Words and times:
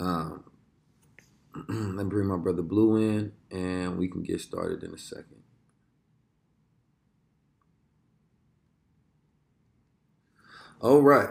Um, 0.00 0.44
let 1.68 2.04
me 2.06 2.10
bring 2.10 2.26
my 2.26 2.36
brother 2.36 2.62
Blue 2.62 2.96
in, 2.96 3.32
and 3.50 3.98
we 3.98 4.08
can 4.08 4.22
get 4.22 4.40
started 4.40 4.82
in 4.82 4.94
a 4.94 4.98
second. 4.98 5.42
All 10.80 11.02
right, 11.02 11.28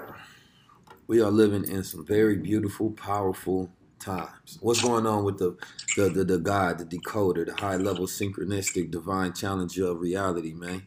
we 1.08 1.20
are 1.20 1.32
living 1.32 1.68
in 1.68 1.84
some 1.84 2.06
very 2.06 2.38
beautiful, 2.38 2.92
powerful 2.92 3.72
times. 4.00 4.60
What's 4.62 4.84
going 4.84 5.08
on 5.08 5.24
with 5.24 5.40
the 5.40 5.58
the 5.98 6.10
the, 6.10 6.24
the 6.24 6.38
God, 6.38 6.78
the 6.78 6.86
decoder, 6.86 7.48
the 7.48 7.56
high 7.56 7.78
level 7.78 8.06
synchronistic 8.06 8.92
divine 8.92 9.34
challenger 9.34 9.88
of 9.88 10.00
reality, 10.00 10.54
man? 10.54 10.84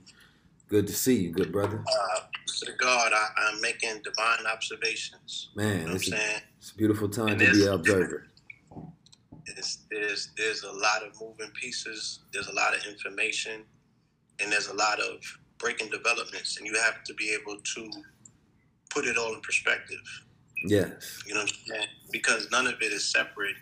Good 0.68 0.86
to 0.86 0.92
see 0.94 1.16
you, 1.16 1.32
good 1.32 1.50
brother. 1.50 1.82
Uh, 1.84 2.20
to 2.46 2.66
the 2.66 2.72
God, 2.78 3.12
I, 3.12 3.52
am 3.52 3.60
making 3.60 4.02
divine 4.02 4.46
observations. 4.46 5.50
Man, 5.56 5.80
you 5.80 5.86
know 5.88 5.94
it's, 5.94 6.12
a, 6.12 6.42
it's, 6.62 6.72
a, 6.72 6.74
beautiful 6.76 7.08
time 7.08 7.38
to 7.38 7.52
be 7.52 7.66
an 7.66 7.72
observer. 7.72 8.26
It's, 9.46 9.78
there's 9.90 10.30
there's 10.36 10.62
a 10.62 10.72
lot 10.72 11.02
of 11.04 11.20
moving 11.20 11.50
pieces. 11.60 12.20
There's 12.32 12.48
a 12.48 12.54
lot 12.54 12.76
of 12.76 12.84
information, 12.86 13.64
and 14.40 14.52
there's 14.52 14.68
a 14.68 14.74
lot 14.74 15.00
of 15.00 15.16
breaking 15.58 15.90
developments, 15.90 16.58
and 16.58 16.66
you 16.66 16.74
have 16.80 17.02
to 17.04 17.14
be 17.14 17.36
able 17.38 17.58
to 17.60 17.90
put 18.90 19.06
it 19.06 19.18
all 19.18 19.34
in 19.34 19.40
perspective. 19.40 20.00
Yes. 20.64 21.22
You 21.26 21.34
know 21.34 21.40
what 21.40 21.52
I'm 21.52 21.74
saying? 21.74 21.88
Because 22.12 22.48
none 22.50 22.68
of 22.68 22.74
it 22.80 22.92
is 22.92 23.10
separate. 23.10 23.56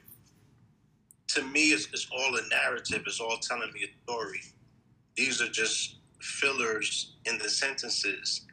To 1.28 1.42
me, 1.42 1.70
it's, 1.70 1.86
it's 1.92 2.06
all 2.12 2.36
a 2.36 2.42
narrative. 2.50 3.02
It's 3.06 3.20
all 3.20 3.38
telling 3.38 3.72
me 3.72 3.84
a 3.84 4.10
story. 4.10 4.42
These 5.16 5.40
are 5.40 5.48
just 5.48 5.96
fillers 6.20 7.14
in 7.24 7.38
the 7.38 7.48
sentences 7.48 8.44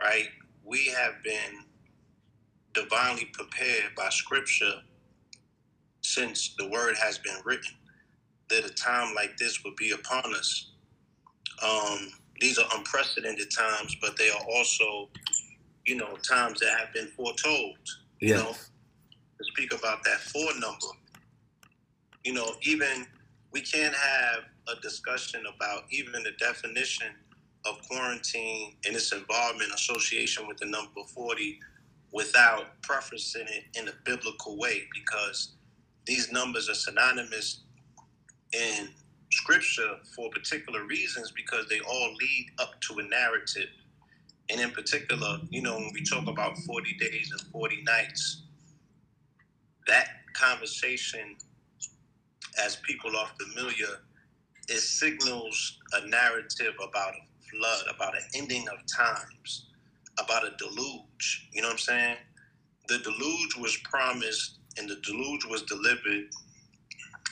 right? 0.00 0.28
We 0.64 0.86
have 0.86 1.22
been 1.22 1.64
divinely 2.82 3.26
prepared 3.32 3.94
by 3.96 4.08
scripture 4.10 4.74
since 6.00 6.54
the 6.58 6.68
word 6.68 6.96
has 6.96 7.18
been 7.18 7.36
written 7.44 7.74
that 8.50 8.64
a 8.64 8.74
time 8.74 9.14
like 9.14 9.36
this 9.36 9.62
would 9.64 9.76
be 9.76 9.90
upon 9.90 10.34
us. 10.34 10.70
Um, 11.62 12.08
these 12.40 12.58
are 12.58 12.66
unprecedented 12.76 13.50
times, 13.50 13.96
but 14.00 14.16
they 14.16 14.30
are 14.30 14.42
also, 14.54 15.10
you 15.86 15.96
know, 15.96 16.16
times 16.16 16.60
that 16.60 16.78
have 16.78 16.92
been 16.94 17.08
foretold. 17.08 17.76
You 18.20 18.34
know, 18.34 18.52
to 18.52 19.44
speak 19.52 19.72
about 19.72 20.02
that 20.04 20.18
four 20.20 20.50
number. 20.54 20.86
You 22.24 22.34
know, 22.34 22.54
even 22.62 23.06
we 23.52 23.60
can't 23.60 23.94
have 23.94 24.44
a 24.68 24.80
discussion 24.80 25.42
about 25.54 25.84
even 25.90 26.22
the 26.22 26.32
definition 26.38 27.08
of 27.64 27.78
quarantine 27.88 28.74
and 28.86 28.96
its 28.96 29.12
involvement 29.12 29.72
association 29.72 30.46
with 30.46 30.58
the 30.58 30.66
number 30.66 31.02
40 31.14 31.60
without 32.12 32.80
prefacing 32.82 33.46
it 33.48 33.64
in 33.78 33.88
a 33.88 33.92
biblical 34.04 34.58
way 34.58 34.82
because 34.94 35.54
these 36.06 36.32
numbers 36.32 36.68
are 36.68 36.74
synonymous 36.74 37.62
in 38.52 38.88
scripture 39.30 39.96
for 40.16 40.30
particular 40.30 40.84
reasons 40.86 41.32
because 41.32 41.66
they 41.68 41.80
all 41.80 42.14
lead 42.14 42.46
up 42.58 42.80
to 42.80 42.98
a 42.98 43.02
narrative. 43.02 43.68
And 44.50 44.60
in 44.60 44.70
particular, 44.70 45.38
you 45.50 45.60
know, 45.60 45.76
when 45.76 45.90
we 45.92 46.02
talk 46.02 46.26
about 46.26 46.56
40 46.58 46.94
days 46.94 47.30
and 47.32 47.40
40 47.52 47.82
nights, 47.82 48.42
that 49.86 50.08
conversation, 50.34 51.36
as 52.64 52.76
people 52.76 53.16
are 53.16 53.28
familiar, 53.38 54.00
it 54.68 54.80
signals 54.80 55.78
a 55.94 56.06
narrative 56.08 56.74
about 56.82 57.14
a 57.14 57.50
flood, 57.50 57.84
about 57.94 58.14
an 58.16 58.22
ending 58.34 58.66
of 58.68 58.78
times, 58.86 59.67
about 60.18 60.44
a 60.44 60.50
deluge. 60.56 61.48
You 61.52 61.62
know 61.62 61.68
what 61.68 61.74
I'm 61.74 61.78
saying? 61.78 62.16
The 62.88 62.98
deluge 62.98 63.56
was 63.56 63.76
promised 63.84 64.58
and 64.78 64.88
the 64.88 64.96
deluge 64.96 65.44
was 65.46 65.62
delivered, 65.62 66.30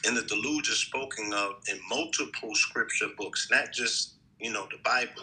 and 0.05 0.17
the 0.17 0.23
deluge 0.23 0.69
is 0.69 0.79
spoken 0.79 1.33
of 1.33 1.53
in 1.71 1.79
multiple 1.89 2.55
scripture 2.55 3.09
books, 3.17 3.49
not 3.51 3.73
just, 3.73 4.15
you 4.41 4.53
know, 4.53 4.67
the 4.71 4.79
Bible. 4.85 5.23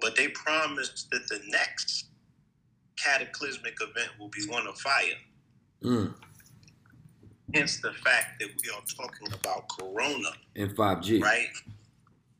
But 0.00 0.14
they 0.14 0.28
promised 0.28 1.10
that 1.10 1.26
the 1.28 1.40
next 1.48 2.06
cataclysmic 2.96 3.76
event 3.80 4.10
will 4.20 4.28
be 4.28 4.46
one 4.48 4.66
of 4.68 4.78
fire. 4.78 5.18
Mm. 5.82 6.14
Hence 7.52 7.80
the 7.80 7.92
fact 7.92 8.40
that 8.40 8.48
we 8.62 8.70
are 8.70 8.82
talking 8.96 9.32
about 9.32 9.68
Corona. 9.68 10.30
And 10.54 10.70
5G. 10.76 11.20
Right? 11.20 11.48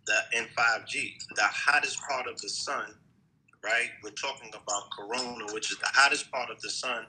the 0.09 0.39
in 0.39 0.45
5G, 0.57 1.15
the 1.37 1.43
hottest 1.43 2.01
part 2.09 2.27
of 2.27 2.41
the 2.41 2.49
sun, 2.49 2.95
right? 3.63 3.91
We're 4.03 4.11
talking 4.11 4.51
about 4.51 4.91
corona, 4.91 5.53
which 5.53 5.71
is 5.71 5.79
the 5.79 5.89
hottest 5.93 6.31
part 6.31 6.51
of 6.51 6.61
the 6.61 6.71
sun. 6.71 7.07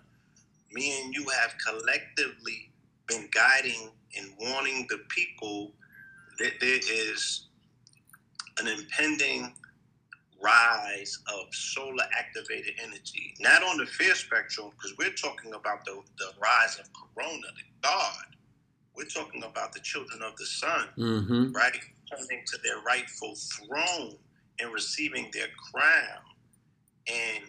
Me 0.72 1.02
and 1.02 1.14
you 1.14 1.26
have 1.42 1.56
collectively 1.66 2.72
been 3.08 3.28
guiding 3.32 3.90
and 4.18 4.32
warning 4.40 4.86
the 4.90 5.00
people 5.10 5.72
that 6.40 6.54
there 6.60 6.80
is 6.80 7.48
an 8.60 8.68
impending 8.68 9.54
rise 10.42 11.20
of 11.28 11.54
solar 11.54 12.06
activated 12.18 12.74
energy, 12.82 13.34
not 13.40 13.62
on 13.64 13.78
the 13.78 13.86
fear 13.86 14.16
spectrum, 14.16 14.70
because 14.72 14.98
we're 14.98 15.12
talking 15.12 15.54
about 15.54 15.84
the, 15.86 16.02
the 16.18 16.32
rise 16.42 16.80
of 16.80 16.88
corona, 16.94 17.48
the 17.56 17.64
God. 17.82 18.26
We're 18.96 19.06
talking 19.06 19.44
about 19.44 19.74
the 19.74 19.80
children 19.82 20.22
of 20.22 20.36
the 20.38 20.46
sun, 20.46 20.88
mm-hmm. 20.98 21.52
right? 21.52 21.78
Coming 22.10 22.44
to 22.46 22.58
their 22.64 22.80
rightful 22.82 23.36
throne 23.36 24.16
and 24.60 24.74
receiving 24.74 25.30
their 25.34 25.48
crown. 25.72 26.22
And 27.12 27.46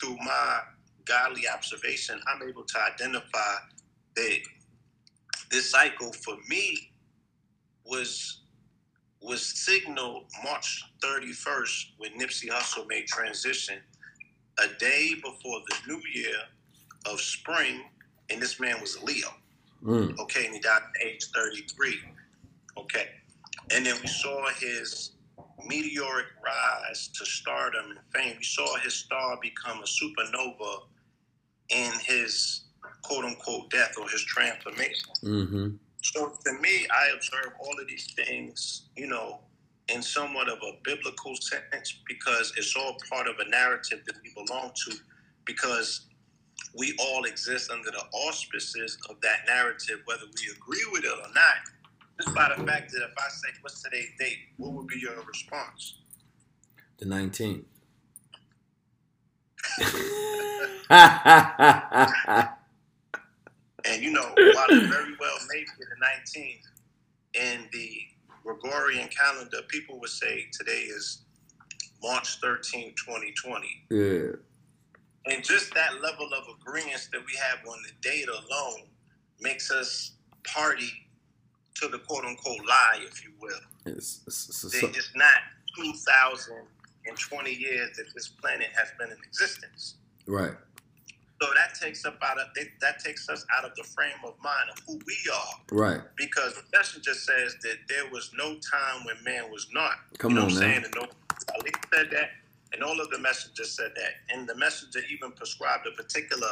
through 0.00 0.16
my 0.16 0.60
godly 1.04 1.48
observation, 1.48 2.20
I'm 2.26 2.46
able 2.48 2.64
to 2.64 2.78
identify 2.80 3.54
that 4.16 4.38
this 5.50 5.70
cycle 5.70 6.12
for 6.12 6.36
me 6.48 6.90
was 7.84 8.40
was 9.22 9.42
signaled 9.42 10.24
March 10.44 10.84
31st 11.02 11.86
when 11.98 12.12
Nipsey 12.12 12.48
Hussle 12.48 12.86
made 12.86 13.06
transition, 13.06 13.78
a 14.62 14.68
day 14.78 15.14
before 15.14 15.60
the 15.68 15.76
new 15.88 16.00
year 16.14 16.36
of 17.06 17.20
spring, 17.20 17.82
and 18.30 18.40
this 18.40 18.60
man 18.60 18.80
was 18.80 18.96
a 18.96 19.04
Leo. 19.04 19.28
Mm. 19.82 20.18
Okay, 20.18 20.46
and 20.46 20.54
he 20.54 20.60
died 20.60 20.82
at 21.00 21.06
age 21.06 21.24
33. 21.34 21.98
Okay. 22.78 23.08
And 23.72 23.84
then 23.84 23.96
we 24.00 24.06
saw 24.06 24.48
his 24.60 25.12
meteoric 25.68 26.26
rise 26.44 27.08
to 27.08 27.24
stardom 27.24 27.90
and 27.90 27.98
fame. 28.14 28.36
We 28.38 28.44
saw 28.44 28.76
his 28.78 28.94
star 28.94 29.38
become 29.40 29.78
a 29.78 29.86
supernova 29.86 30.82
in 31.70 31.92
his 32.04 32.64
quote 33.02 33.24
unquote 33.24 33.70
death 33.70 33.94
or 34.00 34.08
his 34.08 34.24
transformation. 34.24 35.10
Mm-hmm. 35.24 35.68
So 36.02 36.32
to 36.44 36.52
me, 36.60 36.86
I 36.90 37.14
observe 37.14 37.52
all 37.60 37.74
of 37.80 37.88
these 37.88 38.12
things, 38.14 38.88
you 38.96 39.06
know, 39.06 39.40
in 39.88 40.02
somewhat 40.02 40.48
of 40.48 40.58
a 40.58 40.72
biblical 40.84 41.34
sense 41.36 41.98
because 42.08 42.52
it's 42.56 42.74
all 42.76 42.96
part 43.10 43.26
of 43.28 43.36
a 43.38 43.48
narrative 43.48 44.00
that 44.06 44.16
we 44.22 44.32
belong 44.34 44.72
to 44.86 44.96
because 45.44 46.06
we 46.76 46.94
all 46.98 47.24
exist 47.24 47.70
under 47.70 47.90
the 47.90 48.02
auspices 48.12 48.98
of 49.08 49.20
that 49.20 49.40
narrative, 49.46 50.00
whether 50.04 50.24
we 50.26 50.52
agree 50.52 50.84
with 50.92 51.04
it 51.04 51.10
or 51.10 51.32
not. 51.34 51.56
Just 52.20 52.34
by 52.34 52.52
the 52.56 52.64
fact 52.64 52.92
that 52.92 53.02
if 53.02 53.12
I 53.18 53.28
say, 53.28 53.48
what's 53.60 53.82
today's 53.82 54.10
date, 54.18 54.38
what 54.56 54.72
would 54.72 54.86
be 54.86 54.98
your 54.98 55.20
response? 55.24 55.96
The 56.98 57.06
19th. 57.06 57.64
And 63.88 64.02
you 64.02 64.10
know, 64.10 64.22
while 64.22 64.66
it 64.70 64.88
very 64.88 65.14
well 65.20 65.36
may 65.52 65.60
be 65.60 65.66
the 65.78 66.40
19th 66.40 66.64
in 67.34 67.68
the 67.72 68.00
Gregorian 68.42 69.08
calendar, 69.08 69.58
people 69.68 70.00
would 70.00 70.10
say 70.10 70.46
today 70.52 70.80
is 70.88 71.22
March 72.02 72.38
13, 72.40 72.94
2020. 72.96 73.66
yeah. 73.90 74.32
And 75.28 75.42
just 75.42 75.74
that 75.74 76.00
level 76.02 76.30
of 76.32 76.44
agreement 76.60 77.08
that 77.12 77.20
we 77.20 77.36
have 77.36 77.58
on 77.68 77.78
the 77.82 78.08
date 78.08 78.28
alone 78.28 78.86
makes 79.40 79.72
us 79.72 80.12
party 80.44 80.88
to 81.80 81.88
the 81.88 81.98
quote 81.98 82.24
unquote 82.24 82.64
lie, 82.66 83.00
if 83.02 83.24
you 83.24 83.30
will. 83.40 83.58
It's, 83.86 84.20
it's, 84.26 84.48
it's, 84.48 84.64
it's, 84.74 84.82
It's 84.96 85.12
not 85.14 85.40
2,020 85.76 87.50
years 87.54 87.96
that 87.96 88.06
this 88.14 88.28
planet 88.28 88.68
has 88.76 88.88
been 88.98 89.10
in 89.10 89.18
existence. 89.26 89.94
right. 90.26 90.52
So 91.42 91.48
that 91.54 91.78
takes 91.78 92.02
up 92.06 92.16
out 92.22 92.38
of 92.40 92.46
that 92.80 92.98
takes 93.04 93.28
us 93.28 93.44
out 93.54 93.66
of 93.66 93.74
the 93.76 93.84
frame 93.84 94.16
of 94.24 94.32
mind 94.42 94.70
of 94.72 94.78
who 94.86 94.94
we 95.06 95.16
are. 95.30 95.60
Right. 95.70 96.00
because 96.16 96.54
the 96.54 96.62
messenger 96.72 97.12
says 97.12 97.54
that 97.60 97.76
there 97.90 98.08
was 98.10 98.30
no 98.38 98.54
time 98.54 99.04
when 99.04 99.16
man 99.22 99.50
was 99.52 99.66
not. 99.70 99.96
Come 100.16 100.30
you 100.30 100.36
know 100.36 100.44
on, 100.46 100.54
what 100.54 100.62
I'm 100.62 100.70
man. 100.70 100.82
saying? 100.82 100.84
And 100.86 100.94
no, 100.94 101.02
Ali 101.58 101.72
said 101.92 102.08
that, 102.12 102.30
and 102.72 102.82
all 102.82 102.98
of 102.98 103.10
the 103.10 103.18
messengers 103.18 103.70
said 103.76 103.90
that, 103.96 104.12
and 104.34 104.48
the 104.48 104.54
messenger 104.54 105.00
even 105.12 105.30
prescribed 105.32 105.86
a 105.86 105.90
particular 105.90 106.48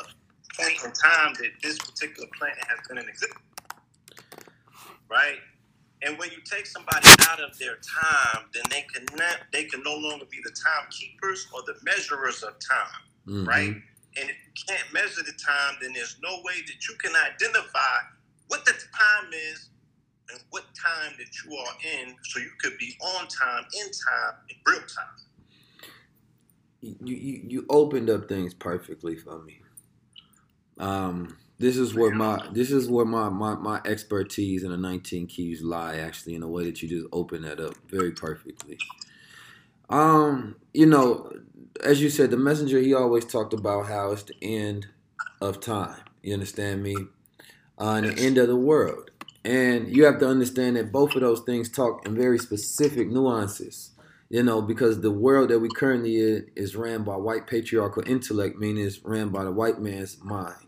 point 0.61 0.77
in 0.85 0.93
time 0.93 1.33
that 1.41 1.53
this 1.63 1.79
particular 1.79 2.29
planet 2.37 2.59
has 2.69 2.87
been 2.87 2.99
in 2.99 3.09
existence. 3.09 3.41
Right. 5.09 5.39
And 6.03 6.19
when 6.19 6.31
you 6.31 6.39
take 6.45 6.67
somebody 6.67 7.09
out 7.31 7.41
of 7.41 7.57
their 7.59 7.77
time, 7.77 8.45
then 8.53 8.65
they 8.71 8.83
can 8.93 9.07
not, 9.17 9.39
they 9.53 9.65
can 9.65 9.83
no 9.83 9.95
longer 9.97 10.27
be 10.31 10.39
the 10.45 10.51
timekeepers 10.53 11.47
or 11.55 11.63
the 11.63 11.75
measurers 11.83 12.43
of 12.43 12.55
time 12.59 13.01
Mhm. 13.27 13.47
right? 13.47 13.75
And 14.17 14.31
if 14.31 14.37
you 14.47 14.53
can't 14.69 14.93
measure 14.93 15.23
the 15.23 15.33
time, 15.33 15.77
then 15.81 15.93
there's 15.93 16.19
no 16.23 16.41
way 16.45 16.61
that 16.67 16.89
you 16.89 16.95
can 16.97 17.15
identify 17.17 17.99
what 18.49 18.65
the 18.65 18.73
time 18.73 19.33
is 19.33 19.71
and 20.31 20.41
what 20.51 20.65
time 20.75 21.15
that 21.19 21.29
you 21.45 21.57
are 21.57 21.77
in, 21.83 22.17
so 22.23 22.39
you 22.39 22.51
could 22.61 22.77
be 22.79 22.97
on 23.01 23.27
time, 23.29 23.65
in 23.75 23.87
time, 23.87 24.35
in 24.51 24.57
real 24.67 24.81
time. 24.87 25.17
you, 26.81 26.97
you 27.17 27.43
you 27.49 27.67
opened 27.71 28.11
up 28.11 28.29
things 28.29 28.53
perfectly 28.53 29.17
for 29.17 29.43
me. 29.43 29.63
Um, 30.79 31.39
this 31.59 31.77
is 31.77 31.95
where 31.95 32.11
my 32.11 32.47
this 32.53 32.71
is 32.71 32.89
where 32.89 33.05
my, 33.05 33.29
my 33.29 33.55
my 33.55 33.81
expertise 33.85 34.65
in 34.65 34.71
the 34.71 34.77
19 34.77 35.27
keys 35.27 35.63
lie 35.63 35.97
actually 35.97 36.35
in 36.35 36.43
a 36.43 36.49
way 36.49 36.65
that 36.65 36.83
you 36.83 36.89
just 36.89 37.07
open 37.13 37.43
that 37.43 37.61
up 37.61 37.75
very 37.89 38.11
perfectly. 38.13 38.79
Um, 39.89 40.57
you 40.73 40.87
know, 40.87 41.33
as 41.83 42.03
you 42.03 42.11
said, 42.11 42.31
the 42.31 42.37
messenger 42.37 42.81
he 42.81 42.95
always 42.95 43.25
talked 43.25 43.53
about 43.53 43.87
how 43.87 44.13
it's 44.13 44.25
the 44.25 44.35
end 44.43 44.87
of 45.41 45.61
time. 45.61 46.01
You 46.23 46.35
understand 46.35 46.83
me? 46.83 46.97
Uh, 47.79 48.01
and 48.03 48.07
the 48.07 48.23
end 48.23 48.39
of 48.39 48.49
the 48.49 48.57
world. 48.57 49.11
And 49.45 49.95
you 49.95 50.05
have 50.07 50.19
to 50.21 50.29
understand 50.29 50.77
that 50.77 50.91
both 50.91 51.15
of 51.15 51.21
those 51.21 51.41
things 51.41 51.69
talk 51.69 52.07
in 52.07 52.15
very 52.17 52.39
specific 52.39 53.09
nuances 53.09 53.91
you 54.31 54.43
know, 54.43 54.61
because 54.61 55.01
the 55.01 55.13
world 55.13 55.51
that 55.51 55.61
we 55.61 55.69
currently 55.69 56.19
in 56.19 56.47
is 56.57 56.75
ran 56.75 57.05
by 57.05 57.15
white 57.15 57.47
patriarchal 57.47 58.03
intellect, 58.07 58.59
meaning 58.59 58.85
it's 58.85 59.05
ran 59.05 59.29
by 59.29 59.45
the 59.45 59.53
white 59.53 59.81
man's 59.81 60.19
mind. 60.25 60.64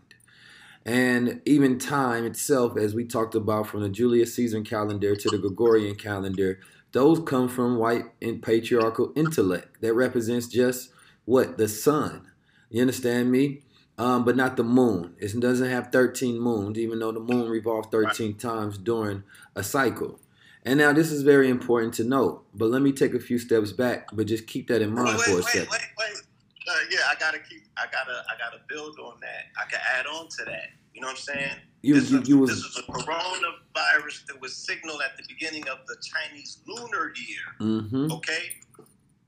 And 0.87 1.41
even 1.43 1.79
time 1.79 2.25
itself, 2.25 2.77
as 2.77 2.95
we 2.95 3.03
talked 3.03 3.35
about 3.35 3.67
from 3.67 3.81
the 3.81 3.89
Julius 3.89 4.33
Caesar 4.35 4.61
calendar 4.61 5.17
to 5.17 5.29
the 5.29 5.37
Gregorian 5.37 5.95
calendar, 5.95 6.61
those 6.93 7.19
come 7.19 7.49
from 7.49 7.77
white 7.77 8.05
and 8.21 8.41
patriarchal 8.41 9.11
intellect 9.13 9.81
that 9.81 9.93
represents 9.93 10.47
just 10.47 10.91
what? 11.25 11.57
The 11.57 11.67
sun. 11.67 12.31
You 12.69 12.79
understand 12.79 13.29
me? 13.29 13.63
Um, 13.97 14.23
but 14.23 14.37
not 14.37 14.55
the 14.55 14.63
moon. 14.63 15.15
It 15.19 15.37
doesn't 15.37 15.69
have 15.69 15.91
13 15.91 16.39
moons, 16.39 16.79
even 16.79 16.99
though 16.99 17.11
the 17.11 17.19
moon 17.19 17.49
revolves 17.49 17.89
13 17.91 18.35
times 18.35 18.77
during 18.77 19.23
a 19.55 19.63
cycle. 19.63 20.21
And 20.63 20.79
now 20.79 20.93
this 20.93 21.11
is 21.11 21.23
very 21.23 21.49
important 21.49 21.95
to 21.95 22.05
note, 22.05 22.45
but 22.53 22.69
let 22.69 22.81
me 22.81 22.93
take 22.93 23.13
a 23.13 23.19
few 23.19 23.39
steps 23.39 23.73
back, 23.73 24.07
but 24.13 24.27
just 24.27 24.47
keep 24.47 24.67
that 24.67 24.81
in 24.81 24.93
mind 24.93 25.17
wait, 25.17 25.25
for 25.25 25.31
a 25.31 25.35
wait, 25.35 25.43
second. 25.45 25.69
wait, 25.71 25.81
wait, 25.97 26.13
wait. 26.13 26.23
Uh, 26.69 26.73
yeah, 26.91 26.99
I 27.09 27.15
gotta 27.19 27.39
keep. 27.39 27.63
I 27.77 27.85
gotta. 27.89 28.23
I 28.29 28.37
gotta 28.37 28.61
build 28.67 28.99
on 28.99 29.19
that. 29.21 29.45
I 29.57 29.69
can 29.69 29.79
add 29.97 30.05
on 30.05 30.27
to 30.27 30.45
that. 30.45 30.69
You 30.97 31.01
know 31.01 31.09
what 31.09 31.17
I'm 31.29 31.35
saying? 31.35 31.55
You- 31.83 31.93
this, 31.93 32.09
you- 32.09 32.21
is, 32.21 32.27
you 32.27 32.37
was- 32.39 32.49
this 32.49 32.57
is 32.57 32.77
a 32.79 32.81
coronavirus 32.91 34.25
that 34.25 34.41
was 34.41 34.55
signaled 34.55 34.99
at 35.03 35.15
the 35.15 35.23
beginning 35.27 35.69
of 35.69 35.85
the 35.85 35.95
Chinese 36.01 36.57
lunar 36.65 37.13
year. 37.15 37.45
Mm-hmm. 37.61 38.11
Okay? 38.13 38.57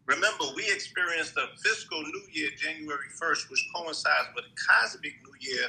Remember, 0.08 0.46
we 0.56 0.64
experienced 0.72 1.36
the 1.36 1.46
fiscal 1.64 2.02
new 2.02 2.24
year, 2.32 2.50
January 2.58 3.06
1st, 3.22 3.52
which 3.52 3.64
coincides 3.76 4.30
with 4.36 4.46
the 4.46 4.62
cosmic 4.68 5.14
new 5.24 5.36
year 5.40 5.68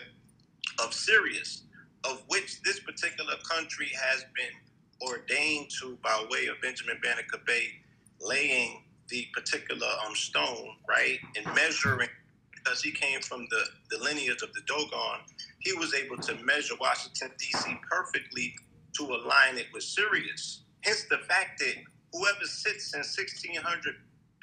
of 0.83 0.95
Sirius, 0.95 1.65
of 2.05 2.23
which 2.29 2.63
this 2.63 2.81
particular 2.81 3.35
country 3.47 3.91
has 3.95 4.25
been 4.35 5.07
ordained 5.07 5.69
to 5.83 5.99
by 6.03 6.25
way 6.31 6.47
of 6.47 6.59
Benjamin 6.63 6.99
Banneker 7.03 7.41
Bay 7.47 7.83
laying 8.23 8.85
the 9.09 9.27
particular 9.35 9.87
um, 10.07 10.15
stone, 10.15 10.77
right? 10.89 11.19
And 11.37 11.45
measuring, 11.55 12.09
because 12.51 12.83
he 12.83 12.91
came 12.91 13.21
from 13.21 13.47
the, 13.51 13.65
the 13.91 14.03
lineage 14.03 14.41
of 14.41 14.51
the 14.55 14.63
Dogon, 14.63 15.21
he 15.61 15.73
was 15.75 15.95
able 15.95 16.17
to 16.19 16.35
measure 16.45 16.75
Washington, 16.81 17.31
D.C. 17.39 17.77
perfectly 17.89 18.55
to 18.97 19.05
align 19.05 19.57
it 19.57 19.67
with 19.73 19.83
Sirius. 19.83 20.65
Hence 20.83 21.05
the 21.11 21.19
fact 21.29 21.59
that 21.61 21.75
whoever 22.13 22.45
sits 22.45 22.93
in 22.95 23.01
1600 23.01 23.95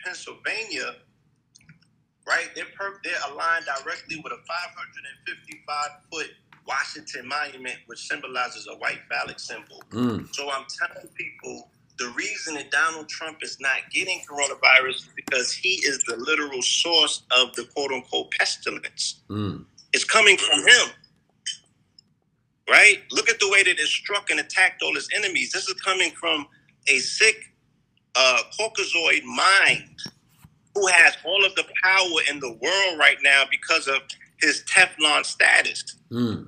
Pennsylvania, 0.04 0.96
right, 2.28 2.50
they're, 2.56 2.66
per- 2.78 3.00
they're 3.04 3.31
aligned 3.31 3.66
directly 3.66 4.22
with 4.24 4.31
a 4.31 4.38
555 4.38 5.90
foot 6.12 6.30
Washington 6.68 7.28
monument, 7.28 7.78
which 7.88 8.08
symbolizes 8.08 8.68
a 8.68 8.76
white 8.76 9.00
phallic 9.09 9.40
symbol. 9.40 9.81
Mm. 9.90 10.33
So 10.36 10.50
I'm 10.52 10.66
telling 10.80 11.07
people 11.16 11.69
the 11.97 12.09
reason 12.09 12.56
that 12.56 12.69
Donald 12.69 13.09
Trump 13.09 13.40
is 13.42 13.57
not 13.59 13.78
getting 13.92 14.21
coronavirus 14.30 14.95
is 14.95 15.09
because 15.16 15.52
he 15.52 15.81
is 15.86 16.04
the 16.04 16.16
literal 16.18 16.62
source 16.62 17.24
of 17.31 17.54
the 17.56 17.64
quote 17.74 17.92
unquote 17.92 18.31
pestilence. 18.31 19.21
Mm. 19.30 19.66
It's 19.94 20.04
coming 20.04 20.38
from 20.38 20.59
him. 20.59 20.90
Right? 22.69 23.04
Look 23.12 23.30
at 23.30 23.40
the 23.40 23.50
way 23.50 23.64
that 23.64 23.80
it 23.80 23.88
struck 23.88 24.30
and 24.30 24.40
attacked 24.40 24.81
all 24.83 24.94
his 24.94 25.07
enemies. 25.16 25.52
This 25.52 25.68
is 25.68 25.76
coming 25.76 26.12
from 26.12 26.47
a 26.88 27.00
sick 27.00 27.38
uh, 28.16 28.42
Caucasoid 28.59 29.24
mind 29.24 30.00
who 30.76 30.88
has 30.88 31.18
all 31.24 31.45
of 31.45 31.56
the 31.56 31.66
power 31.83 32.21
in 32.30 32.40
the 32.40 32.52
world 32.52 33.00
right 33.00 33.18
now 33.24 33.44
because 33.50 33.88
of 33.88 33.97
his 34.42 34.64
Teflon 34.64 35.26
status. 35.26 35.95
Mm. 36.12 36.44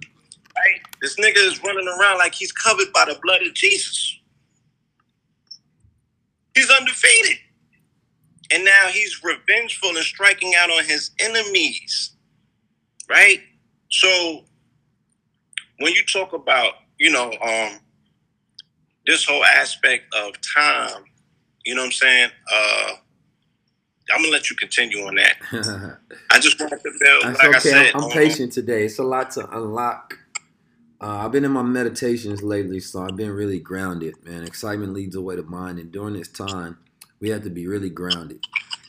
Right? 0.55 0.81
This 1.01 1.15
nigga 1.15 1.37
is 1.37 1.63
running 1.63 1.87
around 1.87 2.17
like 2.17 2.33
he's 2.33 2.51
covered 2.51 2.91
by 2.93 3.05
the 3.05 3.17
blood 3.23 3.41
of 3.41 3.53
Jesus. 3.53 4.19
He's 6.53 6.69
undefeated. 6.69 7.37
And 8.51 8.65
now 8.65 8.87
he's 8.91 9.23
revengeful 9.23 9.89
and 9.89 9.99
striking 9.99 10.53
out 10.59 10.69
on 10.69 10.83
his 10.85 11.11
enemies. 11.19 12.11
Right? 13.07 13.41
So 13.89 14.43
when 15.79 15.93
you 15.93 16.03
talk 16.05 16.33
about, 16.33 16.73
you 16.97 17.11
know, 17.11 17.31
um, 17.41 17.79
this 19.05 19.25
whole 19.25 19.43
aspect 19.43 20.13
of 20.13 20.33
time, 20.55 21.03
you 21.65 21.75
know 21.75 21.81
what 21.81 21.87
I'm 21.87 21.91
saying? 21.91 22.29
Uh, 22.51 22.91
I'm 24.13 24.21
gonna 24.21 24.31
let 24.31 24.49
you 24.49 24.55
continue 24.55 25.05
on 25.05 25.15
that. 25.15 25.35
I 26.31 26.39
just 26.39 26.59
wanted 26.59 26.81
to 26.81 26.91
build, 26.99 27.23
That's 27.23 27.39
like 27.39 27.53
I 27.53 27.57
okay. 27.57 27.69
said, 27.69 27.95
I'm, 27.95 28.03
I'm 28.03 28.03
on- 28.05 28.11
patient 28.11 28.51
today. 28.53 28.85
It's 28.85 28.99
a 28.99 29.03
lot 29.03 29.31
to 29.31 29.49
unlock. 29.57 30.15
Uh, 31.01 31.23
I've 31.25 31.31
been 31.31 31.45
in 31.45 31.51
my 31.51 31.61
meditations 31.61 32.43
lately, 32.43 32.79
so 32.81 33.03
I've 33.03 33.15
been 33.15 33.31
really 33.31 33.59
grounded, 33.59 34.15
man. 34.25 34.43
Excitement 34.43 34.93
leads 34.93 35.15
away 35.15 35.37
the 35.37 35.43
mind, 35.43 35.79
and 35.79 35.91
during 35.91 36.15
this 36.15 36.27
time, 36.27 36.77
we 37.21 37.29
have 37.29 37.43
to 37.43 37.49
be 37.49 37.67
really 37.67 37.89
grounded 37.89 38.41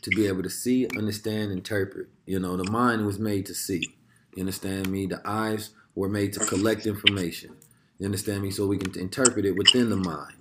to 0.03 0.11
be 0.11 0.27
able 0.27 0.43
to 0.43 0.51
see, 0.51 0.89
understand, 0.97 1.53
interpret. 1.53 2.09
You 2.27 2.41
know, 2.41 2.57
the 2.57 2.65
mind 2.65 3.07
was 3.07 3.19
made 3.19 3.47
to 3.47 3.55
see. 3.55 3.95
You 4.35 4.41
understand 4.41 4.89
me? 4.91 5.07
The 5.07 5.21
eyes 5.25 5.71
were 5.95 6.09
made 6.09 6.33
to 6.35 6.41
collect 6.41 6.87
information. 6.87 7.57
You 7.99 8.07
understand 8.07 8.43
me? 8.43 8.51
So 8.51 8.67
we 8.67 8.79
can 8.79 8.99
interpret 8.99 9.45
it 9.45 9.57
within 9.57 9.91
the 9.91 9.97
mind. 9.97 10.37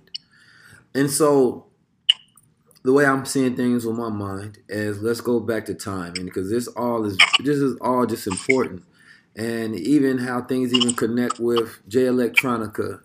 And 0.94 1.10
so 1.10 1.66
the 2.82 2.92
way 2.92 3.04
I'm 3.04 3.26
seeing 3.26 3.56
things 3.56 3.84
with 3.84 3.96
my 3.96 4.08
mind 4.08 4.58
is 4.68 5.02
let's 5.02 5.20
go 5.20 5.40
back 5.40 5.66
to 5.66 5.74
time, 5.74 6.14
and 6.16 6.24
because 6.24 6.50
this 6.50 6.66
all 6.68 7.04
is 7.04 7.18
this 7.44 7.58
is 7.58 7.76
all 7.80 8.06
just 8.06 8.26
important, 8.26 8.82
and 9.36 9.74
even 9.74 10.18
how 10.18 10.40
things 10.42 10.72
even 10.72 10.94
connect 10.94 11.38
with 11.38 11.86
Jay 11.88 12.04
Electronica, 12.04 13.02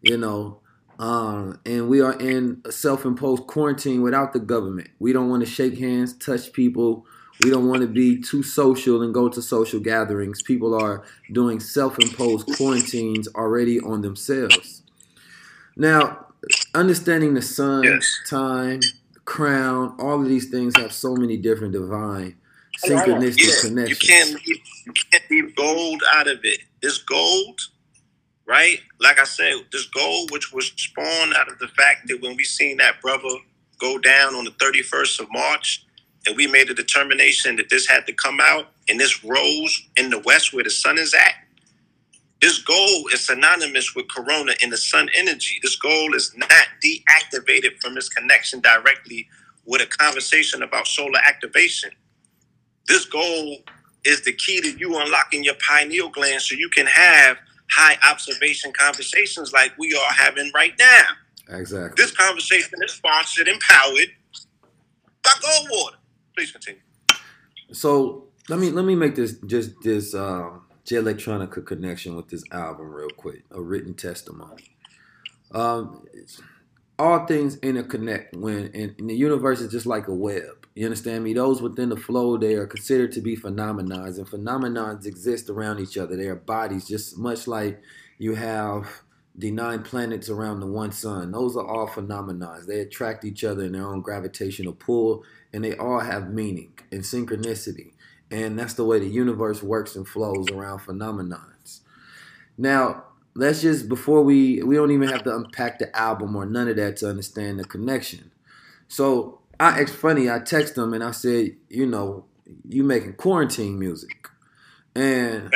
you 0.00 0.16
know. 0.16 0.60
Um, 0.98 1.60
and 1.64 1.88
we 1.88 2.00
are 2.00 2.18
in 2.18 2.60
a 2.64 2.72
self-imposed 2.72 3.46
quarantine 3.46 4.02
without 4.02 4.32
the 4.32 4.40
government. 4.40 4.88
We 4.98 5.12
don't 5.12 5.28
want 5.28 5.44
to 5.44 5.50
shake 5.50 5.78
hands, 5.78 6.12
touch 6.14 6.52
people. 6.52 7.06
We 7.38 7.50
don't 7.50 7.68
want 7.68 7.82
to 7.82 7.88
be 7.88 8.20
too 8.20 8.42
social 8.42 9.02
and 9.02 9.14
go 9.14 9.28
to 9.28 9.42
social 9.42 9.80
gatherings. 9.80 10.42
People 10.42 10.74
are 10.74 11.04
doing 11.32 11.60
self-imposed 11.60 12.48
quarantines 12.48 13.28
already 13.34 13.80
on 13.80 14.02
themselves. 14.02 14.82
Now, 15.76 16.26
understanding 16.74 17.34
the 17.34 17.42
sun, 17.42 17.84
Yes. 17.84 18.20
time, 18.28 18.80
crown, 19.24 19.94
all 19.98 20.20
of 20.22 20.28
these 20.28 20.50
things 20.50 20.76
have 20.76 20.92
so 20.92 21.16
many 21.16 21.36
different 21.36 21.72
divine 21.72 22.36
oh, 22.84 22.88
Yeah, 22.88 23.04
synchronistic 23.04 23.38
you 23.38 23.56
connections. 23.56 24.10
can't 24.10 24.30
leave, 24.34 24.62
you 24.86 24.92
can't 25.12 25.24
leave 25.30 25.56
gold 25.56 26.02
out 26.14 26.28
of 26.28 26.40
it. 26.44 26.60
This 26.82 26.98
gold, 26.98 27.60
right? 28.46 28.80
Like 29.00 29.20
I 29.20 29.24
said, 29.24 29.54
this 29.72 29.86
gold 29.86 30.30
which 30.32 30.52
was 30.52 30.72
spawned 30.76 31.34
out 31.34 31.50
of 31.50 31.58
the 31.58 31.68
fact 31.68 32.08
that 32.08 32.20
when 32.22 32.36
we 32.36 32.44
seen 32.44 32.78
that 32.78 33.00
brother 33.02 33.28
go 33.78 33.98
down 33.98 34.34
on 34.34 34.44
the 34.44 34.52
31st 34.52 35.20
of 35.20 35.28
March, 35.32 35.86
and 36.28 36.36
we 36.36 36.46
made 36.46 36.68
a 36.68 36.74
determination 36.74 37.56
that 37.56 37.70
this 37.70 37.86
had 37.86 38.06
to 38.06 38.12
come 38.12 38.38
out, 38.40 38.66
and 38.88 39.00
this 39.00 39.24
rose 39.24 39.88
in 39.96 40.10
the 40.10 40.18
west 40.20 40.52
where 40.52 40.62
the 40.62 40.70
sun 40.70 40.98
is 40.98 41.14
at. 41.14 41.32
This 42.42 42.58
gold 42.58 43.12
is 43.14 43.26
synonymous 43.26 43.94
with 43.96 44.08
corona 44.08 44.52
and 44.62 44.70
the 44.70 44.76
sun 44.76 45.08
energy. 45.16 45.58
This 45.62 45.76
gold 45.76 46.14
is 46.14 46.36
not 46.36 46.52
deactivated 46.84 47.80
from 47.80 47.96
its 47.96 48.10
connection 48.10 48.60
directly 48.60 49.26
with 49.64 49.80
a 49.80 49.86
conversation 49.86 50.62
about 50.62 50.86
solar 50.86 51.18
activation. 51.26 51.90
This 52.86 53.06
goal 53.06 53.56
is 54.04 54.22
the 54.22 54.32
key 54.34 54.60
to 54.60 54.78
you 54.78 54.98
unlocking 54.98 55.42
your 55.42 55.56
pineal 55.66 56.10
gland 56.10 56.42
so 56.42 56.54
you 56.54 56.68
can 56.68 56.86
have 56.86 57.38
high 57.70 57.96
observation 58.08 58.72
conversations 58.72 59.52
like 59.52 59.72
we 59.78 59.94
are 59.94 60.12
having 60.12 60.50
right 60.54 60.74
now. 60.78 61.56
Exactly. 61.58 62.02
This 62.02 62.14
conversation 62.14 62.78
is 62.84 62.92
sponsored 62.92 63.48
and 63.48 63.60
powered 63.60 64.08
by 65.24 65.30
Goldwater. 65.30 65.97
Please 66.38 66.52
continue. 66.52 66.80
So 67.72 68.28
let 68.48 68.60
me 68.60 68.70
let 68.70 68.84
me 68.84 68.94
make 68.94 69.16
this 69.16 69.38
just 69.44 69.72
this 69.82 70.14
um, 70.14 70.66
Jay 70.84 70.94
Electronica 70.94 71.66
connection 71.66 72.14
with 72.14 72.28
this 72.28 72.44
album 72.52 72.92
real 72.92 73.10
quick. 73.10 73.42
A 73.50 73.60
written 73.60 73.94
testimony. 73.94 74.62
Um, 75.50 76.06
all 76.96 77.26
things 77.26 77.56
interconnect 77.56 78.36
when 78.36 78.70
and, 78.72 78.94
and 79.00 79.10
the 79.10 79.16
universe 79.16 79.60
is 79.60 79.72
just 79.72 79.84
like 79.84 80.06
a 80.06 80.14
web. 80.14 80.68
You 80.76 80.84
understand 80.84 81.24
me? 81.24 81.34
Those 81.34 81.60
within 81.60 81.88
the 81.88 81.96
flow 81.96 82.36
they 82.36 82.54
are 82.54 82.68
considered 82.68 83.10
to 83.14 83.20
be 83.20 83.36
phenomenons, 83.36 84.18
and 84.18 84.26
phenomenons 84.28 85.06
exist 85.06 85.50
around 85.50 85.80
each 85.80 85.98
other. 85.98 86.14
They 86.14 86.28
are 86.28 86.36
bodies, 86.36 86.86
just 86.86 87.18
much 87.18 87.48
like 87.48 87.82
you 88.18 88.36
have 88.36 88.86
the 89.34 89.52
nine 89.52 89.82
planets 89.82 90.28
around 90.28 90.58
the 90.60 90.66
one 90.66 90.90
sun. 90.90 91.30
Those 91.30 91.56
are 91.56 91.66
all 91.66 91.86
phenomenons. 91.86 92.66
They 92.66 92.80
attract 92.80 93.24
each 93.24 93.44
other 93.44 93.64
in 93.64 93.72
their 93.72 93.86
own 93.86 94.02
gravitational 94.02 94.72
pull, 94.72 95.24
and 95.52 95.64
they 95.64 95.76
all 95.76 96.00
have 96.00 96.32
meaning 96.32 96.72
and 96.90 97.02
synchronicity. 97.02 97.92
And 98.30 98.58
that's 98.58 98.74
the 98.74 98.84
way 98.84 98.98
the 98.98 99.08
universe 99.08 99.62
works 99.62 99.96
and 99.96 100.06
flows 100.06 100.50
around 100.50 100.80
phenomenons. 100.80 101.80
Now, 102.58 103.04
let's 103.34 103.62
just 103.62 103.88
before 103.88 104.22
we 104.22 104.62
we 104.62 104.74
don't 104.74 104.90
even 104.90 105.08
have 105.08 105.22
to 105.24 105.34
unpack 105.34 105.78
the 105.78 105.96
album 105.96 106.36
or 106.36 106.44
none 106.44 106.68
of 106.68 106.76
that 106.76 106.96
to 106.98 107.08
understand 107.08 107.58
the 107.58 107.64
connection. 107.64 108.30
So 108.88 109.40
I 109.58 109.80
it's 109.80 109.92
funny, 109.92 110.30
I 110.30 110.40
text 110.40 110.74
them 110.74 110.92
and 110.92 111.02
I 111.02 111.12
said, 111.12 111.56
you 111.68 111.86
know, 111.86 112.26
you 112.68 112.84
making 112.84 113.14
quarantine 113.14 113.78
music. 113.78 114.28
And 114.94 115.52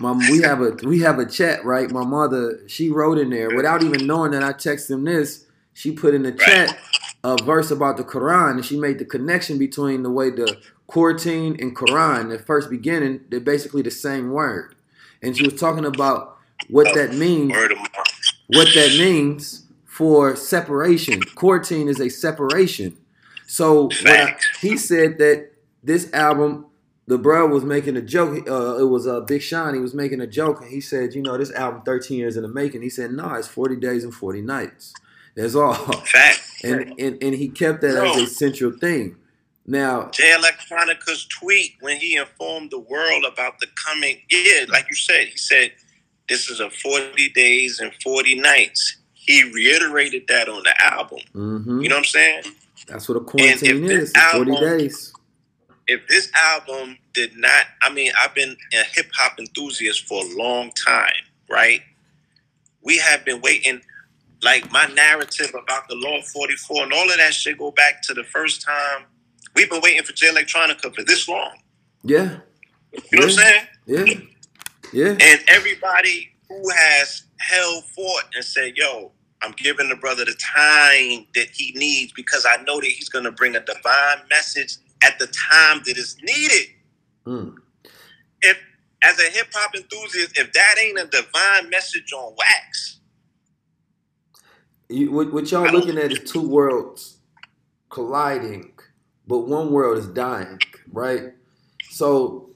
my, 0.00 0.12
we 0.30 0.40
have 0.42 0.60
a 0.60 0.70
we 0.82 1.00
have 1.00 1.18
a 1.18 1.26
chat, 1.26 1.64
right? 1.64 1.90
My 1.90 2.04
mother, 2.04 2.60
she 2.66 2.90
wrote 2.90 3.18
in 3.18 3.30
there 3.30 3.54
without 3.54 3.82
even 3.82 4.06
knowing 4.06 4.32
that 4.32 4.42
I 4.42 4.52
texted 4.52 4.90
him 4.90 5.04
this. 5.04 5.46
She 5.74 5.92
put 5.92 6.14
in 6.14 6.22
the 6.22 6.32
chat 6.32 6.78
a 7.26 7.36
verse 7.42 7.70
about 7.72 7.96
the 7.96 8.04
Quran, 8.04 8.52
and 8.52 8.64
she 8.64 8.78
made 8.78 8.98
the 8.98 9.04
connection 9.04 9.58
between 9.58 10.02
the 10.04 10.10
way 10.10 10.30
the 10.30 10.58
quarantine 10.86 11.56
and 11.60 11.74
Quran, 11.76 12.28
the 12.30 12.38
first 12.38 12.70
beginning, 12.70 13.20
they're 13.28 13.40
basically 13.40 13.82
the 13.82 13.90
same 13.90 14.30
word. 14.30 14.74
And 15.22 15.36
she 15.36 15.44
was 15.44 15.58
talking 15.58 15.84
about 15.84 16.36
what 16.68 16.94
that 16.94 17.14
means 17.14 17.50
Word 17.52 17.72
of 17.72 17.78
mouth. 17.78 17.90
what 18.48 18.68
that 18.74 18.96
means 18.98 19.64
for 19.84 20.36
separation. 20.36 21.20
Quarantine 21.34 21.88
is 21.88 22.00
a 22.00 22.08
separation. 22.08 22.96
So 23.46 23.88
I- 24.04 24.36
he 24.60 24.76
said 24.76 25.18
that 25.18 25.50
this 25.82 26.12
album, 26.12 26.66
the 27.08 27.18
bro 27.18 27.46
was 27.48 27.64
making 27.64 27.96
a 27.96 28.02
joke. 28.02 28.48
Uh, 28.48 28.76
it 28.78 28.88
was 28.88 29.06
uh, 29.06 29.20
Big 29.20 29.42
Sean. 29.42 29.74
He 29.74 29.80
was 29.80 29.94
making 29.94 30.20
a 30.20 30.26
joke, 30.26 30.60
and 30.60 30.70
he 30.70 30.80
said, 30.80 31.14
"You 31.14 31.22
know, 31.22 31.36
this 31.38 31.52
album, 31.52 31.82
13 31.84 32.18
years 32.18 32.36
in 32.36 32.42
the 32.42 32.48
making." 32.48 32.82
He 32.82 32.90
said, 32.90 33.12
"No, 33.12 33.32
it's 33.34 33.46
40 33.48 33.76
days 33.76 34.02
and 34.04 34.12
40 34.14 34.42
nights. 34.42 34.92
That's 35.36 35.54
all." 35.54 35.74
Facts. 35.74 36.64
And 36.64 36.94
and, 36.98 37.22
and 37.22 37.34
he 37.34 37.48
kept 37.48 37.82
that 37.82 37.96
as 37.96 38.16
a 38.16 38.26
central 38.26 38.72
thing. 38.72 39.16
Now, 39.68 40.10
Jay 40.10 40.32
Electronica's 40.32 41.26
tweet 41.26 41.72
when 41.80 41.96
he 41.98 42.16
informed 42.16 42.70
the 42.70 42.78
world 42.78 43.24
about 43.24 43.58
the 43.60 43.66
coming, 43.84 44.20
yeah, 44.30 44.64
like 44.68 44.86
you 44.88 44.94
said, 44.94 45.26
he 45.26 45.36
said, 45.36 45.72
this 46.28 46.48
is 46.48 46.60
a 46.60 46.70
40 46.70 47.28
days 47.30 47.80
and 47.80 47.92
40 48.02 48.36
nights. 48.40 48.96
He 49.12 49.42
reiterated 49.52 50.28
that 50.28 50.48
on 50.48 50.62
the 50.62 50.74
album. 50.84 51.18
mhm, 51.34 51.82
You 51.82 51.88
know 51.88 51.96
what 51.96 52.00
I'm 52.00 52.04
saying? 52.04 52.42
that's 52.86 53.08
what 53.08 53.16
a 53.16 53.20
quarantine 53.20 53.84
is. 53.90 54.12
It's 54.14 54.32
40 54.32 54.52
days. 54.60 55.12
If 55.88 56.06
this 56.08 56.30
album 56.36 56.96
did 57.12 57.36
not, 57.36 57.66
I 57.82 57.92
mean, 57.92 58.12
I've 58.20 58.34
been 58.36 58.56
a 58.72 58.84
hip 58.94 59.10
hop 59.14 59.38
enthusiast 59.40 60.06
for 60.06 60.24
a 60.24 60.28
long 60.36 60.70
time, 60.86 61.24
right? 61.50 61.80
We 62.82 62.98
have 62.98 63.24
been 63.24 63.40
waiting, 63.40 63.80
like 64.46 64.70
my 64.70 64.86
narrative 64.94 65.50
about 65.60 65.88
the 65.88 65.96
Law 65.96 66.22
44 66.22 66.84
and 66.84 66.92
all 66.92 67.10
of 67.10 67.16
that 67.16 67.34
shit 67.34 67.58
go 67.58 67.72
back 67.72 68.00
to 68.02 68.14
the 68.14 68.22
first 68.22 68.62
time. 68.62 69.04
We've 69.56 69.68
been 69.68 69.80
waiting 69.82 70.04
for 70.04 70.12
Jay 70.12 70.28
Electronica 70.28 70.94
for 70.94 71.02
this 71.02 71.28
long. 71.28 71.56
Yeah, 72.04 72.38
You 72.92 73.18
know 73.18 73.26
what 73.26 73.30
I'm 73.30 73.30
saying? 73.30 73.66
yeah, 73.86 74.04
yeah. 74.92 75.16
And 75.20 75.40
everybody 75.48 76.30
who 76.48 76.62
has 76.70 77.24
held 77.40 77.84
fort 77.86 78.24
and 78.36 78.44
said, 78.44 78.76
yo, 78.76 79.10
I'm 79.42 79.50
giving 79.52 79.88
the 79.88 79.96
brother 79.96 80.24
the 80.24 80.36
time 80.56 81.26
that 81.34 81.48
he 81.52 81.72
needs 81.74 82.12
because 82.12 82.46
I 82.48 82.62
know 82.62 82.76
that 82.80 82.86
he's 82.86 83.08
going 83.08 83.24
to 83.24 83.32
bring 83.32 83.56
a 83.56 83.64
divine 83.64 84.18
message 84.30 84.76
at 85.02 85.18
the 85.18 85.26
time 85.26 85.82
that 85.86 85.96
is 85.96 86.16
needed. 86.22 86.68
Mm. 87.26 87.56
If, 88.42 88.58
as 89.02 89.18
a 89.18 89.28
hip 89.28 89.48
hop 89.52 89.74
enthusiast, 89.74 90.38
if 90.38 90.52
that 90.52 90.74
ain't 90.80 91.00
a 91.00 91.06
divine 91.06 91.68
message 91.68 92.12
on 92.12 92.32
wax, 92.38 93.00
You, 94.88 95.10
what, 95.10 95.32
what 95.32 95.50
y'all 95.50 95.70
looking 95.72 95.98
at 95.98 96.12
is 96.12 96.30
two 96.30 96.46
worlds 96.46 97.18
colliding, 97.90 98.72
but 99.26 99.40
one 99.40 99.72
world 99.72 99.98
is 99.98 100.06
dying, 100.06 100.60
right? 100.92 101.32
So, 101.90 102.50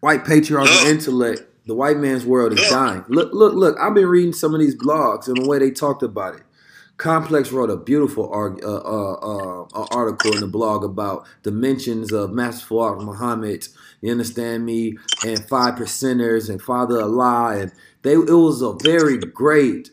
white 0.00 0.24
patriarchal 0.24 0.74
Look. 0.74 0.86
intellect, 0.86 1.42
the 1.66 1.74
white 1.74 1.98
man's 1.98 2.24
world 2.24 2.52
is 2.54 2.60
Look. 2.60 2.70
dying. 2.70 3.04
Look, 3.08 3.30
look, 3.34 3.54
look! 3.54 3.76
I've 3.78 3.94
been 3.94 4.06
reading 4.06 4.32
some 4.32 4.54
of 4.54 4.60
these 4.60 4.76
blogs 4.76 5.28
and 5.28 5.36
the 5.36 5.48
way 5.48 5.58
they 5.58 5.70
talked 5.70 6.02
about 6.02 6.36
it. 6.36 6.42
Complex 6.96 7.50
wrote 7.50 7.70
a 7.70 7.76
beautiful 7.76 8.30
arg- 8.30 8.64
uh, 8.64 8.76
uh, 8.76 9.12
uh, 9.14 9.62
uh, 9.74 9.86
article 9.90 10.32
in 10.32 10.40
the 10.40 10.46
blog 10.46 10.84
about 10.84 11.26
dimensions 11.42 12.12
of 12.12 12.30
Master 12.30 12.66
Fard 12.66 13.02
Muhammad. 13.02 13.66
You 14.00 14.12
understand 14.12 14.64
me? 14.64 14.96
And 15.26 15.44
five 15.48 15.74
percenters 15.74 16.48
and 16.48 16.62
Father 16.62 17.00
Allah, 17.02 17.58
and 17.58 17.72
they. 18.02 18.12
It 18.12 18.30
was 18.30 18.62
a 18.62 18.74
very 18.80 19.18
great 19.18 19.90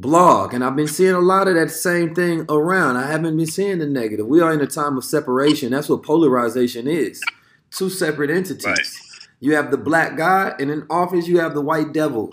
blog, 0.00 0.54
and 0.54 0.64
I've 0.64 0.76
been 0.76 0.88
seeing 0.88 1.14
a 1.14 1.20
lot 1.20 1.48
of 1.48 1.54
that 1.54 1.70
same 1.70 2.14
thing 2.14 2.46
around. 2.48 2.96
I 2.96 3.10
haven't 3.10 3.36
been 3.36 3.46
seeing 3.46 3.78
the 3.78 3.86
negative. 3.86 4.26
We 4.26 4.40
are 4.40 4.52
in 4.52 4.60
a 4.60 4.66
time 4.66 4.96
of 4.96 5.04
separation. 5.04 5.72
That's 5.72 5.88
what 5.88 6.02
polarization 6.02 6.86
is. 6.86 7.22
Two 7.70 7.90
separate 7.90 8.30
entities. 8.30 8.64
Right. 8.66 9.26
You 9.40 9.54
have 9.54 9.70
the 9.70 9.78
black 9.78 10.16
guy, 10.16 10.54
and 10.58 10.70
in 10.70 10.86
office 10.88 11.28
you 11.28 11.40
have 11.40 11.54
the 11.54 11.60
white 11.60 11.92
devil. 11.92 12.30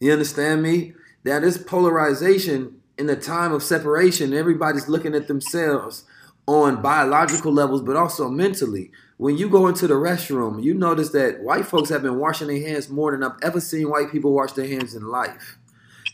You 0.00 0.12
understand 0.12 0.62
me? 0.62 0.92
That 1.24 1.42
is 1.42 1.58
polarization 1.58 2.80
in 2.98 3.10
a 3.10 3.16
time 3.16 3.52
of 3.52 3.62
separation. 3.62 4.32
Everybody's 4.32 4.88
looking 4.88 5.14
at 5.14 5.28
themselves 5.28 6.04
on 6.46 6.80
biological 6.80 7.52
levels, 7.52 7.82
but 7.82 7.96
also 7.96 8.28
mentally. 8.28 8.90
When 9.18 9.36
you 9.36 9.48
go 9.48 9.66
into 9.66 9.86
the 9.86 9.94
restroom, 9.94 10.62
you 10.62 10.74
notice 10.74 11.10
that 11.10 11.42
white 11.42 11.66
folks 11.66 11.88
have 11.88 12.02
been 12.02 12.18
washing 12.18 12.48
their 12.48 12.60
hands 12.60 12.88
more 12.88 13.10
than 13.10 13.24
I've 13.24 13.38
ever 13.42 13.60
seen 13.60 13.90
white 13.90 14.12
people 14.12 14.32
wash 14.32 14.52
their 14.52 14.68
hands 14.68 14.94
in 14.94 15.08
life. 15.08 15.58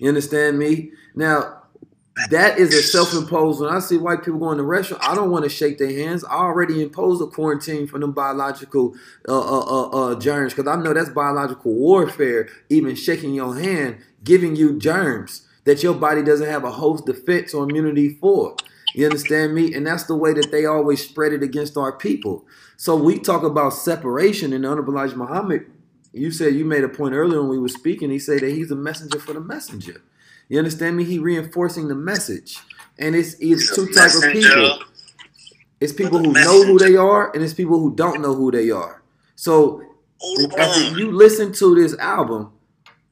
You 0.03 0.09
understand 0.09 0.59
me? 0.59 0.91
Now, 1.15 1.63
that 2.31 2.59
is 2.59 2.75
a 2.75 2.83
self-imposed. 2.83 3.61
When 3.61 3.73
I 3.73 3.79
see 3.79 3.99
white 3.99 4.25
people 4.25 4.41
going 4.41 4.59
to 4.59 4.65
restaurant, 4.65 5.01
I 5.09 5.15
don't 5.15 5.31
want 5.31 5.45
to 5.45 5.49
shake 5.49 5.79
their 5.79 5.93
hands. 5.93 6.25
I 6.25 6.39
already 6.39 6.83
imposed 6.83 7.23
a 7.23 7.27
quarantine 7.29 7.87
for 7.87 8.01
them 8.01 8.11
biological 8.11 8.97
uh, 9.29 9.39
uh, 9.39 9.61
uh, 9.61 9.89
uh, 9.91 10.15
germs 10.19 10.55
because 10.55 10.67
I 10.67 10.75
know 10.83 10.93
that's 10.93 11.11
biological 11.11 11.73
warfare. 11.73 12.49
Even 12.69 12.97
shaking 12.97 13.33
your 13.33 13.57
hand, 13.57 13.99
giving 14.25 14.57
you 14.57 14.77
germs 14.77 15.47
that 15.67 15.85
your 15.85 15.95
body 15.95 16.25
doesn't 16.25 16.49
have 16.49 16.65
a 16.65 16.73
host 16.73 17.07
defense 17.07 17.55
or 17.55 17.63
immunity 17.63 18.09
for. 18.09 18.57
You 18.97 19.05
understand 19.05 19.55
me? 19.55 19.73
And 19.73 19.87
that's 19.87 20.07
the 20.07 20.17
way 20.17 20.33
that 20.33 20.51
they 20.51 20.67
always 20.67 21.09
spread 21.09 21.33
it 21.33 21.45
against 21.45 21.77
our 21.77 21.93
people. 21.93 22.45
So 22.77 22.97
we 22.97 23.21
talk 23.21 23.45
about 23.45 23.71
separation, 23.71 24.53
and 24.53 24.65
the 24.65 24.69
Honorable 24.69 24.95
Elijah 24.95 25.17
Muhammad 25.17 25.67
you 26.13 26.31
said 26.31 26.55
you 26.55 26.65
made 26.65 26.85
a 26.85 26.89
point 26.89 27.15
earlier 27.15 27.41
when 27.41 27.51
we 27.51 27.59
were 27.59 27.69
speaking. 27.69 28.11
He 28.11 28.19
said 28.19 28.41
that 28.41 28.51
he's 28.51 28.71
a 28.71 28.77
messenger 28.77 29.19
for 29.19 29.33
the 29.33 29.41
messenger. 29.41 30.03
You 30.49 30.59
understand 30.59 30.97
me? 30.97 31.05
He 31.05 31.19
reinforcing 31.19 31.89
the 31.89 31.95
message, 31.95 32.59
and 32.99 33.15
it's 33.15 33.35
it's 33.41 33.75
two 33.75 33.87
type 33.87 34.15
of 34.15 34.33
people. 34.33 34.81
It's 35.81 35.93
people 35.93 36.19
who 36.19 36.33
know 36.33 36.65
who 36.65 36.79
they 36.79 36.97
are, 36.97 37.33
and 37.35 37.43
it's 37.43 37.55
people 37.55 37.79
who 37.79 37.95
don't 37.95 38.21
know 38.21 38.35
who 38.35 38.51
they 38.51 38.71
are. 38.71 39.03
So 39.35 39.83
after 40.57 40.99
you 40.99 41.11
listen 41.11 41.53
to 41.55 41.75
this 41.75 41.99
album, 41.99 42.53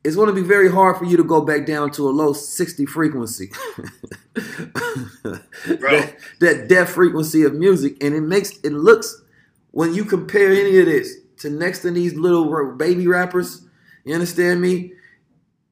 it's 0.04 0.16
going 0.16 0.28
to 0.28 0.34
be 0.34 0.46
very 0.46 0.70
hard 0.70 0.96
for 0.96 1.04
you 1.04 1.16
to 1.16 1.24
go 1.24 1.40
back 1.40 1.66
down 1.66 1.90
to 1.92 2.08
a 2.08 2.10
low 2.10 2.32
60 2.32 2.86
frequency. 2.86 3.50
that, 4.34 6.16
that 6.40 6.66
deaf 6.68 6.90
frequency 6.90 7.42
of 7.42 7.54
music. 7.54 8.02
And 8.02 8.14
it 8.14 8.22
makes 8.22 8.58
it 8.58 8.72
looks 8.72 9.22
when 9.72 9.94
you 9.94 10.04
compare 10.04 10.52
any 10.52 10.78
of 10.78 10.86
this 10.86 11.16
to 11.40 11.50
next 11.50 11.80
to 11.80 11.90
these 11.90 12.14
little 12.14 12.74
baby 12.76 13.06
rappers, 13.06 13.66
you 14.04 14.14
understand 14.14 14.60
me? 14.60 14.92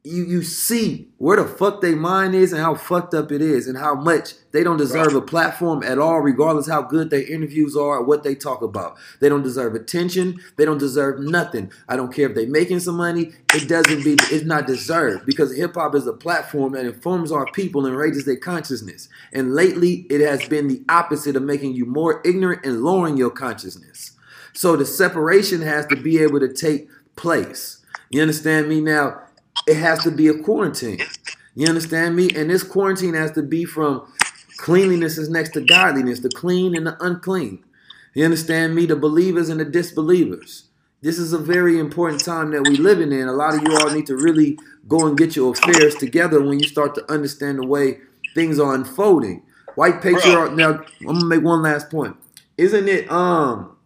you 0.09 0.25
you 0.25 0.43
see 0.43 1.09
where 1.19 1.37
the 1.37 1.47
fuck 1.47 1.81
they 1.81 1.95
mind 1.95 2.35
is 2.35 2.53
and 2.53 2.63
how 2.63 2.75
fucked 2.75 3.13
up 3.13 3.33
it 3.33 3.43
is 3.43 3.67
and 3.67 3.77
how 3.77 3.95
much 3.95 4.35
they 4.53 4.63
don't 4.63 4.77
deserve 4.77 5.15
a 5.15 5.21
platform 5.21 5.83
at 5.83 5.99
all 5.99 6.21
regardless 6.21 6.69
how 6.69 6.81
good 6.81 7.11
their 7.11 7.31
interviews 7.31 7.77
are 7.77 7.99
or 7.99 8.05
what 8.05 8.23
they 8.23 8.35
talk 8.35 8.63
about. 8.63 8.97
They 9.21 9.29
don't 9.29 9.43
deserve 9.43 9.75
attention. 9.75 10.41
They 10.57 10.65
don't 10.65 10.79
deserve 10.79 11.21
nothing. 11.21 11.73
I 11.89 11.97
don't 11.97 12.13
care 12.13 12.29
if 12.29 12.35
they 12.35 12.47
making 12.47 12.81
some 12.81 12.97
money. 12.97 13.33
It 13.55 13.69
doesn't 13.69 14.05
be 14.05 14.17
it's 14.35 14.45
not 14.45 14.67
deserved 14.67 15.27
because 15.27 15.55
hip-hop 15.57 15.95
is 15.95 16.07
a 16.07 16.13
platform 16.13 16.73
that 16.73 16.87
informs 16.87 17.33
our 17.33 17.47
people 17.53 17.85
and 17.85 17.97
raises 17.97 18.25
their 18.25 18.37
consciousness. 18.37 19.09
And 19.33 19.55
lately 19.55 20.07
it 20.09 20.21
has 20.21 20.49
been 20.49 20.69
the 20.69 20.83
opposite 20.89 21.37
of 21.37 21.43
making 21.43 21.75
you 21.75 21.85
more 21.85 22.23
ignorant 22.25 22.65
and 22.65 22.83
lowering 22.83 23.17
your 23.17 23.31
consciousness 23.31 24.13
so 24.59 24.77
the 24.77 24.85
separation 24.85 25.63
has 25.63 25.87
to 25.87 25.97
be 25.97 26.19
able 26.19 26.41
to 26.41 26.53
take 26.53 26.89
place 27.17 27.85
you 28.11 28.21
understand 28.23 28.69
me 28.69 28.81
now 28.81 29.23
it 29.67 29.77
has 29.77 30.03
to 30.05 30.11
be 30.11 30.29
a 30.29 30.39
quarantine. 30.39 31.01
You 31.55 31.67
understand 31.67 32.17
me? 32.17 32.31
And 32.35 32.51
this 32.51 32.63
quarantine 32.63 33.15
has 33.15 33.33
to 33.33 33.43
be 33.43 33.65
from 33.65 34.11
cleanliness 34.57 35.19
is 35.19 35.29
next 35.29 35.51
to 35.51 35.61
godliness, 35.61 36.21
the 36.21 36.31
clean 36.31 36.77
and 36.77 36.87
the 36.87 36.97
unclean. 37.05 37.65
You 38.15 38.25
understand 38.25 38.75
me? 38.75 38.87
The 38.87 38.97
believers 38.97 39.49
and 39.49 39.61
the 39.61 39.65
disbelievers. 39.65 40.65
This 41.01 41.19
is 41.19 41.33
a 41.33 41.39
very 41.39 41.79
important 41.79 42.25
time 42.25 42.51
that 42.51 42.63
we're 42.63 42.83
living 42.83 43.13
in. 43.13 43.29
A 43.29 43.33
lot 43.33 43.55
of 43.55 43.63
you 43.63 43.77
all 43.77 43.91
need 43.91 44.07
to 44.07 44.17
really 44.17 44.59
go 44.89 45.07
and 45.07 45.17
get 45.17 45.37
your 45.37 45.53
affairs 45.53 45.95
together 45.95 46.41
when 46.43 46.59
you 46.59 46.69
start 46.69 46.95
to 46.97 47.13
understand 47.13 47.59
the 47.59 47.67
way 47.67 47.99
things 48.35 48.59
are 48.59 48.75
unfolding. 48.75 49.43
White 49.77 50.03
patriarch. 50.03 50.55
Now, 50.55 50.85
I'm 51.01 51.07
gonna 51.07 51.25
make 51.25 51.43
one 51.43 51.63
last 51.63 51.89
point. 51.91 52.17
Isn't 52.57 52.89
it 52.89 53.09
um 53.11 53.77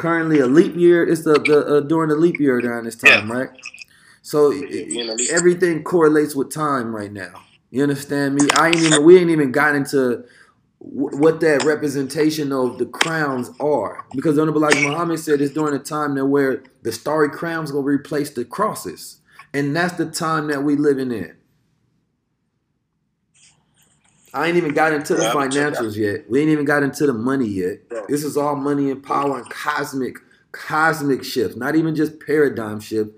currently 0.00 0.40
a 0.40 0.46
leap 0.46 0.74
year? 0.74 1.06
It's 1.06 1.22
the, 1.22 1.34
the 1.34 1.76
uh, 1.76 1.80
during 1.80 2.08
the 2.08 2.16
leap 2.16 2.40
year 2.40 2.60
during 2.60 2.84
this 2.84 2.96
time, 2.96 3.28
yeah. 3.28 3.34
right? 3.34 3.50
So 4.22 4.52
everything 5.30 5.84
correlates 5.84 6.34
with 6.34 6.52
time 6.52 6.94
right 6.94 7.12
now. 7.12 7.42
You 7.70 7.82
understand 7.82 8.34
me? 8.34 8.48
I 8.56 8.68
ain't 8.68 8.76
even 8.78 9.04
we 9.04 9.18
ain't 9.18 9.30
even 9.30 9.52
got 9.52 9.74
into 9.74 10.24
what 10.78 11.40
that 11.40 11.62
representation 11.64 12.52
of 12.52 12.78
the 12.78 12.86
crowns 12.86 13.50
are 13.60 14.06
because 14.14 14.36
the 14.36 14.42
Honorable 14.42 14.62
Elijah 14.62 14.88
Muhammad 14.88 15.20
said 15.20 15.40
it's 15.40 15.52
during 15.52 15.74
a 15.74 15.78
time 15.78 16.14
that 16.14 16.26
where 16.26 16.62
the 16.82 16.90
starry 16.90 17.28
crowns 17.28 17.70
gonna 17.70 17.84
replace 17.84 18.30
the 18.30 18.44
crosses, 18.44 19.20
and 19.52 19.76
that's 19.76 19.94
the 19.94 20.06
time 20.06 20.48
that 20.48 20.64
we 20.64 20.76
living 20.76 21.12
in. 21.12 21.36
I 24.32 24.46
ain't 24.46 24.56
even 24.56 24.74
got 24.74 24.92
into 24.92 25.14
the 25.14 25.24
financials 25.24 25.96
yet. 25.96 26.30
We 26.30 26.40
ain't 26.40 26.50
even 26.50 26.64
got 26.64 26.82
into 26.82 27.06
the 27.06 27.12
money 27.12 27.48
yet. 27.48 27.80
This 28.08 28.24
is 28.24 28.36
all 28.36 28.56
money 28.56 28.90
and 28.90 29.02
power 29.02 29.38
and 29.38 29.50
cosmic, 29.50 30.16
cosmic 30.52 31.24
shift, 31.24 31.56
not 31.56 31.76
even 31.76 31.94
just 31.94 32.20
paradigm 32.20 32.80
shift 32.80 33.10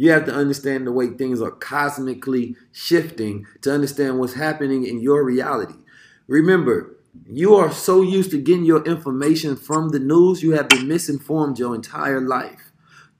you 0.00 0.10
have 0.12 0.24
to 0.24 0.32
understand 0.32 0.86
the 0.86 0.92
way 0.92 1.08
things 1.08 1.42
are 1.42 1.50
cosmically 1.50 2.56
shifting 2.72 3.46
to 3.60 3.70
understand 3.70 4.18
what's 4.18 4.32
happening 4.32 4.86
in 4.86 4.98
your 4.98 5.22
reality. 5.22 5.74
Remember, 6.26 6.96
you 7.26 7.54
are 7.54 7.70
so 7.70 8.00
used 8.00 8.30
to 8.30 8.40
getting 8.40 8.64
your 8.64 8.82
information 8.86 9.56
from 9.56 9.90
the 9.90 9.98
news, 9.98 10.42
you 10.42 10.52
have 10.52 10.70
been 10.70 10.88
misinformed 10.88 11.58
your 11.58 11.74
entire 11.74 12.22
life. 12.22 12.69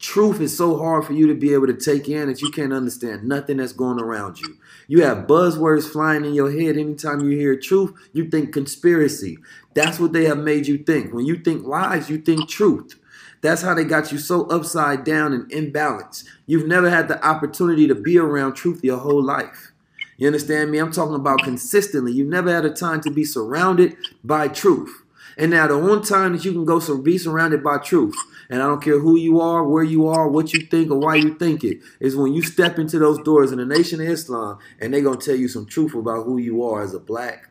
Truth 0.00 0.40
is 0.40 0.56
so 0.56 0.78
hard 0.78 1.04
for 1.04 1.12
you 1.12 1.26
to 1.26 1.34
be 1.34 1.52
able 1.52 1.66
to 1.66 1.74
take 1.74 2.08
in 2.08 2.28
that 2.28 2.40
you 2.40 2.50
can't 2.50 2.72
understand 2.72 3.22
nothing 3.22 3.58
that's 3.58 3.74
going 3.74 4.00
around 4.00 4.40
you. 4.40 4.56
You 4.88 5.02
have 5.02 5.26
buzzwords 5.26 5.90
flying 5.90 6.24
in 6.24 6.32
your 6.32 6.50
head 6.50 6.78
anytime 6.78 7.20
you 7.20 7.36
hear 7.36 7.54
truth, 7.54 7.92
you 8.14 8.30
think 8.30 8.54
conspiracy. 8.54 9.36
That's 9.74 10.00
what 10.00 10.14
they 10.14 10.24
have 10.24 10.38
made 10.38 10.66
you 10.66 10.78
think. 10.78 11.12
When 11.12 11.26
you 11.26 11.36
think 11.36 11.66
lies, 11.66 12.08
you 12.08 12.16
think 12.16 12.48
truth. 12.48 12.98
That's 13.42 13.60
how 13.60 13.74
they 13.74 13.84
got 13.84 14.10
you 14.10 14.16
so 14.16 14.46
upside 14.46 15.04
down 15.04 15.34
and 15.34 15.50
imbalanced. 15.50 16.24
You've 16.46 16.66
never 16.66 16.88
had 16.88 17.08
the 17.08 17.22
opportunity 17.22 17.86
to 17.86 17.94
be 17.94 18.18
around 18.18 18.54
truth 18.54 18.82
your 18.82 18.98
whole 18.98 19.22
life. 19.22 19.72
You 20.16 20.26
understand 20.26 20.70
me? 20.70 20.78
I'm 20.78 20.92
talking 20.92 21.14
about 21.14 21.42
consistently. 21.42 22.12
You've 22.12 22.26
never 22.26 22.50
had 22.50 22.64
a 22.64 22.70
time 22.70 23.02
to 23.02 23.10
be 23.10 23.24
surrounded 23.24 23.96
by 24.24 24.48
truth. 24.48 25.02
And 25.36 25.50
now 25.50 25.66
the 25.66 25.78
one 25.78 26.02
time 26.02 26.34
that 26.34 26.44
you 26.44 26.52
can 26.52 26.64
go 26.64 26.80
so 26.80 26.98
be 26.98 27.16
surrounded 27.16 27.62
by 27.62 27.78
truth, 27.78 28.16
and 28.50 28.60
I 28.60 28.66
don't 28.66 28.82
care 28.82 28.98
who 28.98 29.16
you 29.16 29.40
are, 29.40 29.64
where 29.64 29.84
you 29.84 30.08
are, 30.08 30.28
what 30.28 30.52
you 30.52 30.66
think, 30.66 30.90
or 30.90 30.98
why 30.98 31.14
you 31.14 31.38
think 31.38 31.62
it, 31.62 31.78
is 32.00 32.16
when 32.16 32.34
you 32.34 32.42
step 32.42 32.78
into 32.80 32.98
those 32.98 33.22
doors 33.22 33.52
in 33.52 33.58
the 33.58 33.64
Nation 33.64 34.00
of 34.00 34.08
Islam, 34.08 34.58
and 34.80 34.92
they're 34.92 35.02
gonna 35.02 35.16
tell 35.16 35.36
you 35.36 35.46
some 35.46 35.66
truth 35.66 35.94
about 35.94 36.26
who 36.26 36.38
you 36.38 36.64
are 36.64 36.82
as 36.82 36.92
a 36.92 36.98
black 36.98 37.48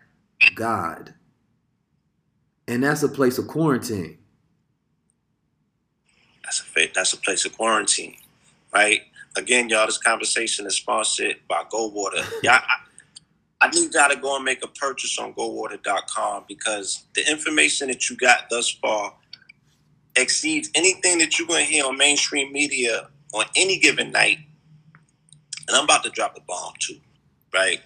God. 0.56 1.14
And 2.68 2.84
that's 2.84 3.02
a 3.02 3.10
place 3.10 3.38
of 3.38 3.48
quarantine. 3.48 4.18
That's 6.44 6.62
a 6.62 6.92
that's 6.94 7.14
a 7.14 7.18
place 7.18 7.46
of 7.46 7.56
quarantine, 7.56 8.18
right? 8.74 9.02
Again, 9.38 9.70
y'all, 9.70 9.86
this 9.86 9.98
conversation 9.98 10.66
is 10.68 10.76
sponsored 10.76 11.38
by 11.48 11.64
Goldwater. 11.72 12.26
Y'all, 12.44 12.54
I, 12.56 12.76
I 13.62 13.70
need 13.70 13.94
y'all 13.94 14.10
to 14.10 14.16
go 14.16 14.36
and 14.36 14.44
make 14.44 14.64
a 14.64 14.68
purchase 14.68 15.20
on 15.20 15.34
goldwater.com 15.34 16.46
because 16.48 17.04
the 17.14 17.30
information 17.30 17.90
that 17.90 18.10
you 18.10 18.18
got 18.18 18.50
thus 18.50 18.70
far 18.70 19.14
exceeds 20.16 20.70
anything 20.76 21.20
that 21.20 21.38
you're 21.38 21.48
going 21.48 21.66
to 21.66 21.72
hear 21.72 21.86
on 21.86 21.98
mainstream 21.98 22.52
media 22.52 23.08
on 23.34 23.46
any 23.56 23.78
given 23.78 24.12
night. 24.12 24.40
And 25.68 25.78
I'm 25.78 25.84
about 25.84 26.04
to 26.04 26.10
drop 26.10 26.36
a 26.38 26.42
bomb 26.42 26.74
too, 26.80 27.00
right? 27.54 27.80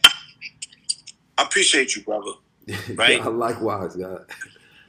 I 1.37 1.43
appreciate 1.43 1.95
you, 1.95 2.03
brother. 2.03 2.31
Right? 2.95 3.17
yeah, 3.17 3.27
likewise, 3.27 3.97
God. 3.97 4.25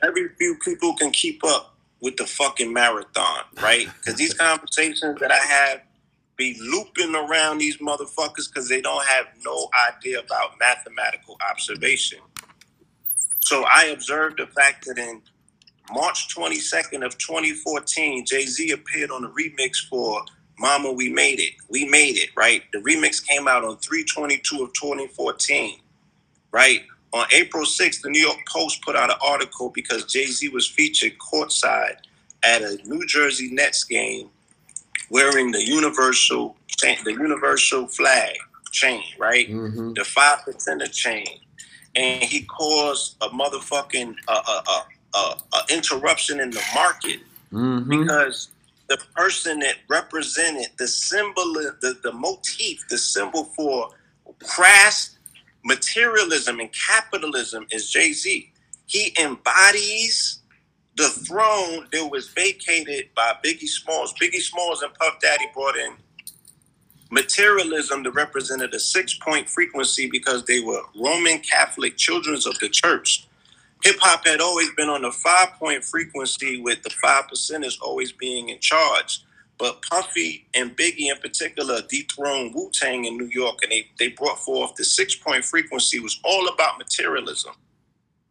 Every 0.04 0.28
few 0.38 0.56
people 0.64 0.94
can 0.94 1.10
keep 1.10 1.42
up 1.44 1.74
with 2.00 2.16
the 2.16 2.24
fucking 2.24 2.72
marathon, 2.72 3.40
right? 3.60 3.88
Because 3.96 4.14
these 4.14 4.34
conversations 4.48 5.18
that 5.18 5.32
I 5.32 5.38
have 5.38 5.80
be 6.36 6.56
looping 6.60 7.14
around 7.14 7.58
these 7.58 7.78
motherfuckers 7.78 8.48
because 8.48 8.68
they 8.68 8.80
don't 8.80 9.04
have 9.06 9.26
no 9.44 9.68
idea 9.88 10.20
about 10.20 10.58
mathematical 10.58 11.36
observation. 11.50 12.18
So 13.40 13.64
I 13.64 13.86
observed 13.86 14.38
the 14.38 14.46
fact 14.46 14.86
that 14.86 14.98
in 14.98 15.22
March 15.92 16.34
22nd 16.34 17.04
of 17.04 17.16
2014, 17.18 18.24
Jay-Z 18.24 18.70
appeared 18.70 19.10
on 19.10 19.24
a 19.24 19.28
remix 19.28 19.86
for 19.88 20.24
Mama 20.58 20.92
We 20.92 21.08
Made 21.08 21.40
It. 21.40 21.54
We 21.68 21.84
Made 21.86 22.16
It, 22.16 22.30
right? 22.36 22.62
The 22.72 22.78
remix 22.78 23.24
came 23.24 23.48
out 23.48 23.64
on 23.64 23.76
322 23.78 24.62
of 24.62 24.72
2014, 24.72 25.78
right? 26.52 26.84
On 27.12 27.26
April 27.32 27.64
6th, 27.64 28.00
the 28.02 28.10
New 28.10 28.20
York 28.20 28.38
Post 28.48 28.82
put 28.82 28.96
out 28.96 29.10
an 29.10 29.16
article 29.24 29.70
because 29.70 30.04
Jay 30.04 30.26
Z 30.26 30.48
was 30.48 30.66
featured 30.66 31.12
courtside 31.18 31.96
at 32.42 32.62
a 32.62 32.78
New 32.84 33.06
Jersey 33.06 33.50
Nets 33.52 33.84
game 33.84 34.30
wearing 35.10 35.52
the 35.52 35.62
universal 35.62 36.56
the 37.04 37.12
universal 37.12 37.86
flag 37.86 38.34
chain, 38.72 39.02
right? 39.18 39.48
Mm-hmm. 39.48 39.92
The 39.92 40.04
five 40.04 40.40
percenter 40.40 40.90
chain, 40.92 41.24
and 41.94 42.22
he 42.22 42.42
caused 42.42 43.16
a 43.22 43.28
motherfucking 43.28 44.16
uh, 44.26 44.42
uh, 44.46 44.62
uh, 44.66 44.82
uh, 45.14 45.34
uh 45.52 45.62
interruption 45.70 46.40
in 46.40 46.50
the 46.50 46.62
market 46.74 47.20
mm-hmm. 47.52 47.88
because 47.88 48.48
the 48.88 48.98
person 49.16 49.60
that 49.60 49.76
represented 49.88 50.68
the 50.76 50.86
symbol, 50.86 51.54
the, 51.54 51.98
the 52.02 52.12
motif, 52.12 52.86
the 52.88 52.98
symbol 52.98 53.44
for 53.56 53.90
crass 54.42 55.16
materialism 55.64 56.60
and 56.60 56.70
capitalism 56.72 57.66
is 57.70 57.90
Jay 57.90 58.12
Z. 58.12 58.50
He 58.86 59.14
embodies 59.18 60.40
the 60.96 61.08
throne 61.08 61.86
that 61.92 62.08
was 62.10 62.28
vacated 62.28 63.08
by 63.16 63.34
Biggie 63.44 63.66
Smalls. 63.66 64.14
Biggie 64.20 64.42
Smalls 64.42 64.82
and 64.82 64.92
Puff 64.94 65.18
Daddy 65.20 65.46
brought 65.54 65.76
in 65.76 65.94
materialism 67.10 68.02
that 68.02 68.10
represented 68.12 68.74
a 68.74 68.80
six 68.80 69.14
point 69.14 69.48
frequency 69.48 70.08
because 70.08 70.44
they 70.44 70.60
were 70.60 70.82
Roman 70.96 71.38
Catholic 71.38 71.96
children 71.96 72.36
of 72.36 72.58
the 72.58 72.68
church. 72.68 73.26
Hip 73.84 73.96
hop 74.00 74.26
had 74.26 74.40
always 74.42 74.70
been 74.76 74.90
on 74.90 75.02
the 75.02 75.12
five 75.12 75.50
point 75.58 75.84
frequency 75.84 76.60
with 76.62 76.82
the 76.84 76.90
five 77.02 77.26
percenters 77.28 77.78
always 77.82 78.12
being 78.12 78.50
in 78.50 78.60
charge. 78.60 79.20
But 79.58 79.82
Puffy 79.82 80.48
and 80.54 80.76
Biggie 80.76 81.10
in 81.12 81.18
particular 81.18 81.82
dethroned 81.88 82.54
Wu 82.54 82.70
Tang 82.74 83.06
in 83.06 83.18
New 83.18 83.28
York, 83.32 83.60
and 83.62 83.72
they, 83.72 83.86
they 83.98 84.08
brought 84.10 84.40
forth 84.40 84.74
the 84.76 84.84
six 84.84 85.14
point 85.16 85.44
frequency 85.44 86.00
was 86.00 86.20
all 86.24 86.48
about 86.48 86.78
materialism, 86.78 87.54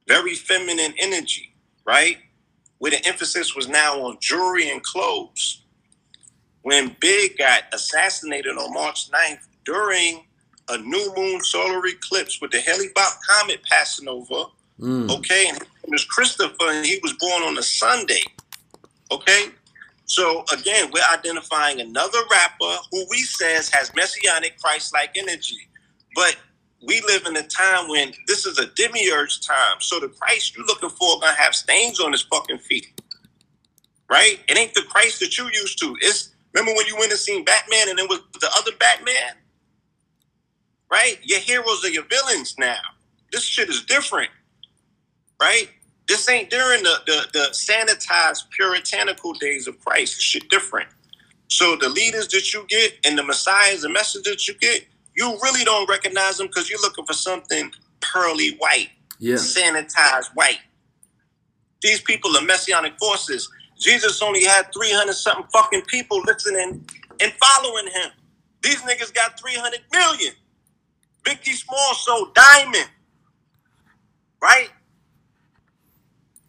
very 0.07 0.35
feminine 0.35 0.93
energy, 0.99 1.55
right? 1.85 2.17
Where 2.79 2.91
the 2.91 3.05
emphasis 3.07 3.55
was 3.55 3.69
now 3.69 4.01
on 4.01 4.17
jewelry 4.21 4.71
and 4.71 4.83
clothes. 4.83 5.57
when 6.63 6.95
Big 7.01 7.37
got 7.37 7.63
assassinated 7.73 8.57
on 8.57 8.73
March 8.73 9.11
9th 9.11 9.47
during 9.65 10.25
a 10.69 10.77
new 10.79 11.13
moon 11.17 11.41
solar 11.43 11.85
eclipse 11.87 12.41
with 12.41 12.51
the 12.51 12.59
Hale-Bopp 12.59 13.17
comet 13.29 13.61
passing 13.63 14.07
over. 14.07 14.45
Mm. 14.79 15.09
Okay, 15.17 15.49
and 15.49 15.59
Christopher, 16.09 16.55
and 16.61 16.85
he 16.85 16.99
was 17.03 17.13
born 17.13 17.43
on 17.43 17.57
a 17.57 17.63
Sunday. 17.63 18.21
Okay, 19.11 19.45
so 20.05 20.43
again, 20.51 20.89
we're 20.91 21.01
identifying 21.13 21.79
another 21.81 22.19
rapper 22.31 22.75
who 22.91 23.05
we 23.09 23.19
says 23.19 23.69
has 23.69 23.93
messianic 23.95 24.59
Christ-like 24.59 25.11
energy, 25.15 25.69
but 26.15 26.35
we 26.85 27.01
live 27.01 27.25
in 27.25 27.37
a 27.37 27.43
time 27.43 27.87
when 27.87 28.13
this 28.27 28.45
is 28.45 28.59
a 28.59 28.67
demiurge 28.67 29.45
time. 29.45 29.77
So 29.79 29.99
the 29.99 30.09
Christ 30.09 30.55
you're 30.55 30.65
looking 30.65 30.89
for 30.89 31.19
gonna 31.19 31.35
have 31.35 31.55
stains 31.55 31.99
on 31.99 32.11
his 32.11 32.23
fucking 32.23 32.59
feet, 32.59 32.87
right? 34.09 34.39
It 34.47 34.57
ain't 34.57 34.73
the 34.73 34.83
Christ 34.89 35.19
that 35.21 35.37
you 35.37 35.45
used 35.45 35.79
to. 35.79 35.95
It's 36.01 36.31
remember 36.53 36.75
when 36.75 36.87
you 36.87 36.97
went 36.97 37.11
and 37.11 37.19
seen 37.19 37.45
Batman, 37.45 37.89
and 37.89 37.99
then 37.99 38.07
with 38.09 38.21
the 38.33 38.49
other 38.57 38.71
Batman, 38.79 39.35
right? 40.91 41.19
Your 41.23 41.39
heroes 41.39 41.83
are 41.85 41.89
your 41.89 42.05
villains 42.05 42.55
now. 42.59 42.79
This 43.31 43.43
shit 43.43 43.69
is 43.69 43.83
different, 43.83 44.29
right? 45.41 45.69
This 46.07 46.27
ain't 46.29 46.49
during 46.49 46.83
the, 46.83 46.95
the, 47.05 47.27
the 47.33 47.49
sanitized 47.51 48.49
puritanical 48.49 49.33
days 49.33 49.67
of 49.67 49.79
Christ. 49.79 50.15
This 50.15 50.23
shit 50.23 50.49
different. 50.49 50.89
So 51.47 51.75
the 51.75 51.89
leaders 51.89 52.27
that 52.29 52.53
you 52.53 52.65
get 52.67 52.93
and 53.05 53.17
the 53.17 53.23
messiahs, 53.23 53.81
the 53.81 53.89
message 53.89 54.23
that 54.23 54.47
you 54.47 54.53
get, 54.55 54.85
you 55.15 55.37
really 55.43 55.63
don't 55.63 55.87
recognize 55.89 56.37
them 56.37 56.47
because 56.47 56.69
you're 56.69 56.81
looking 56.81 57.05
for 57.05 57.13
something 57.13 57.71
pearly 58.01 58.55
white, 58.57 58.89
Yeah. 59.19 59.35
sanitized 59.35 60.29
white. 60.33 60.59
These 61.81 62.01
people 62.01 62.35
are 62.37 62.41
messianic 62.41 62.97
forces. 62.97 63.49
Jesus 63.79 64.21
only 64.21 64.45
had 64.45 64.73
300 64.73 65.13
something 65.13 65.45
fucking 65.53 65.81
people 65.83 66.21
listening 66.25 66.85
and 67.19 67.33
following 67.33 67.87
him. 67.87 68.11
These 68.61 68.77
niggas 68.81 69.13
got 69.13 69.39
300 69.39 69.81
million. 69.91 70.33
Biggie 71.23 71.53
Small 71.53 71.93
sold 71.93 72.33
Diamond. 72.33 72.89
Right? 74.41 74.69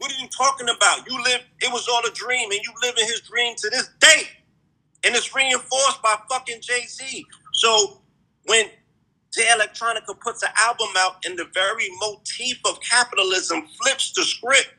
What 0.04 0.12
are 0.12 0.20
you 0.20 0.28
talking 0.28 0.68
about? 0.68 1.10
You 1.10 1.16
live, 1.24 1.40
it 1.62 1.72
was 1.72 1.88
all 1.88 2.06
a 2.06 2.10
dream, 2.12 2.50
and 2.50 2.60
you 2.62 2.70
live 2.82 2.94
in 2.98 3.06
his 3.06 3.22
dream 3.22 3.54
to 3.56 3.70
this 3.70 3.88
day. 4.00 4.24
And 5.02 5.16
it's 5.16 5.34
reinforced 5.34 6.02
by 6.02 6.14
fucking 6.28 6.60
Jay-Z. 6.60 7.24
So 7.54 8.02
when 8.44 8.66
Jay 9.32 9.46
Electronica 9.46 10.20
puts 10.20 10.42
an 10.42 10.50
album 10.58 10.88
out 10.98 11.24
and 11.24 11.38
the 11.38 11.46
very 11.54 11.88
motif 12.02 12.58
of 12.66 12.80
capitalism 12.82 13.62
flips 13.80 14.12
the 14.12 14.24
script, 14.24 14.74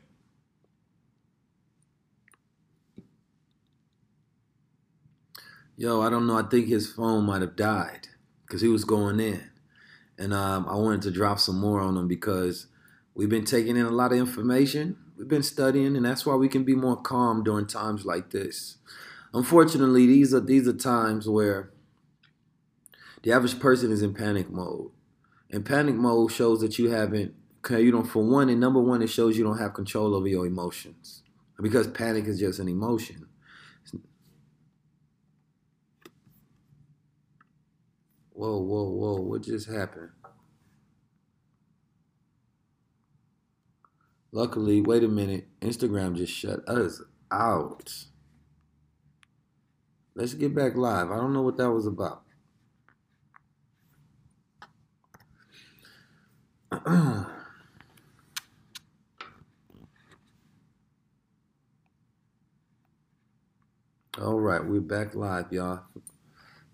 Yo, 5.76 6.02
I 6.02 6.08
don't 6.08 6.28
know. 6.28 6.38
I 6.38 6.44
think 6.44 6.68
his 6.68 6.92
phone 6.92 7.24
might 7.24 7.42
have 7.42 7.56
died 7.56 8.06
because 8.46 8.60
he 8.60 8.68
was 8.68 8.84
going 8.84 9.18
in, 9.18 9.42
and 10.18 10.32
um, 10.32 10.68
I 10.68 10.76
wanted 10.76 11.02
to 11.02 11.10
drop 11.10 11.40
some 11.40 11.58
more 11.58 11.80
on 11.80 11.96
him 11.96 12.06
because 12.06 12.68
we've 13.16 13.28
been 13.28 13.44
taking 13.44 13.76
in 13.76 13.86
a 13.86 13.90
lot 13.90 14.12
of 14.12 14.18
information. 14.18 14.98
We've 15.16 15.28
been 15.28 15.42
studying, 15.42 15.96
and 15.96 16.04
that's 16.04 16.26
why 16.26 16.34
we 16.34 16.48
can 16.48 16.64
be 16.64 16.74
more 16.74 16.96
calm 16.96 17.42
during 17.42 17.66
times 17.66 18.04
like 18.04 18.30
this. 18.30 18.76
Unfortunately, 19.32 20.06
these 20.06 20.34
are 20.34 20.40
these 20.40 20.68
are 20.68 20.72
times 20.74 21.28
where 21.28 21.70
the 23.22 23.32
average 23.32 23.58
person 23.58 23.90
is 23.90 24.02
in 24.02 24.14
panic 24.14 24.50
mode, 24.50 24.90
and 25.50 25.64
panic 25.64 25.94
mode 25.94 26.32
shows 26.32 26.60
that 26.60 26.78
you 26.78 26.90
haven't. 26.90 27.34
You 27.68 27.90
don't. 27.90 28.06
For 28.06 28.22
one, 28.22 28.48
and 28.48 28.60
number 28.60 28.80
one, 28.80 29.02
it 29.02 29.08
shows 29.08 29.36
you 29.36 29.44
don't 29.44 29.58
have 29.58 29.74
control 29.74 30.14
over 30.14 30.28
your 30.28 30.46
emotions 30.46 31.22
because 31.60 31.88
panic 31.88 32.26
is 32.26 32.38
just 32.38 32.60
an 32.60 32.68
emotion. 32.68 33.26
Whoa, 38.32 38.58
whoa, 38.60 38.84
whoa, 38.90 39.20
what 39.22 39.42
just 39.42 39.68
happened? 39.68 40.10
Luckily, 44.36 44.82
wait 44.82 45.02
a 45.02 45.08
minute, 45.08 45.46
Instagram 45.62 46.14
just 46.14 46.30
shut 46.30 46.68
us 46.68 47.00
out. 47.32 48.04
Let's 50.14 50.34
get 50.34 50.54
back 50.54 50.76
live. 50.76 51.10
I 51.10 51.16
don't 51.16 51.32
know 51.32 51.40
what 51.40 51.56
that 51.56 51.70
was 51.70 51.86
about. 51.86 52.22
All 64.20 64.38
right, 64.38 64.62
we're 64.62 64.82
back 64.82 65.14
live, 65.14 65.50
y'all. 65.50 65.80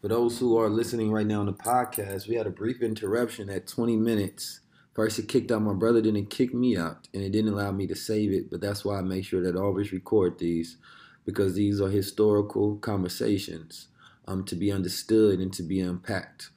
For 0.01 0.09
those 0.09 0.41
who 0.41 0.59
are 0.59 0.69
listening 0.69 1.13
right 1.13 1.25
now 1.25 1.39
on 1.39 1.47
the 1.47 1.53
podcast, 1.53 2.27
we 2.27 2.35
had 2.35 2.49
a 2.49 2.51
brief 2.51 2.83
interruption 2.83 3.49
at 3.49 3.69
20 3.69 3.97
minutes. 3.99 4.62
First, 4.95 5.19
it 5.19 5.29
kicked 5.29 5.51
out 5.51 5.63
my 5.63 5.73
brother, 5.73 6.03
then 6.03 6.17
it 6.17 6.29
kicked 6.29 6.55
me 6.55 6.77
out, 6.77 7.09
and 7.15 7.23
it 7.23 7.31
didn't 7.31 7.53
allow 7.53 7.73
me 7.73 7.87
to 7.87 7.95
save 7.95 8.31
it. 8.33 8.51
But 8.51 8.61
that's 8.61 8.85
why 8.85 8.99
I 8.99 9.03
make 9.03 9.25
sure 9.25 9.43
that 9.43 9.57
I 9.57 9.61
always 9.61 9.93
record 9.93 10.39
these 10.39 10.77
because 11.25 11.55
these 11.55 11.81
are 11.81 11.89
historical 11.89 12.77
conversations 12.77 13.89
um, 14.27 14.45
to 14.45 14.57
be 14.57 14.71
understood 14.71 15.41
and 15.41 15.53
to 15.55 15.63
be 15.63 15.81
unpacked. 15.81 16.51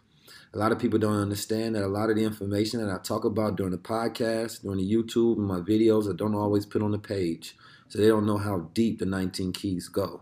A 0.54 0.58
lot 0.58 0.72
of 0.72 0.80
people 0.80 1.00
don't 1.00 1.22
understand 1.22 1.76
that 1.76 1.84
a 1.84 1.88
lot 1.88 2.10
of 2.10 2.16
the 2.16 2.24
information 2.24 2.80
that 2.80 2.94
I 2.94 2.98
talk 3.02 3.26
about 3.26 3.58
during 3.58 3.74
the 3.74 3.78
podcast, 3.78 4.62
during 4.62 4.78
the 4.78 4.90
YouTube, 4.90 5.36
and 5.38 5.46
my 5.46 5.60
videos, 5.60 6.10
I 6.10 6.16
don't 6.16 6.34
always 6.34 6.66
put 6.66 6.82
on 6.82 6.92
the 6.92 7.00
page. 7.00 7.58
So 7.90 8.00
they 8.00 8.08
don't 8.08 8.26
know 8.26 8.38
how 8.38 8.70
deep 8.74 9.00
the 9.00 9.06
19 9.06 9.52
keys 9.54 9.90
go. 9.90 10.22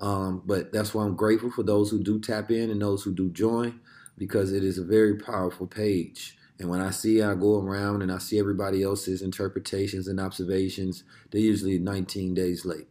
Um, 0.00 0.42
but 0.46 0.72
that's 0.72 0.94
why 0.94 1.04
I'm 1.04 1.16
grateful 1.16 1.50
for 1.50 1.62
those 1.62 1.90
who 1.90 2.02
do 2.02 2.18
tap 2.18 2.50
in 2.50 2.70
and 2.70 2.80
those 2.80 3.02
who 3.02 3.12
do 3.12 3.28
join 3.28 3.80
because 4.16 4.52
it 4.52 4.64
is 4.64 4.78
a 4.78 4.84
very 4.84 5.16
powerful 5.16 5.66
page. 5.66 6.37
And 6.58 6.68
when 6.70 6.80
I 6.80 6.90
see 6.90 7.22
I 7.22 7.34
go 7.34 7.60
around 7.60 8.02
and 8.02 8.12
I 8.12 8.18
see 8.18 8.38
everybody 8.38 8.82
else's 8.82 9.22
interpretations 9.22 10.08
and 10.08 10.20
observations, 10.20 11.04
they're 11.30 11.40
usually 11.40 11.78
19 11.78 12.34
days 12.34 12.64
late. 12.66 12.88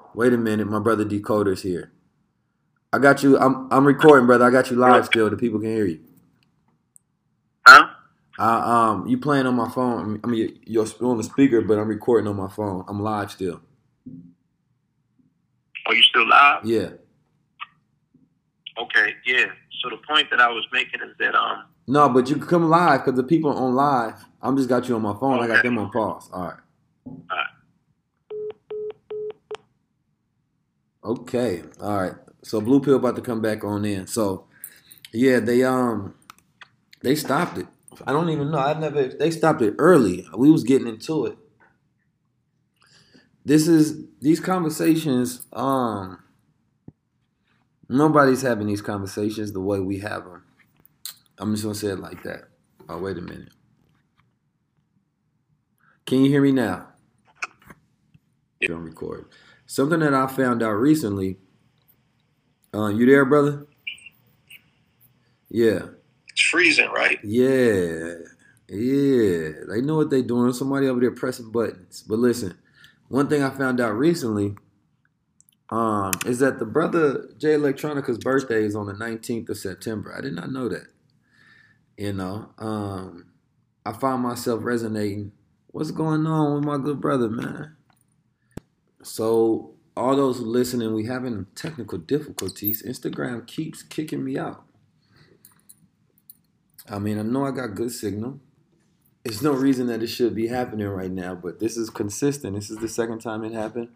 Wait 0.14 0.32
a 0.32 0.38
minute, 0.38 0.68
my 0.68 0.80
brother 0.80 1.04
Decoder's 1.04 1.62
here. 1.62 1.92
I 2.92 2.98
got 2.98 3.22
you. 3.22 3.38
I'm 3.38 3.68
I'm 3.72 3.86
recording, 3.86 4.26
brother. 4.26 4.46
I 4.46 4.50
got 4.50 4.70
you 4.70 4.76
live 4.76 5.06
still. 5.06 5.30
The 5.30 5.36
people 5.36 5.60
can 5.60 5.70
hear 5.70 5.86
you. 5.86 6.00
huh? 7.66 7.86
I, 8.38 8.90
um, 8.90 9.06
you 9.06 9.18
playing 9.18 9.46
on 9.46 9.56
my 9.56 9.70
phone? 9.70 10.20
I 10.24 10.26
mean, 10.28 10.58
you're 10.66 10.86
on 11.02 11.18
the 11.18 11.24
speaker, 11.24 11.60
but 11.62 11.78
I'm 11.78 11.88
recording 11.88 12.28
on 12.28 12.36
my 12.36 12.48
phone. 12.48 12.84
I'm 12.88 13.00
live 13.02 13.30
still. 13.32 13.62
Are 15.86 15.94
you 15.94 16.02
still 16.02 16.28
live? 16.28 16.62
Yeah. 16.62 16.90
Okay, 18.80 19.14
yeah. 19.26 19.46
So 19.82 19.90
the 19.90 19.96
point 19.96 20.30
that 20.30 20.40
I 20.40 20.48
was 20.48 20.64
making 20.72 21.00
is 21.02 21.16
that 21.18 21.34
um 21.34 21.64
No, 21.88 22.08
but 22.08 22.28
you 22.28 22.36
can 22.36 22.46
come 22.46 22.68
live 22.70 23.04
because 23.04 23.16
the 23.16 23.24
people 23.24 23.50
on 23.50 23.74
live. 23.74 24.14
I'm 24.40 24.56
just 24.56 24.68
got 24.68 24.88
you 24.88 24.94
on 24.94 25.02
my 25.02 25.14
phone. 25.18 25.40
I 25.40 25.46
got 25.48 25.62
them 25.62 25.78
on 25.78 25.90
pause. 25.90 26.30
All 26.32 26.44
right. 26.44 26.56
Alright. 27.30 27.46
Okay. 31.04 31.62
All 31.80 32.00
right. 32.00 32.14
So 32.42 32.60
Blue 32.60 32.80
Pill 32.80 32.96
about 32.96 33.16
to 33.16 33.22
come 33.22 33.40
back 33.40 33.64
on 33.64 33.84
in. 33.84 34.06
So 34.06 34.46
yeah, 35.12 35.40
they 35.40 35.64
um 35.64 36.14
they 37.02 37.16
stopped 37.16 37.58
it. 37.58 37.66
I 38.06 38.12
don't 38.12 38.30
even 38.30 38.50
know. 38.50 38.58
I've 38.58 38.78
never 38.78 39.08
they 39.08 39.30
stopped 39.32 39.62
it 39.62 39.74
early. 39.78 40.26
We 40.36 40.50
was 40.50 40.62
getting 40.62 40.86
into 40.86 41.26
it. 41.26 41.38
This 43.44 43.66
is 43.66 44.04
these 44.20 44.38
conversations 44.38 45.44
um 45.52 46.21
nobody's 47.92 48.42
having 48.42 48.66
these 48.66 48.82
conversations 48.82 49.52
the 49.52 49.60
way 49.60 49.80
we 49.80 49.98
have 49.98 50.24
them. 50.24 50.44
I'm 51.38 51.52
just 51.52 51.64
going 51.64 51.74
to 51.74 51.80
say 51.80 51.88
it 51.88 51.98
like 51.98 52.22
that. 52.22 52.44
Oh, 52.88 52.98
wait 52.98 53.18
a 53.18 53.20
minute. 53.20 53.52
Can 56.06 56.24
you 56.24 56.30
hear 56.30 56.42
me 56.42 56.52
now? 56.52 56.88
Don't 58.60 58.82
record. 58.84 59.26
Something 59.66 60.00
that 60.00 60.14
I 60.14 60.26
found 60.26 60.62
out 60.62 60.72
recently. 60.72 61.38
Uh, 62.74 62.88
you 62.88 63.06
there, 63.06 63.24
brother? 63.24 63.66
Yeah, 65.48 65.80
it's 66.28 66.40
freezing, 66.40 66.90
right? 66.90 67.18
yeah, 67.22 68.14
yeah. 68.68 69.50
They 69.68 69.82
know 69.82 69.96
what 69.96 70.08
they're 70.10 70.22
doing. 70.22 70.52
Somebody 70.54 70.86
over 70.86 71.00
there 71.00 71.10
pressing 71.10 71.50
buttons. 71.52 72.02
But 72.06 72.18
listen, 72.18 72.56
one 73.08 73.28
thing 73.28 73.42
I 73.42 73.50
found 73.50 73.80
out 73.80 73.94
recently 73.94 74.56
um, 75.72 76.12
is 76.26 76.40
that 76.40 76.58
the 76.58 76.66
brother 76.66 77.30
Jay 77.38 77.54
Electronica's 77.54 78.18
birthday 78.18 78.62
is 78.62 78.76
on 78.76 78.84
the 78.84 78.92
19th 78.92 79.48
of 79.48 79.56
September. 79.56 80.14
I 80.14 80.20
did 80.20 80.34
not 80.34 80.52
know 80.52 80.68
that. 80.68 80.88
You 81.96 82.12
know, 82.12 82.50
um, 82.58 83.32
I 83.86 83.94
find 83.94 84.22
myself 84.22 84.60
resonating. 84.62 85.32
What's 85.68 85.90
going 85.90 86.26
on 86.26 86.54
with 86.54 86.64
my 86.64 86.76
good 86.76 87.00
brother, 87.00 87.30
man? 87.30 87.76
So, 89.02 89.70
all 89.96 90.14
those 90.14 90.40
listening, 90.40 90.92
we 90.92 91.06
having 91.06 91.46
technical 91.54 91.96
difficulties. 91.96 92.82
Instagram 92.82 93.46
keeps 93.46 93.82
kicking 93.82 94.22
me 94.22 94.36
out. 94.36 94.64
I 96.86 96.98
mean, 96.98 97.18
I 97.18 97.22
know 97.22 97.46
I 97.46 97.50
got 97.50 97.74
good 97.74 97.92
signal. 97.92 98.40
There's 99.24 99.40
no 99.40 99.52
reason 99.52 99.86
that 99.86 100.02
it 100.02 100.08
should 100.08 100.34
be 100.34 100.48
happening 100.48 100.88
right 100.88 101.10
now, 101.10 101.34
but 101.34 101.60
this 101.60 101.78
is 101.78 101.88
consistent. 101.88 102.56
This 102.56 102.70
is 102.70 102.76
the 102.76 102.88
second 102.88 103.20
time 103.20 103.42
it 103.42 103.52
happened. 103.52 103.88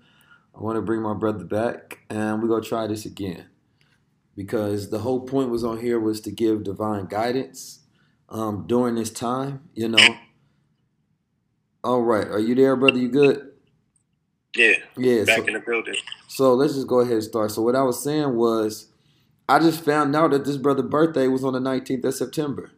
I 0.57 0.62
want 0.62 0.77
to 0.77 0.83
bring 0.83 1.03
my 1.03 1.14
brother 1.14 1.45
back, 1.45 2.01
and 2.11 2.42
we're 2.42 2.49
gonna 2.49 2.64
try 2.64 2.87
this 2.87 3.07
again 3.07 3.47
because 4.37 4.90
the 4.90 5.01
whole 5.01 5.21
point 5.27 5.51
was 5.51 5.64
on 5.64 5.81
here 5.81 6.01
was 6.01 6.21
to 6.23 6.31
give 6.33 6.64
divine 6.64 7.07
guidance 7.07 7.81
um, 8.31 8.66
during 8.66 8.97
this 8.97 9.11
time. 9.11 9.69
You 9.75 9.88
know. 9.88 10.16
All 11.85 12.03
right, 12.03 12.29
are 12.29 12.40
you 12.40 12.55
there, 12.55 12.77
brother? 12.77 12.99
You 12.99 13.09
good? 13.09 13.49
Yeah. 14.57 14.75
Yeah. 14.97 15.25
Back 15.25 15.38
So, 15.38 15.45
in 15.47 15.55
the 15.55 15.61
building. 15.61 15.97
so 16.29 16.55
let's 16.55 16.75
just 16.75 16.87
go 16.88 17.01
ahead 17.01 17.14
and 17.14 17.25
start. 17.25 17.53
So 17.53 17.62
what 17.62 17.77
I 17.77 17.83
was 17.83 18.03
saying 18.03 18.35
was, 18.37 18.88
I 19.49 19.59
just 19.61 19.85
found 19.85 20.16
out 20.16 20.33
that 20.33 20.45
this 20.45 20.57
brother's 20.59 20.90
birthday 20.90 21.29
was 21.29 21.45
on 21.45 21.55
the 21.55 21.61
19th 21.61 22.05
of 22.05 22.14
September. 22.14 22.73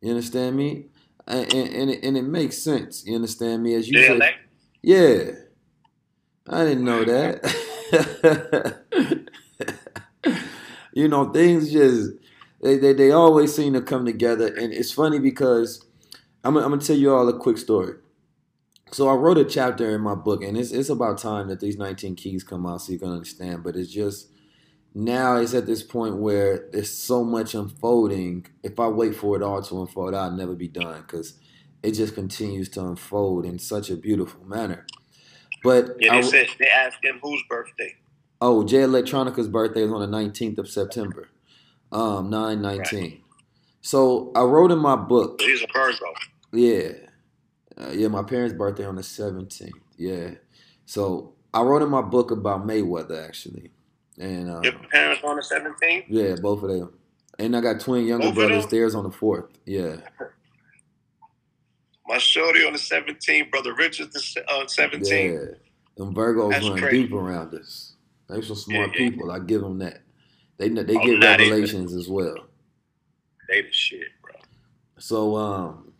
You 0.00 0.10
understand 0.10 0.56
me? 0.56 0.86
And, 1.26 1.52
and, 1.54 1.74
and, 1.74 1.90
it, 1.90 2.04
and 2.04 2.16
it 2.16 2.22
makes 2.24 2.58
sense. 2.58 3.04
You 3.06 3.16
understand 3.16 3.62
me? 3.62 3.74
As 3.74 3.88
you 3.88 4.00
Yeah, 4.00 4.08
said, 4.08 4.18
like, 4.18 4.36
yeah. 4.82 5.30
I 6.48 6.64
didn't 6.64 6.84
know 6.84 7.04
that. 7.04 7.44
you 10.92 11.08
know, 11.08 11.30
things 11.32 11.72
just 11.72 12.12
they, 12.62 12.76
they 12.78 12.92
they 12.92 13.10
always 13.10 13.54
seem 13.54 13.72
to 13.74 13.82
come 13.82 14.04
together, 14.06 14.46
and 14.46 14.72
it's 14.72 14.92
funny 14.92 15.18
because 15.18 15.84
I'm 16.44 16.56
I'm 16.56 16.70
gonna 16.70 16.82
tell 16.82 16.96
you 16.96 17.14
all 17.14 17.28
a 17.28 17.38
quick 17.38 17.58
story. 17.58 17.96
So 18.92 19.08
I 19.08 19.14
wrote 19.14 19.38
a 19.38 19.44
chapter 19.44 19.94
in 19.94 20.00
my 20.00 20.14
book, 20.14 20.42
and 20.42 20.56
it's 20.56 20.72
it's 20.72 20.88
about 20.88 21.18
time 21.18 21.48
that 21.48 21.60
these 21.60 21.76
19 21.78 22.16
keys 22.16 22.44
come 22.44 22.66
out 22.66 22.82
so 22.82 22.92
you 22.92 22.98
can 22.98 23.10
understand. 23.12 23.62
But 23.62 23.76
it's 23.76 23.92
just 23.92 24.28
now 24.94 25.36
it's 25.36 25.54
at 25.54 25.66
this 25.66 25.82
point 25.82 26.16
where 26.16 26.68
there's 26.72 26.90
so 26.92 27.24
much 27.24 27.54
unfolding. 27.54 28.46
If 28.62 28.80
I 28.80 28.88
wait 28.88 29.14
for 29.14 29.36
it 29.36 29.42
all 29.42 29.62
to 29.62 29.80
unfold, 29.82 30.14
I'll 30.14 30.32
never 30.32 30.54
be 30.54 30.68
done 30.68 31.02
because 31.02 31.34
it 31.82 31.92
just 31.92 32.14
continues 32.14 32.68
to 32.70 32.84
unfold 32.84 33.46
in 33.46 33.58
such 33.58 33.90
a 33.90 33.96
beautiful 33.96 34.44
manner. 34.44 34.86
But 35.62 35.96
yeah, 36.00 36.14
I- 36.14 36.20
they 36.22 36.26
said 36.28 36.46
they 36.58 36.66
asked 36.68 37.04
him 37.04 37.18
whose 37.22 37.42
birthday. 37.48 37.94
Oh, 38.40 38.64
Jay 38.64 38.82
Electronica's 38.82 39.48
birthday 39.48 39.82
is 39.82 39.92
on 39.92 40.00
the 40.00 40.06
19th 40.16 40.58
of 40.58 40.68
September. 40.68 41.28
Um, 41.92 42.30
919. 42.30 43.20
So 43.82 44.32
I 44.34 44.42
wrote 44.42 44.70
in 44.70 44.78
my 44.78 44.96
book, 44.96 45.40
he's 45.42 45.62
a 45.62 45.66
Virgo. 45.72 46.06
yeah. 46.52 46.92
Uh, 47.78 47.90
yeah, 47.92 48.08
my 48.08 48.22
parents' 48.22 48.54
birthday 48.54 48.84
on 48.84 48.96
the 48.96 49.02
17th. 49.02 49.70
Yeah. 49.96 50.32
So 50.86 51.34
I 51.52 51.62
wrote 51.62 51.82
in 51.82 51.88
my 51.90 52.02
book 52.02 52.30
about 52.30 52.66
Mayweather 52.66 53.26
actually. 53.26 53.70
And 54.18 54.50
uh, 54.50 54.60
Your 54.62 54.72
parents 54.90 55.22
on 55.24 55.36
the 55.36 55.42
17th. 55.42 56.04
yeah, 56.08 56.34
both 56.40 56.62
of 56.62 56.68
them. 56.70 56.92
And 57.38 57.56
I 57.56 57.60
got 57.62 57.80
twin 57.80 58.06
younger 58.06 58.26
Both 58.28 58.34
brothers. 58.34 58.66
Theirs 58.66 58.94
on 58.94 59.04
the 59.04 59.10
4th. 59.10 59.48
Yeah. 59.64 59.96
My 62.10 62.18
shorty 62.18 62.66
on 62.66 62.74
the 62.74 62.80
17, 62.80 63.50
Brother 63.50 63.74
Richard 63.74 64.12
the 64.12 64.44
uh, 64.50 64.66
17th. 64.66 65.32
Yeah. 65.32 65.38
Them 65.96 66.14
Virgos 66.14 66.50
That's 66.50 66.68
run 66.70 66.78
crazy. 66.80 67.04
deep 67.04 67.12
around 67.14 67.54
us. 67.54 67.94
They're 68.28 68.42
some 68.42 68.56
smart 68.56 68.94
Yeah, 68.94 69.02
yeah. 69.02 69.10
people. 69.10 69.30
I 69.32 69.40
give 69.40 69.62
them 69.62 69.78
that. 69.80 70.02
They 70.58 70.68
they 70.70 70.98
Oh, 70.98 71.00
get 71.00 71.20
revelations 71.22 71.94
as 71.94 72.08
well. 72.08 72.46
They 73.48 73.62
the 73.62 73.72
shit, 73.72 74.08
bro. 74.22 74.32
So 74.98 75.36
um, 75.36 75.94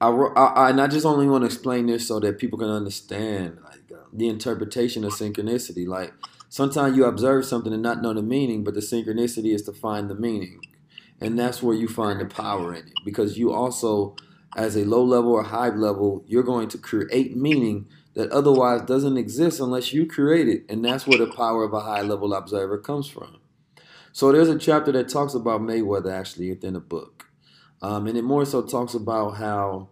I, 0.00 0.08
I, 0.10 0.44
I 0.46 0.70
and 0.70 0.80
I 0.82 0.88
just 0.88 1.06
only 1.06 1.28
want 1.28 1.42
to 1.42 1.46
explain 1.46 1.86
this 1.86 2.08
so 2.08 2.20
that 2.20 2.38
people 2.38 2.58
can 2.58 2.70
understand 2.70 3.58
like 3.64 3.92
uh, 3.92 4.04
the 4.12 4.28
interpretation 4.28 5.04
of 5.04 5.12
synchronicity. 5.14 5.88
Like 5.88 6.14
sometimes 6.50 6.96
you 6.96 7.06
observe 7.06 7.46
something 7.46 7.72
and 7.74 7.82
not 7.82 8.02
know 8.02 8.14
the 8.14 8.22
meaning, 8.22 8.64
but 8.64 8.74
the 8.74 8.80
synchronicity 8.80 9.54
is 9.54 9.62
to 9.64 9.72
find 9.74 10.10
the 10.10 10.16
meaning, 10.16 10.60
and 11.20 11.38
that's 11.38 11.62
where 11.62 11.76
you 11.76 11.88
find 11.88 12.20
the 12.20 12.26
power 12.26 12.74
in 12.74 12.88
it. 12.88 12.94
Because 13.04 13.38
you 13.38 13.52
also, 13.52 14.16
as 14.54 14.76
a 14.76 14.84
low 14.84 15.02
level 15.02 15.32
or 15.32 15.42
high 15.42 15.68
level, 15.68 16.24
you're 16.26 16.42
going 16.42 16.68
to 16.68 16.78
create 16.78 17.36
meaning 17.36 17.88
that 18.14 18.30
otherwise 18.30 18.82
doesn't 18.82 19.16
exist 19.16 19.60
unless 19.60 19.92
you 19.92 20.06
create 20.06 20.48
it, 20.48 20.64
and 20.68 20.84
that's 20.84 21.06
where 21.06 21.18
the 21.18 21.26
power 21.26 21.64
of 21.64 21.72
a 21.72 21.80
high 21.80 22.00
level 22.00 22.32
observer 22.32 22.78
comes 22.78 23.08
from. 23.08 23.38
So 24.12 24.32
there's 24.32 24.48
a 24.48 24.58
chapter 24.58 24.92
that 24.92 25.10
talks 25.10 25.34
about 25.34 25.60
Mayweather 25.60 26.10
actually 26.10 26.48
within 26.48 26.72
the 26.72 26.80
book. 26.80 27.28
Um, 27.82 28.06
and 28.06 28.16
it 28.16 28.24
more 28.24 28.46
so 28.46 28.62
talks 28.62 28.94
about 28.94 29.32
how 29.32 29.90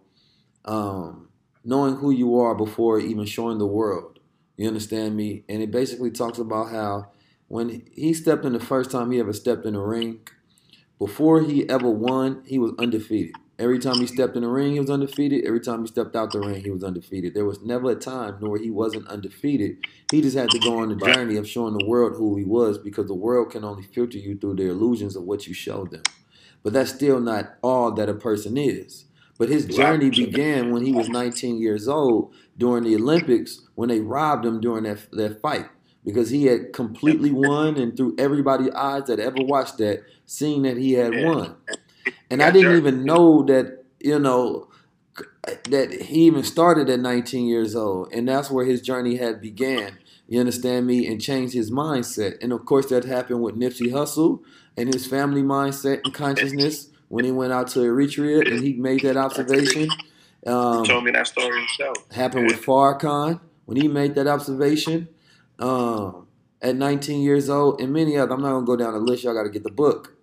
um, 0.65 1.29
knowing 1.63 1.97
who 1.97 2.09
you 2.09 2.39
are 2.39 2.55
before 2.55 2.99
even 2.99 3.25
showing 3.25 3.59
the 3.59 3.67
world. 3.67 4.19
You 4.57 4.67
understand 4.67 5.15
me? 5.15 5.43
And 5.47 5.61
it 5.61 5.69
basically 5.69 6.09
talks 6.09 6.39
about 6.39 6.71
how 6.71 7.11
when 7.47 7.83
he 7.93 8.13
stepped 8.13 8.45
in 8.45 8.53
the 8.53 8.59
first 8.59 8.89
time 8.89 9.11
he 9.11 9.19
ever 9.19 9.33
stepped 9.33 9.65
in 9.65 9.73
the 9.73 9.81
ring, 9.81 10.21
before 10.97 11.43
he 11.43 11.69
ever 11.69 11.89
won, 11.89 12.41
he 12.47 12.57
was 12.57 12.71
undefeated. 12.79 13.35
Every 13.57 13.79
time 13.79 13.99
he 13.99 14.07
stepped 14.07 14.35
in 14.35 14.41
the 14.41 14.49
ring, 14.49 14.73
he 14.73 14.79
was 14.81 14.89
undefeated. 14.89 15.45
Every 15.45 15.61
time 15.61 15.81
he 15.81 15.87
stepped 15.87 16.15
out 16.15 16.31
the 16.31 16.41
ring, 16.41 16.61
he 16.61 16.71
was 16.71 16.83
undefeated. 16.83 17.33
There 17.33 17.45
was 17.45 17.61
never 17.61 17.91
a 17.91 17.95
time 17.95 18.37
nor 18.41 18.57
he 18.57 18.69
wasn't 18.69 19.07
undefeated. 19.07 19.77
He 20.11 20.21
just 20.21 20.35
had 20.35 20.49
to 20.49 20.59
go 20.59 20.79
on 20.79 20.89
the 20.89 20.95
journey 20.95 21.37
of 21.37 21.47
showing 21.47 21.77
the 21.77 21.85
world 21.85 22.17
who 22.17 22.35
he 22.35 22.43
was 22.43 22.77
because 22.77 23.07
the 23.07 23.13
world 23.13 23.51
can 23.51 23.63
only 23.63 23.83
filter 23.83 24.17
you 24.17 24.37
through 24.37 24.55
the 24.55 24.69
illusions 24.69 25.15
of 25.15 25.23
what 25.23 25.47
you 25.47 25.53
show 25.53 25.85
them. 25.85 26.03
But 26.63 26.73
that's 26.73 26.93
still 26.93 27.21
not 27.21 27.55
all 27.61 27.93
that 27.93 28.09
a 28.09 28.13
person 28.13 28.57
is. 28.57 29.05
But 29.37 29.49
his 29.49 29.65
journey 29.65 30.09
began 30.09 30.71
when 30.71 30.85
he 30.85 30.91
was 30.91 31.07
19 31.07 31.61
years 31.61 31.87
old 31.87 32.33
during 32.57 32.83
the 32.83 32.95
Olympics 32.95 33.61
when 33.75 33.89
they 33.89 34.01
robbed 34.01 34.45
him 34.45 34.59
during 34.59 34.83
that, 34.83 34.99
that 35.11 35.41
fight 35.41 35.67
because 36.05 36.29
he 36.29 36.45
had 36.45 36.71
completely 36.73 37.31
won 37.31 37.77
and 37.77 37.95
through 37.95 38.15
everybody's 38.17 38.69
eyes 38.71 39.05
that 39.05 39.19
ever 39.19 39.37
watched 39.39 39.77
that, 39.79 40.03
seeing 40.25 40.61
that 40.63 40.77
he 40.77 40.93
had 40.93 41.13
won. 41.23 41.55
And 42.29 42.41
I 42.41 42.51
didn't 42.51 42.75
even 42.77 43.03
know 43.03 43.43
that, 43.43 43.83
you 43.99 44.19
know, 44.19 44.67
that 45.69 45.91
he 45.91 46.23
even 46.23 46.43
started 46.43 46.89
at 46.89 46.99
19 46.99 47.45
years 47.47 47.75
old. 47.75 48.11
And 48.11 48.27
that's 48.27 48.49
where 48.49 48.65
his 48.65 48.81
journey 48.81 49.17
had 49.17 49.41
began. 49.41 49.97
You 50.27 50.39
understand 50.39 50.87
me? 50.87 51.07
And 51.07 51.21
changed 51.21 51.53
his 51.53 51.69
mindset. 51.71 52.41
And 52.41 52.51
of 52.51 52.65
course, 52.65 52.87
that 52.87 53.05
happened 53.05 53.41
with 53.41 53.55
Nipsey 53.55 53.91
Hussle 53.91 54.41
and 54.75 54.91
his 54.93 55.05
family 55.05 55.43
mindset 55.43 56.01
and 56.03 56.13
consciousness 56.13 56.89
when 57.09 57.25
he 57.25 57.31
went 57.31 57.53
out 57.53 57.67
to 57.69 57.79
Eritrea 57.79 58.51
and 58.51 58.63
he 58.63 58.73
made 58.73 59.01
that 59.01 59.17
observation. 59.17 59.89
Um, 60.47 60.83
He 60.83 60.89
told 60.89 61.03
me 61.03 61.11
that 61.11 61.27
story 61.27 61.59
himself. 61.59 61.97
happened 62.11 62.47
with 62.47 62.63
Farrakhan 62.63 63.39
when 63.65 63.77
he 63.77 63.87
made 63.87 64.15
that 64.15 64.27
observation 64.27 65.07
um, 65.59 66.27
at 66.61 66.75
19 66.75 67.21
years 67.21 67.49
old, 67.49 67.79
and 67.79 67.93
many 67.93 68.17
others. 68.17 68.33
I'm 68.33 68.41
not 68.41 68.51
gonna 68.51 68.65
go 68.65 68.75
down 68.75 68.93
the 68.93 68.99
list. 68.99 69.23
Y'all 69.23 69.33
got 69.33 69.43
to 69.43 69.49
get 69.49 69.63
the 69.63 69.71
book, 69.71 70.15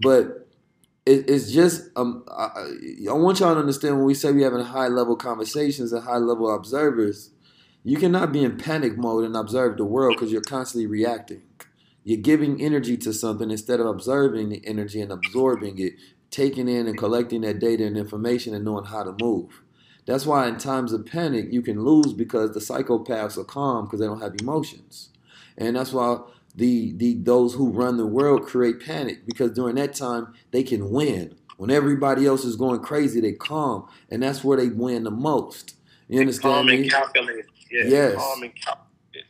but 0.00 0.47
it, 1.08 1.30
it's 1.30 1.50
just 1.50 1.90
um, 1.96 2.24
I, 2.30 2.50
I 3.08 3.12
want 3.14 3.40
y'all 3.40 3.54
to 3.54 3.60
understand 3.60 3.96
when 3.96 4.04
we 4.04 4.14
say 4.14 4.30
we're 4.30 4.44
having 4.44 4.64
high 4.64 4.88
level 4.88 5.16
conversations 5.16 5.92
and 5.92 6.04
high 6.04 6.18
level 6.18 6.54
observers, 6.54 7.30
you 7.82 7.96
cannot 7.96 8.32
be 8.32 8.44
in 8.44 8.58
panic 8.58 8.98
mode 8.98 9.24
and 9.24 9.34
observe 9.34 9.78
the 9.78 9.84
world 9.84 10.16
because 10.16 10.30
you're 10.30 10.42
constantly 10.42 10.86
reacting. 10.86 11.42
You're 12.04 12.20
giving 12.20 12.60
energy 12.60 12.96
to 12.98 13.12
something 13.14 13.50
instead 13.50 13.80
of 13.80 13.86
observing 13.86 14.50
the 14.50 14.62
energy 14.66 15.00
and 15.00 15.10
absorbing 15.10 15.78
it, 15.78 15.94
taking 16.30 16.68
in 16.68 16.86
and 16.86 16.98
collecting 16.98 17.40
that 17.42 17.58
data 17.58 17.86
and 17.86 17.96
information 17.96 18.54
and 18.54 18.64
knowing 18.64 18.84
how 18.84 19.02
to 19.02 19.14
move. 19.18 19.62
That's 20.04 20.26
why 20.26 20.46
in 20.48 20.58
times 20.58 20.92
of 20.92 21.06
panic 21.06 21.46
you 21.50 21.62
can 21.62 21.84
lose 21.84 22.12
because 22.12 22.52
the 22.52 22.60
psychopaths 22.60 23.38
are 23.38 23.44
calm 23.44 23.86
because 23.86 24.00
they 24.00 24.06
don't 24.06 24.22
have 24.22 24.36
emotions, 24.40 25.10
and 25.56 25.76
that's 25.76 25.92
why 25.92 26.18
the 26.58 26.92
the 26.98 27.14
those 27.22 27.54
who 27.54 27.70
run 27.70 27.96
the 27.98 28.06
world 28.06 28.46
create 28.46 28.80
panic 28.84 29.26
because 29.26 29.52
during 29.52 29.76
that 29.76 29.94
time 29.94 30.34
they 30.52 30.62
can 30.64 30.90
win. 30.90 31.36
When 31.58 31.70
everybody 31.70 32.26
else 32.26 32.44
is 32.44 32.56
going 32.56 32.80
crazy, 32.80 33.20
they 33.20 33.32
calm, 33.32 33.88
and 34.10 34.22
that's 34.22 34.44
where 34.44 34.58
they 34.58 34.68
win 34.68 35.04
the 35.04 35.10
most. 35.12 35.76
You 36.08 36.20
understand 36.20 36.54
Calm 36.54 36.66
me? 36.66 36.82
and 36.82 36.90
calculated. 36.90 37.46
Yeah, 37.70 37.84
Yes. 37.86 38.16
calm 38.16 38.42
and. 38.44 38.52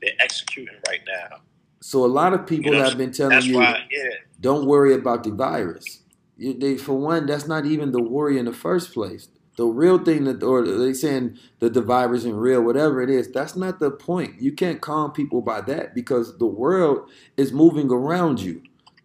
They're 0.03 0.13
executing 0.21 0.77
right 0.89 1.01
now. 1.07 1.39
So 1.81 2.05
a 2.05 2.09
lot 2.09 2.35
of 2.35 2.47
people 2.47 2.73
You 2.73 2.79
know, 2.79 2.85
have 2.85 2.99
been 2.99 3.13
telling 3.13 3.43
you, 3.43 3.57
why, 3.57 3.85
yeah. 3.91 4.11
don't 4.41 4.67
worry 4.67 4.95
about 4.95 5.25
the 5.25 5.31
virus. 5.33 6.03
You, 6.37 6.55
they, 6.55 6.77
for 6.77 6.95
one, 6.99 7.27
that's 7.27 7.47
not 7.49 7.67
even 7.67 7.93
the 7.93 8.03
worry 8.03 8.39
in 8.39 8.45
the 8.47 8.53
first 8.53 8.93
place. 8.95 9.29
The 9.59 9.67
real 9.67 9.99
thing 9.99 10.23
that, 10.23 10.41
or 10.45 10.63
they 10.63 10.93
saying 10.93 11.37
that 11.59 11.75
the 11.75 11.83
virus 11.83 12.21
isn't 12.21 12.37
real, 12.37 12.63
whatever 12.63 13.03
it 13.03 13.11
is, 13.11 13.33
that's 13.33 13.57
not 13.57 13.81
the 13.81 13.91
point. 13.91 14.41
You 14.41 14.53
can't 14.53 14.81
calm 14.81 15.11
people 15.11 15.43
by 15.43 15.63
that 15.63 15.97
because 15.97 16.39
the 16.39 16.47
world 16.47 17.11
is 17.37 17.53
moving 17.53 17.91
around 17.91 18.41
you. 18.41 18.63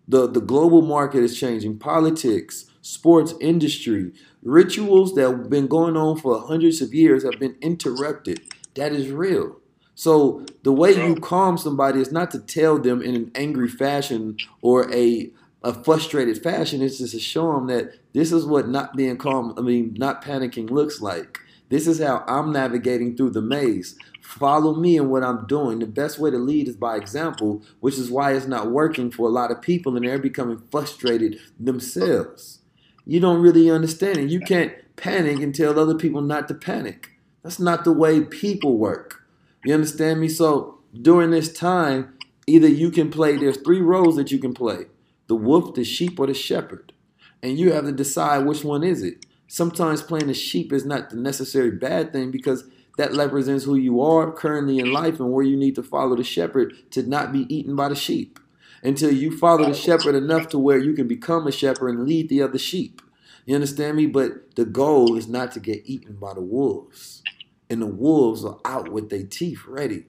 The 0.08 0.30
the 0.30 0.42
global 0.42 0.84
market 0.84 1.24
is 1.24 1.40
changing. 1.40 1.80
Politics, 1.80 2.66
sports 2.84 3.34
industry, 3.42 4.12
rituals 4.44 5.16
that 5.16 5.28
have 5.28 5.50
been 5.50 5.66
going 5.66 5.98
on 5.98 6.20
for 6.20 6.40
hundreds 6.40 6.84
of 6.84 6.94
years 6.94 7.24
have 7.24 7.40
been 7.40 7.56
interrupted. 7.60 8.42
That 8.76 8.92
is 8.92 9.10
real. 9.10 9.56
So 9.96 10.46
the 10.62 10.72
way 10.72 10.92
you 10.92 11.16
calm 11.16 11.58
somebody 11.58 12.00
is 12.00 12.12
not 12.12 12.30
to 12.30 12.40
tell 12.40 12.78
them 12.78 13.02
in 13.02 13.16
an 13.16 13.32
angry 13.34 13.70
fashion 13.70 14.38
or 14.62 14.94
a 14.94 15.32
a 15.64 15.74
frustrated 15.74 16.42
fashion. 16.44 16.82
It's 16.82 16.98
just 16.98 17.14
to 17.14 17.20
show 17.20 17.54
them 17.54 17.68
that 17.68 17.94
this 18.14 18.32
is 18.32 18.46
what 18.46 18.68
not 18.68 18.96
being 18.96 19.18
calm, 19.18 19.54
I 19.58 19.62
mean, 19.62 19.96
not 19.98 20.24
panicking 20.24 20.70
looks 20.70 21.02
like. 21.02 21.40
This 21.70 21.88
is 21.88 22.00
how 22.00 22.24
I'm 22.28 22.52
navigating 22.52 23.16
through 23.16 23.32
the 23.32 23.42
maze. 23.42 23.98
Follow 24.22 24.76
me 24.76 24.98
in 24.98 25.10
what 25.10 25.24
I'm 25.24 25.48
doing. 25.48 25.80
The 25.80 25.86
best 25.86 26.20
way 26.20 26.30
to 26.30 26.38
lead 26.38 26.68
is 26.68 26.76
by 26.76 26.98
example, 26.98 27.64
which 27.80 27.98
is 27.98 28.12
why 28.12 28.34
it's 28.34 28.46
not 28.46 28.72
working 28.72 29.10
for 29.10 29.28
a 29.28 29.32
lot 29.32 29.52
of 29.52 29.62
people 29.62 29.96
and 29.96 30.06
they're 30.06 30.20
becoming 30.20 30.62
frustrated 30.70 31.40
themselves. 31.60 32.60
You 33.06 33.20
don't 33.20 33.42
really 33.42 33.70
understand 33.72 34.18
it. 34.18 34.30
You 34.30 34.40
can't 34.40 34.74
panic 34.96 35.42
and 35.42 35.54
tell 35.56 35.80
other 35.80 35.96
people 35.96 36.22
not 36.22 36.48
to 36.50 36.54
panic. 36.54 37.12
That's 37.42 37.60
not 37.60 37.84
the 37.84 37.92
way 37.92 38.22
people 38.22 38.78
work. 38.78 39.24
You 39.66 39.74
understand 39.74 40.22
me? 40.22 40.30
So 40.30 40.80
during 41.02 41.32
this 41.32 41.52
time, 41.52 42.18
either 42.48 42.68
you 42.68 42.92
can 42.92 43.10
play, 43.10 43.36
there's 43.38 43.58
three 43.58 43.82
roles 43.82 44.16
that 44.18 44.32
you 44.32 44.40
can 44.40 44.54
play 44.54 44.86
the 45.28 45.36
wolf, 45.36 45.74
the 45.74 45.84
sheep, 45.84 46.20
or 46.20 46.28
the 46.28 46.34
shepherd. 46.34 46.94
And 47.42 47.58
you 47.58 47.74
have 47.74 47.86
to 47.86 47.92
decide 47.92 48.46
which 48.46 48.64
one 48.64 48.84
is 48.84 49.04
it. 49.04 49.26
Sometimes 49.48 50.02
playing 50.02 50.28
the 50.28 50.34
sheep 50.34 50.74
is 50.74 50.86
not 50.86 51.10
the 51.10 51.18
necessary 51.18 51.72
bad 51.72 52.12
thing 52.12 52.32
because 52.32 52.64
that 52.98 53.14
represents 53.14 53.66
who 53.66 53.76
you 53.76 54.02
are 54.02 54.32
currently 54.32 54.80
in 54.80 54.92
life 54.92 55.20
and 55.20 55.32
where 55.32 55.44
you 55.44 55.58
need 55.58 55.76
to 55.76 55.84
follow 55.84 56.16
the 56.16 56.24
shepherd 56.24 56.74
to 56.92 57.04
not 57.04 57.32
be 57.32 57.54
eaten 57.54 57.76
by 57.76 57.90
the 57.90 57.96
sheep. 57.96 58.40
Until 58.84 59.12
you 59.12 59.38
follow 59.38 59.66
the 59.66 59.74
shepherd 59.74 60.16
enough 60.16 60.50
to 60.50 60.60
where 60.60 60.78
you 60.78 60.94
can 60.94 61.08
become 61.08 61.48
a 61.48 61.52
shepherd 61.52 61.90
and 61.90 62.08
lead 62.08 62.30
the 62.30 62.42
other 62.42 62.58
sheep. 62.58 63.02
You 63.46 63.56
understand 63.56 63.98
me? 63.98 64.08
But 64.08 64.56
the 64.56 64.66
goal 64.66 65.18
is 65.18 65.28
not 65.28 65.52
to 65.54 65.60
get 65.60 65.84
eaten 65.86 66.16
by 66.16 66.34
the 66.34 66.42
wolves. 66.42 67.24
And 67.70 67.82
the 67.82 67.88
wolves 67.88 68.46
are 68.46 68.60
out 68.66 68.92
with 68.92 69.10
their 69.10 69.24
teeth 69.24 69.66
ready. 69.68 70.06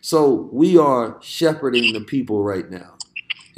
So 0.00 0.48
we 0.52 0.78
are 0.78 1.18
shepherding 1.20 1.92
the 1.92 2.00
people 2.00 2.42
right 2.42 2.70
now. 2.70 2.97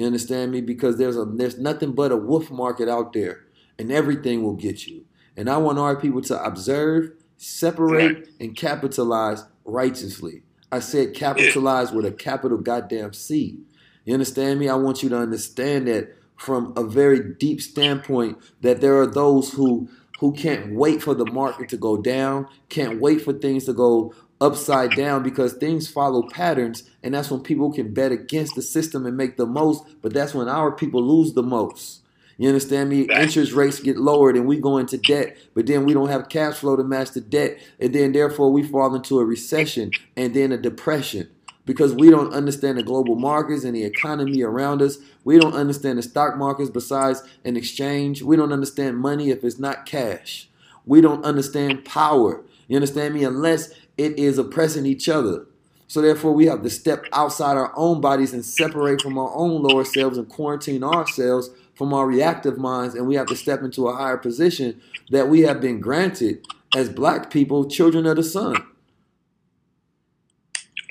You 0.00 0.06
understand 0.06 0.50
me? 0.50 0.62
Because 0.62 0.96
there's 0.96 1.18
a 1.18 1.26
there's 1.26 1.58
nothing 1.58 1.92
but 1.92 2.10
a 2.10 2.16
wolf 2.16 2.50
market 2.50 2.88
out 2.88 3.12
there, 3.12 3.44
and 3.78 3.92
everything 3.92 4.42
will 4.42 4.54
get 4.54 4.86
you. 4.86 5.04
And 5.36 5.50
I 5.50 5.58
want 5.58 5.78
our 5.78 5.94
people 5.94 6.22
to 6.22 6.42
observe, 6.42 7.10
separate, 7.36 8.30
and 8.40 8.56
capitalize 8.56 9.44
righteously. 9.66 10.40
I 10.72 10.78
said 10.78 11.12
capitalize 11.12 11.92
with 11.92 12.06
a 12.06 12.12
capital 12.12 12.56
goddamn 12.56 13.12
C. 13.12 13.58
You 14.06 14.14
understand 14.14 14.58
me? 14.58 14.70
I 14.70 14.74
want 14.74 15.02
you 15.02 15.10
to 15.10 15.18
understand 15.18 15.86
that 15.88 16.16
from 16.38 16.72
a 16.78 16.82
very 16.82 17.34
deep 17.34 17.60
standpoint 17.60 18.38
that 18.62 18.80
there 18.80 18.98
are 18.98 19.06
those 19.06 19.52
who 19.52 19.86
who 20.18 20.32
can't 20.32 20.74
wait 20.74 21.02
for 21.02 21.14
the 21.14 21.26
market 21.26 21.68
to 21.68 21.76
go 21.76 21.98
down, 21.98 22.46
can't 22.70 23.02
wait 23.02 23.20
for 23.20 23.34
things 23.34 23.66
to 23.66 23.74
go 23.74 24.14
upside 24.40 24.96
down 24.96 25.22
because 25.22 25.52
things 25.54 25.88
follow 25.88 26.28
patterns 26.28 26.84
and 27.02 27.14
that's 27.14 27.30
when 27.30 27.40
people 27.40 27.72
can 27.72 27.92
bet 27.92 28.12
against 28.12 28.54
the 28.54 28.62
system 28.62 29.06
and 29.06 29.16
make 29.16 29.36
the 29.36 29.46
most, 29.46 29.84
but 30.02 30.12
that's 30.12 30.34
when 30.34 30.48
our 30.48 30.72
people 30.72 31.02
lose 31.02 31.34
the 31.34 31.42
most. 31.42 32.02
You 32.38 32.48
understand 32.48 32.88
me? 32.88 33.02
Interest 33.02 33.52
rates 33.52 33.80
get 33.80 33.98
lowered 33.98 34.34
and 34.34 34.46
we 34.46 34.58
go 34.58 34.78
into 34.78 34.96
debt, 34.96 35.36
but 35.54 35.66
then 35.66 35.84
we 35.84 35.92
don't 35.92 36.08
have 36.08 36.30
cash 36.30 36.54
flow 36.56 36.74
to 36.74 36.82
match 36.82 37.10
the 37.10 37.20
debt, 37.20 37.58
and 37.78 37.94
then 37.94 38.12
therefore 38.12 38.50
we 38.50 38.62
fall 38.62 38.94
into 38.94 39.18
a 39.18 39.24
recession 39.26 39.90
and 40.16 40.32
then 40.32 40.50
a 40.50 40.56
depression 40.56 41.28
because 41.66 41.92
we 41.92 42.08
don't 42.08 42.32
understand 42.32 42.78
the 42.78 42.82
global 42.82 43.14
markets 43.14 43.64
and 43.64 43.76
the 43.76 43.84
economy 43.84 44.42
around 44.42 44.80
us. 44.80 44.98
We 45.22 45.38
don't 45.38 45.54
understand 45.54 45.98
the 45.98 46.02
stock 46.02 46.36
markets 46.38 46.70
besides 46.70 47.22
an 47.44 47.56
exchange. 47.56 48.22
We 48.22 48.36
don't 48.36 48.52
understand 48.52 48.96
money 48.96 49.28
if 49.28 49.44
it's 49.44 49.58
not 49.58 49.84
cash. 49.84 50.48
We 50.86 51.02
don't 51.02 51.24
understand 51.24 51.84
power. 51.84 52.42
You 52.68 52.76
understand 52.76 53.14
me? 53.14 53.24
Unless 53.24 53.72
it 54.00 54.18
is 54.18 54.38
oppressing 54.38 54.86
each 54.86 55.08
other. 55.08 55.46
So 55.86 56.00
therefore, 56.00 56.32
we 56.32 56.46
have 56.46 56.62
to 56.62 56.70
step 56.70 57.04
outside 57.12 57.56
our 57.56 57.72
own 57.76 58.00
bodies 58.00 58.32
and 58.32 58.44
separate 58.44 59.02
from 59.02 59.18
our 59.18 59.30
own 59.34 59.62
lower 59.62 59.84
selves 59.84 60.16
and 60.16 60.28
quarantine 60.28 60.82
ourselves 60.82 61.50
from 61.74 61.92
our 61.92 62.06
reactive 62.06 62.56
minds, 62.58 62.94
and 62.94 63.06
we 63.06 63.16
have 63.16 63.26
to 63.26 63.36
step 63.36 63.62
into 63.62 63.88
a 63.88 63.94
higher 63.94 64.16
position 64.16 64.80
that 65.10 65.28
we 65.28 65.40
have 65.40 65.60
been 65.60 65.80
granted 65.80 66.46
as 66.76 66.88
black 66.88 67.30
people, 67.30 67.68
children 67.68 68.06
of 68.06 68.16
the 68.16 68.22
sun. 68.22 68.64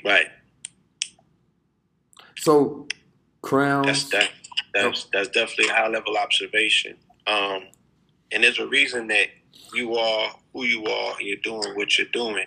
Right. 0.04 0.28
So, 2.36 2.86
crowns. 3.42 3.86
That's 3.86 4.10
that, 4.10 4.30
that's 4.74 5.04
that's 5.12 5.28
definitely 5.28 5.68
a 5.68 5.74
high 5.74 5.88
level 5.88 6.16
observation. 6.16 6.96
Um, 7.26 7.68
and 8.32 8.44
there's 8.44 8.58
a 8.58 8.66
reason 8.66 9.08
that 9.08 9.28
you 9.74 9.96
are 9.96 10.30
who 10.52 10.64
you 10.64 10.84
are 10.84 11.16
and 11.18 11.26
you're 11.26 11.36
doing 11.42 11.76
what 11.76 11.96
you're 11.98 12.08
doing. 12.08 12.46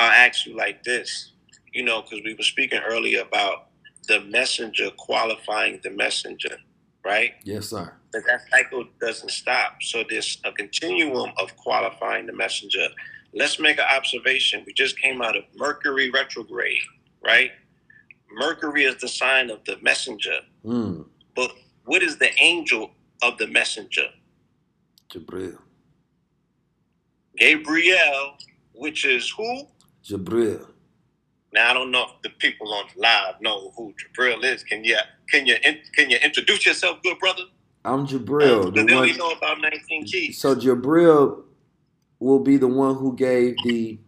I'll 0.00 0.26
ask 0.28 0.46
you 0.46 0.56
like 0.56 0.82
this, 0.82 1.32
you 1.72 1.84
know, 1.84 2.02
because 2.02 2.20
we 2.24 2.34
were 2.34 2.42
speaking 2.42 2.80
earlier 2.80 3.22
about 3.22 3.68
the 4.08 4.20
messenger 4.22 4.90
qualifying 4.96 5.80
the 5.82 5.90
messenger 5.90 6.56
right? 7.04 7.34
Yes, 7.44 7.68
sir. 7.68 7.92
But 8.12 8.22
that 8.26 8.42
cycle 8.50 8.84
doesn't 9.00 9.30
stop. 9.30 9.82
So 9.82 10.04
there's 10.08 10.38
a 10.44 10.52
continuum 10.52 11.30
of 11.38 11.56
qualifying 11.56 12.26
the 12.26 12.32
messenger. 12.32 12.88
Let's 13.32 13.58
make 13.58 13.78
an 13.78 13.86
observation. 13.94 14.64
We 14.66 14.72
just 14.72 15.00
came 15.00 15.22
out 15.22 15.36
of 15.36 15.44
Mercury 15.56 16.10
retrograde, 16.10 16.82
right? 17.24 17.52
Mercury 18.32 18.84
is 18.84 18.96
the 19.00 19.08
sign 19.08 19.50
of 19.50 19.64
the 19.64 19.76
messenger. 19.82 20.40
Mm. 20.64 21.06
But 21.36 21.52
what 21.84 22.02
is 22.02 22.18
the 22.18 22.30
angel 22.42 22.90
of 23.22 23.38
the 23.38 23.46
messenger? 23.46 24.06
Gabriel. 25.08 25.58
Gabriel, 27.36 28.36
which 28.72 29.04
is 29.04 29.30
who? 29.30 29.66
Jabril. 30.04 30.66
Now 31.52 31.70
I 31.70 31.74
don't 31.74 31.90
know 31.90 32.04
if 32.04 32.22
the 32.22 32.30
people 32.30 32.72
on 32.72 32.86
live 32.96 33.40
know 33.40 33.72
who 33.76 33.94
Jabril 33.94 34.44
is. 34.44 34.62
Can 34.62 34.84
you 34.84 34.96
can 35.30 35.46
you 35.46 35.56
can 35.94 36.10
you 36.10 36.16
introduce 36.18 36.64
yourself, 36.66 37.02
good 37.02 37.18
brother? 37.18 37.42
I'm 37.84 38.06
Jabril. 38.06 38.66
Uh, 38.66 38.70
the 38.70 38.84
they 38.84 38.94
only 38.94 39.12
know 39.14 39.30
about 39.30 39.60
19 39.60 40.04
keys. 40.04 40.38
So 40.38 40.54
Jabril 40.54 41.42
will 42.18 42.40
be 42.40 42.56
the 42.56 42.68
one 42.68 42.96
who 42.96 43.16
gave 43.16 43.56
the 43.64 43.98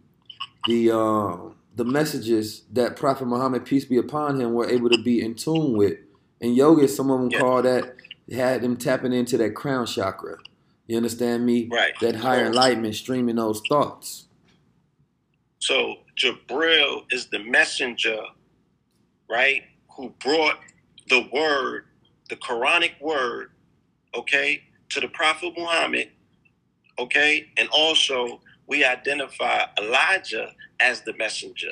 the 0.67 0.91
uh, 0.95 1.37
the 1.75 1.83
messages 1.83 2.63
that 2.71 2.95
Prophet 2.95 3.25
Muhammad 3.25 3.65
peace 3.65 3.85
be 3.85 3.97
upon 3.97 4.39
him 4.39 4.53
were 4.53 4.69
able 4.69 4.89
to 4.89 5.01
be 5.01 5.21
in 5.21 5.35
tune 5.35 5.75
with. 5.75 5.97
In 6.39 6.53
yoga, 6.53 6.87
some 6.87 7.09
of 7.09 7.19
them 7.19 7.29
yeah. 7.31 7.39
call 7.39 7.61
that 7.63 7.95
had 8.31 8.61
them 8.61 8.77
tapping 8.77 9.13
into 9.13 9.37
that 9.37 9.55
crown 9.55 9.85
chakra. 9.85 10.37
You 10.87 10.97
understand 10.97 11.45
me? 11.45 11.69
Right. 11.71 11.93
That 12.01 12.15
higher 12.15 12.45
enlightenment 12.45 12.95
streaming 12.95 13.37
those 13.37 13.61
thoughts. 13.67 14.27
So 15.63 15.95
Jabril 16.17 17.05
is 17.09 17.27
the 17.27 17.39
messenger, 17.39 18.19
right, 19.29 19.63
who 19.95 20.09
brought 20.19 20.57
the 21.07 21.25
word, 21.31 21.85
the 22.27 22.35
Quranic 22.35 22.99
word, 22.99 23.51
okay, 24.13 24.61
to 24.89 24.99
the 24.99 25.07
Prophet 25.07 25.53
Muhammad, 25.55 26.09
okay, 26.99 27.49
and 27.55 27.69
also 27.69 28.41
we 28.67 28.83
identify 28.83 29.61
Elijah 29.79 30.51
as 30.81 30.99
the 31.03 31.13
messenger, 31.13 31.71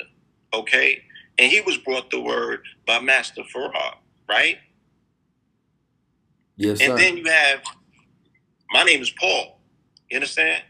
okay, 0.54 1.02
and 1.36 1.52
he 1.52 1.60
was 1.60 1.76
brought 1.76 2.10
the 2.10 2.20
word 2.20 2.60
by 2.86 2.98
Master 2.98 3.42
Fard, 3.54 3.96
right? 4.26 4.56
Yes, 6.56 6.80
and 6.80 6.92
sir. 6.92 6.96
then 6.96 7.18
you 7.18 7.30
have, 7.30 7.60
my 8.70 8.84
name 8.84 9.02
is 9.02 9.10
Paul. 9.10 9.60
You 10.10 10.16
understand? 10.16 10.62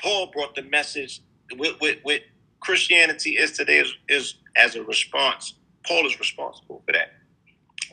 Paul 0.00 0.30
brought 0.32 0.54
the 0.54 0.62
message 0.62 1.20
with, 1.56 2.22
Christianity 2.60 3.36
is 3.36 3.52
today 3.52 3.78
is, 3.78 3.94
is 4.08 4.34
as 4.56 4.74
a 4.76 4.82
response. 4.82 5.54
Paul 5.86 6.06
is 6.06 6.18
responsible 6.18 6.82
for 6.84 6.92
that. 6.92 7.12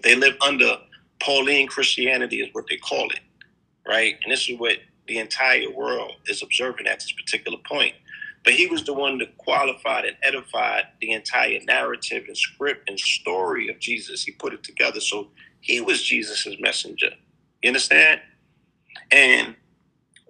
They 0.01 0.15
live 0.15 0.35
under 0.41 0.77
Pauline 1.19 1.67
Christianity, 1.67 2.41
is 2.41 2.49
what 2.53 2.65
they 2.69 2.77
call 2.77 3.09
it, 3.09 3.19
right? 3.87 4.15
And 4.23 4.31
this 4.31 4.49
is 4.49 4.57
what 4.59 4.77
the 5.07 5.19
entire 5.19 5.69
world 5.69 6.13
is 6.27 6.41
observing 6.41 6.87
at 6.87 6.99
this 6.99 7.11
particular 7.11 7.57
point. 7.67 7.93
But 8.43 8.53
he 8.53 8.67
was 8.67 8.83
the 8.83 8.93
one 8.93 9.19
that 9.19 9.37
qualified 9.37 10.05
and 10.05 10.17
edified 10.21 10.85
the 10.99 11.11
entire 11.11 11.59
narrative 11.65 12.25
and 12.27 12.37
script 12.37 12.89
and 12.89 12.99
story 12.99 13.69
of 13.69 13.79
Jesus. 13.79 14.23
He 14.23 14.31
put 14.31 14.53
it 14.53 14.63
together. 14.63 14.99
So 14.99 15.29
he 15.61 15.79
was 15.79 16.03
Jesus's 16.03 16.57
messenger. 16.59 17.11
You 17.61 17.69
understand? 17.69 18.19
And 19.11 19.55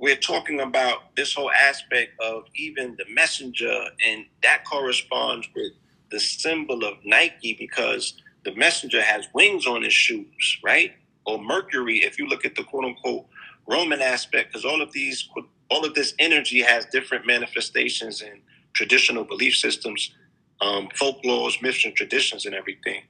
we're 0.04 0.18
talking 0.18 0.60
about 0.60 1.16
this 1.16 1.34
whole 1.34 1.50
aspect 1.50 2.12
of 2.20 2.44
even 2.56 2.94
the 2.98 3.06
messenger, 3.10 3.86
and 4.06 4.26
that 4.44 4.66
corresponds 4.66 5.48
with 5.56 5.72
the 6.12 6.20
symbol 6.20 6.84
of 6.84 6.98
Nike 7.06 7.56
because 7.58 8.22
the 8.44 8.54
messenger 8.54 9.02
has 9.02 9.30
wings 9.34 9.66
on 9.66 9.82
his 9.82 9.94
shoes, 9.94 10.60
right? 10.62 10.92
Or 11.26 11.42
Mercury, 11.42 12.00
if 12.00 12.20
you 12.20 12.28
look 12.28 12.44
at 12.44 12.54
the 12.54 12.66
quote 12.66 12.84
unquote 12.84 13.28
Roman 13.66 14.02
aspect, 14.02 14.52
because 14.52 14.66
all 14.66 14.82
of 14.82 14.92
these, 14.92 15.30
all 15.72 15.86
of 15.86 15.94
this 15.94 16.14
energy 16.20 16.60
has 16.62 16.86
different 16.88 17.26
manifestations 17.26 18.22
in 18.22 18.42
traditional 18.74 19.24
belief 19.24 19.56
systems, 19.56 20.14
um, 20.60 20.90
folklores, 21.00 21.62
myths, 21.62 21.86
and 21.86 21.96
traditions, 21.96 22.46
and 22.46 22.54
everything. 22.54 23.04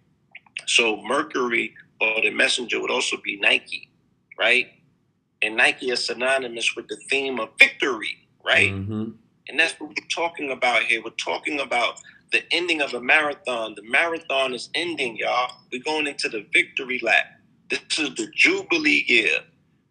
So 0.67 1.01
Mercury 1.01 1.73
or 1.99 2.21
the 2.21 2.29
messenger 2.29 2.79
would 2.79 2.91
also 2.91 3.17
be 3.23 3.39
Nike, 3.39 3.89
right? 4.37 4.67
And 5.43 5.57
Nike 5.57 5.91
is 5.91 6.05
synonymous 6.05 6.73
with 6.75 6.87
the 6.87 6.95
theme 7.09 7.39
of 7.39 7.49
victory, 7.59 8.17
right? 8.45 8.71
Mm-hmm. 8.71 9.11
And 9.49 9.59
that's 9.59 9.77
what 9.79 9.89
we're 9.89 10.07
talking 10.09 10.51
about 10.51 10.83
here. 10.83 11.01
We're 11.03 11.11
talking 11.11 11.59
about 11.59 11.99
the 12.31 12.41
ending 12.51 12.81
of 12.81 12.93
a 12.93 13.01
marathon. 13.01 13.75
The 13.75 13.83
marathon 13.83 14.53
is 14.53 14.69
ending, 14.73 15.17
y'all. 15.17 15.51
We're 15.71 15.83
going 15.83 16.07
into 16.07 16.29
the 16.29 16.45
victory 16.53 16.99
lap. 17.03 17.25
This 17.69 17.99
is 17.99 18.15
the 18.15 18.27
Jubilee 18.33 19.03
year. 19.05 19.39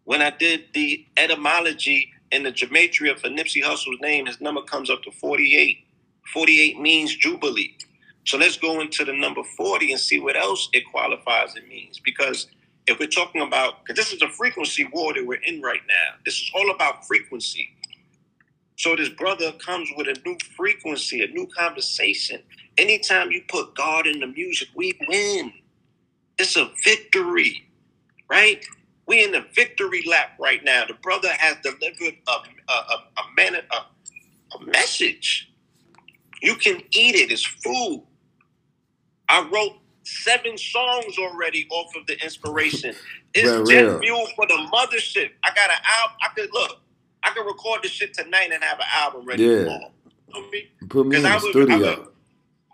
When 0.05 0.23
I 0.23 0.31
did 0.31 0.65
the 0.73 1.05
etymology 1.17 2.11
and 2.31 2.43
the 2.45 2.51
gematria 2.51 3.17
for 3.17 3.29
Nipsey 3.29 3.63
Hussle's 3.63 3.99
name, 4.01 4.25
his 4.25 4.41
number 4.41 4.63
comes 4.63 4.89
up 4.89 5.03
to 5.03 5.11
48. 5.11 5.77
48 6.33 6.79
means 6.79 7.15
Jubilee. 7.15 7.77
So 8.25 8.37
let's 8.37 8.57
go 8.57 8.81
into 8.81 9.05
the 9.05 9.13
number 9.13 9.43
40 9.55 9.91
and 9.91 10.01
see 10.01 10.19
what 10.19 10.35
else 10.35 10.69
it 10.73 10.83
qualifies 10.91 11.55
it 11.55 11.67
means. 11.67 11.99
Because 11.99 12.47
if 12.87 12.99
we're 12.99 13.07
talking 13.07 13.41
about, 13.41 13.85
because 13.85 13.97
this 13.97 14.13
is 14.13 14.21
a 14.21 14.29
frequency 14.29 14.85
war 14.93 15.13
that 15.13 15.25
we're 15.25 15.41
in 15.43 15.61
right 15.61 15.81
now, 15.87 16.15
this 16.25 16.35
is 16.35 16.51
all 16.55 16.71
about 16.71 17.07
frequency. 17.07 17.69
So 18.77 18.95
this 18.95 19.09
brother 19.09 19.53
comes 19.53 19.89
with 19.97 20.07
a 20.07 20.17
new 20.25 20.37
frequency, 20.57 21.23
a 21.23 21.27
new 21.27 21.47
conversation. 21.47 22.41
Anytime 22.77 23.31
you 23.31 23.43
put 23.47 23.75
God 23.75 24.07
in 24.07 24.19
the 24.19 24.27
music, 24.27 24.69
we 24.75 24.93
win. 25.07 25.53
It's 26.39 26.57
a 26.57 26.71
victory, 26.83 27.63
right? 28.29 28.65
We 29.07 29.23
in 29.23 29.31
the 29.33 29.45
victory 29.53 30.03
lap 30.07 30.31
right 30.39 30.63
now. 30.63 30.85
The 30.87 30.95
brother 30.95 31.29
has 31.33 31.57
delivered 31.63 32.15
a 32.27 32.31
a, 32.31 32.73
a, 32.73 32.95
a, 33.17 33.23
man, 33.37 33.55
a, 33.55 33.75
a 34.57 34.65
message. 34.67 35.51
You 36.41 36.55
can 36.55 36.77
eat 36.91 37.15
it. 37.15 37.31
It's 37.31 37.45
food. 37.45 38.03
I 39.29 39.47
wrote 39.53 39.77
seven 40.03 40.57
songs 40.57 41.17
already 41.17 41.67
off 41.71 41.95
of 41.95 42.05
the 42.07 42.21
inspiration. 42.23 42.95
It's 43.35 43.49
Real, 43.49 43.65
jet 43.65 43.81
real. 43.81 43.99
fuel 43.99 44.27
for 44.35 44.45
the 44.45 44.53
mothership. 44.71 45.31
I 45.43 45.49
got 45.55 45.71
an 45.71 45.77
album. 46.01 46.17
I 46.21 46.27
could 46.35 46.49
look. 46.53 46.81
I 47.23 47.31
could 47.31 47.45
record 47.47 47.79
this 47.81 47.91
shit 47.91 48.13
tonight 48.13 48.51
and 48.53 48.63
have 48.63 48.77
an 48.77 48.85
album 48.93 49.25
ready 49.25 49.43
Yeah. 49.43 49.59
tomorrow. 49.63 49.91
You 50.27 50.41
know 50.41 50.47
I 50.47 50.51
mean? 50.51 50.63
Put 50.89 51.07
me 51.07 51.17
in 51.17 51.23
the 51.23 51.29
I 51.29 51.33
was- 51.35 51.45
I 51.45 51.49
studio. 51.49 52.09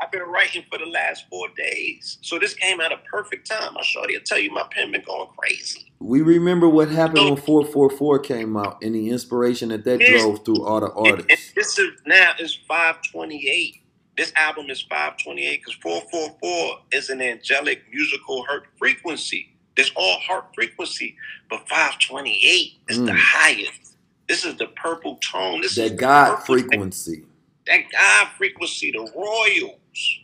I've 0.02 0.12
been 0.12 0.22
writing 0.24 0.64
for 0.70 0.78
the 0.78 0.86
last 0.86 1.26
four 1.30 1.48
days. 1.58 2.18
So 2.22 2.40
this 2.40 2.54
came 2.54 2.80
at 2.82 2.92
a 2.92 2.98
perfect 3.12 3.50
time. 3.50 3.78
I 3.78 3.82
shorty 3.84 4.16
will 4.16 4.24
tell 4.26 4.40
you 4.40 4.52
my 4.52 4.66
pen 4.72 4.92
been 4.92 5.02
going 5.04 5.28
crazy. 5.38 5.92
We 6.00 6.22
remember 6.22 6.68
what 6.70 6.90
happened 6.90 7.26
when 7.26 7.36
444 7.38 8.20
came 8.20 8.56
out 8.58 8.82
and 8.82 8.96
the 8.96 9.10
inspiration 9.10 9.70
that 9.70 9.84
that 9.86 10.00
drove 10.00 10.44
through 10.46 10.66
all 10.66 10.80
the 10.82 10.92
And, 10.94 11.20
and 11.30 11.40
this 11.56 11.78
is 11.80 11.92
now 12.06 12.32
is 12.40 12.54
528. 12.68 13.82
This 14.20 14.34
album 14.36 14.70
is 14.70 14.82
528 14.82 15.62
because 15.62 15.76
444 15.82 16.80
is 16.92 17.10
an 17.10 17.22
angelic 17.22 17.84
musical 17.90 18.44
heart 18.44 18.64
frequency. 18.78 19.56
There's 19.78 19.94
all 19.96 20.20
heart 20.20 20.48
frequency, 20.54 21.16
but 21.50 21.66
528 21.70 22.74
is 22.90 22.98
the 22.98 23.14
Mm. 23.14 23.18
highest. 23.18 23.96
This 24.28 24.44
is 24.44 24.58
the 24.58 24.68
purple 24.68 25.16
tone. 25.24 25.62
This 25.62 25.78
is 25.78 25.92
That 25.92 25.96
God 25.96 26.46
frequency. 26.46 27.24
That 27.66 27.90
God 27.90 28.28
frequency, 28.38 28.92
the 28.92 29.10
royals. 29.16 30.20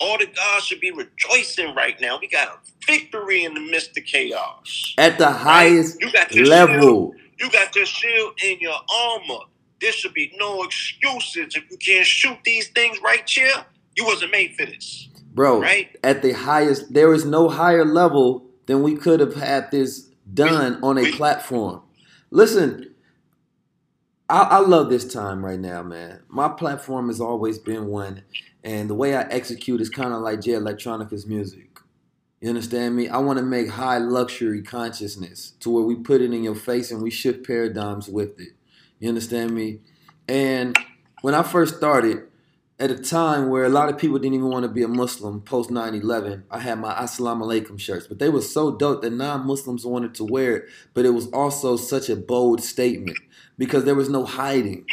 All 0.00 0.18
the 0.18 0.26
gods 0.26 0.66
should 0.66 0.80
be 0.80 0.90
rejoicing 0.90 1.76
right 1.76 2.00
now. 2.00 2.18
We 2.20 2.26
got 2.26 2.48
a 2.48 2.58
victory 2.88 3.44
in 3.44 3.54
the 3.54 3.60
midst 3.60 3.96
of 3.96 4.04
chaos. 4.04 4.94
At 4.98 5.16
the 5.18 5.30
highest 5.30 6.00
You 6.00 6.10
got 6.10 6.34
level. 6.34 7.14
You 7.38 7.50
got 7.52 7.76
your 7.76 7.86
shield 7.86 8.32
and 8.44 8.60
your 8.60 8.80
armor. 8.92 9.44
There 9.80 9.92
should 9.92 10.14
be 10.14 10.34
no 10.38 10.62
excuses. 10.62 11.54
If 11.54 11.70
you 11.70 11.76
can't 11.76 12.06
shoot 12.06 12.38
these 12.44 12.68
things 12.68 12.98
right 13.02 13.28
here, 13.28 13.64
you 13.96 14.04
wasn't 14.04 14.32
made 14.32 14.54
for 14.56 14.66
this. 14.66 15.08
Bro, 15.34 15.60
Right? 15.60 15.94
at 16.02 16.22
the 16.22 16.32
highest, 16.32 16.94
there 16.94 17.12
is 17.12 17.26
no 17.26 17.48
higher 17.48 17.84
level 17.84 18.46
than 18.66 18.82
we 18.82 18.96
could 18.96 19.20
have 19.20 19.34
had 19.34 19.70
this 19.70 20.08
done 20.32 20.82
on 20.82 20.96
a 20.98 21.12
platform. 21.12 21.82
Listen, 22.30 22.94
I, 24.28 24.40
I 24.42 24.58
love 24.58 24.88
this 24.88 25.12
time 25.12 25.44
right 25.44 25.60
now, 25.60 25.82
man. 25.82 26.22
My 26.28 26.48
platform 26.48 27.08
has 27.08 27.20
always 27.20 27.58
been 27.58 27.86
one, 27.86 28.22
and 28.64 28.90
the 28.90 28.94
way 28.94 29.14
I 29.14 29.22
execute 29.28 29.80
is 29.80 29.90
kind 29.90 30.12
of 30.12 30.22
like 30.22 30.40
Jay 30.40 30.54
Electronica's 30.54 31.26
music. 31.26 31.78
You 32.40 32.48
understand 32.48 32.96
me? 32.96 33.08
I 33.08 33.18
want 33.18 33.38
to 33.38 33.44
make 33.44 33.68
high 33.68 33.98
luxury 33.98 34.62
consciousness 34.62 35.52
to 35.60 35.70
where 35.70 35.84
we 35.84 35.96
put 35.96 36.20
it 36.20 36.32
in 36.32 36.42
your 36.42 36.54
face 36.54 36.90
and 36.90 37.02
we 37.02 37.10
shift 37.10 37.46
paradigms 37.46 38.08
with 38.08 38.38
it. 38.40 38.55
You 38.98 39.08
understand 39.08 39.54
me? 39.54 39.80
And 40.28 40.76
when 41.22 41.34
I 41.34 41.42
first 41.42 41.76
started, 41.76 42.22
at 42.78 42.90
a 42.90 42.98
time 42.98 43.48
where 43.48 43.64
a 43.64 43.70
lot 43.70 43.88
of 43.88 43.96
people 43.96 44.18
didn't 44.18 44.34
even 44.34 44.50
want 44.50 44.64
to 44.64 44.68
be 44.68 44.82
a 44.82 44.88
Muslim 44.88 45.40
post 45.40 45.70
9 45.70 45.94
11, 45.94 46.44
I 46.50 46.58
had 46.58 46.78
my 46.78 46.92
Assalamu 46.92 47.42
alaikum 47.42 47.80
shirts, 47.80 48.06
but 48.06 48.18
they 48.18 48.28
were 48.28 48.42
so 48.42 48.76
dope 48.76 49.02
that 49.02 49.12
non 49.12 49.46
Muslims 49.46 49.86
wanted 49.86 50.14
to 50.16 50.24
wear 50.24 50.56
it. 50.56 50.64
But 50.92 51.06
it 51.06 51.10
was 51.10 51.28
also 51.28 51.76
such 51.76 52.10
a 52.10 52.16
bold 52.16 52.62
statement 52.62 53.18
because 53.56 53.84
there 53.84 53.94
was 53.94 54.10
no 54.10 54.24
hiding. 54.24 54.84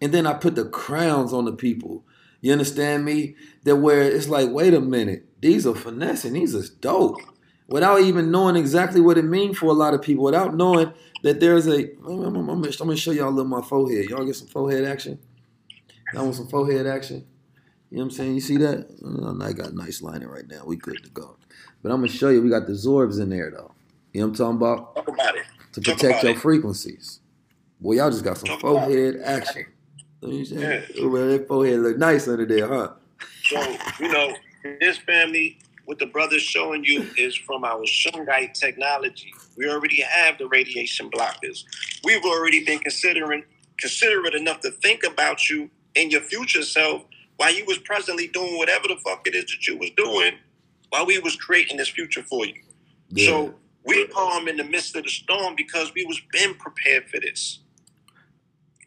And 0.00 0.12
then 0.12 0.26
I 0.26 0.34
put 0.34 0.54
the 0.54 0.64
crowns 0.64 1.32
on 1.32 1.44
the 1.44 1.52
people. 1.52 2.04
You 2.40 2.52
understand 2.52 3.04
me? 3.04 3.34
That 3.64 3.76
where 3.76 4.02
it's 4.02 4.28
like, 4.28 4.50
wait 4.50 4.72
a 4.72 4.80
minute, 4.80 5.26
these 5.40 5.66
are 5.66 5.74
finessing, 5.74 6.32
these 6.32 6.54
are 6.54 6.74
dope. 6.80 7.20
Without 7.68 8.00
even 8.00 8.30
knowing 8.30 8.54
exactly 8.56 9.00
what 9.00 9.18
it 9.18 9.24
means 9.24 9.58
for 9.58 9.66
a 9.66 9.72
lot 9.72 9.92
of 9.92 10.00
people, 10.02 10.24
without 10.24 10.54
knowing 10.54 10.92
that 11.22 11.40
there's 11.40 11.66
a. 11.66 11.90
I'm, 12.06 12.36
I'm, 12.36 12.48
I'm, 12.48 12.62
gonna 12.62 12.96
show 12.96 13.10
y'all 13.10 13.28
a 13.28 13.30
little 13.30 13.44
my 13.44 13.62
forehead. 13.62 14.08
Y'all 14.08 14.24
get 14.24 14.36
some 14.36 14.46
forehead 14.46 14.84
action? 14.84 15.18
Y'all 16.12 16.24
want 16.24 16.36
some 16.36 16.46
forehead 16.46 16.86
action? 16.86 17.26
You 17.90 17.98
know 17.98 18.04
what 18.04 18.10
I'm 18.12 18.16
saying? 18.16 18.34
You 18.34 18.40
see 18.40 18.56
that? 18.58 18.88
Oh, 19.04 19.44
I 19.44 19.52
got 19.52 19.74
nice 19.74 20.02
lining 20.02 20.28
right 20.28 20.46
now. 20.46 20.62
We 20.64 20.76
good 20.76 21.02
to 21.02 21.10
go. 21.10 21.36
But 21.82 21.90
I'm 21.90 21.98
gonna 21.98 22.08
show 22.08 22.28
you. 22.28 22.42
We 22.42 22.50
got 22.50 22.66
the 22.66 22.72
Zorbs 22.72 23.20
in 23.20 23.30
there 23.30 23.50
though. 23.50 23.72
You 24.12 24.20
know 24.20 24.28
what 24.28 24.40
I'm 24.40 24.56
talking 24.56 24.56
about? 24.56 24.96
Talk 24.96 25.08
about 25.08 25.36
it. 25.36 25.44
To 25.72 25.80
protect 25.80 26.22
your 26.22 26.32
it. 26.32 26.38
frequencies. 26.38 27.20
Boy, 27.80 27.94
y'all 27.94 28.10
just 28.10 28.24
got 28.24 28.38
some 28.38 28.48
Talk 28.48 28.60
forehead 28.60 29.20
action. 29.24 29.66
You 30.22 30.28
know 30.28 30.28
what 30.28 30.38
I'm 30.38 30.44
saying? 30.46 30.82
Yeah. 30.94 31.02
Oh, 31.02 31.10
man, 31.10 31.28
that 31.28 31.48
forehead 31.48 31.80
look 31.80 31.98
nice 31.98 32.26
under 32.26 32.46
there, 32.46 32.68
huh? 32.68 32.92
So, 33.44 33.76
you 34.00 34.08
know, 34.08 34.34
this 34.80 34.98
family, 34.98 35.58
what 35.86 35.98
the 35.98 36.06
brother's 36.06 36.42
showing 36.42 36.84
you 36.84 37.08
is 37.16 37.34
from 37.34 37.64
our 37.64 37.82
Shungite 37.84 38.52
technology. 38.54 39.32
We 39.56 39.68
already 39.70 40.02
have 40.02 40.36
the 40.36 40.46
radiation 40.48 41.10
blockers. 41.10 41.64
We've 42.04 42.24
already 42.24 42.64
been 42.64 42.80
considering 42.80 43.44
considerate 43.78 44.34
enough 44.34 44.60
to 44.60 44.70
think 44.70 45.04
about 45.04 45.48
you 45.48 45.70
and 45.94 46.10
your 46.10 46.22
future 46.22 46.62
self 46.62 47.04
while 47.36 47.54
you 47.54 47.64
was 47.66 47.78
presently 47.78 48.26
doing 48.28 48.56
whatever 48.56 48.88
the 48.88 48.96
fuck 49.04 49.26
it 49.26 49.34
is 49.34 49.44
that 49.44 49.66
you 49.66 49.78
was 49.78 49.90
doing 49.96 50.32
while 50.90 51.06
we 51.06 51.18
was 51.18 51.36
creating 51.36 51.76
this 51.76 51.88
future 51.88 52.22
for 52.22 52.46
you. 52.46 52.62
Yeah. 53.10 53.26
So 53.26 53.54
we're 53.84 54.08
calm 54.08 54.48
in 54.48 54.56
the 54.56 54.64
midst 54.64 54.96
of 54.96 55.04
the 55.04 55.10
storm 55.10 55.54
because 55.56 55.92
we 55.94 56.04
was 56.04 56.20
been 56.32 56.54
prepared 56.54 57.08
for 57.08 57.20
this. 57.20 57.60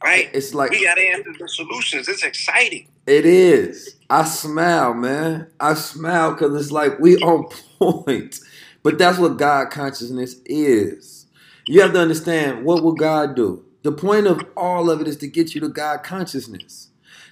Right? 0.03 0.29
It's 0.33 0.53
like 0.53 0.71
we 0.71 0.85
got 0.85 0.97
answers 0.97 1.35
and 1.39 1.49
solutions. 1.49 2.07
It's 2.07 2.23
exciting. 2.23 2.87
It 3.05 3.25
is. 3.25 3.95
I 4.09 4.23
smile, 4.25 4.93
man. 4.93 5.47
I 5.59 5.73
smile 5.73 6.33
because 6.33 6.59
it's 6.61 6.71
like 6.71 6.99
we 6.99 7.17
on 7.17 7.49
point. 7.79 8.39
But 8.83 8.97
that's 8.97 9.17
what 9.17 9.37
God 9.37 9.71
consciousness 9.71 10.35
is. 10.45 11.25
You 11.67 11.81
have 11.81 11.93
to 11.93 11.99
understand 11.99 12.65
what 12.65 12.83
will 12.83 12.93
God 12.93 13.35
do. 13.35 13.65
The 13.83 13.91
point 13.91 14.27
of 14.27 14.45
all 14.55 14.89
of 14.89 15.01
it 15.01 15.07
is 15.07 15.17
to 15.17 15.27
get 15.27 15.55
you 15.55 15.61
to 15.61 15.69
God 15.69 16.03
consciousness. 16.03 16.89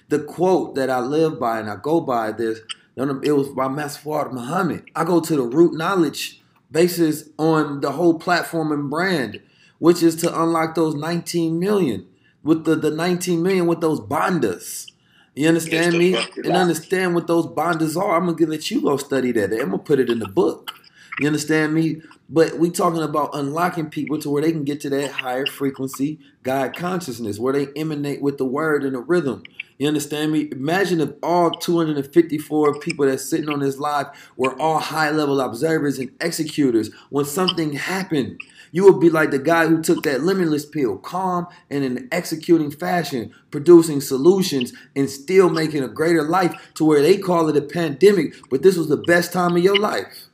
The 0.08 0.18
quote 0.20 0.74
that 0.74 0.90
I 0.90 1.00
live 1.00 1.38
by 1.38 1.60
and 1.60 1.70
I 1.70 1.76
go 1.76 2.00
by 2.00 2.32
this, 2.32 2.60
it 2.96 3.32
was 3.32 3.48
by 3.50 3.68
Master 3.68 4.08
Fard 4.08 4.32
Muhammad. 4.32 4.90
I 4.96 5.04
go 5.04 5.20
to 5.20 5.36
the 5.36 5.42
root 5.42 5.74
knowledge 5.74 6.42
basis 6.70 7.28
on 7.38 7.80
the 7.80 7.92
whole 7.92 8.18
platform 8.18 8.72
and 8.72 8.90
brand, 8.90 9.40
which 9.78 10.02
is 10.02 10.16
to 10.16 10.42
unlock 10.42 10.74
those 10.74 10.94
19 10.94 11.58
million 11.58 12.07
with 12.42 12.64
the, 12.64 12.76
the 12.76 12.90
19 12.90 13.42
million 13.42 13.66
with 13.66 13.80
those 13.80 14.00
bondas. 14.00 14.90
You 15.34 15.48
understand 15.48 15.96
me? 15.96 16.12
the 16.12 16.18
fuck 16.18 16.36
you 16.36 16.42
And 16.44 16.56
understand 16.56 17.14
what 17.14 17.26
those 17.26 17.46
bondas 17.46 17.96
are. 17.96 18.16
I'm 18.16 18.26
gonna 18.34 18.50
let 18.50 18.70
you 18.70 18.80
go 18.80 18.96
study 18.96 19.32
that. 19.32 19.52
I'm 19.52 19.70
gonna 19.70 19.78
put 19.78 20.00
it 20.00 20.10
in 20.10 20.18
the 20.18 20.28
book. 20.28 20.72
You 21.20 21.26
understand 21.26 21.74
me? 21.74 22.02
But 22.28 22.58
we 22.58 22.70
talking 22.70 23.02
about 23.02 23.30
unlocking 23.34 23.88
people 23.90 24.18
to 24.18 24.30
where 24.30 24.42
they 24.42 24.52
can 24.52 24.64
get 24.64 24.80
to 24.82 24.90
that 24.90 25.10
higher 25.10 25.46
frequency 25.46 26.18
God 26.42 26.76
consciousness, 26.76 27.38
where 27.38 27.52
they 27.52 27.68
emanate 27.74 28.20
with 28.20 28.38
the 28.38 28.44
word 28.44 28.84
and 28.84 28.94
the 28.94 29.00
rhythm. 29.00 29.42
You 29.78 29.86
understand 29.86 30.32
me? 30.32 30.48
Imagine 30.50 31.00
if 31.00 31.10
all 31.22 31.52
254 31.52 32.80
people 32.80 33.06
that's 33.06 33.28
sitting 33.28 33.48
on 33.48 33.60
this 33.60 33.78
live 33.78 34.06
were 34.36 34.60
all 34.60 34.80
high 34.80 35.10
level 35.10 35.40
observers 35.40 35.98
and 35.98 36.10
executors. 36.20 36.90
When 37.10 37.24
something 37.24 37.74
happened, 37.74 38.40
you 38.72 38.84
would 38.84 39.00
be 39.00 39.10
like 39.10 39.30
the 39.30 39.38
guy 39.38 39.66
who 39.66 39.82
took 39.82 40.02
that 40.04 40.22
limitless 40.22 40.66
pill, 40.66 40.98
calm 40.98 41.46
and 41.70 41.84
in 41.84 42.08
executing 42.12 42.70
fashion, 42.70 43.34
producing 43.50 44.00
solutions 44.00 44.72
and 44.94 45.08
still 45.08 45.48
making 45.48 45.82
a 45.82 45.88
greater 45.88 46.22
life 46.22 46.72
to 46.74 46.84
where 46.84 47.02
they 47.02 47.18
call 47.18 47.48
it 47.48 47.56
a 47.56 47.62
pandemic, 47.62 48.34
but 48.50 48.62
this 48.62 48.76
was 48.76 48.88
the 48.88 48.96
best 48.96 49.32
time 49.32 49.56
of 49.56 49.62
your 49.62 49.78
life. 49.78 50.26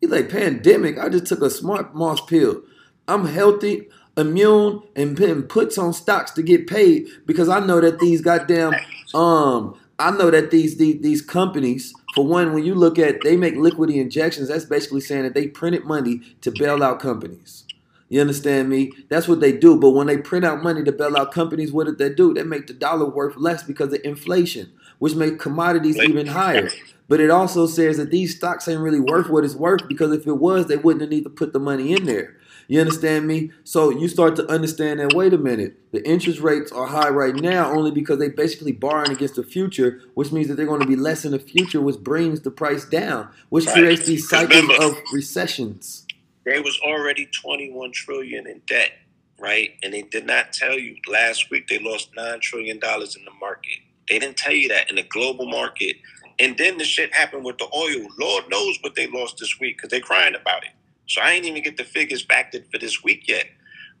He's 0.00 0.10
like, 0.10 0.30
pandemic, 0.30 0.98
I 0.98 1.08
just 1.08 1.26
took 1.26 1.42
a 1.42 1.50
smart 1.50 1.94
moss 1.94 2.20
pill. 2.22 2.62
I'm 3.06 3.26
healthy, 3.26 3.88
immune, 4.16 4.82
and 4.96 5.16
putting 5.16 5.42
puts 5.42 5.76
on 5.78 5.92
stocks 5.92 6.30
to 6.32 6.42
get 6.42 6.66
paid 6.66 7.08
because 7.26 7.48
I 7.48 7.60
know 7.60 7.80
that 7.80 7.98
these 7.98 8.20
goddamn 8.20 8.74
um 9.14 9.76
I 10.00 10.10
know 10.10 10.30
that 10.30 10.50
these 10.50 10.78
these, 10.78 11.02
these 11.02 11.20
companies, 11.22 11.92
for 12.14 12.26
one, 12.26 12.54
when 12.54 12.64
you 12.64 12.74
look 12.74 12.98
at 12.98 13.22
they 13.22 13.36
make 13.36 13.56
liquidity 13.56 14.00
injections, 14.00 14.48
that's 14.48 14.64
basically 14.64 15.02
saying 15.02 15.24
that 15.24 15.34
they 15.34 15.48
printed 15.48 15.84
money 15.84 16.22
to 16.40 16.50
bail 16.50 16.82
out 16.82 17.00
companies. 17.00 17.64
You 18.10 18.20
understand 18.20 18.68
me? 18.68 18.92
That's 19.08 19.28
what 19.28 19.40
they 19.40 19.52
do. 19.52 19.78
But 19.78 19.90
when 19.90 20.08
they 20.08 20.18
print 20.18 20.44
out 20.44 20.62
money 20.62 20.82
to 20.84 20.92
bail 20.92 21.16
out 21.16 21.32
companies, 21.32 21.72
what 21.72 21.86
did 21.86 21.98
they 21.98 22.12
do? 22.12 22.34
They 22.34 22.42
make 22.42 22.66
the 22.66 22.74
dollar 22.74 23.08
worth 23.08 23.36
less 23.36 23.62
because 23.62 23.92
of 23.92 24.00
inflation, 24.04 24.72
which 24.98 25.14
make 25.14 25.38
commodities 25.38 25.96
even 25.96 26.26
higher. 26.26 26.68
But 27.08 27.20
it 27.20 27.30
also 27.30 27.66
says 27.66 27.96
that 27.96 28.10
these 28.10 28.36
stocks 28.36 28.68
ain't 28.68 28.80
really 28.80 29.00
worth 29.00 29.30
what 29.30 29.44
it's 29.44 29.54
worth 29.54 29.88
because 29.88 30.12
if 30.12 30.26
it 30.26 30.38
was, 30.38 30.66
they 30.66 30.76
wouldn't 30.76 31.00
have 31.00 31.10
need 31.10 31.24
to 31.24 31.30
put 31.30 31.52
the 31.52 31.60
money 31.60 31.92
in 31.92 32.04
there. 32.04 32.36
You 32.66 32.80
understand 32.80 33.26
me? 33.26 33.50
So 33.64 33.90
you 33.90 34.06
start 34.06 34.36
to 34.36 34.46
understand 34.48 35.00
that, 35.00 35.12
wait 35.14 35.32
a 35.32 35.38
minute, 35.38 35.76
the 35.90 36.08
interest 36.08 36.38
rates 36.38 36.70
are 36.70 36.86
high 36.86 37.08
right 37.08 37.34
now 37.34 37.72
only 37.72 37.90
because 37.90 38.20
they 38.20 38.28
basically 38.28 38.70
borrowing 38.70 39.10
against 39.10 39.34
the 39.34 39.42
future, 39.42 40.00
which 40.14 40.30
means 40.30 40.46
that 40.46 40.54
they're 40.54 40.66
going 40.66 40.80
to 40.80 40.86
be 40.86 40.94
less 40.94 41.24
in 41.24 41.32
the 41.32 41.40
future, 41.40 41.80
which 41.80 41.98
brings 41.98 42.42
the 42.42 42.50
price 42.52 42.84
down, 42.84 43.28
which 43.48 43.66
creates 43.66 44.06
these 44.06 44.28
cycles 44.28 44.70
of 44.80 44.96
recessions. 45.12 46.06
They 46.44 46.60
was 46.60 46.78
already 46.80 47.26
21 47.26 47.92
trillion 47.92 48.46
in 48.46 48.62
debt 48.66 48.92
right? 49.40 49.70
And 49.82 49.92
they 49.92 50.02
did 50.02 50.26
not 50.26 50.52
tell 50.52 50.78
you 50.78 50.96
last 51.08 51.50
week 51.50 51.66
they 51.66 51.78
lost 51.78 52.10
nine 52.14 52.40
trillion 52.40 52.78
dollars 52.78 53.16
in 53.16 53.24
the 53.24 53.32
market. 53.40 53.78
They 54.08 54.18
didn't 54.18 54.36
tell 54.36 54.52
you 54.52 54.68
that 54.68 54.90
in 54.90 54.96
the 54.96 55.02
global 55.02 55.46
market. 55.46 55.96
And 56.38 56.56
then 56.56 56.78
the 56.78 56.84
shit 56.84 57.12
happened 57.14 57.44
with 57.44 57.58
the 57.58 57.68
oil. 57.74 58.06
Lord 58.18 58.44
knows 58.50 58.78
what 58.82 58.94
they 58.94 59.06
lost 59.06 59.38
this 59.38 59.58
week 59.58 59.78
because 59.78 59.90
they're 59.90 60.00
crying 60.00 60.34
about 60.34 60.64
it. 60.64 60.70
So 61.06 61.20
I 61.20 61.32
ain't 61.32 61.44
even 61.44 61.62
get 61.62 61.76
the 61.76 61.84
figures 61.84 62.22
back 62.22 62.52
for 62.70 62.78
this 62.78 63.02
week 63.02 63.26
yet. 63.26 63.46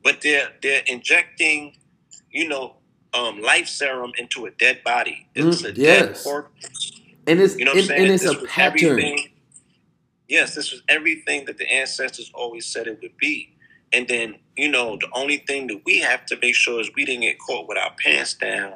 But 0.02 0.20
they're 0.20 0.50
they're 0.62 0.82
injecting, 0.86 1.76
you 2.30 2.48
know, 2.48 2.76
um, 3.12 3.40
life 3.40 3.68
serum 3.68 4.12
into 4.16 4.46
a 4.46 4.50
dead 4.52 4.82
body. 4.84 5.26
It's 5.34 5.62
mm, 5.62 5.76
a 5.76 5.80
yes. 5.80 6.00
dead 6.00 6.24
corpse. 6.24 6.92
And 7.26 7.40
it's 7.40 7.56
you 7.56 7.64
know 7.64 7.72
and, 7.72 7.90
and, 7.90 8.10
it's 8.10 8.24
a 8.24 8.34
pattern. 8.46 9.00
Yes, 10.30 10.54
this 10.54 10.70
was 10.70 10.82
everything 10.88 11.44
that 11.46 11.58
the 11.58 11.68
ancestors 11.70 12.30
always 12.32 12.64
said 12.64 12.86
it 12.86 13.00
would 13.02 13.16
be. 13.16 13.52
And 13.92 14.06
then, 14.06 14.36
you 14.56 14.70
know, 14.70 14.96
the 14.96 15.08
only 15.12 15.38
thing 15.38 15.66
that 15.66 15.82
we 15.84 15.98
have 15.98 16.24
to 16.26 16.38
make 16.40 16.54
sure 16.54 16.80
is 16.80 16.88
we 16.94 17.04
didn't 17.04 17.22
get 17.22 17.40
caught 17.40 17.68
with 17.68 17.76
our 17.76 17.90
pants 18.02 18.34
down 18.34 18.74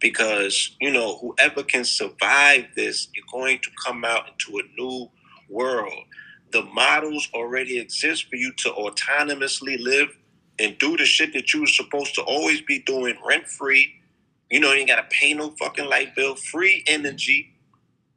because, 0.00 0.76
you 0.80 0.90
know, 0.90 1.18
whoever 1.18 1.62
can 1.62 1.84
survive 1.84 2.66
this, 2.74 3.06
you're 3.14 3.24
going 3.30 3.60
to 3.60 3.70
come 3.86 4.04
out 4.04 4.24
into 4.28 4.58
a 4.58 4.62
new 4.76 5.08
world. 5.48 6.02
The 6.50 6.64
models 6.64 7.28
already 7.32 7.78
exist 7.78 8.28
for 8.28 8.34
you 8.34 8.52
to 8.54 8.70
autonomously 8.70 9.80
live 9.80 10.08
and 10.58 10.76
do 10.78 10.96
the 10.96 11.06
shit 11.06 11.32
that 11.34 11.54
you 11.54 11.60
were 11.60 11.68
supposed 11.68 12.16
to 12.16 12.22
always 12.22 12.60
be 12.62 12.80
doing 12.80 13.16
rent 13.24 13.46
free. 13.46 13.94
You 14.50 14.58
know, 14.58 14.72
you 14.72 14.80
ain't 14.80 14.88
got 14.88 14.96
to 14.96 15.16
pay 15.16 15.32
no 15.32 15.54
fucking 15.60 15.86
light 15.88 16.16
bill, 16.16 16.34
free 16.34 16.82
energy. 16.88 17.54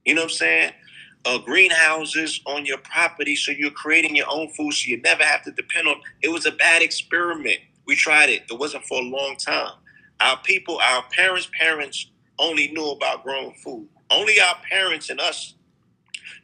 You 0.04 0.16
know 0.16 0.22
what 0.22 0.32
I'm 0.32 0.38
saying? 0.38 0.72
Uh, 1.26 1.38
greenhouses 1.38 2.42
on 2.48 2.66
your 2.66 2.80
property 2.80 3.36
so 3.36 3.52
you're 3.52 3.72
creating 3.72 4.16
your 4.16 4.28
own 4.30 4.50
food 4.50 4.74
so 4.74 4.88
you 4.90 5.00
never 5.02 5.24
have 5.24 5.44
to 5.44 5.52
depend 5.52 5.88
on 5.88 5.96
it 6.22 6.32
was 6.32 6.46
a 6.48 6.52
bad 6.52 6.82
experiment. 6.82 7.60
We 7.86 7.96
tried 7.96 8.30
it. 8.30 8.44
It 8.50 8.58
wasn't 8.58 8.86
for 8.86 9.00
a 9.00 9.04
long 9.04 9.36
time. 9.38 9.74
Our 10.20 10.38
people 10.44 10.80
our 10.80 11.04
parents 11.12 11.50
parents 11.58 12.10
only 12.40 12.70
knew 12.70 12.92
about 12.92 13.24
growing 13.24 13.54
food. 13.54 13.88
Only 14.10 14.42
our 14.42 14.56
parents 14.70 15.10
and 15.10 15.20
us 15.22 15.56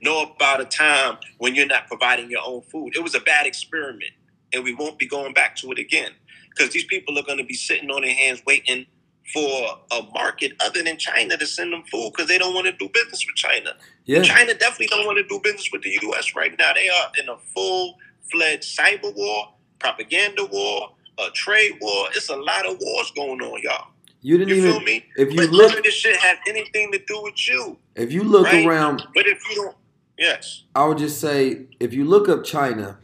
know 0.01 0.23
about 0.23 0.61
a 0.61 0.65
time 0.65 1.17
when 1.39 1.55
you're 1.55 1.65
not 1.65 1.88
providing 1.88 2.30
your 2.30 2.41
own 2.45 2.61
food. 2.61 2.95
It 2.95 3.03
was 3.03 3.15
a 3.15 3.21
bad 3.21 3.47
experiment 3.47 4.11
and 4.53 4.63
we 4.63 4.73
won't 4.75 4.99
be 4.99 5.07
going 5.07 5.34
back 5.34 5.55
to 5.57 5.71
it 5.71 5.80
again 5.80 6.11
because 6.49 6.71
these 6.73 6.86
people 6.86 7.17
are 7.17 7.23
going 7.23 7.38
to 7.39 7.43
be 7.43 7.53
sitting 7.53 7.89
on 7.89 8.03
their 8.03 8.13
hands 8.13 8.41
waiting 8.45 8.86
for 9.34 9.80
a 9.91 10.01
market 10.13 10.53
other 10.61 10.82
than 10.84 10.97
China 10.97 11.36
to 11.38 11.45
send 11.45 11.73
them 11.73 11.84
food 11.91 12.11
because 12.15 12.28
they 12.28 12.38
don't 12.38 12.53
want 12.53 12.65
to 12.65 12.71
do 12.73 12.89
business 12.93 13.25
with 13.25 13.36
China. 13.36 13.71
Yeah. 14.05 14.21
China 14.21 14.53
definitely 14.53 14.88
don't 14.88 15.05
want 15.05 15.17
to 15.17 15.28
do 15.28 15.39
business 15.43 15.69
with 15.71 15.82
the 15.82 15.97
U.S. 16.03 16.36
right 16.36 16.57
now. 16.57 16.73
They 16.73 16.88
are 16.88 17.11
in 17.21 17.30
a 17.30 17.38
full 17.53 17.97
fledged 18.32 18.78
cyber 18.78 19.13
war, 19.15 19.53
propaganda 19.80 20.45
war, 20.45 20.91
a 21.19 21.30
trade 21.32 21.78
war. 21.82 22.07
It's 22.15 22.30
a 22.30 22.36
lot 22.36 22.65
of 22.65 22.78
wars 22.80 23.11
going 23.15 23.41
on, 23.41 23.61
y'all. 23.61 23.88
You 24.21 24.38
didn't 24.38 24.49
you 24.49 24.55
even. 24.61 24.71
Feel 24.73 24.82
me? 24.82 25.05
If 25.17 25.32
you 25.32 25.38
but 25.38 25.49
look, 25.49 25.69
none 25.69 25.78
of 25.80 25.84
this 25.84 25.93
shit 25.93 26.15
has 26.17 26.38
anything 26.47 26.91
to 26.91 26.99
do 27.05 27.21
with 27.21 27.47
you. 27.47 27.78
If 27.95 28.11
you 28.11 28.23
look 28.23 28.45
right? 28.45 28.65
around, 28.65 29.03
but 29.13 29.28
if 29.28 29.39
you 29.49 29.55
don't, 29.55 29.75
yes, 30.17 30.63
I 30.75 30.86
would 30.86 30.97
just 30.97 31.19
say 31.19 31.67
if 31.80 31.93
you 31.93 32.05
look 32.05 32.30
up 32.30 32.43
China 32.43 32.99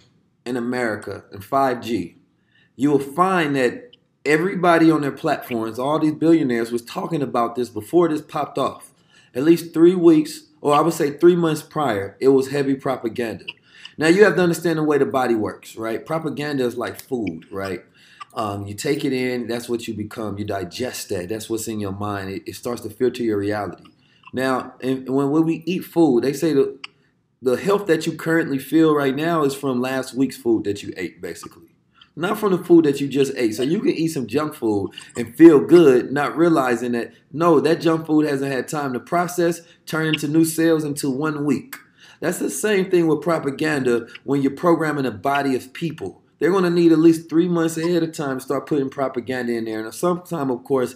and 0.45 0.57
America 0.57 1.23
and 1.31 1.41
5G, 1.41 2.15
you 2.75 2.91
will 2.91 2.99
find 2.99 3.55
that 3.55 3.92
everybody 4.25 4.89
on 4.89 5.01
their 5.01 5.11
platforms, 5.11 5.77
all 5.77 5.99
these 5.99 6.13
billionaires, 6.13 6.71
was 6.71 6.81
talking 6.81 7.21
about 7.21 7.55
this 7.55 7.69
before 7.69 8.09
this 8.09 8.21
popped 8.21 8.57
off. 8.57 8.91
At 9.35 9.43
least 9.43 9.73
three 9.73 9.95
weeks, 9.95 10.43
or 10.61 10.73
I 10.73 10.81
would 10.81 10.93
say 10.93 11.11
three 11.11 11.35
months 11.35 11.61
prior, 11.61 12.17
it 12.19 12.29
was 12.29 12.49
heavy 12.49 12.75
propaganda. 12.75 13.45
Now 13.97 14.07
you 14.07 14.23
have 14.23 14.35
to 14.35 14.41
understand 14.41 14.79
the 14.79 14.83
way 14.83 14.97
the 14.97 15.05
body 15.05 15.35
works, 15.35 15.75
right? 15.75 16.05
Propaganda 16.05 16.63
is 16.63 16.77
like 16.77 17.01
food, 17.01 17.45
right? 17.51 17.81
Um, 18.33 18.65
you 18.65 18.73
take 18.73 19.05
it 19.05 19.13
in, 19.13 19.47
that's 19.47 19.69
what 19.69 19.87
you 19.87 19.93
become. 19.93 20.37
You 20.37 20.45
digest 20.45 21.09
that. 21.09 21.29
That's 21.29 21.49
what's 21.49 21.67
in 21.67 21.79
your 21.79 21.91
mind. 21.91 22.31
It, 22.31 22.43
it 22.47 22.55
starts 22.55 22.81
to 22.81 22.89
filter 22.89 23.21
your 23.21 23.37
reality. 23.37 23.83
Now, 24.33 24.73
and 24.81 25.07
when, 25.07 25.29
when 25.29 25.45
we 25.45 25.63
eat 25.67 25.85
food, 25.85 26.23
they 26.23 26.33
say 26.33 26.53
the 26.53 26.79
the 27.41 27.57
health 27.57 27.87
that 27.87 28.07
you 28.07 28.13
currently 28.13 28.57
feel 28.57 28.95
right 28.95 29.13
now 29.13 29.43
is 29.43 29.53
from 29.53 29.81
last 29.81 30.13
week's 30.13 30.37
food 30.37 30.63
that 30.63 30.81
you 30.81 30.93
ate, 30.95 31.21
basically 31.21 31.72
not 32.15 32.37
from 32.37 32.51
the 32.51 32.63
food 32.63 32.85
that 32.85 33.01
you 33.01 33.07
just 33.07 33.33
ate. 33.35 33.55
So 33.55 33.63
you 33.63 33.79
can 33.79 33.91
eat 33.91 34.09
some 34.09 34.27
junk 34.27 34.53
food 34.53 34.91
and 35.15 35.35
feel 35.35 35.59
good, 35.59 36.11
not 36.11 36.37
realizing 36.37 36.91
that 36.93 37.13
no, 37.31 37.59
that 37.59 37.81
junk 37.81 38.05
food 38.05 38.27
hasn't 38.27 38.51
had 38.51 38.67
time 38.67 38.93
to 38.93 38.99
process, 38.99 39.61
turn 39.85 40.07
into 40.07 40.27
new 40.27 40.45
cells 40.45 40.83
into 40.83 41.09
one 41.09 41.45
week. 41.45 41.75
That's 42.19 42.39
the 42.39 42.49
same 42.49 42.89
thing 42.89 43.07
with 43.07 43.21
propaganda 43.21 44.07
when 44.23 44.41
you're 44.41 44.51
programming 44.51 45.05
a 45.05 45.11
body 45.11 45.55
of 45.55 45.73
people. 45.73 46.21
They're 46.39 46.51
going 46.51 46.63
to 46.63 46.69
need 46.69 46.91
at 46.91 46.99
least 46.99 47.29
three 47.29 47.47
months 47.47 47.77
ahead 47.77 48.03
of 48.03 48.11
time 48.13 48.37
to 48.37 48.43
start 48.43 48.67
putting 48.67 48.89
propaganda 48.89 49.53
in 49.53 49.65
there. 49.65 49.83
And 49.83 49.93
sometimes, 49.93 50.51
of 50.51 50.63
course, 50.63 50.95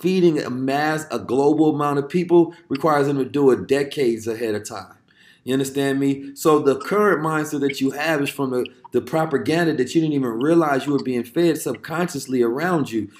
feeding 0.00 0.40
a 0.40 0.50
mass, 0.50 1.06
a 1.10 1.18
global 1.18 1.74
amount 1.74 1.98
of 1.98 2.08
people 2.08 2.54
requires 2.68 3.06
them 3.06 3.18
to 3.18 3.24
do 3.24 3.50
it 3.50 3.66
decades 3.66 4.26
ahead 4.26 4.54
of 4.54 4.68
time. 4.68 4.94
You 5.44 5.54
understand 5.54 5.98
me? 5.98 6.34
So 6.34 6.58
the 6.58 6.76
current 6.76 7.22
mindset 7.22 7.60
that 7.60 7.80
you 7.80 7.92
have 7.92 8.20
is 8.20 8.28
from 8.28 8.50
the, 8.50 8.66
the 8.92 9.00
propaganda 9.00 9.74
that 9.74 9.94
you 9.94 10.00
didn't 10.00 10.14
even 10.14 10.30
realize 10.30 10.86
you 10.86 10.92
were 10.92 11.02
being 11.02 11.24
fed 11.24 11.60
subconsciously 11.60 12.42
around 12.42 12.90
you. 12.90 13.10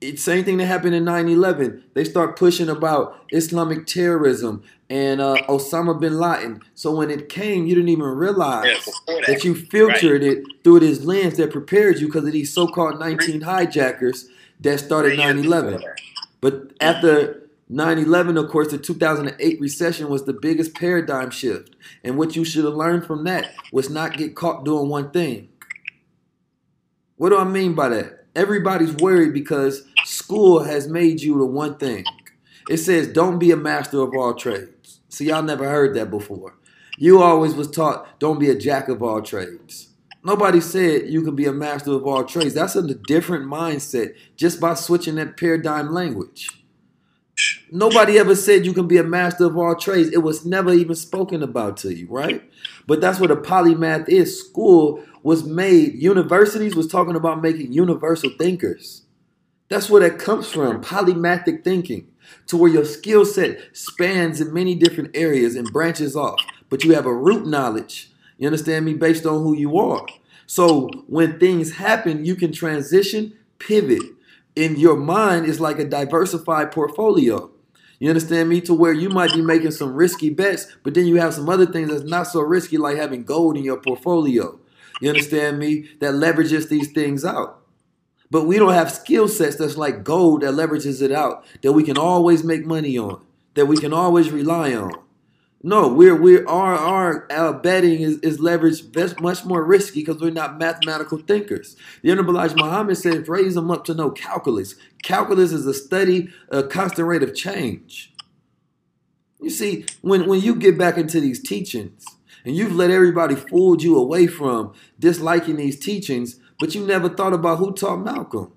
It's 0.00 0.22
same 0.22 0.44
thing 0.44 0.58
that 0.58 0.66
happened 0.66 0.94
in 0.94 1.04
9-11. 1.04 1.82
They 1.94 2.04
start 2.04 2.38
pushing 2.38 2.68
about 2.68 3.24
Islamic 3.30 3.86
terrorism 3.86 4.62
and 4.90 5.20
uh, 5.20 5.36
Osama 5.48 5.98
bin 5.98 6.18
Laden. 6.18 6.62
So 6.74 6.94
when 6.94 7.10
it 7.10 7.28
came, 7.28 7.66
you 7.66 7.74
didn't 7.74 7.88
even 7.88 8.04
realize 8.04 8.66
yeah, 8.66 8.92
that. 9.06 9.26
that. 9.26 9.44
you 9.44 9.54
filtered 9.54 10.22
right. 10.22 10.32
it 10.32 10.44
through 10.62 10.80
this 10.80 11.02
lens 11.02 11.38
that 11.38 11.50
prepared 11.50 11.98
you 11.98 12.06
because 12.06 12.26
of 12.26 12.32
these 12.32 12.52
so-called 12.52 13.00
19 13.00 13.40
hijackers 13.40 14.28
that 14.60 14.78
started 14.78 15.18
9-11. 15.18 15.82
But 16.40 16.72
after 16.80 17.45
9 17.68 17.98
11, 17.98 18.36
of 18.36 18.48
course, 18.48 18.70
the 18.70 18.78
2008 18.78 19.60
recession 19.60 20.08
was 20.08 20.24
the 20.24 20.32
biggest 20.32 20.74
paradigm 20.74 21.30
shift. 21.30 21.74
And 22.04 22.16
what 22.16 22.36
you 22.36 22.44
should 22.44 22.64
have 22.64 22.74
learned 22.74 23.06
from 23.06 23.24
that 23.24 23.52
was 23.72 23.90
not 23.90 24.16
get 24.16 24.36
caught 24.36 24.64
doing 24.64 24.88
one 24.88 25.10
thing. 25.10 25.48
What 27.16 27.30
do 27.30 27.38
I 27.38 27.44
mean 27.44 27.74
by 27.74 27.88
that? 27.88 28.26
Everybody's 28.36 28.94
worried 28.94 29.32
because 29.32 29.84
school 30.04 30.64
has 30.64 30.86
made 30.86 31.22
you 31.22 31.38
the 31.38 31.46
one 31.46 31.76
thing. 31.78 32.04
It 32.68 32.76
says, 32.78 33.08
don't 33.08 33.38
be 33.38 33.50
a 33.50 33.56
master 33.56 34.00
of 34.00 34.14
all 34.14 34.34
trades. 34.34 35.00
See, 35.08 35.26
y'all 35.26 35.42
never 35.42 35.68
heard 35.68 35.96
that 35.96 36.10
before. 36.10 36.54
You 36.98 37.22
always 37.22 37.54
was 37.54 37.70
taught, 37.70 38.20
don't 38.20 38.38
be 38.38 38.50
a 38.50 38.58
jack 38.58 38.88
of 38.88 39.02
all 39.02 39.22
trades. 39.22 39.88
Nobody 40.22 40.60
said 40.60 41.08
you 41.08 41.22
can 41.22 41.36
be 41.36 41.46
a 41.46 41.52
master 41.52 41.92
of 41.92 42.06
all 42.06 42.24
trades. 42.24 42.54
That's 42.54 42.76
a 42.76 42.94
different 42.94 43.46
mindset 43.46 44.14
just 44.36 44.60
by 44.60 44.74
switching 44.74 45.14
that 45.16 45.36
paradigm 45.36 45.92
language. 45.92 46.48
Nobody 47.70 48.18
ever 48.18 48.34
said 48.34 48.64
you 48.64 48.72
can 48.72 48.86
be 48.86 48.96
a 48.96 49.04
master 49.04 49.44
of 49.44 49.56
all 49.56 49.74
trades. 49.74 50.10
It 50.10 50.22
was 50.22 50.46
never 50.46 50.72
even 50.72 50.94
spoken 50.94 51.42
about 51.42 51.76
to 51.78 51.94
you, 51.94 52.06
right? 52.08 52.42
But 52.86 53.00
that's 53.00 53.20
what 53.20 53.30
a 53.30 53.36
polymath 53.36 54.08
is. 54.08 54.40
School 54.40 55.02
was 55.22 55.44
made, 55.44 56.00
universities 56.00 56.76
was 56.76 56.86
talking 56.86 57.16
about 57.16 57.42
making 57.42 57.72
universal 57.72 58.30
thinkers. 58.38 59.02
That's 59.68 59.90
where 59.90 60.08
that 60.08 60.20
comes 60.20 60.50
from, 60.50 60.80
polymathic 60.80 61.64
thinking, 61.64 62.06
to 62.46 62.56
where 62.56 62.70
your 62.70 62.84
skill 62.84 63.24
set 63.24 63.58
spans 63.76 64.40
in 64.40 64.54
many 64.54 64.76
different 64.76 65.10
areas 65.14 65.56
and 65.56 65.72
branches 65.72 66.14
off, 66.14 66.40
but 66.70 66.84
you 66.84 66.94
have 66.94 67.06
a 67.06 67.14
root 67.14 67.46
knowledge, 67.46 68.10
you 68.38 68.46
understand 68.46 68.84
me, 68.84 68.94
based 68.94 69.26
on 69.26 69.42
who 69.42 69.56
you 69.56 69.76
are. 69.78 70.06
So 70.46 70.88
when 71.08 71.40
things 71.40 71.72
happen, 71.72 72.24
you 72.24 72.36
can 72.36 72.52
transition, 72.52 73.36
pivot, 73.58 74.02
in 74.56 74.76
your 74.76 74.96
mind 74.96 75.46
is 75.46 75.60
like 75.60 75.78
a 75.78 75.84
diversified 75.84 76.72
portfolio. 76.72 77.50
You 77.98 78.08
understand 78.08 78.48
me? 78.48 78.60
To 78.62 78.74
where 78.74 78.92
you 78.92 79.08
might 79.08 79.32
be 79.32 79.42
making 79.42 79.70
some 79.70 79.94
risky 79.94 80.30
bets, 80.30 80.66
but 80.82 80.94
then 80.94 81.06
you 81.06 81.16
have 81.16 81.34
some 81.34 81.48
other 81.48 81.66
things 81.66 81.90
that's 81.90 82.02
not 82.02 82.26
so 82.26 82.40
risky, 82.40 82.76
like 82.76 82.96
having 82.96 83.24
gold 83.24 83.56
in 83.56 83.64
your 83.64 83.80
portfolio. 83.80 84.58
You 85.00 85.10
understand 85.10 85.58
me? 85.58 85.88
That 86.00 86.14
leverages 86.14 86.68
these 86.68 86.92
things 86.92 87.24
out. 87.24 87.62
But 88.30 88.44
we 88.44 88.58
don't 88.58 88.72
have 88.72 88.90
skill 88.90 89.28
sets 89.28 89.56
that's 89.56 89.76
like 89.76 90.02
gold 90.02 90.40
that 90.40 90.54
leverages 90.54 91.00
it 91.00 91.12
out, 91.12 91.44
that 91.62 91.72
we 91.72 91.84
can 91.84 91.96
always 91.96 92.42
make 92.42 92.66
money 92.66 92.98
on, 92.98 93.24
that 93.54 93.66
we 93.66 93.76
can 93.76 93.92
always 93.92 94.30
rely 94.30 94.74
on. 94.74 94.92
No, 95.66 95.88
we're 95.88 96.14
we're 96.14 96.46
our 96.46 96.76
our, 96.76 97.26
our 97.28 97.52
betting 97.52 98.00
is, 98.00 98.18
is 98.18 98.38
leveraged 98.38 99.20
much 99.20 99.44
more 99.44 99.64
risky 99.64 100.02
because 100.02 100.22
we're 100.22 100.30
not 100.30 100.60
mathematical 100.60 101.18
thinkers. 101.18 101.74
The 102.02 102.12
Honorable 102.12 102.34
Elijah 102.36 102.54
Muhammad 102.54 102.98
says, 102.98 103.26
raise 103.26 103.56
them 103.56 103.72
up 103.72 103.84
to 103.86 103.94
know 103.94 104.12
calculus. 104.12 104.76
Calculus 105.02 105.50
is 105.50 105.66
a 105.66 105.74
study, 105.74 106.28
a 106.52 106.58
uh, 106.58 106.68
constant 106.68 107.08
rate 107.08 107.24
of 107.24 107.34
change. 107.34 108.12
You 109.40 109.50
see, 109.50 109.86
when, 110.02 110.28
when 110.28 110.40
you 110.40 110.54
get 110.54 110.78
back 110.78 110.98
into 110.98 111.20
these 111.20 111.42
teachings 111.42 112.06
and 112.44 112.54
you've 112.54 112.76
let 112.76 112.92
everybody 112.92 113.34
fool 113.34 113.76
you 113.82 113.98
away 113.98 114.28
from 114.28 114.72
disliking 115.00 115.56
these 115.56 115.80
teachings, 115.80 116.38
but 116.60 116.76
you 116.76 116.86
never 116.86 117.08
thought 117.08 117.32
about 117.32 117.58
who 117.58 117.72
taught 117.72 118.04
Malcolm. 118.04 118.52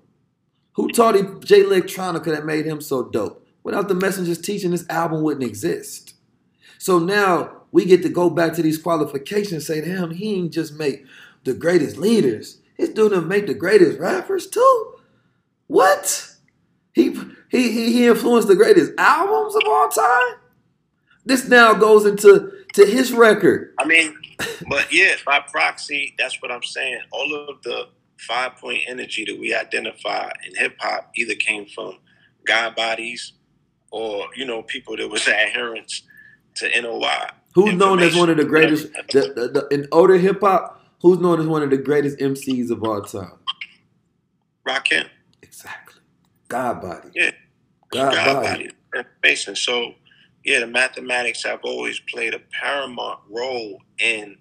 Who 0.74 0.92
taught 0.92 1.16
Jay 1.44 1.64
Electronica 1.64 2.26
that 2.26 2.46
made 2.46 2.66
him 2.66 2.80
so 2.80 3.02
dope? 3.02 3.44
Without 3.64 3.88
the 3.88 3.96
messengers 3.96 4.40
teaching, 4.40 4.70
this 4.70 4.88
album 4.88 5.22
wouldn't 5.22 5.44
exist. 5.44 6.09
So 6.80 6.98
now 6.98 7.64
we 7.72 7.84
get 7.84 8.02
to 8.04 8.08
go 8.08 8.30
back 8.30 8.54
to 8.54 8.62
these 8.62 8.78
qualifications 8.78 9.66
say, 9.66 9.82
damn, 9.82 10.12
he 10.12 10.36
ain't 10.36 10.52
just 10.52 10.72
make 10.72 11.04
the 11.44 11.52
greatest 11.52 11.98
leaders. 11.98 12.62
His 12.74 12.88
dude 12.88 13.12
done 13.12 13.28
make 13.28 13.46
the 13.46 13.52
greatest 13.52 13.98
rappers 13.98 14.46
too. 14.46 14.94
What? 15.66 16.36
He 16.94 17.14
he 17.50 17.70
he 17.70 17.92
he 17.92 18.06
influenced 18.06 18.48
the 18.48 18.56
greatest 18.56 18.92
albums 18.96 19.54
of 19.56 19.62
all 19.66 19.88
time. 19.90 20.36
This 21.26 21.46
now 21.46 21.74
goes 21.74 22.06
into 22.06 22.50
to 22.72 22.86
his 22.86 23.12
record. 23.12 23.74
I 23.78 23.84
mean, 23.84 24.16
but 24.66 24.90
yeah, 24.90 25.16
by 25.26 25.40
proxy, 25.40 26.14
that's 26.18 26.40
what 26.40 26.50
I'm 26.50 26.62
saying. 26.62 27.02
All 27.10 27.46
of 27.50 27.60
the 27.62 27.88
five 28.16 28.56
point 28.56 28.80
energy 28.88 29.26
that 29.26 29.38
we 29.38 29.54
identify 29.54 30.30
in 30.46 30.56
hip 30.56 30.76
hop 30.78 31.12
either 31.14 31.34
came 31.34 31.66
from 31.66 31.98
God 32.46 32.74
bodies 32.74 33.34
or 33.90 34.28
you 34.34 34.46
know 34.46 34.62
people 34.62 34.96
that 34.96 35.10
was 35.10 35.28
adherents 35.28 36.04
to 36.56 36.82
NOI. 36.82 37.28
Who's 37.54 37.74
known 37.74 38.00
as 38.00 38.14
one 38.14 38.30
of 38.30 38.36
the 38.36 38.44
greatest 38.44 38.92
the, 39.12 39.32
the, 39.34 39.48
the, 39.48 39.68
in 39.74 39.88
older 39.92 40.16
hip 40.16 40.40
hop? 40.40 40.80
Who's 41.02 41.18
known 41.18 41.40
as 41.40 41.46
one 41.46 41.62
of 41.62 41.70
the 41.70 41.78
greatest 41.78 42.18
MCs 42.18 42.70
of 42.70 42.84
all 42.84 43.02
time? 43.02 43.32
Rakim. 44.68 45.08
Exactly. 45.42 46.00
God 46.48 46.82
body. 46.82 47.08
Yeah. 47.14 47.30
God, 47.90 48.14
God 48.14 48.42
body. 48.42 48.70
information. 48.94 49.56
So 49.56 49.94
yeah, 50.44 50.60
the 50.60 50.66
mathematics 50.66 51.44
have 51.44 51.60
always 51.64 52.00
played 52.00 52.34
a 52.34 52.40
paramount 52.60 53.20
role 53.28 53.82
in 53.98 54.36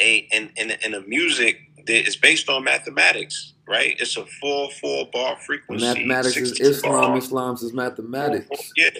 a 0.00 0.18
in 0.32 0.50
in, 0.56 0.72
in 0.84 0.94
a 0.94 1.00
music 1.02 1.58
that 1.86 2.06
is 2.06 2.16
based 2.16 2.48
on 2.48 2.64
mathematics, 2.64 3.54
right? 3.66 3.96
It's 3.98 4.16
a 4.16 4.24
four 4.40 4.70
four 4.80 5.08
bar 5.12 5.36
frequency. 5.44 5.84
Mathematics 5.84 6.36
is 6.36 6.48
60 6.50 6.64
Islam. 6.64 6.92
bar. 6.92 7.18
Islam's 7.18 7.62
is 7.62 7.72
mathematics. 7.72 8.72
Yeah. 8.76 8.90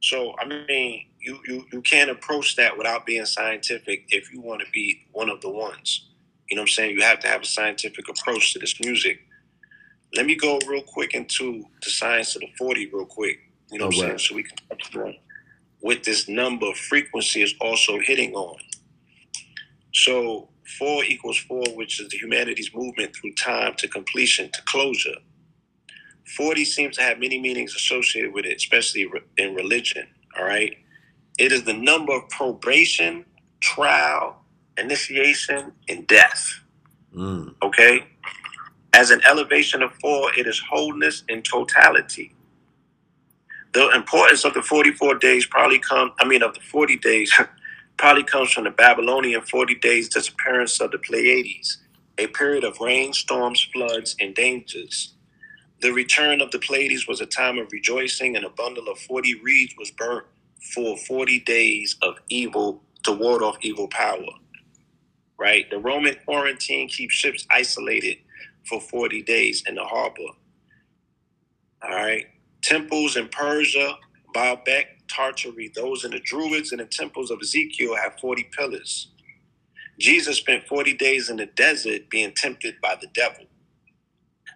So 0.00 0.34
I 0.38 0.46
mean, 0.46 1.06
you 1.20 1.38
you 1.46 1.66
you 1.72 1.82
can't 1.82 2.10
approach 2.10 2.56
that 2.56 2.76
without 2.76 3.06
being 3.06 3.24
scientific 3.26 4.04
if 4.08 4.32
you 4.32 4.40
want 4.40 4.60
to 4.60 4.70
be 4.72 5.06
one 5.12 5.28
of 5.28 5.40
the 5.40 5.50
ones. 5.50 6.08
You 6.48 6.56
know 6.56 6.62
what 6.62 6.70
I'm 6.70 6.74
saying? 6.74 6.96
You 6.96 7.02
have 7.02 7.20
to 7.20 7.28
have 7.28 7.42
a 7.42 7.46
scientific 7.46 8.08
approach 8.08 8.52
to 8.52 8.58
this 8.58 8.80
music. 8.80 9.20
Let 10.14 10.26
me 10.26 10.34
go 10.34 10.58
real 10.66 10.82
quick 10.82 11.14
into 11.14 11.64
the 11.82 11.90
science 11.90 12.34
of 12.34 12.40
the 12.40 12.48
40 12.58 12.90
real 12.92 13.06
quick. 13.06 13.38
You 13.70 13.78
know 13.78 13.86
what 13.86 13.94
I'm 13.94 14.00
saying? 14.00 14.18
So 14.18 14.34
we 14.34 14.42
can 14.42 15.14
what 15.80 16.04
this 16.04 16.28
number 16.28 16.72
frequency 16.74 17.42
is 17.42 17.54
also 17.60 17.98
hitting 18.00 18.34
on. 18.34 18.56
So 19.94 20.48
four 20.78 21.04
equals 21.04 21.38
four, 21.38 21.64
which 21.74 22.00
is 22.00 22.08
the 22.08 22.18
humanity's 22.18 22.74
movement 22.74 23.14
through 23.16 23.34
time 23.34 23.74
to 23.76 23.88
completion 23.88 24.50
to 24.52 24.62
closure. 24.62 25.16
40 26.36 26.64
seems 26.64 26.96
to 26.96 27.02
have 27.02 27.18
many 27.18 27.40
meanings 27.40 27.74
associated 27.74 28.32
with 28.32 28.44
it, 28.44 28.56
especially 28.56 29.10
in 29.36 29.54
religion. 29.54 30.06
All 30.38 30.44
right. 30.44 30.76
It 31.40 31.52
is 31.52 31.64
the 31.64 31.72
number 31.72 32.12
of 32.12 32.28
probation, 32.28 33.24
trial, 33.60 34.44
initiation, 34.76 35.72
and 35.88 36.06
death. 36.06 36.60
Mm. 37.16 37.54
Okay. 37.62 38.06
As 38.92 39.10
an 39.10 39.22
elevation 39.26 39.80
of 39.82 39.94
four, 40.02 40.30
it 40.38 40.46
is 40.46 40.60
wholeness 40.70 41.24
and 41.30 41.42
totality. 41.42 42.34
The 43.72 43.88
importance 43.94 44.44
of 44.44 44.52
the 44.52 44.60
44 44.60 45.14
days 45.14 45.46
probably 45.46 45.78
come, 45.78 46.12
I 46.20 46.26
mean, 46.26 46.42
of 46.42 46.52
the 46.52 46.60
40 46.60 46.98
days, 46.98 47.32
probably 47.96 48.24
comes 48.24 48.52
from 48.52 48.64
the 48.64 48.70
Babylonian 48.70 49.40
40 49.40 49.76
days 49.76 50.10
disappearance 50.10 50.78
of 50.78 50.90
the 50.90 50.98
Pleiades, 50.98 51.78
a 52.18 52.26
period 52.26 52.64
of 52.64 52.78
rain, 52.80 53.14
storms, 53.14 53.66
floods, 53.72 54.14
and 54.20 54.34
dangers. 54.34 55.14
The 55.80 55.90
return 55.90 56.42
of 56.42 56.50
the 56.50 56.58
Pleiades 56.58 57.08
was 57.08 57.22
a 57.22 57.26
time 57.26 57.56
of 57.56 57.72
rejoicing, 57.72 58.36
and 58.36 58.44
a 58.44 58.50
bundle 58.50 58.88
of 58.88 58.98
40 58.98 59.40
reeds 59.40 59.72
was 59.78 59.90
burnt 59.90 60.26
for 60.74 60.96
40 60.96 61.40
days 61.40 61.96
of 62.02 62.16
evil 62.30 62.82
to 63.04 63.12
ward 63.12 63.42
off 63.42 63.58
evil 63.62 63.88
power. 63.88 64.26
Right? 65.38 65.70
The 65.70 65.78
Roman 65.78 66.16
quarantine 66.26 66.88
keeps 66.88 67.14
ships 67.14 67.46
isolated 67.50 68.18
for 68.68 68.80
40 68.80 69.22
days 69.22 69.64
in 69.66 69.76
the 69.76 69.84
harbor. 69.84 70.22
All 71.82 71.90
right. 71.90 72.26
Temples 72.62 73.16
in 73.16 73.28
Persia, 73.28 73.96
Baalbek, 74.34 74.84
Tartary, 75.08 75.72
those 75.74 76.04
in 76.04 76.12
the 76.12 76.20
Druids 76.20 76.72
and 76.72 76.80
the 76.80 76.86
temples 76.86 77.30
of 77.30 77.40
Ezekiel 77.42 77.96
have 77.96 78.18
40 78.20 78.44
pillars. 78.56 79.08
Jesus 79.98 80.38
spent 80.38 80.66
40 80.68 80.94
days 80.94 81.30
in 81.30 81.36
the 81.36 81.46
desert 81.46 82.10
being 82.10 82.32
tempted 82.34 82.76
by 82.82 82.96
the 83.00 83.08
devil. 83.14 83.46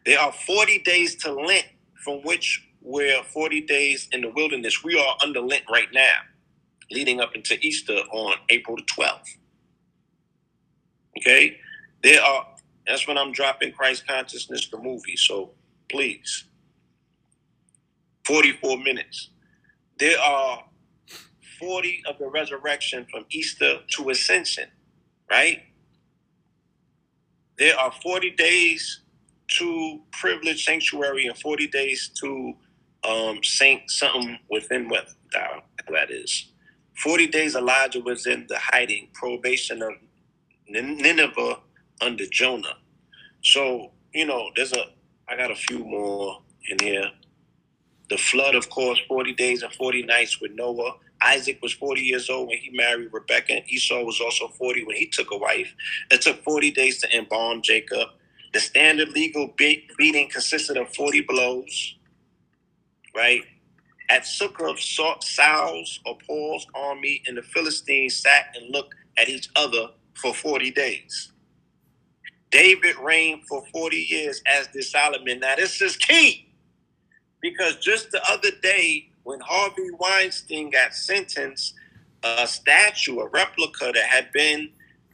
There 0.07 0.21
are 0.21 0.33
40 0.33 0.81
days 0.81 1.17
to 1.17 1.33
Lent, 1.33 1.67
from 2.05 2.23
which 2.23 2.67
we're 2.85 3.23
40 3.25 3.63
days 3.63 4.09
in 4.13 4.21
the 4.21 4.29
wilderness. 4.29 4.85
We 4.85 4.99
are 5.01 5.17
under 5.23 5.41
Lent 5.41 5.65
right 5.71 5.89
now, 5.93 6.19
leading 6.91 7.21
up 7.21 7.35
into 7.35 7.59
Easter 7.61 7.97
on 8.13 8.37
April 8.51 8.77
the 8.77 8.83
12th. 8.83 9.39
Okay? 11.19 11.57
There 12.03 12.23
are, 12.23 12.47
that's 12.87 13.09
when 13.09 13.17
I'm 13.17 13.33
dropping 13.33 13.73
Christ 13.73 14.07
Consciousness, 14.07 14.69
the 14.69 14.79
movie. 14.79 15.17
So 15.17 15.53
please, 15.91 16.45
44 18.27 18.79
minutes. 18.79 19.31
There 19.99 20.21
are 20.21 20.65
40 21.59 22.03
of 22.07 22.19
the 22.19 22.29
resurrection 22.29 23.07
from 23.11 23.25
Easter 23.31 23.79
to 23.93 24.11
Ascension, 24.11 24.69
right? 25.31 25.63
There 27.59 27.79
are 27.79 27.93
40 28.03 28.31
days 28.33 29.01
to 29.59 30.01
privilege 30.13 30.65
sanctuary 30.65 31.27
and 31.27 31.39
40 31.39 31.69
days 31.69 32.11
to 32.21 32.55
um, 33.09 33.43
saint 33.43 33.91
something 33.91 34.39
within 34.51 34.89
what 34.89 35.09
that 35.33 36.11
is. 36.11 36.51
40 36.97 37.27
days 37.29 37.57
Elijah 37.57 38.01
was 38.01 38.27
in 38.27 38.47
the 38.49 38.59
hiding, 38.59 39.09
probation 39.15 39.83
of 39.83 39.93
Nineveh 40.69 41.59
under 42.01 42.27
Jonah. 42.27 42.77
So, 43.43 43.91
you 44.13 44.27
know, 44.27 44.51
there's 44.57 44.73
a, 44.73 44.85
I 45.29 45.37
got 45.37 45.51
a 45.51 45.57
few 45.57 45.81
more 45.81 46.41
in 46.71 46.79
here. 46.81 47.11
The 48.11 48.17
flood, 48.17 48.55
of 48.55 48.71
course, 48.71 49.01
40 49.09 49.35
days 49.35 49.63
and 49.63 49.73
40 49.73 50.03
nights 50.05 50.41
with 50.41 50.53
Noah. 50.53 50.95
Isaac 51.23 51.59
was 51.63 51.73
40 51.73 52.03
years 52.03 52.29
old 52.29 52.49
when 52.49 52.59
he 52.59 52.71
married 52.71 53.09
Rebekah, 53.13 53.55
and 53.55 53.69
Esau 53.69 54.03
was 54.03 54.21
also 54.21 54.49
40 54.49 54.85
when 54.85 54.97
he 54.97 55.07
took 55.07 55.31
a 55.33 55.39
wife. 55.39 55.73
It 56.11 56.21
took 56.21 56.43
40 56.45 56.71
days 56.73 57.01
to 57.01 57.17
embalm 57.17 57.63
Jacob. 57.63 58.09
The 58.53 58.61
standard 58.61 59.09
legal 59.11 59.53
beating 59.57 60.29
consisted 60.29 60.77
of 60.77 60.95
40 60.95 61.23
blows, 61.23 61.97
right? 63.15 63.43
At 64.11 64.23
Sukkah, 64.23 64.79
Sa- 64.79 65.21
Saul's 65.21 66.01
or 66.05 66.19
Paul's 66.27 66.67
army 66.75 67.23
and 67.27 67.37
the 67.37 67.43
Philistines 67.43 68.17
sat 68.17 68.55
and 68.55 68.71
looked 68.71 68.95
at 69.17 69.29
each 69.29 69.49
other 69.57 69.89
for 70.15 70.35
40 70.35 70.71
days. 70.73 71.33
David 72.51 72.97
reigned 72.99 73.47
for 73.49 73.65
40 73.73 73.97
years, 73.97 74.43
as 74.47 74.69
did 74.69 74.85
Solomon. 74.85 75.41
Now, 75.41 75.57
this 75.57 75.81
is 75.83 75.97
key 75.97 76.53
because 77.41 77.77
just 77.77 78.11
the 78.11 78.23
other 78.31 78.51
day, 78.63 79.09
when 79.25 79.41
Harvey 79.41 79.91
Weinstein 79.99 80.71
got 80.71 80.95
sentenced, 80.95 81.75
a 82.23 82.47
statue, 82.47 83.19
a 83.21 83.29
replica 83.29 83.93
that 83.93 84.05
had 84.05 84.33
been 84.33 84.71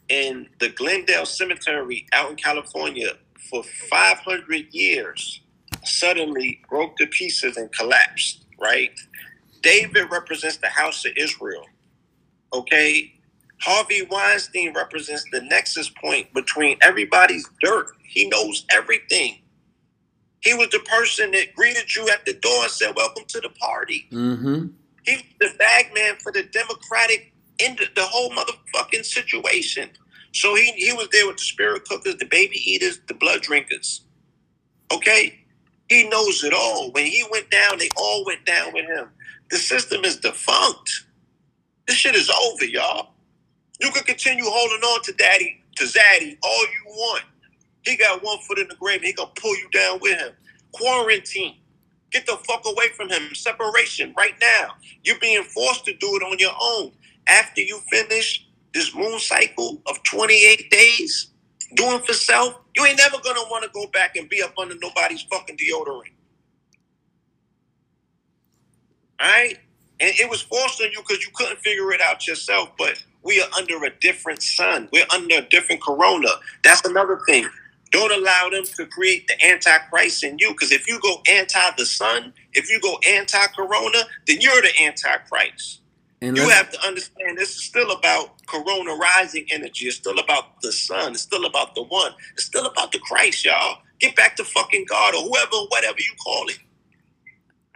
in 0.08 0.48
the 0.58 0.68
Glendale 0.68 1.26
Cemetery 1.26 2.06
out 2.12 2.30
in 2.30 2.36
California 2.36 3.12
for 3.48 3.62
500 3.62 4.72
years 4.72 5.40
suddenly 5.84 6.60
broke 6.68 6.96
to 6.96 7.06
pieces 7.06 7.56
and 7.56 7.72
collapsed, 7.72 8.44
right? 8.60 8.92
David 9.62 10.10
represents 10.10 10.56
the 10.58 10.68
house 10.68 11.04
of 11.04 11.12
Israel, 11.16 11.66
okay? 12.52 13.12
Harvey 13.60 14.02
Weinstein 14.10 14.72
represents 14.74 15.24
the 15.32 15.42
nexus 15.42 15.90
point 15.90 16.32
between 16.32 16.78
everybody's 16.80 17.48
dirt. 17.62 17.88
He 18.02 18.28
knows 18.28 18.64
everything. 18.70 19.38
He 20.40 20.54
was 20.54 20.68
the 20.70 20.78
person 20.80 21.30
that 21.32 21.54
greeted 21.54 21.94
you 21.94 22.08
at 22.08 22.24
the 22.24 22.32
door 22.34 22.62
and 22.62 22.70
said, 22.70 22.94
Welcome 22.96 23.24
to 23.28 23.40
the 23.40 23.50
party. 23.50 24.08
Mm-hmm. 24.10 24.68
He's 25.04 25.22
the 25.38 25.50
bag 25.58 25.92
man 25.94 26.16
for 26.16 26.32
the 26.32 26.44
Democratic 26.44 27.32
end 27.58 27.78
the 27.94 28.04
whole 28.04 28.30
motherfucking 28.30 29.04
situation. 29.04 29.90
So 30.32 30.54
he 30.54 30.72
he 30.72 30.92
was 30.92 31.08
there 31.12 31.26
with 31.26 31.36
the 31.36 31.44
spirit 31.44 31.84
cookers, 31.84 32.16
the 32.16 32.24
baby 32.24 32.56
eaters, 32.56 33.00
the 33.06 33.14
blood 33.14 33.42
drinkers. 33.42 34.02
Okay? 34.92 35.44
He 35.90 36.08
knows 36.08 36.44
it 36.44 36.54
all. 36.54 36.92
When 36.92 37.06
he 37.06 37.24
went 37.32 37.50
down, 37.50 37.78
they 37.78 37.90
all 37.98 38.26
went 38.26 38.46
down 38.46 38.74
with 38.74 38.86
him. 38.86 39.10
The 39.50 39.58
system 39.58 40.04
is 40.06 40.18
defunct. 40.18 41.06
This 41.86 41.96
shit 41.96 42.16
is 42.16 42.30
over, 42.30 42.66
y'all. 42.66 43.10
You 43.80 43.90
can 43.92 44.04
continue 44.04 44.44
holding 44.46 44.82
on 44.82 45.02
to 45.04 45.12
daddy, 45.14 45.62
to 45.76 45.84
Zaddy, 45.84 46.38
all 46.44 46.62
you 46.62 46.84
want. 46.88 47.24
He 47.84 47.96
got 47.96 48.24
one 48.24 48.38
foot 48.40 48.60
in 48.60 48.68
the 48.68 48.76
grave 48.76 49.02
he 49.02 49.14
gonna 49.14 49.30
pull 49.36 49.56
you 49.56 49.68
down 49.72 50.00
with 50.02 50.18
him. 50.18 50.32
Quarantine. 50.72 51.56
Get 52.12 52.26
the 52.26 52.38
fuck 52.48 52.64
away 52.66 52.90
from 52.96 53.10
him. 53.10 53.34
Separation 53.34 54.14
right 54.18 54.34
now. 54.40 54.74
You're 55.04 55.20
being 55.20 55.44
forced 55.44 55.86
to 55.86 55.94
do 55.96 56.16
it 56.16 56.24
on 56.24 56.38
your 56.40 56.54
own. 56.60 56.92
After 57.28 57.62
you 57.62 57.80
finish 57.90 58.46
this 58.74 58.94
moon 58.94 59.20
cycle 59.20 59.82
of 59.88 60.02
28 60.04 60.70
days, 60.70 61.30
doing 61.76 62.00
for 62.00 62.14
self, 62.14 62.59
you 62.74 62.84
ain't 62.84 62.98
never 62.98 63.18
gonna 63.22 63.40
want 63.50 63.64
to 63.64 63.70
go 63.72 63.86
back 63.88 64.16
and 64.16 64.28
be 64.28 64.42
up 64.42 64.54
under 64.58 64.74
nobody's 64.80 65.22
fucking 65.22 65.56
deodorant. 65.56 66.12
Alright? 69.20 69.58
And 70.00 70.14
it 70.18 70.30
was 70.30 70.40
forced 70.40 70.80
on 70.80 70.90
you 70.92 71.02
because 71.06 71.22
you 71.22 71.30
couldn't 71.34 71.58
figure 71.58 71.92
it 71.92 72.00
out 72.00 72.26
yourself, 72.26 72.70
but 72.78 73.02
we 73.22 73.40
are 73.40 73.48
under 73.58 73.84
a 73.84 73.90
different 74.00 74.42
sun. 74.42 74.88
We're 74.92 75.04
under 75.14 75.36
a 75.36 75.42
different 75.42 75.82
corona. 75.82 76.28
That's 76.64 76.84
another 76.86 77.20
thing. 77.26 77.46
Don't 77.90 78.12
allow 78.12 78.48
them 78.50 78.64
to 78.64 78.86
create 78.86 79.26
the 79.28 79.44
antichrist 79.44 80.24
in 80.24 80.38
you. 80.38 80.52
Because 80.52 80.72
if 80.72 80.88
you 80.88 80.98
go 81.00 81.20
anti 81.28 81.70
the 81.76 81.84
sun, 81.84 82.32
if 82.54 82.70
you 82.70 82.80
go 82.80 82.98
anti 83.06 83.46
corona, 83.48 83.98
then 84.26 84.40
you're 84.40 84.62
the 84.62 84.72
antichrist. 84.82 85.80
And 86.22 86.36
You 86.36 86.48
have 86.48 86.70
to 86.70 86.86
understand 86.86 87.36
this 87.36 87.56
is 87.56 87.62
still 87.62 87.90
about 87.92 88.39
corona 88.50 88.94
rising 88.94 89.46
energy. 89.50 89.86
It's 89.86 89.96
still 89.96 90.18
about 90.18 90.60
the 90.60 90.72
sun. 90.72 91.12
It's 91.12 91.22
still 91.22 91.44
about 91.44 91.74
the 91.74 91.82
one. 91.84 92.12
It's 92.34 92.44
still 92.44 92.66
about 92.66 92.92
the 92.92 92.98
Christ, 92.98 93.44
y'all. 93.44 93.78
Get 94.00 94.16
back 94.16 94.36
to 94.36 94.44
fucking 94.44 94.86
God 94.88 95.14
or 95.14 95.22
whoever, 95.22 95.56
whatever 95.68 95.98
you 95.98 96.12
call 96.22 96.48
it. 96.48 96.58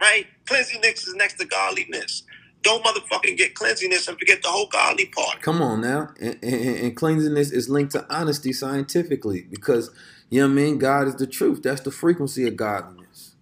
Right? 0.01 0.27
Cleansiness 0.45 1.07
is 1.07 1.15
next 1.15 1.39
to 1.39 1.45
godliness. 1.45 2.23
Don't 2.61 2.83
motherfucking 2.83 3.37
get 3.37 3.53
cleansiness 3.53 4.07
and 4.07 4.17
forget 4.17 4.41
the 4.41 4.49
whole 4.49 4.67
godly 4.67 5.05
part. 5.05 5.41
Come 5.41 5.61
on 5.61 5.81
now. 5.81 6.09
And, 6.19 6.37
and, 6.43 6.77
and 6.77 6.95
cleanliness 6.95 7.51
is 7.51 7.69
linked 7.69 7.91
to 7.93 8.05
honesty 8.13 8.51
scientifically 8.51 9.45
because, 9.49 9.91
you 10.29 10.41
know 10.41 10.47
what 10.47 10.53
I 10.53 10.55
mean? 10.55 10.79
God 10.79 11.07
is 11.07 11.15
the 11.15 11.27
truth. 11.27 11.61
That's 11.61 11.81
the 11.81 11.91
frequency 11.91 12.47
of 12.47 12.55
godliness. 12.55 13.35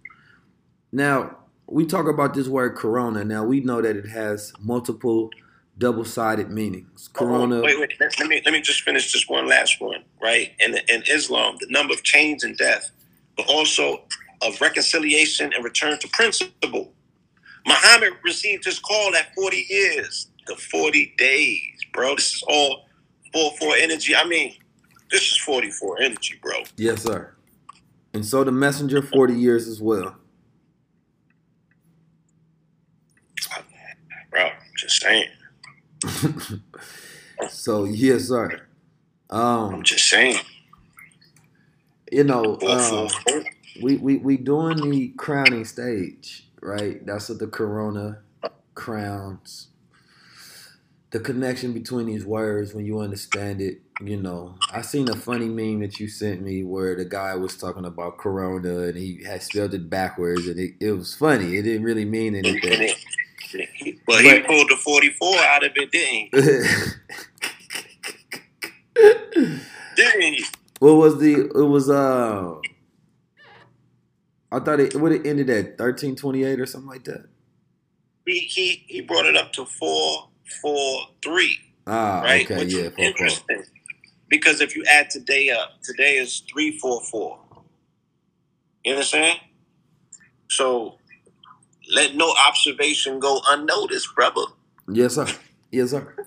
Now, 0.92 1.38
we 1.66 1.86
talk 1.86 2.06
about 2.06 2.34
this 2.34 2.48
word 2.48 2.76
corona. 2.76 3.24
Now, 3.24 3.44
we 3.44 3.60
know 3.60 3.80
that 3.80 3.96
it 3.96 4.08
has 4.08 4.52
multiple 4.60 5.30
double 5.78 6.04
sided 6.04 6.50
meanings. 6.50 7.08
Corona. 7.12 7.56
Oh, 7.56 7.62
wait, 7.62 7.78
wait. 7.78 7.92
Let, 8.00 8.18
let 8.18 8.28
me 8.28 8.42
let 8.44 8.52
me 8.52 8.60
just 8.60 8.82
finish 8.82 9.12
this 9.12 9.28
one 9.28 9.48
last 9.48 9.80
one. 9.80 10.04
Right? 10.22 10.52
In 10.60 10.76
in 10.88 11.02
Islam, 11.08 11.56
the 11.60 11.66
number 11.70 11.92
of 11.92 12.02
chains 12.02 12.44
and 12.44 12.56
death, 12.56 12.90
but 13.36 13.46
also 13.48 14.04
of 14.42 14.60
reconciliation 14.60 15.52
and 15.54 15.64
return 15.64 15.98
to 15.98 16.08
principle. 16.08 16.92
Muhammad 17.66 18.12
received 18.22 18.64
his 18.64 18.78
call 18.78 19.14
at 19.16 19.34
40 19.34 19.66
years, 19.70 20.28
the 20.46 20.54
40 20.54 21.14
days, 21.16 21.80
bro. 21.94 22.14
This 22.14 22.34
is 22.34 22.44
all 22.46 22.84
4-4 23.34 23.80
energy. 23.80 24.14
I 24.14 24.24
mean, 24.24 24.54
this 25.10 25.22
is 25.22 25.38
44 25.38 26.02
energy, 26.02 26.38
bro. 26.42 26.62
Yes, 26.76 27.02
sir. 27.02 27.34
And 28.12 28.24
so 28.24 28.44
the 28.44 28.52
messenger, 28.52 29.00
40 29.00 29.34
years 29.34 29.66
as 29.66 29.80
well. 29.80 30.16
Bro, 34.30 34.50
just 34.76 35.00
saying. 35.00 35.28
So, 37.46 37.84
yes, 37.84 38.28
sir. 38.28 38.62
I'm 39.70 39.82
Um, 39.82 39.84
just 39.84 40.08
saying. 40.08 40.36
you 42.12 42.24
know, 42.24 42.60
um, 42.66 43.08
we, 43.74 43.96
we 43.98 44.18
we 44.18 44.36
doing 44.38 44.80
the 44.80 45.10
crowning 45.18 45.64
stage, 45.64 46.48
right? 46.62 47.04
That's 47.06 47.28
what 47.28 47.40
the 47.40 47.48
corona 47.48 48.20
crowns. 48.74 49.68
The 51.12 51.20
connection 51.20 51.72
between 51.74 52.06
these 52.06 52.26
words, 52.26 52.74
when 52.74 52.86
you 52.86 53.00
understand 53.00 53.60
it, 53.62 53.82
you 53.98 54.16
know. 54.18 54.56
I 54.70 54.82
seen 54.82 55.08
a 55.10 55.16
funny 55.16 55.48
meme 55.48 55.80
that 55.80 56.00
you 56.00 56.08
sent 56.08 56.42
me 56.42 56.64
where 56.64 56.96
the 56.96 57.06
guy 57.06 57.34
was 57.36 57.56
talking 57.56 57.86
about 57.86 58.18
corona 58.18 58.80
and 58.88 58.98
he 58.98 59.24
had 59.24 59.42
spelled 59.42 59.74
it 59.74 59.90
backwards, 59.90 60.48
and 60.48 60.60
it, 60.60 60.74
it 60.80 60.92
was 60.92 61.14
funny. 61.16 61.56
It 61.56 61.62
didn't 61.62 61.84
really 61.84 62.04
mean 62.06 62.36
anything. 62.36 62.86
It- 64.04 64.06
But 64.06 64.24
he 64.24 64.30
But- 64.40 64.46
pulled 64.46 64.68
the 64.70 64.76
44 64.76 65.36
out 65.38 65.64
of 65.64 65.72
it, 65.76 65.90
didn't 65.92 66.28
he? 66.32 66.32
Didn't 69.96 70.22
he? 70.34 70.44
what 70.80 70.94
was 70.94 71.18
the? 71.18 71.50
It 71.54 71.68
was 71.68 71.88
uh. 71.90 72.54
I 74.52 74.60
thought 74.60 74.80
it 74.80 74.94
would 74.94 75.12
have 75.12 75.26
ended 75.26 75.50
at 75.50 75.78
thirteen 75.78 76.16
twenty 76.16 76.44
eight 76.44 76.60
or 76.60 76.66
something 76.66 76.88
like 76.88 77.04
that. 77.04 77.26
He, 78.26 78.40
he 78.40 78.84
he 78.88 79.00
brought 79.00 79.26
it 79.26 79.36
up 79.36 79.52
to 79.54 79.64
four, 79.66 80.28
four, 80.62 81.02
three. 81.22 81.56
Ah, 81.86 82.20
right? 82.22 82.44
okay, 82.44 82.64
Which 82.64 82.74
yeah, 82.74 82.82
four, 82.84 82.90
four. 82.96 83.04
interesting. 83.04 83.62
Because 84.28 84.60
if 84.60 84.74
you 84.76 84.84
add 84.90 85.10
today 85.10 85.50
up, 85.50 85.82
today 85.82 86.16
is 86.16 86.42
three 86.52 86.78
four 86.78 87.00
four. 87.10 87.38
You 88.84 88.92
understand? 88.94 89.38
So 90.50 90.98
let 91.92 92.14
no 92.14 92.34
observation 92.46 93.18
go 93.18 93.40
unnoticed, 93.48 94.14
brother. 94.14 94.42
Yes, 94.88 95.14
sir. 95.14 95.26
Yes, 95.70 95.90
sir. 95.90 96.14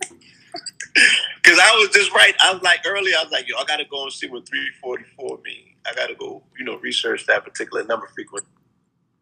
Because 1.47 1.59
I 1.63 1.71
was 1.77 1.89
just 1.93 2.11
right. 2.13 2.33
I 2.43 2.51
was 2.51 2.61
like 2.61 2.81
earlier, 2.85 3.15
I 3.17 3.23
was 3.23 3.31
like, 3.31 3.47
yo, 3.47 3.55
I 3.57 3.63
gotta 3.63 3.85
go 3.85 4.03
and 4.03 4.11
see 4.11 4.27
what 4.27 4.49
344 4.49 5.39
means. 5.45 5.75
I 5.85 5.93
gotta 5.95 6.13
go, 6.13 6.43
you 6.59 6.65
know, 6.65 6.77
research 6.79 7.25
that 7.27 7.45
particular 7.45 7.85
number 7.85 8.05
frequency. 8.07 8.47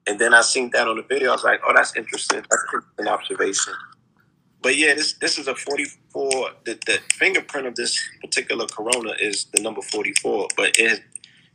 And 0.08 0.18
then 0.18 0.34
I 0.34 0.42
seen 0.42 0.72
that 0.72 0.88
on 0.88 0.98
the 0.98 1.04
video. 1.04 1.30
I 1.30 1.34
was 1.34 1.44
like, 1.44 1.62
oh, 1.68 1.74
that's 1.76 1.96
interesting. 1.96 2.44
That's 2.50 2.64
an 2.98 3.08
observation. 3.08 3.74
But 4.64 4.76
yeah, 4.76 4.96
this 4.96 5.14
this 5.14 5.38
is 5.38 5.48
a 5.48 5.54
44. 5.54 6.50
The, 6.66 6.80
the 6.88 7.00
fingerprint 7.14 7.68
of 7.68 7.76
this 7.76 8.04
particular 8.22 8.66
corona 8.66 9.14
is 9.20 9.46
the 9.54 9.62
number 9.62 9.84
44, 9.84 10.48
but 10.58 10.72
it 10.80 11.04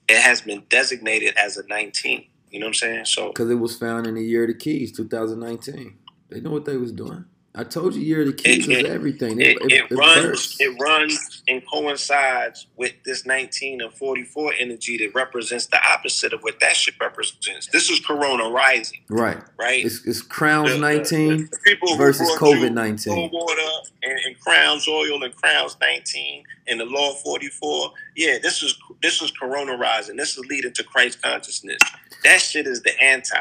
it 0.08 0.18
has 0.18 0.40
been 0.42 0.62
designated 0.68 1.36
as 1.36 1.56
a 1.56 1.66
19. 1.66 2.26
You 2.50 2.60
know 2.60 2.66
what 2.66 2.70
I'm 2.70 2.74
saying? 2.74 3.04
So 3.06 3.28
Because 3.28 3.50
it 3.50 3.54
was 3.54 3.76
found 3.76 4.06
in 4.06 4.14
the 4.14 4.22
year 4.24 4.42
of 4.42 4.48
the 4.48 4.54
keys, 4.54 4.92
2019. 4.92 5.98
They 6.28 6.40
know 6.40 6.50
what 6.50 6.64
they 6.64 6.76
was 6.76 6.92
doing. 6.92 7.24
I 7.52 7.64
told 7.64 7.96
you, 7.96 8.00
year 8.02 8.20
of 8.22 8.28
the 8.36 8.48
It- 8.48 8.58
was 8.58 8.68
it- 8.68 8.86
everything. 8.86 9.40
it, 9.40 9.58
It, 9.62 9.72
it, 9.72 9.90
runs 9.90 10.22
burst. 10.24 10.60
it 10.60 10.68
runs 10.80 11.42
and 11.48 11.60
coincides 11.68 12.68
with 12.76 12.92
this 13.04 13.26
19 13.26 13.80
and 13.80 13.92
44 13.92 14.54
energy 14.56 14.96
that 14.98 15.12
represents 15.16 15.66
the 15.66 15.80
opposite 15.84 16.32
of 16.32 16.42
what 16.42 16.60
that 16.60 16.76
shit 16.76 16.94
represents. 17.00 17.66
This 17.72 17.90
is 17.90 17.98
Corona 17.98 18.48
rising, 18.50 19.00
right. 19.08 19.38
right? 19.58 19.84
It's, 19.84 20.06
it's 20.06 20.22
Crowns 20.22 20.68
The- 20.70 20.74
the- 20.76 20.80
19 20.80 21.48
the 21.50 21.58
people 21.64 21.96
versus 21.96 22.30
COVID-19. 22.38 23.32
water 23.32 23.62
and, 24.04 24.18
and 24.26 24.38
Crowns 24.38 24.86
oil 24.86 25.24
and 25.24 25.34
Crowns 25.34 25.76
19 25.80 26.44
and 26.68 26.78
the 26.78 26.84
Law 26.84 27.14
44. 27.14 27.92
Yeah, 28.16 28.38
this 28.40 28.62
is 28.62 28.78
this 29.02 29.20
is 29.22 29.32
Corona 29.32 29.76
rising. 29.76 30.14
This 30.14 30.38
is 30.38 30.44
leading 30.46 30.72
to 30.74 30.84
Christ 30.84 31.20
consciousness. 31.20 31.80
That 32.22 32.40
shit 32.40 32.68
is 32.68 32.82
the 32.82 32.92
anti. 33.02 33.36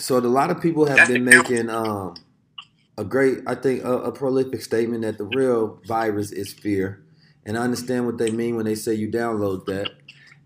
So 0.00 0.16
a 0.16 0.20
lot 0.20 0.50
of 0.50 0.60
people 0.60 0.86
have 0.86 0.96
That's 0.96 1.10
been 1.10 1.24
making 1.24 1.68
um, 1.68 2.14
a 3.02 3.04
great, 3.04 3.38
I 3.48 3.56
think, 3.56 3.82
a, 3.82 3.98
a 3.98 4.12
prolific 4.12 4.62
statement 4.62 5.02
that 5.02 5.18
the 5.18 5.24
real 5.24 5.80
virus 5.86 6.30
is 6.30 6.52
fear, 6.52 7.02
and 7.44 7.58
I 7.58 7.62
understand 7.62 8.06
what 8.06 8.16
they 8.16 8.30
mean 8.30 8.54
when 8.54 8.64
they 8.64 8.76
say 8.76 8.94
you 8.94 9.10
download 9.10 9.66
that. 9.66 9.90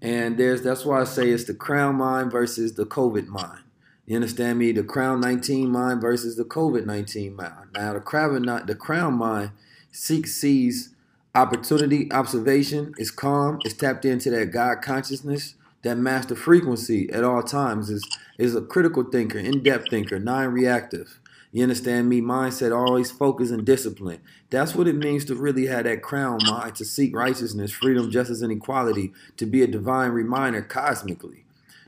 And 0.01 0.39
there's 0.39 0.63
that's 0.63 0.85
why 0.85 1.03
I 1.03 1.05
say 1.05 1.31
it's 1.31 1.45
the 1.45 1.55
Crown 1.55 1.97
mind 1.97 2.33
versus 2.33 2.75
the 2.75 2.87
COVID 2.87 3.27
mind. 3.27 3.63
You 4.07 4.17
understand 4.17 4.59
me? 4.59 4.73
The 4.73 4.85
Crown 4.85 5.21
19 5.21 5.71
mind 5.71 6.01
versus 6.01 6.37
the 6.37 6.45
COVID 6.45 6.87
19 6.87 7.37
mind. 7.37 7.69
Now 7.75 7.93
the 7.93 8.01
Crown 8.01 8.43
not 8.43 8.67
the 8.67 8.75
Crown 8.75 9.15
mind 9.15 9.51
seeks 9.93 10.33
sees 10.35 10.95
opportunity, 11.35 12.11
observation, 12.11 12.95
is 12.97 13.11
calm, 13.11 13.59
is 13.67 13.75
tapped 13.75 14.07
into 14.07 14.31
that 14.31 14.51
God 14.51 14.81
consciousness, 14.81 15.57
that 15.83 15.99
master 15.99 16.35
frequency 16.35 17.11
at 17.13 17.23
all 17.23 17.43
times, 17.43 17.91
is 17.91 18.03
is 18.39 18.55
a 18.55 18.63
critical 18.63 19.05
thinker, 19.05 19.39
in-depth 19.39 19.91
thinker, 19.91 20.19
non-reactive. 20.19 21.21
You 21.53 21.63
understand 21.63 22.09
me? 22.09 22.21
Mindset, 22.21 22.77
always 22.77 23.11
focus 23.11 23.51
and 23.51 23.65
discipline. 23.65 24.21
That's 24.51 24.75
what 24.75 24.89
it 24.89 24.97
means 24.97 25.25
to 25.27 25.35
really 25.35 25.67
have 25.67 25.85
that 25.85 26.03
crown 26.03 26.41
mind, 26.47 26.75
to 26.77 26.85
seek 26.85 27.15
righteousness, 27.17 27.73
freedom, 27.73 28.11
justice, 28.11 28.43
and 28.43 28.53
equality, 28.53 29.13
to 29.37 29.47
be 29.47 29.63
a 29.63 29.67
divine 29.67 30.11
reminder 30.11 30.63
cosmically. 30.63 31.45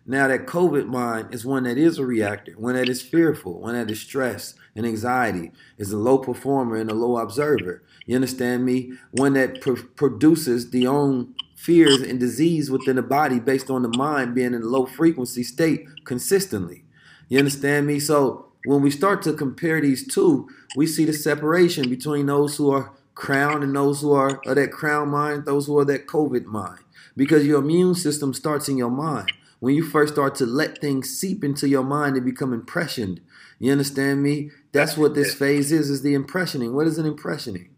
Now 0.07 0.27
that 0.29 0.47
COVID 0.47 0.87
mind 0.87 1.35
is 1.35 1.45
one 1.45 1.65
that 1.65 1.77
is 1.77 1.99
a 1.99 2.07
reactor, 2.07 2.53
one 2.53 2.77
that 2.77 2.89
is 2.89 3.03
fearful, 3.03 3.61
one 3.61 3.75
that 3.75 3.91
is 3.91 4.01
stressed 4.01 4.55
and 4.75 4.87
anxiety, 4.87 5.53
is 5.77 5.93
a 5.93 5.99
low 5.99 6.17
performer 6.17 6.77
and 6.77 6.91
a 6.91 6.95
low 6.95 7.19
observer. 7.19 7.83
You 8.07 8.15
understand 8.15 8.65
me? 8.65 8.95
One 9.11 9.35
that 9.35 9.61
pr- 9.61 9.83
produces 9.97 10.71
the 10.71 10.87
own 10.87 11.35
fears 11.55 12.01
and 12.01 12.19
disease 12.19 12.71
within 12.71 12.97
the 12.97 13.03
body 13.03 13.39
based 13.39 13.69
on 13.69 13.83
the 13.83 13.95
mind 13.99 14.35
being 14.35 14.55
in 14.55 14.63
a 14.63 14.67
low 14.67 14.87
frequency 14.87 15.43
state 15.43 15.85
consistently. 16.05 16.85
You 17.29 17.39
understand 17.39 17.87
me? 17.87 18.01
So 18.01 18.48
when 18.65 18.83
we 18.83 18.91
start 18.91 19.23
to 19.23 19.33
compare 19.33 19.81
these 19.81 20.07
two, 20.07 20.49
we 20.77 20.87
see 20.87 21.05
the 21.05 21.13
separation 21.13 21.89
between 21.89 22.27
those 22.27 22.57
who 22.57 22.71
are 22.71 22.93
crowned 23.15 23.65
and 23.65 23.75
those 23.75 24.01
who 24.01 24.13
are 24.13 24.41
of 24.47 24.57
that 24.57 24.73
crown 24.73 25.09
mind, 25.09 25.45
those 25.45 25.67
who 25.67 25.79
are 25.79 25.85
that 25.85 26.07
COVID 26.07 26.45
mind. 26.45 26.81
Because 27.17 27.47
your 27.47 27.61
immune 27.61 27.95
system 27.95 28.33
starts 28.33 28.69
in 28.69 28.77
your 28.77 28.91
mind. 28.91 29.33
When 29.61 29.75
you 29.75 29.83
first 29.83 30.15
start 30.15 30.37
to 30.37 30.47
let 30.47 30.81
things 30.81 31.11
seep 31.11 31.43
into 31.43 31.69
your 31.69 31.83
mind 31.83 32.15
and 32.17 32.25
become 32.25 32.53
impressioned. 32.53 33.21
You 33.59 33.73
understand 33.73 34.23
me? 34.23 34.51
That's 34.71 34.97
what 34.97 35.15
this 35.17 35.35
phase 35.35 35.73
is, 35.73 35.91
is 35.91 36.03
the 36.03 36.15
impressioning. 36.15 36.73
What 36.75 36.87
is 36.87 36.97
an 36.97 37.13
impressioning? 37.13 37.71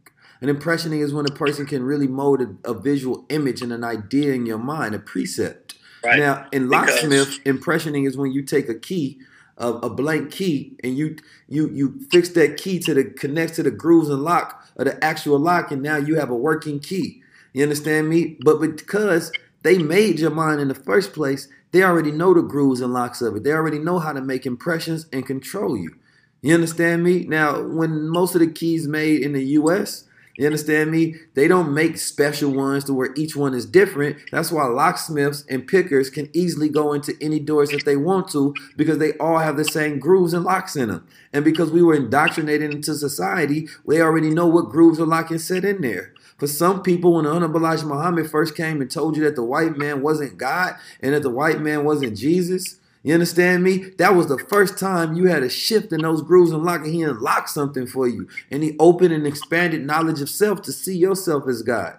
An 0.43 0.55
impressioning 0.55 1.03
is 1.03 1.15
when 1.15 1.25
a 1.25 1.35
person 1.35 1.65
can 1.65 1.83
really 1.83 2.07
mold 2.07 2.43
a, 2.43 2.71
a 2.71 2.75
visual 2.75 3.25
image 3.31 3.63
and 3.63 3.73
an 3.73 3.83
idea 3.83 4.35
in 4.35 4.45
your 4.45 4.59
mind, 4.59 4.95
a 4.95 4.99
precept. 4.99 5.77
Right. 6.05 6.19
Now, 6.19 6.47
in 6.53 6.69
Because- 6.69 7.03
locksmith, 7.03 7.45
impressioning 7.45 8.07
is 8.07 8.17
when 8.17 8.33
you 8.33 8.43
take 8.43 8.69
a 8.69 8.75
key, 8.75 9.21
a, 9.61 9.69
a 9.69 9.91
blank 9.91 10.33
key, 10.33 10.77
and 10.83 10.97
you 10.97 11.17
you 11.49 11.69
you 11.71 12.01
fix 12.11 12.31
that 12.31 12.57
key 12.57 12.79
to 12.81 12.95
the 12.95 13.05
connects 13.05 13.57
to 13.57 13.63
the 13.63 13.71
grooves 13.71 14.09
and 14.09 14.23
lock 14.23 14.67
of 14.77 14.87
the 14.87 15.03
actual 15.05 15.39
lock, 15.39 15.71
and 15.71 15.83
now 15.83 15.97
you 15.97 16.17
have 16.17 16.31
a 16.31 16.35
working 16.35 16.81
key. 16.81 17.23
You 17.53 17.63
understand 17.63 18.09
me? 18.09 18.39
But 18.41 18.61
because 18.61 19.31
they 19.63 19.79
made 19.79 20.19
your 20.19 20.31
mind 20.31 20.61
in 20.61 20.69
the 20.69 20.75
first 20.75 21.13
place, 21.13 21.49
they 21.73 21.83
already 21.83 22.11
know 22.11 22.35
the 22.35 22.43
grooves 22.43 22.81
and 22.81 22.93
locks 22.93 23.21
of 23.21 23.37
it. 23.37 23.45
They 23.45 23.53
already 23.53 23.79
know 23.79 23.99
how 23.99 24.13
to 24.13 24.21
make 24.21 24.47
impressions 24.47 25.07
and 25.13 25.27
control 25.27 25.77
you. 25.77 25.97
You 26.43 26.55
understand 26.55 27.05
me? 27.05 27.25
Now, 27.25 27.63
when 27.63 28.09
most 28.09 28.35
of 28.35 28.41
the 28.41 28.51
keys 28.51 28.89
made 28.89 29.23
in 29.23 29.35
the 29.35 29.45
U.S., 29.45 30.05
You 30.41 30.47
understand 30.47 30.91
me? 30.91 31.17
They 31.35 31.49
don't 31.49 31.75
make 31.75 31.99
special 31.99 32.51
ones 32.51 32.85
to 32.85 32.95
where 32.95 33.13
each 33.15 33.37
one 33.37 33.53
is 33.53 33.67
different. 33.67 34.17
That's 34.33 34.51
why 34.51 34.65
locksmiths 34.65 35.45
and 35.51 35.67
pickers 35.67 36.09
can 36.09 36.31
easily 36.33 36.71
go 36.71 36.95
into 36.95 37.15
any 37.21 37.39
doors 37.39 37.69
that 37.73 37.85
they 37.85 37.97
want 37.97 38.29
to 38.29 38.55
because 38.75 38.97
they 38.97 39.13
all 39.19 39.37
have 39.37 39.59
the 39.59 39.67
same 39.67 39.99
grooves 39.99 40.33
and 40.33 40.43
locks 40.43 40.77
in 40.77 40.89
them. 40.89 41.07
And 41.31 41.45
because 41.45 41.71
we 41.71 41.83
were 41.83 41.95
indoctrinated 41.95 42.73
into 42.73 42.95
society, 42.95 43.69
we 43.85 44.01
already 44.01 44.31
know 44.31 44.47
what 44.47 44.71
grooves 44.71 44.99
are 44.99 45.05
locked 45.05 45.31
and 45.31 45.43
set 45.43 45.63
in 45.63 45.83
there. 45.83 46.15
For 46.39 46.47
some 46.47 46.83
people, 46.83 47.13
when 47.13 47.27
Honorable 47.27 47.61
Muhammad 47.61 48.31
first 48.31 48.57
came 48.57 48.81
and 48.81 48.91
told 48.91 49.19
you 49.19 49.25
that 49.25 49.37
the 49.37 49.45
white 49.45 49.77
man 49.77 50.01
wasn't 50.01 50.39
God 50.39 50.75
and 51.03 51.13
that 51.13 51.21
the 51.21 51.29
white 51.29 51.61
man 51.61 51.85
wasn't 51.85 52.17
Jesus, 52.17 52.80
you 53.03 53.15
understand 53.15 53.65
me? 53.65 53.91
That 53.99 54.15
was 54.15 54.27
the 54.27 54.39
first 54.39 54.79
time 54.79 55.15
you 55.15 55.27
had 55.27 55.43
a 55.43 55.49
shift 55.49 55.93
in 55.93 56.03
those 56.03 56.23
grooves 56.23 56.51
and 56.51 56.63
locking. 56.63 56.93
He 56.93 57.03
unlocked 57.03 57.49
something 57.49 57.87
for 57.87 58.07
you. 58.07 58.29
And 58.51 58.63
he 58.63 58.77
opened 58.79 59.15
and 59.15 59.27
expanded 59.27 59.87
knowledge 59.87 60.21
of 60.21 60.29
self 60.29 60.61
to 60.63 60.73
see 60.73 60.97
yourself 60.97 61.49
as 61.49 61.63
God. 61.63 61.97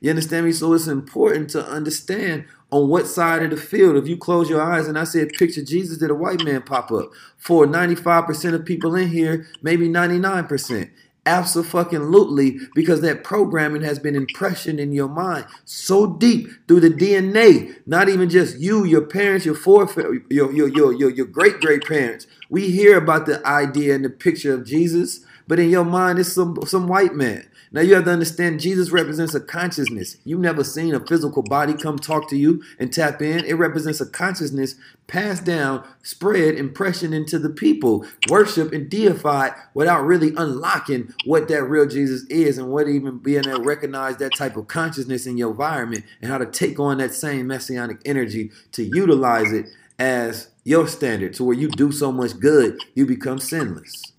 You 0.00 0.10
understand 0.10 0.46
me? 0.46 0.52
So 0.52 0.72
it's 0.72 0.86
important 0.86 1.50
to 1.50 1.64
understand 1.64 2.46
on 2.72 2.88
what 2.88 3.06
side 3.06 3.42
of 3.42 3.50
the 3.50 3.56
field. 3.56 3.96
If 3.96 4.08
you 4.08 4.16
close 4.16 4.48
your 4.48 4.62
eyes 4.62 4.88
and 4.88 4.98
I 4.98 5.04
said, 5.04 5.34
picture 5.34 5.62
Jesus, 5.62 5.98
did 5.98 6.10
a 6.10 6.14
white 6.14 6.42
man 6.42 6.62
pop 6.62 6.90
up? 6.90 7.10
For 7.36 7.66
95% 7.66 8.54
of 8.54 8.64
people 8.64 8.96
in 8.96 9.08
here, 9.08 9.46
maybe 9.62 9.88
99%. 9.88 10.90
Absolutely, 11.26 12.58
because 12.74 13.00
that 13.02 13.24
programming 13.24 13.82
has 13.82 13.98
been 13.98 14.16
impressioned 14.16 14.80
in 14.80 14.92
your 14.92 15.08
mind 15.08 15.46
so 15.64 16.06
deep 16.06 16.48
through 16.68 16.80
the 16.80 16.90
DNA. 16.90 17.76
Not 17.86 18.10
even 18.10 18.30
just 18.30 18.58
you, 18.60 18.84
your 18.84 19.02
parents, 19.06 19.46
your 19.46 19.56
forefathers, 19.56 20.20
your 20.30 20.52
your 20.52 20.68
your 20.68 20.92
your, 20.94 21.10
your 21.10 21.26
great 21.26 21.60
great 21.60 21.86
parents. 21.86 22.26
We 22.50 22.70
hear 22.72 22.98
about 22.98 23.26
the 23.26 23.46
idea 23.46 23.96
and 23.96 24.04
the 24.04 24.10
picture 24.10 24.54
of 24.54 24.66
Jesus, 24.66 25.20
but 25.48 25.60
in 25.60 25.70
your 25.70 25.86
mind, 25.86 26.20
it's 26.20 26.32
some 26.34 26.58
some 26.66 26.88
white 26.88 27.14
man. 27.16 27.48
Now 27.72 27.82
you 27.82 27.94
have 27.94 28.04
to 28.04 28.10
understand 28.10 28.58
Jesus 28.58 28.90
represents 28.90 29.34
a 29.34 29.40
consciousness. 29.40 30.16
You've 30.24 30.40
never 30.40 30.64
seen 30.64 30.92
a 30.94 31.06
physical 31.06 31.42
body 31.42 31.74
come 31.74 31.98
talk 31.98 32.28
to 32.30 32.36
you 32.36 32.62
and 32.80 32.92
tap 32.92 33.22
in. 33.22 33.44
It 33.44 33.54
represents 33.54 34.00
a 34.00 34.06
consciousness 34.06 34.74
passed 35.06 35.44
down, 35.44 35.86
spread, 36.02 36.54
impression 36.56 37.12
into 37.12 37.38
the 37.38 37.50
people, 37.50 38.04
worship 38.28 38.72
and 38.72 38.88
deified 38.88 39.52
without 39.74 40.04
really 40.04 40.32
unlocking 40.36 41.12
what 41.24 41.48
that 41.48 41.64
real 41.64 41.86
Jesus 41.86 42.24
is 42.28 42.58
and 42.58 42.70
what 42.70 42.88
even 42.88 43.18
being 43.18 43.46
able 43.46 43.58
to 43.58 43.64
recognize 43.64 44.16
that 44.16 44.36
type 44.36 44.56
of 44.56 44.66
consciousness 44.66 45.26
in 45.26 45.36
your 45.36 45.50
environment 45.50 46.04
and 46.20 46.30
how 46.30 46.38
to 46.38 46.46
take 46.46 46.80
on 46.80 46.98
that 46.98 47.14
same 47.14 47.46
messianic 47.46 48.00
energy 48.04 48.50
to 48.72 48.82
utilize 48.82 49.52
it 49.52 49.66
as 49.98 50.48
your 50.64 50.88
standard 50.88 51.34
to 51.34 51.44
where 51.44 51.56
you 51.56 51.68
do 51.68 51.92
so 51.92 52.10
much 52.10 52.38
good, 52.40 52.78
you 52.94 53.06
become 53.06 53.38
sinless. 53.38 54.12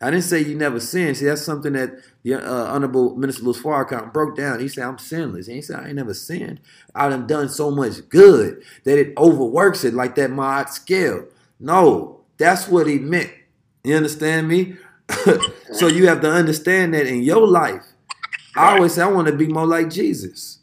I 0.00 0.10
didn't 0.10 0.24
say 0.24 0.40
you 0.40 0.54
never 0.54 0.80
sin. 0.80 1.14
See, 1.14 1.24
that's 1.24 1.42
something 1.42 1.72
that 1.74 1.90
the 2.24 2.34
uh, 2.34 2.74
Honorable 2.74 3.16
Minister 3.16 3.44
Louis 3.44 3.60
Farrakhan 3.60 4.12
broke 4.12 4.36
down. 4.36 4.60
He 4.60 4.68
said, 4.68 4.84
I'm 4.84 4.98
sinless. 4.98 5.46
He 5.46 5.62
said, 5.62 5.80
I 5.80 5.86
ain't 5.86 5.96
never 5.96 6.12
sinned. 6.12 6.60
I 6.94 7.08
done 7.08 7.26
done 7.26 7.48
so 7.48 7.70
much 7.70 8.08
good 8.08 8.62
that 8.84 8.98
it 8.98 9.14
overworks 9.16 9.84
it 9.84 9.94
like 9.94 10.14
that 10.16 10.30
Ma'at 10.30 10.68
scale. 10.68 11.26
No, 11.60 12.20
that's 12.36 12.68
what 12.68 12.86
he 12.86 12.98
meant. 12.98 13.30
You 13.84 13.96
understand 13.96 14.48
me? 14.48 14.76
so 15.72 15.86
you 15.86 16.08
have 16.08 16.20
to 16.22 16.30
understand 16.30 16.94
that 16.94 17.06
in 17.06 17.22
your 17.22 17.46
life. 17.46 17.84
I 18.56 18.74
always 18.74 18.94
say 18.94 19.02
I 19.02 19.06
want 19.06 19.28
to 19.28 19.36
be 19.36 19.46
more 19.46 19.66
like 19.66 19.90
Jesus. 19.90 20.58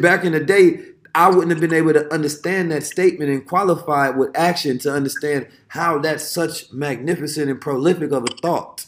Back 0.00 0.24
in 0.24 0.32
the 0.32 0.40
day, 0.40 0.80
I 1.18 1.30
wouldn't 1.30 1.50
have 1.50 1.60
been 1.60 1.74
able 1.74 1.94
to 1.94 2.14
understand 2.14 2.70
that 2.70 2.84
statement 2.84 3.28
and 3.28 3.44
qualify 3.44 4.10
it 4.10 4.16
with 4.16 4.30
action 4.38 4.78
to 4.78 4.94
understand 4.94 5.48
how 5.66 5.98
that's 5.98 6.22
such 6.22 6.72
magnificent 6.72 7.50
and 7.50 7.60
prolific 7.60 8.12
of 8.12 8.22
a 8.22 8.36
thought. 8.40 8.86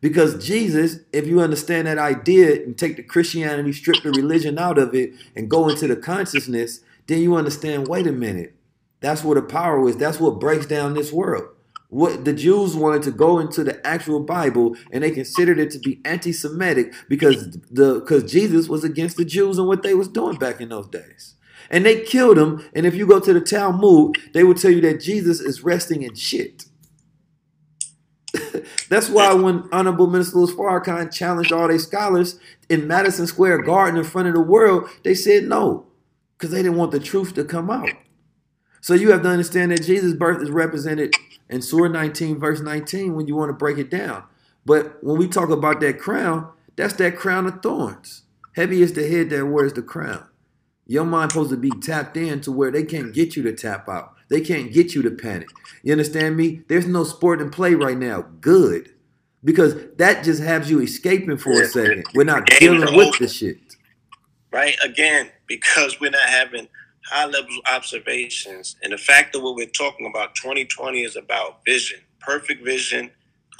Because 0.00 0.42
Jesus, 0.42 1.00
if 1.12 1.26
you 1.26 1.42
understand 1.42 1.86
that 1.86 1.98
idea 1.98 2.54
and 2.64 2.78
take 2.78 2.96
the 2.96 3.02
Christianity, 3.02 3.74
strip 3.74 4.02
the 4.02 4.12
religion 4.12 4.58
out 4.58 4.78
of 4.78 4.94
it, 4.94 5.12
and 5.36 5.50
go 5.50 5.68
into 5.68 5.86
the 5.86 5.96
consciousness, 5.96 6.80
then 7.06 7.20
you 7.20 7.36
understand 7.36 7.86
wait 7.86 8.06
a 8.06 8.12
minute, 8.12 8.54
that's 9.00 9.22
where 9.22 9.34
the 9.34 9.42
power 9.42 9.86
is. 9.90 9.98
That's 9.98 10.18
what 10.18 10.40
breaks 10.40 10.64
down 10.64 10.94
this 10.94 11.12
world. 11.12 11.50
What 11.90 12.24
the 12.24 12.32
Jews 12.32 12.76
wanted 12.76 13.02
to 13.02 13.10
go 13.10 13.38
into 13.38 13.62
the 13.62 13.86
actual 13.86 14.20
Bible 14.20 14.74
and 14.90 15.04
they 15.04 15.10
considered 15.10 15.58
it 15.58 15.70
to 15.72 15.78
be 15.78 16.00
anti-Semitic 16.06 16.94
because 17.10 17.50
the 17.70 18.00
because 18.00 18.30
Jesus 18.30 18.70
was 18.70 18.84
against 18.84 19.18
the 19.18 19.26
Jews 19.26 19.58
and 19.58 19.68
what 19.68 19.82
they 19.82 19.92
was 19.92 20.08
doing 20.08 20.38
back 20.38 20.62
in 20.62 20.70
those 20.70 20.88
days. 20.88 21.34
And 21.70 21.84
they 21.84 22.02
killed 22.02 22.38
him. 22.38 22.68
And 22.74 22.86
if 22.86 22.94
you 22.94 23.06
go 23.06 23.20
to 23.20 23.32
the 23.32 23.40
Talmud, 23.40 24.16
they 24.32 24.44
will 24.44 24.54
tell 24.54 24.70
you 24.70 24.80
that 24.82 25.00
Jesus 25.00 25.40
is 25.40 25.62
resting 25.62 26.02
in 26.02 26.14
shit. 26.14 26.64
That's 28.88 29.08
why 29.08 29.32
when 29.34 29.68
Honorable 29.72 30.06
Minister 30.06 30.38
Louis 30.38 30.52
Farrakhan 30.52 31.12
challenged 31.12 31.52
all 31.52 31.68
their 31.68 31.78
scholars 31.78 32.38
in 32.68 32.86
Madison 32.86 33.26
Square 33.26 33.62
Garden 33.62 33.98
in 33.98 34.04
front 34.04 34.28
of 34.28 34.34
the 34.34 34.40
world, 34.40 34.88
they 35.02 35.14
said 35.14 35.44
no, 35.44 35.86
because 36.36 36.50
they 36.50 36.62
didn't 36.62 36.78
want 36.78 36.92
the 36.92 37.00
truth 37.00 37.34
to 37.34 37.44
come 37.44 37.70
out. 37.70 37.90
So 38.80 38.94
you 38.94 39.10
have 39.10 39.22
to 39.22 39.28
understand 39.28 39.72
that 39.72 39.84
Jesus' 39.84 40.14
birth 40.14 40.42
is 40.42 40.50
represented 40.50 41.14
in 41.48 41.62
Surah 41.62 41.88
19, 41.88 42.38
verse 42.38 42.60
19, 42.60 43.14
when 43.14 43.26
you 43.26 43.34
want 43.34 43.48
to 43.50 43.54
break 43.54 43.78
it 43.78 43.90
down. 43.90 44.24
But 44.64 45.02
when 45.02 45.18
we 45.18 45.28
talk 45.28 45.50
about 45.50 45.80
that 45.80 45.98
crown, 45.98 46.50
that's 46.76 46.94
that 46.94 47.16
crown 47.16 47.46
of 47.46 47.62
thorns. 47.62 48.22
Heavy 48.54 48.82
is 48.82 48.92
the 48.92 49.08
head 49.08 49.30
that 49.30 49.46
wears 49.46 49.72
the 49.72 49.82
crown. 49.82 50.26
Your 50.88 51.04
mind 51.04 51.32
supposed 51.32 51.50
to 51.50 51.56
be 51.56 51.70
tapped 51.70 52.16
in 52.16 52.40
to 52.40 52.50
where 52.50 52.70
they 52.70 52.82
can't 52.82 53.12
get 53.12 53.36
you 53.36 53.42
to 53.44 53.52
tap 53.52 53.88
out. 53.88 54.14
They 54.28 54.40
can't 54.40 54.72
get 54.72 54.94
you 54.94 55.02
to 55.02 55.10
panic. 55.10 55.48
You 55.82 55.92
understand 55.92 56.36
me? 56.36 56.62
There's 56.68 56.86
no 56.86 57.04
sport 57.04 57.40
and 57.40 57.52
play 57.52 57.74
right 57.74 57.96
now. 57.96 58.22
Good. 58.40 58.94
Because 59.44 59.76
that 59.96 60.24
just 60.24 60.42
has 60.42 60.70
you 60.70 60.80
escaping 60.80 61.36
for 61.36 61.52
a 61.52 61.66
second. 61.66 62.06
We're 62.14 62.24
not 62.24 62.46
dealing 62.46 62.96
with 62.96 63.18
the 63.18 63.28
shit. 63.28 63.58
Right? 64.50 64.76
Again, 64.82 65.30
because 65.46 66.00
we're 66.00 66.10
not 66.10 66.26
having 66.26 66.68
high 67.04 67.26
level 67.26 67.58
observations. 67.70 68.76
And 68.82 68.92
the 68.92 68.98
fact 68.98 69.34
that 69.34 69.40
what 69.40 69.56
we're 69.56 69.66
talking 69.66 70.06
about 70.06 70.34
2020 70.34 71.02
is 71.02 71.16
about 71.16 71.64
vision. 71.66 72.00
Perfect 72.20 72.64
vision 72.64 73.10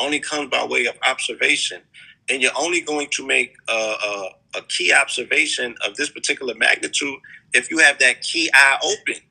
only 0.00 0.18
comes 0.18 0.48
by 0.48 0.64
way 0.64 0.86
of 0.86 0.96
observation. 1.06 1.82
And 2.30 2.42
you're 2.42 2.52
only 2.58 2.80
going 2.80 3.08
to 3.12 3.26
make 3.26 3.54
a, 3.68 3.72
a, 3.72 4.30
a 4.54 4.62
key 4.62 4.92
observation 4.92 5.74
of 5.86 5.96
this 5.96 6.10
particular 6.10 6.54
magnitude 6.54 7.18
if 7.52 7.70
you 7.70 7.78
have 7.78 7.98
that 7.98 8.22
key 8.22 8.50
eye 8.52 8.78
open, 8.82 9.22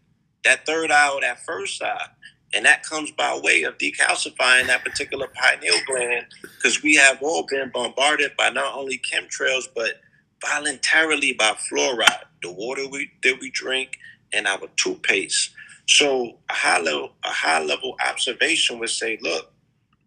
that 0.44 0.66
third 0.66 0.92
eye 0.92 1.10
or 1.10 1.22
that 1.22 1.40
first 1.46 1.82
eye. 1.82 2.08
And 2.54 2.66
that 2.66 2.84
comes 2.84 3.12
by 3.12 3.40
way 3.44 3.64
of 3.64 3.78
decalcifying 3.78 4.68
that 4.68 4.84
particular 4.84 5.28
pineal 5.28 5.76
gland 5.86 6.28
because 6.42 6.82
we 6.82 6.96
have 6.96 7.22
all 7.22 7.46
been 7.48 7.70
bombarded 7.74 8.32
by 8.38 8.50
not 8.50 8.74
only 8.76 9.00
chemtrails, 9.00 9.68
but 9.76 10.00
voluntarily 10.46 11.34
by 11.34 11.56
fluoride, 11.70 12.24
the 12.42 12.52
water 12.52 12.88
we, 12.88 13.12
that 13.24 13.38
we 13.42 13.52
drink, 13.52 13.98
and 14.34 14.48
our 14.48 14.68
toothpaste. 14.78 15.52
So 15.88 16.38
a 16.50 16.54
high 16.54 16.80
level, 16.80 17.14
a 17.24 17.30
high 17.30 17.64
level 17.64 17.96
observation 18.08 18.80
would 18.80 18.90
say, 18.90 19.18
look, 19.22 19.52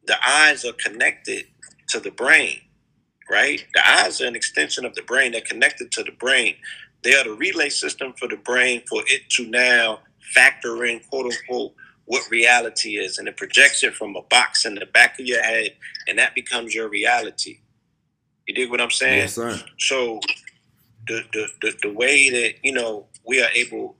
the 0.06 0.16
eyes 0.26 0.64
are 0.64 0.72
connected 0.72 1.46
to 1.88 2.00
the 2.00 2.10
brain 2.10 2.60
right? 3.30 3.64
The 3.74 3.88
eyes 3.88 4.20
are 4.20 4.26
an 4.26 4.36
extension 4.36 4.84
of 4.84 4.94
the 4.94 5.02
brain. 5.02 5.32
They're 5.32 5.40
connected 5.40 5.92
to 5.92 6.02
the 6.02 6.12
brain. 6.12 6.56
They 7.02 7.14
are 7.14 7.24
the 7.24 7.34
relay 7.34 7.68
system 7.68 8.12
for 8.18 8.28
the 8.28 8.36
brain 8.36 8.82
for 8.88 9.02
it 9.06 9.30
to 9.30 9.46
now 9.46 10.00
factor 10.34 10.84
in, 10.84 11.00
quote 11.00 11.32
unquote, 11.32 11.74
what 12.06 12.28
reality 12.30 12.98
is. 12.98 13.18
And 13.18 13.28
it 13.28 13.36
projects 13.36 13.82
it 13.84 13.94
from 13.94 14.16
a 14.16 14.22
box 14.22 14.64
in 14.64 14.74
the 14.74 14.86
back 14.86 15.18
of 15.18 15.26
your 15.26 15.42
head, 15.42 15.76
and 16.08 16.18
that 16.18 16.34
becomes 16.34 16.74
your 16.74 16.88
reality. 16.88 17.60
You 18.46 18.54
dig 18.54 18.70
what 18.70 18.80
I'm 18.80 18.90
saying? 18.90 19.18
Yes, 19.18 19.34
sir. 19.36 19.60
So 19.78 20.20
the, 21.06 21.22
the, 21.32 21.46
the, 21.62 21.76
the 21.82 21.92
way 21.92 22.28
that, 22.30 22.54
you 22.62 22.72
know, 22.72 23.06
we 23.24 23.40
are 23.40 23.50
able 23.54 23.96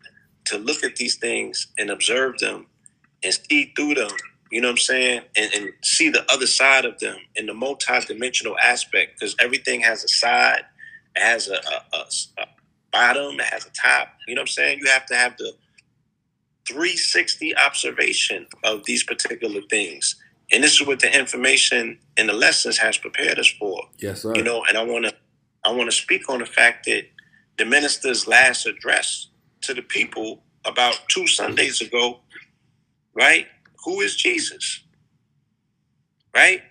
to 0.47 0.59
look 0.59 0.83
at 0.83 0.97
these 0.97 1.17
things 1.17 1.69
and 1.79 1.91
observe 1.91 2.39
them 2.39 2.67
and 3.23 3.33
see 3.33 3.73
through 3.77 3.95
them 3.95 4.11
you 4.51 4.61
know 4.61 4.69
what 4.69 4.73
I'm 4.73 4.79
saying? 4.79 5.23
And, 5.37 5.55
and 5.55 5.73
see 5.83 6.11
the 6.11 6.31
other 6.31 6.47
side 6.47 6.85
of 6.85 6.99
them 6.99 7.17
in 7.37 7.47
the 7.47 7.55
multi-dimensional 7.55 8.57
aspect 8.59 9.19
because 9.19 9.37
everything 9.41 9.81
has 9.81 10.05
a 10.05 10.09
side, 10.09 10.63
it 11.17 11.23
has 11.23 11.49
a, 11.49 11.55
a, 11.55 11.97
a, 11.97 12.43
a, 12.43 12.47
bottom, 12.93 13.39
it 13.39 13.47
has 13.47 13.67
a 13.67 13.71
top. 13.71 14.09
You 14.27 14.35
know 14.35 14.41
what 14.41 14.51
I'm 14.51 14.53
saying? 14.53 14.79
You 14.81 14.91
have 14.91 15.07
to 15.07 15.15
have 15.15 15.37
the 15.37 15.53
360 16.67 17.57
observation 17.57 18.47
of 18.65 18.85
these 18.85 19.05
particular 19.05 19.61
things. 19.71 20.17
And 20.53 20.65
this 20.65 20.81
is 20.81 20.87
what 20.87 20.99
the 20.99 21.17
information 21.17 21.99
and 22.17 22.29
the 22.29 22.33
lessons 22.33 22.77
has 22.79 22.99
prepared 22.99 23.39
us 23.39 23.49
for. 23.59 23.81
Yes, 23.99 24.23
sir. 24.23 24.35
You 24.35 24.43
know, 24.43 24.65
and 24.69 24.77
I 24.77 24.83
wanna 24.83 25.13
I 25.65 25.71
wanna 25.71 25.93
speak 25.93 26.29
on 26.29 26.41
the 26.41 26.47
fact 26.47 26.87
that 26.87 27.05
the 27.59 27.65
minister's 27.65 28.27
last 28.27 28.67
address 28.67 29.29
to 29.63 29.75
the 29.75 29.83
people 29.83 30.43
about 30.65 30.99
two 31.09 31.27
Sundays 31.27 31.81
ago, 31.81 32.21
right? 33.15 33.47
Who 33.85 34.01
is 34.01 34.17
Jesus? 34.17 34.83
Right? 36.35 36.63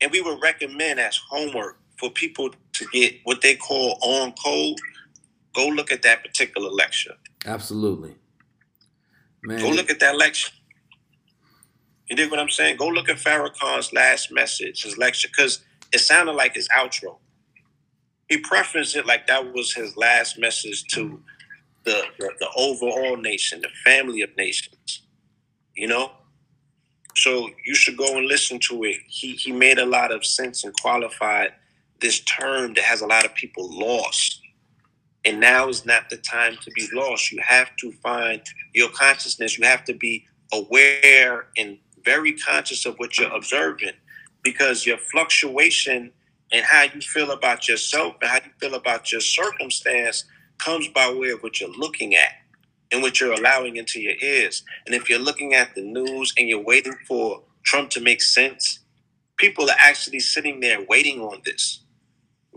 And 0.00 0.10
we 0.10 0.20
would 0.20 0.42
recommend 0.42 0.98
as 0.98 1.16
homework 1.16 1.78
for 1.98 2.10
people 2.10 2.50
to 2.72 2.86
get 2.92 3.16
what 3.24 3.42
they 3.42 3.54
call 3.54 3.98
on 4.02 4.32
code. 4.32 4.78
Go 5.54 5.66
look 5.66 5.92
at 5.92 6.02
that 6.02 6.22
particular 6.22 6.70
lecture. 6.70 7.14
Absolutely. 7.44 8.14
Man. 9.42 9.60
Go 9.60 9.70
look 9.70 9.90
at 9.90 10.00
that 10.00 10.16
lecture. 10.16 10.52
You 12.08 12.16
dig 12.16 12.30
what 12.30 12.40
I'm 12.40 12.50
saying? 12.50 12.76
Go 12.76 12.88
look 12.88 13.08
at 13.08 13.16
Farrakhan's 13.16 13.92
last 13.92 14.32
message, 14.32 14.82
his 14.82 14.98
lecture, 14.98 15.28
because 15.28 15.60
it 15.92 16.00
sounded 16.00 16.32
like 16.32 16.54
his 16.54 16.68
outro. 16.68 17.18
He 18.28 18.38
prefaced 18.38 18.96
it 18.96 19.06
like 19.06 19.26
that 19.26 19.52
was 19.52 19.72
his 19.72 19.96
last 19.96 20.38
message 20.38 20.84
to 20.94 21.20
the, 21.84 22.02
the, 22.18 22.30
the 22.40 22.48
overall 22.56 23.16
nation, 23.16 23.60
the 23.60 23.68
family 23.84 24.22
of 24.22 24.36
nations. 24.36 25.02
You 25.80 25.86
know? 25.86 26.12
So 27.16 27.48
you 27.64 27.74
should 27.74 27.96
go 27.96 28.18
and 28.18 28.26
listen 28.26 28.58
to 28.68 28.84
it. 28.84 28.98
He 29.06 29.32
he 29.32 29.50
made 29.50 29.78
a 29.78 29.86
lot 29.86 30.12
of 30.12 30.26
sense 30.26 30.62
and 30.62 30.74
qualified 30.74 31.54
this 32.02 32.20
term 32.20 32.74
that 32.74 32.84
has 32.84 33.00
a 33.00 33.06
lot 33.06 33.24
of 33.24 33.34
people 33.34 33.66
lost. 33.70 34.42
And 35.24 35.40
now 35.40 35.68
is 35.68 35.86
not 35.86 36.10
the 36.10 36.18
time 36.18 36.58
to 36.62 36.70
be 36.72 36.86
lost. 36.92 37.32
You 37.32 37.40
have 37.46 37.74
to 37.76 37.92
find 37.92 38.42
your 38.74 38.90
consciousness. 38.90 39.58
You 39.58 39.64
have 39.64 39.84
to 39.86 39.94
be 39.94 40.26
aware 40.52 41.46
and 41.56 41.78
very 42.04 42.34
conscious 42.34 42.84
of 42.84 42.96
what 42.96 43.18
you're 43.18 43.34
observing 43.34 43.94
because 44.42 44.84
your 44.84 44.98
fluctuation 44.98 46.12
and 46.52 46.64
how 46.66 46.82
you 46.94 47.00
feel 47.00 47.30
about 47.30 47.68
yourself 47.68 48.16
and 48.20 48.30
how 48.30 48.36
you 48.36 48.52
feel 48.60 48.74
about 48.74 49.12
your 49.12 49.22
circumstance 49.22 50.24
comes 50.58 50.88
by 50.88 51.10
way 51.10 51.30
of 51.30 51.42
what 51.42 51.58
you're 51.58 51.72
looking 51.72 52.14
at 52.14 52.39
and 52.92 53.02
what 53.02 53.20
you're 53.20 53.32
allowing 53.32 53.76
into 53.76 54.00
your 54.00 54.14
ears. 54.20 54.62
And 54.86 54.94
if 54.94 55.08
you're 55.08 55.18
looking 55.18 55.54
at 55.54 55.74
the 55.74 55.82
news 55.82 56.32
and 56.36 56.48
you're 56.48 56.62
waiting 56.62 56.94
for 57.06 57.42
Trump 57.64 57.90
to 57.90 58.00
make 58.00 58.22
sense, 58.22 58.80
people 59.36 59.68
are 59.70 59.76
actually 59.78 60.20
sitting 60.20 60.60
there 60.60 60.84
waiting 60.88 61.20
on 61.20 61.40
this. 61.44 61.80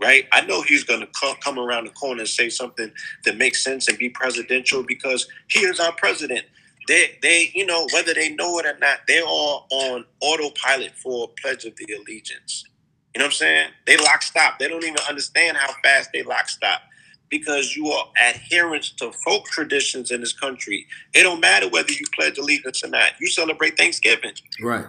Right? 0.00 0.26
I 0.32 0.40
know 0.40 0.60
he's 0.62 0.82
going 0.82 1.00
to 1.00 1.36
come 1.40 1.58
around 1.58 1.84
the 1.84 1.90
corner 1.92 2.20
and 2.20 2.28
say 2.28 2.50
something 2.50 2.90
that 3.24 3.36
makes 3.36 3.62
sense 3.62 3.88
and 3.88 3.96
be 3.96 4.10
presidential 4.10 4.82
because 4.82 5.28
he 5.48 5.60
is 5.60 5.78
our 5.78 5.92
president. 5.92 6.44
They, 6.88 7.16
they, 7.22 7.52
you 7.54 7.64
know, 7.64 7.86
whether 7.92 8.12
they 8.12 8.30
know 8.30 8.58
it 8.58 8.66
or 8.66 8.76
not, 8.78 8.98
they're 9.06 9.24
all 9.24 9.66
on 9.70 10.04
autopilot 10.20 10.92
for 10.96 11.28
Pledge 11.40 11.64
of 11.64 11.76
the 11.76 11.94
Allegiance. 11.94 12.64
You 13.14 13.20
know 13.20 13.26
what 13.26 13.34
I'm 13.34 13.36
saying? 13.36 13.70
They 13.86 13.96
lock 13.96 14.22
stop. 14.22 14.58
They 14.58 14.66
don't 14.66 14.82
even 14.82 14.98
understand 15.08 15.56
how 15.56 15.72
fast 15.82 16.10
they 16.12 16.24
lock 16.24 16.48
stop 16.48 16.82
because 17.30 17.76
you 17.76 17.88
are 17.88 18.06
adherents 18.22 18.90
to 18.90 19.12
folk 19.24 19.46
traditions 19.46 20.10
in 20.10 20.20
this 20.20 20.32
country. 20.32 20.86
It 21.12 21.22
don't 21.22 21.40
matter 21.40 21.68
whether 21.68 21.92
you 21.92 22.04
pledge 22.14 22.38
allegiance 22.38 22.84
or 22.84 22.88
not. 22.88 23.12
You 23.20 23.28
celebrate 23.28 23.76
Thanksgiving. 23.76 24.32
Right. 24.60 24.86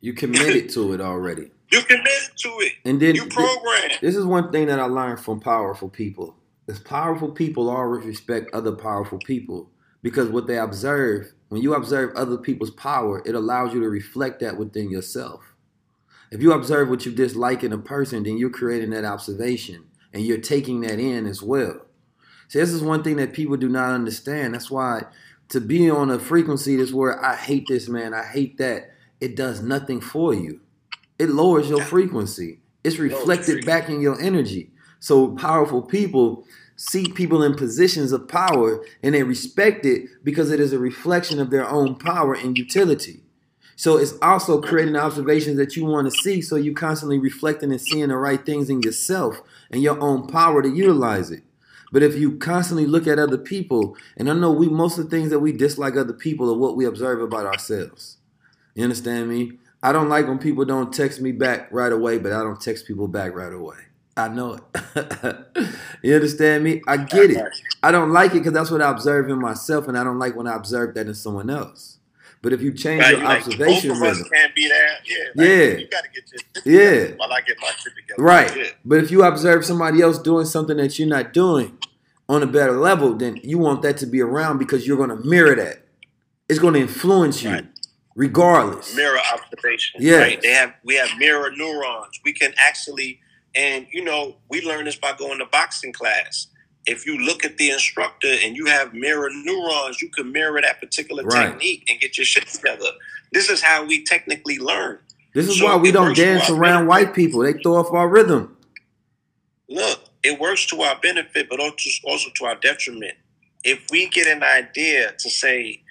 You 0.00 0.12
committed 0.12 0.70
to 0.70 0.92
it 0.92 1.00
already. 1.00 1.50
You 1.72 1.82
committed 1.82 2.30
to 2.36 2.48
it. 2.60 2.72
And 2.84 3.00
then 3.00 3.16
you 3.16 3.26
program. 3.26 3.90
This 4.00 4.14
is 4.14 4.24
one 4.24 4.52
thing 4.52 4.66
that 4.66 4.78
I 4.78 4.84
learned 4.84 5.18
from 5.18 5.40
powerful 5.40 5.88
people. 5.88 6.36
Is 6.68 6.78
powerful 6.78 7.32
people 7.32 7.68
always 7.68 8.04
respect 8.04 8.54
other 8.54 8.70
powerful 8.70 9.18
people 9.18 9.70
because 10.00 10.28
what 10.28 10.46
they 10.46 10.58
observe, 10.58 11.32
when 11.48 11.62
you 11.62 11.74
observe 11.74 12.14
other 12.14 12.36
people's 12.36 12.70
power, 12.70 13.22
it 13.26 13.34
allows 13.34 13.74
you 13.74 13.80
to 13.80 13.88
reflect 13.88 14.38
that 14.40 14.56
within 14.56 14.88
yourself. 14.88 15.54
If 16.30 16.42
you 16.42 16.52
observe 16.52 16.90
what 16.90 17.06
you 17.06 17.12
dislike 17.12 17.64
in 17.64 17.72
a 17.72 17.78
person, 17.78 18.22
then 18.22 18.36
you're 18.36 18.50
creating 18.50 18.90
that 18.90 19.04
observation 19.04 19.86
and 20.14 20.24
you're 20.24 20.38
taking 20.38 20.80
that 20.82 20.98
in 20.98 21.26
as 21.26 21.42
well. 21.42 21.82
See, 22.48 22.60
this 22.60 22.70
is 22.70 22.82
one 22.82 23.02
thing 23.02 23.16
that 23.16 23.32
people 23.32 23.56
do 23.56 23.68
not 23.68 23.90
understand. 23.90 24.54
That's 24.54 24.70
why 24.70 25.02
to 25.48 25.60
be 25.60 25.90
on 25.90 26.10
a 26.10 26.18
frequency 26.18 26.76
that's 26.76 26.92
where 26.92 27.22
I 27.22 27.36
hate 27.36 27.66
this 27.68 27.88
man, 27.88 28.14
I 28.14 28.24
hate 28.24 28.56
that, 28.58 28.92
it 29.20 29.36
does 29.36 29.60
nothing 29.60 30.00
for 30.00 30.32
you. 30.32 30.60
It 31.18 31.30
lowers 31.30 31.68
your 31.68 31.82
frequency. 31.82 32.60
It's 32.82 32.98
reflected 32.98 33.66
back 33.66 33.88
in 33.88 34.00
your 34.00 34.20
energy. 34.20 34.70
So 35.00 35.36
powerful 35.36 35.82
people 35.82 36.46
see 36.76 37.06
people 37.08 37.42
in 37.42 37.54
positions 37.54 38.12
of 38.12 38.28
power 38.28 38.84
and 39.02 39.14
they 39.14 39.22
respect 39.22 39.84
it 39.86 40.08
because 40.22 40.50
it 40.50 40.60
is 40.60 40.72
a 40.72 40.78
reflection 40.78 41.40
of 41.40 41.50
their 41.50 41.68
own 41.68 41.96
power 41.96 42.34
and 42.34 42.58
utility. 42.58 43.23
So 43.76 43.96
it's 43.96 44.14
also 44.22 44.60
creating 44.60 44.96
observations 44.96 45.56
that 45.56 45.76
you 45.76 45.84
want 45.84 46.10
to 46.10 46.18
see. 46.18 46.40
So 46.40 46.56
you're 46.56 46.74
constantly 46.74 47.18
reflecting 47.18 47.70
and 47.70 47.80
seeing 47.80 48.08
the 48.08 48.16
right 48.16 48.44
things 48.44 48.70
in 48.70 48.82
yourself 48.82 49.40
and 49.70 49.82
your 49.82 50.00
own 50.00 50.26
power 50.26 50.62
to 50.62 50.68
utilize 50.68 51.30
it. 51.30 51.42
But 51.92 52.02
if 52.02 52.16
you 52.16 52.38
constantly 52.38 52.86
look 52.86 53.06
at 53.06 53.18
other 53.18 53.38
people, 53.38 53.96
and 54.16 54.28
I 54.28 54.34
know 54.34 54.50
we 54.50 54.68
most 54.68 54.98
of 54.98 55.04
the 55.04 55.10
things 55.10 55.30
that 55.30 55.38
we 55.38 55.52
dislike 55.52 55.96
other 55.96 56.12
people 56.12 56.50
are 56.50 56.58
what 56.58 56.76
we 56.76 56.84
observe 56.84 57.20
about 57.20 57.46
ourselves. 57.46 58.18
You 58.74 58.82
understand 58.82 59.28
me? 59.28 59.58
I 59.82 59.92
don't 59.92 60.08
like 60.08 60.26
when 60.26 60.38
people 60.38 60.64
don't 60.64 60.92
text 60.92 61.20
me 61.20 61.30
back 61.30 61.68
right 61.70 61.92
away, 61.92 62.18
but 62.18 62.32
I 62.32 62.42
don't 62.42 62.60
text 62.60 62.86
people 62.86 63.06
back 63.06 63.34
right 63.34 63.52
away. 63.52 63.76
I 64.16 64.28
know 64.28 64.54
it. 64.54 65.36
you 66.02 66.14
understand 66.14 66.64
me? 66.64 66.82
I 66.86 66.96
get 66.96 67.30
it. 67.30 67.44
I 67.82 67.90
don't 67.90 68.12
like 68.12 68.30
it 68.32 68.38
because 68.38 68.52
that's 68.52 68.70
what 68.70 68.82
I 68.82 68.90
observe 68.90 69.28
in 69.28 69.40
myself, 69.40 69.86
and 69.86 69.98
I 69.98 70.04
don't 70.04 70.18
like 70.18 70.36
when 70.36 70.46
I 70.46 70.56
observe 70.56 70.94
that 70.94 71.06
in 71.06 71.14
someone 71.14 71.50
else. 71.50 71.98
But 72.44 72.52
if 72.52 72.60
you 72.60 72.74
change 72.74 73.00
right, 73.00 73.16
your 73.16 73.24
observation 73.24 73.88
like, 73.88 74.00
both 74.00 74.18
of 74.18 74.18
us 74.20 74.28
can't 74.28 74.54
be 74.54 74.68
there. 74.68 74.98
Yeah. 75.06 75.24
Like, 75.34 75.48
yeah. 75.48 75.78
You 75.78 75.88
got 75.88 76.04
to 76.04 76.10
get 76.10 76.64
your 76.66 77.06
yeah. 77.06 77.14
while 77.16 77.32
I 77.32 77.40
get 77.40 77.56
my 77.58 77.70
shit 77.78 77.94
together. 77.96 78.22
Right. 78.22 78.54
Yeah. 78.54 78.66
But 78.84 78.98
if 79.02 79.10
you 79.10 79.24
observe 79.24 79.64
somebody 79.64 80.02
else 80.02 80.18
doing 80.18 80.44
something 80.44 80.76
that 80.76 80.98
you're 80.98 81.08
not 81.08 81.32
doing 81.32 81.78
on 82.28 82.42
a 82.42 82.46
better 82.46 82.72
level, 82.72 83.14
then 83.14 83.40
you 83.42 83.56
want 83.56 83.80
that 83.80 83.96
to 83.96 84.06
be 84.06 84.20
around 84.20 84.58
because 84.58 84.86
you're 84.86 84.98
going 84.98 85.08
to 85.08 85.26
mirror 85.26 85.54
that. 85.54 85.86
It's 86.46 86.58
going 86.58 86.74
to 86.74 86.80
influence 86.80 87.42
you. 87.42 87.50
Right. 87.50 87.66
Regardless, 88.14 88.94
mirror 88.94 89.18
observation. 89.32 90.00
Yeah, 90.00 90.18
right? 90.18 90.40
they 90.40 90.52
have 90.52 90.74
we 90.84 90.94
have 90.96 91.08
mirror 91.18 91.50
neurons. 91.50 92.20
We 92.24 92.32
can 92.32 92.54
actually, 92.58 93.18
and 93.56 93.88
you 93.90 94.04
know, 94.04 94.36
we 94.50 94.60
learn 94.60 94.84
this 94.84 94.94
by 94.94 95.14
going 95.14 95.40
to 95.40 95.46
boxing 95.46 95.92
class 95.92 96.46
if 96.86 97.06
you 97.06 97.18
look 97.18 97.44
at 97.44 97.56
the 97.56 97.70
instructor 97.70 98.34
and 98.42 98.56
you 98.56 98.66
have 98.66 98.94
mirror 98.94 99.30
neurons, 99.32 100.02
you 100.02 100.08
can 100.10 100.30
mirror 100.32 100.60
that 100.60 100.80
particular 100.80 101.22
right. 101.24 101.50
technique 101.50 101.84
and 101.88 102.00
get 102.00 102.18
your 102.18 102.24
shit 102.24 102.46
together. 102.46 102.90
This 103.32 103.48
is 103.48 103.62
how 103.62 103.84
we 103.84 104.04
technically 104.04 104.58
learn. 104.58 104.98
This 105.34 105.48
is 105.48 105.58
so 105.58 105.66
why 105.66 105.76
we 105.76 105.90
don't 105.90 106.16
dance 106.16 106.48
around 106.50 106.86
white 106.86 107.14
people. 107.14 107.40
They 107.40 107.54
throw 107.54 107.76
off 107.76 107.92
our 107.92 108.08
rhythm. 108.08 108.56
Look, 109.68 110.00
it 110.22 110.38
works 110.38 110.66
to 110.66 110.82
our 110.82 110.98
benefit, 111.00 111.48
but 111.48 111.58
also 111.58 112.30
to 112.36 112.44
our 112.44 112.54
detriment. 112.56 113.14
If 113.64 113.86
we 113.90 114.08
get 114.08 114.26
an 114.26 114.42
idea 114.42 115.12
to 115.18 115.30
say, 115.30 115.82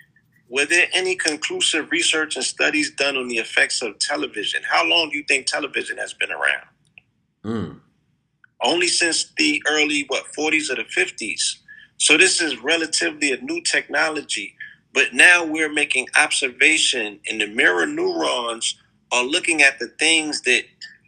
were 0.47 0.65
there 0.65 0.87
any 0.93 1.15
conclusive 1.15 1.91
research 1.91 2.35
and 2.35 2.45
studies 2.45 2.91
done 2.91 3.17
on 3.17 3.27
the 3.27 3.37
effects 3.37 3.81
of 3.81 3.97
television? 3.99 4.61
How 4.63 4.85
long 4.85 5.09
do 5.09 5.17
you 5.17 5.23
think 5.23 5.47
television 5.47 5.97
has 5.97 6.13
been 6.13 6.31
around? 6.31 6.67
Mm 7.43 7.79
only 8.63 8.87
since 8.87 9.31
the 9.37 9.61
early 9.69 10.05
what 10.07 10.25
40s 10.37 10.71
or 10.71 10.75
the 10.75 10.85
50s. 10.85 11.57
So 11.97 12.17
this 12.17 12.41
is 12.41 12.61
relatively 12.61 13.31
a 13.31 13.37
new 13.41 13.61
technology, 13.61 14.55
but 14.93 15.13
now 15.13 15.45
we're 15.45 15.71
making 15.71 16.07
observation, 16.17 17.19
and 17.29 17.39
the 17.39 17.47
mirror 17.47 17.85
neurons 17.85 18.77
are 19.11 19.23
looking 19.23 19.61
at 19.61 19.79
the 19.79 19.87
things 19.99 20.41
that 20.41 20.63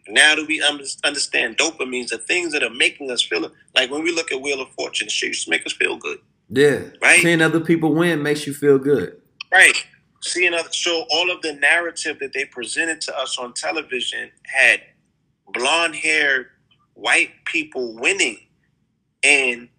now 0.08 0.36
do 0.36 0.46
we 0.46 0.62
understand 1.04 1.58
dopamines, 1.58 2.10
the 2.10 2.20
things 2.20 2.54
that 2.54 2.64
are 2.64 2.70
making 2.70 3.10
us 3.10 3.22
feel 3.24 3.52
like 3.74 3.90
when 3.90 4.04
we 4.04 4.12
look 4.12 4.32
at 4.32 4.40
Wheel 4.42 4.62
of 4.62 4.70
Fortune, 4.70 5.08
it 5.08 5.22
used 5.22 5.46
to 5.46 5.50
make 5.50 5.66
us 5.66 5.74
feel 5.74 5.98
good. 5.98 6.20
Yeah, 6.50 6.82
right. 7.02 7.22
Seeing 7.22 7.42
other 7.42 7.60
people 7.60 7.94
win 7.94 8.22
makes 8.22 8.46
you 8.46 8.54
feel 8.54 8.78
good. 8.78 9.20
Right. 9.52 9.84
Seeing 10.22 10.54
other, 10.54 10.70
so 10.72 11.06
all 11.10 11.32
of 11.32 11.42
the 11.42 11.54
narrative 11.54 12.20
that 12.20 12.34
they 12.34 12.46
presented 12.46 13.02
to 13.02 13.18
us 13.18 13.38
on 13.40 13.54
television 13.54 14.30
had 14.44 14.82
blonde 15.54 15.96
haired 15.96 16.48
white 16.96 17.32
people 17.46 17.96
winning 17.96 18.40
and 19.24 19.70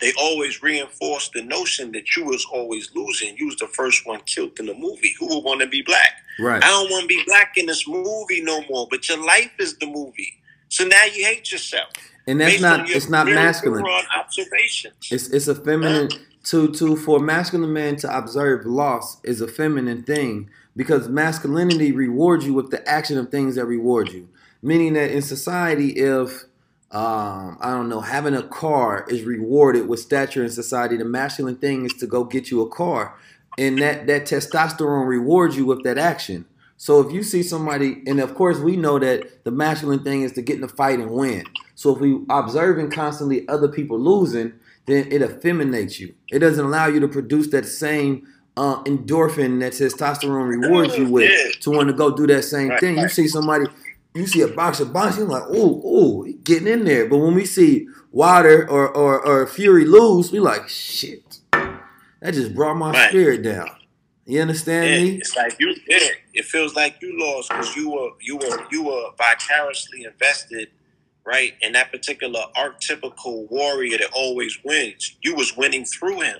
they 0.00 0.12
always 0.18 0.62
reinforce 0.62 1.30
the 1.34 1.42
notion 1.42 1.92
that 1.92 2.16
you 2.16 2.24
was 2.24 2.44
always 2.52 2.90
losing. 2.94 3.36
You 3.36 3.46
was 3.46 3.56
the 3.56 3.66
first 3.68 4.06
one 4.06 4.20
killed 4.26 4.58
in 4.60 4.66
the 4.66 4.74
movie. 4.74 5.14
Who 5.18 5.26
would 5.28 5.44
want 5.44 5.60
to 5.60 5.66
be 5.66 5.82
black? 5.82 6.22
Right. 6.38 6.62
I 6.62 6.66
don't 6.66 6.90
want 6.90 7.02
to 7.02 7.08
be 7.08 7.22
black 7.26 7.54
in 7.56 7.66
this 7.66 7.86
movie 7.88 8.42
no 8.42 8.62
more. 8.68 8.86
But 8.90 9.08
your 9.08 9.24
life 9.24 9.50
is 9.58 9.76
the 9.78 9.86
movie. 9.86 10.34
So 10.68 10.84
now 10.84 11.04
you 11.04 11.24
hate 11.24 11.50
yourself. 11.50 11.88
And 12.26 12.40
that's 12.40 12.60
not 12.60 12.90
it's 12.90 13.08
not 13.08 13.26
masculine. 13.26 13.84
Observations. 14.14 15.08
It's 15.10 15.28
it's 15.30 15.48
a 15.48 15.54
feminine 15.54 16.10
to 16.44 16.72
to 16.74 16.94
for 16.96 17.16
a 17.18 17.22
masculine 17.22 17.72
man 17.72 17.96
to 17.96 18.16
observe 18.16 18.66
loss 18.66 19.18
is 19.24 19.40
a 19.40 19.48
feminine 19.48 20.02
thing 20.02 20.50
because 20.76 21.08
masculinity 21.08 21.90
rewards 21.90 22.44
you 22.44 22.52
with 22.52 22.70
the 22.70 22.86
action 22.86 23.16
of 23.16 23.30
things 23.30 23.54
that 23.54 23.64
reward 23.64 24.12
you. 24.12 24.28
Meaning 24.62 24.94
that 24.94 25.10
in 25.10 25.22
society, 25.22 25.90
if 25.90 26.44
um, 26.90 27.58
I 27.60 27.70
don't 27.70 27.88
know, 27.88 28.00
having 28.00 28.34
a 28.34 28.42
car 28.42 29.04
is 29.08 29.22
rewarded 29.22 29.88
with 29.88 30.00
stature 30.00 30.42
in 30.42 30.50
society, 30.50 30.96
the 30.96 31.04
masculine 31.04 31.56
thing 31.56 31.84
is 31.84 31.92
to 31.94 32.06
go 32.06 32.24
get 32.24 32.50
you 32.50 32.62
a 32.62 32.68
car. 32.68 33.14
And 33.58 33.78
that, 33.82 34.06
that 34.06 34.24
testosterone 34.24 35.06
rewards 35.06 35.56
you 35.56 35.66
with 35.66 35.82
that 35.84 35.98
action. 35.98 36.46
So 36.78 37.00
if 37.00 37.12
you 37.12 37.22
see 37.24 37.42
somebody, 37.42 38.02
and 38.06 38.20
of 38.20 38.34
course 38.36 38.58
we 38.58 38.76
know 38.76 38.98
that 39.00 39.44
the 39.44 39.50
masculine 39.50 40.04
thing 40.04 40.22
is 40.22 40.32
to 40.32 40.42
get 40.42 40.56
in 40.56 40.60
the 40.62 40.68
fight 40.68 41.00
and 41.00 41.10
win. 41.10 41.44
So 41.74 41.94
if 41.94 42.00
we 42.00 42.20
observing 42.30 42.90
constantly 42.90 43.46
other 43.48 43.68
people 43.68 43.98
losing, 43.98 44.54
then 44.86 45.10
it 45.12 45.20
effeminates 45.20 46.00
you. 46.00 46.14
It 46.30 46.38
doesn't 46.38 46.64
allow 46.64 46.86
you 46.86 47.00
to 47.00 47.08
produce 47.08 47.48
that 47.48 47.66
same 47.66 48.26
uh, 48.56 48.82
endorphin 48.84 49.60
that 49.60 49.72
testosterone 49.72 50.48
rewards 50.48 50.96
you 50.96 51.08
with 51.10 51.60
to 51.60 51.70
want 51.70 51.88
to 51.88 51.94
go 51.94 52.16
do 52.16 52.26
that 52.28 52.42
same 52.42 52.76
thing. 52.78 52.96
You 52.96 53.08
see 53.08 53.28
somebody 53.28 53.66
you 54.14 54.26
see 54.26 54.40
a 54.40 54.48
boxer 54.48 54.84
boxing, 54.84 55.28
like, 55.28 55.44
oh, 55.48 55.82
oh, 55.84 56.26
getting 56.44 56.68
in 56.68 56.84
there. 56.84 57.08
But 57.08 57.18
when 57.18 57.34
we 57.34 57.44
see 57.44 57.88
Wilder 58.10 58.68
or, 58.68 58.88
or, 58.88 59.20
or 59.24 59.46
Fury 59.46 59.84
lose, 59.84 60.32
we 60.32 60.40
like, 60.40 60.68
shit, 60.68 61.38
that 61.52 62.34
just 62.34 62.54
brought 62.54 62.74
my 62.74 62.92
right. 62.92 63.08
spirit 63.10 63.42
down. 63.42 63.70
You 64.28 64.42
understand 64.42 64.90
yeah, 64.90 65.00
me? 65.00 65.16
It's 65.16 65.34
like 65.36 65.56
you, 65.58 65.74
yeah, 65.86 66.08
it 66.34 66.44
feels 66.44 66.74
like 66.74 67.00
you 67.00 67.18
lost 67.18 67.48
because 67.48 67.74
you 67.74 67.90
were 67.90 68.10
you 68.20 68.36
were 68.36 68.66
you 68.70 68.82
were 68.82 69.10
vicariously 69.16 70.04
invested, 70.04 70.68
right, 71.24 71.54
in 71.62 71.72
that 71.72 71.90
particular 71.90 72.40
archetypical 72.54 73.50
warrior 73.50 73.96
that 73.96 74.10
always 74.12 74.58
wins. 74.62 75.16
You 75.22 75.34
was 75.34 75.56
winning 75.56 75.86
through 75.86 76.20
him. 76.20 76.36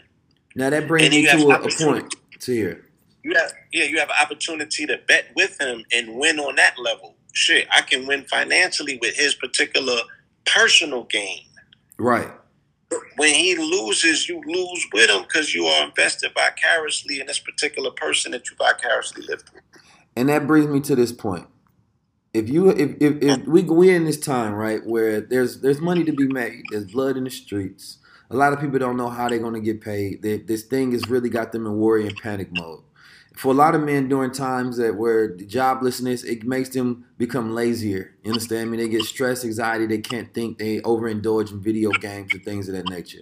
Now 0.54 0.68
that 0.68 0.86
brings 0.86 1.06
And 1.06 1.14
me 1.14 1.26
to 1.30 1.48
a, 1.48 1.62
a 1.62 1.70
point 1.70 2.14
to 2.40 2.52
here. 2.52 2.84
You 3.22 3.34
have 3.34 3.52
yeah, 3.72 3.84
you 3.84 3.98
have 4.00 4.10
an 4.10 4.16
opportunity 4.20 4.84
to 4.84 4.98
bet 5.08 5.28
with 5.34 5.58
him 5.58 5.82
and 5.90 6.14
win 6.18 6.38
on 6.38 6.56
that 6.56 6.74
level. 6.78 7.14
Shit, 7.32 7.68
I 7.74 7.82
can 7.82 8.06
win 8.06 8.24
financially 8.24 8.98
with 9.00 9.16
his 9.16 9.34
particular 9.34 10.00
personal 10.44 11.04
gain. 11.04 11.44
Right. 11.98 12.30
When 13.16 13.34
he 13.34 13.56
loses, 13.56 14.28
you 14.28 14.42
lose 14.46 14.86
with 14.92 15.10
him 15.10 15.22
because 15.22 15.54
you 15.54 15.66
are 15.66 15.86
invested 15.86 16.32
vicariously 16.34 17.20
in 17.20 17.26
this 17.26 17.38
particular 17.38 17.90
person 17.90 18.32
that 18.32 18.50
you 18.50 18.56
vicariously 18.56 19.24
live 19.26 19.42
through. 19.42 19.60
And 20.16 20.28
that 20.30 20.46
brings 20.46 20.66
me 20.68 20.80
to 20.80 20.96
this 20.96 21.12
point. 21.12 21.46
If 22.32 22.48
you 22.48 22.70
if, 22.70 22.96
if, 23.00 23.22
if 23.22 23.46
we 23.46 23.62
we 23.62 23.94
in 23.94 24.04
this 24.04 24.20
time 24.20 24.52
right 24.52 24.84
where 24.84 25.20
there's 25.20 25.60
there's 25.60 25.80
money 25.80 26.04
to 26.04 26.12
be 26.12 26.26
made, 26.26 26.62
there's 26.70 26.84
blood 26.84 27.16
in 27.16 27.24
the 27.24 27.30
streets. 27.30 27.98
A 28.30 28.36
lot 28.36 28.52
of 28.52 28.60
people 28.60 28.78
don't 28.78 28.96
know 28.96 29.08
how 29.08 29.28
they're 29.28 29.38
gonna 29.38 29.60
get 29.60 29.80
paid. 29.80 30.22
They, 30.22 30.38
this 30.38 30.62
thing 30.62 30.92
has 30.92 31.08
really 31.08 31.30
got 31.30 31.52
them 31.52 31.66
in 31.66 31.78
worry 31.78 32.06
and 32.06 32.16
panic 32.16 32.48
mode. 32.52 32.82
For 33.38 33.52
a 33.52 33.54
lot 33.54 33.76
of 33.76 33.84
men 33.84 34.08
during 34.08 34.32
times 34.32 34.78
that 34.78 34.96
where 34.96 35.36
joblessness, 35.36 36.24
it 36.24 36.42
makes 36.42 36.70
them 36.70 37.04
become 37.18 37.54
lazier. 37.54 38.16
You 38.24 38.32
understand 38.32 38.68
I 38.68 38.70
me? 38.72 38.78
They 38.78 38.88
get 38.88 39.02
stress, 39.02 39.44
anxiety, 39.44 39.86
they 39.86 39.98
can't 39.98 40.34
think, 40.34 40.58
they 40.58 40.80
overindulge 40.80 41.52
in 41.52 41.62
video 41.62 41.90
games 41.90 42.34
and 42.34 42.44
things 42.44 42.68
of 42.68 42.74
that 42.74 42.90
nature. 42.90 43.20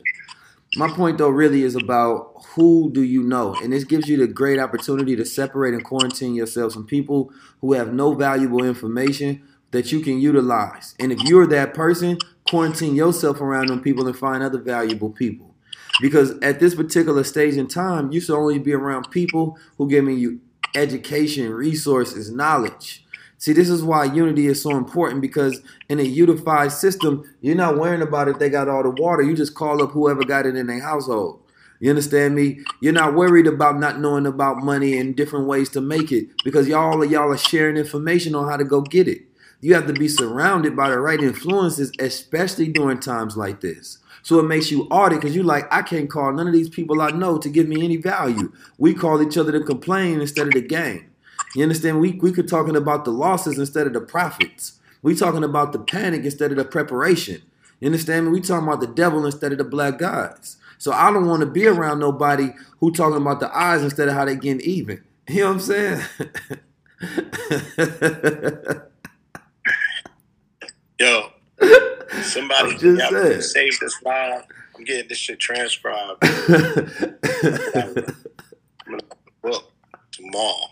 My 0.77 0.89
point 0.89 1.19
though 1.19 1.29
really 1.29 1.65
is 1.65 1.77
about 1.77 2.33
who 2.55 2.91
do 2.91 3.03
you 3.03 3.23
know? 3.23 3.57
And 3.63 3.75
this 3.75 3.85
gives 3.85 4.09
you 4.09 4.17
the 4.17 4.27
great 4.27 4.59
opportunity 4.59 5.17
to 5.17 5.25
separate 5.27 5.75
and 5.75 5.85
quarantine 5.85 6.35
yourself 6.35 6.73
from 6.73 6.87
people 6.87 7.31
who 7.61 7.75
have 7.75 7.93
no 7.93 8.15
valuable 8.15 8.65
information 8.65 9.43
that 9.73 9.93
you 9.93 10.01
can 10.01 10.19
utilize. 10.19 10.95
And 10.99 11.13
if 11.13 11.23
you're 11.25 11.47
that 11.49 11.75
person, 11.75 12.17
quarantine 12.49 12.95
yourself 12.95 13.43
around 13.43 13.69
them 13.69 13.83
people 13.83 14.07
and 14.07 14.17
find 14.17 14.43
other 14.43 14.63
valuable 14.63 15.11
people. 15.11 15.56
Because 16.01 16.39
at 16.41 16.61
this 16.61 16.75
particular 16.75 17.25
stage 17.25 17.57
in 17.57 17.69
time, 17.69 18.13
you 18.13 18.21
should 18.21 18.37
only 18.37 18.59
be 18.59 18.73
around 18.73 19.11
people 19.11 19.59
who 19.79 19.89
giving 19.89 20.19
you 20.19 20.41
education, 20.75 21.53
resources, 21.53 22.31
knowledge. 22.31 23.05
See, 23.39 23.53
this 23.53 23.69
is 23.69 23.83
why 23.83 24.05
unity 24.05 24.47
is 24.47 24.63
so 24.63 24.77
important 24.77 25.21
because 25.21 25.61
in 25.89 26.01
a 26.01 26.05
unified 26.05 26.73
system, 26.73 27.25
you're 27.41 27.55
not 27.55 27.79
worrying 27.79 28.03
about 28.03 28.29
if 28.29 28.39
they 28.39 28.49
got 28.49 28.69
all 28.69 28.83
the 28.83 28.91
water. 28.91 29.23
You 29.23 29.37
just 29.37 29.55
call 29.55 29.83
up 29.83 29.91
whoever 29.91 30.25
got 30.25 30.47
it 30.47 30.57
in 30.57 30.67
their 30.67 30.81
household. 30.81 31.41
You 31.79 31.91
understand 31.91 32.35
me? 32.35 32.61
You're 32.81 32.95
not 32.95 33.15
worried 33.15 33.47
about 33.47 33.79
not 33.79 34.01
knowing 34.01 34.27
about 34.27 34.65
money 34.65 34.97
and 34.99 35.15
different 35.15 35.47
ways 35.47 35.69
to 35.71 35.81
make 35.83 36.11
it 36.11 36.29
because 36.43 36.69
y'all 36.69 37.05
y'all 37.05 37.33
are 37.33 37.37
sharing 37.37 37.77
information 37.77 38.35
on 38.35 38.49
how 38.49 38.57
to 38.57 38.65
go 38.65 38.81
get 38.81 39.09
it. 39.09 39.23
You 39.61 39.75
have 39.75 39.87
to 39.87 39.93
be 39.93 40.09
surrounded 40.09 40.75
by 40.75 40.91
the 40.91 40.99
right 40.99 41.21
influences, 41.21 41.93
especially 41.99 42.69
during 42.69 43.01
times 43.01 43.37
like 43.37 43.61
this. 43.61 43.99
So 44.27 44.41
it 44.41 44.49
makes 44.49 44.73
you 44.73 44.89
audit 44.91 45.21
because 45.21 45.37
you're 45.37 45.45
like, 45.45 45.73
I 45.73 45.83
can't 45.83 46.11
call 46.11 46.33
none 46.33 46.49
of 46.49 46.53
these 46.53 46.69
people 46.69 47.01
I 47.01 47.13
know 47.13 47.39
to 47.39 47.49
give 47.49 47.69
me 47.69 47.85
any 47.85 47.97
value. 47.97 48.53
We 48.77 48.93
call 48.93 49.23
each 49.23 49.39
other 49.39 49.53
to 49.53 49.61
complain 49.61 50.21
instead 50.21 50.49
of 50.49 50.53
the 50.53 50.63
gain. 50.63 51.11
You 51.55 51.63
understand? 51.63 52.01
We 52.01 52.15
we 52.15 52.33
could 52.33 52.49
talking 52.49 52.75
about 52.75 53.05
the 53.05 53.13
losses 53.13 53.57
instead 53.57 53.87
of 53.87 53.93
the 53.93 54.01
profits. 54.01 54.81
We 55.01 55.15
talking 55.15 55.45
about 55.45 55.71
the 55.73 55.79
panic 55.79 56.25
instead 56.25 56.51
of 56.51 56.57
the 56.57 56.65
preparation. 56.65 57.43
You 57.79 57.87
understand 57.87 58.27
me? 58.27 58.33
We 58.33 58.41
talking 58.41 58.67
about 58.67 58.81
the 58.81 58.89
devil 58.89 59.25
instead 59.25 59.53
of 59.53 59.59
the 59.59 59.65
black 59.65 60.01
guys. 60.01 60.57
So 60.77 60.91
I 60.91 61.13
don't 61.13 61.29
want 61.29 61.43
to 61.43 61.47
be 61.47 61.69
around 61.69 62.01
nobody 62.01 62.49
who 62.81 62.91
talking 62.91 63.19
about 63.19 63.39
the 63.39 63.57
eyes 63.57 63.85
instead 63.85 64.09
of 64.09 64.15
how 64.15 64.25
they 64.25 64.35
getting 64.35 64.61
even. 64.63 65.05
You 65.29 65.43
know 65.43 65.53
what 65.53 65.55
I'm 65.55 65.61
saying? 65.61 66.03
Yo, 71.01 71.31
somebody 72.23 72.71
I'm 72.73 72.79
just 72.79 72.99
got 72.99 73.11
saying. 73.13 73.33
to 73.33 73.43
save 73.43 73.79
this 73.81 74.03
live. 74.03 74.43
I'm 74.77 74.85
getting 74.85 75.09
this 75.09 75.19
shit 75.19 75.39
transcribed. 75.39 76.19
I'm 76.23 78.13
gonna 78.87 78.99
book 79.43 79.73
tomorrow. 80.13 80.67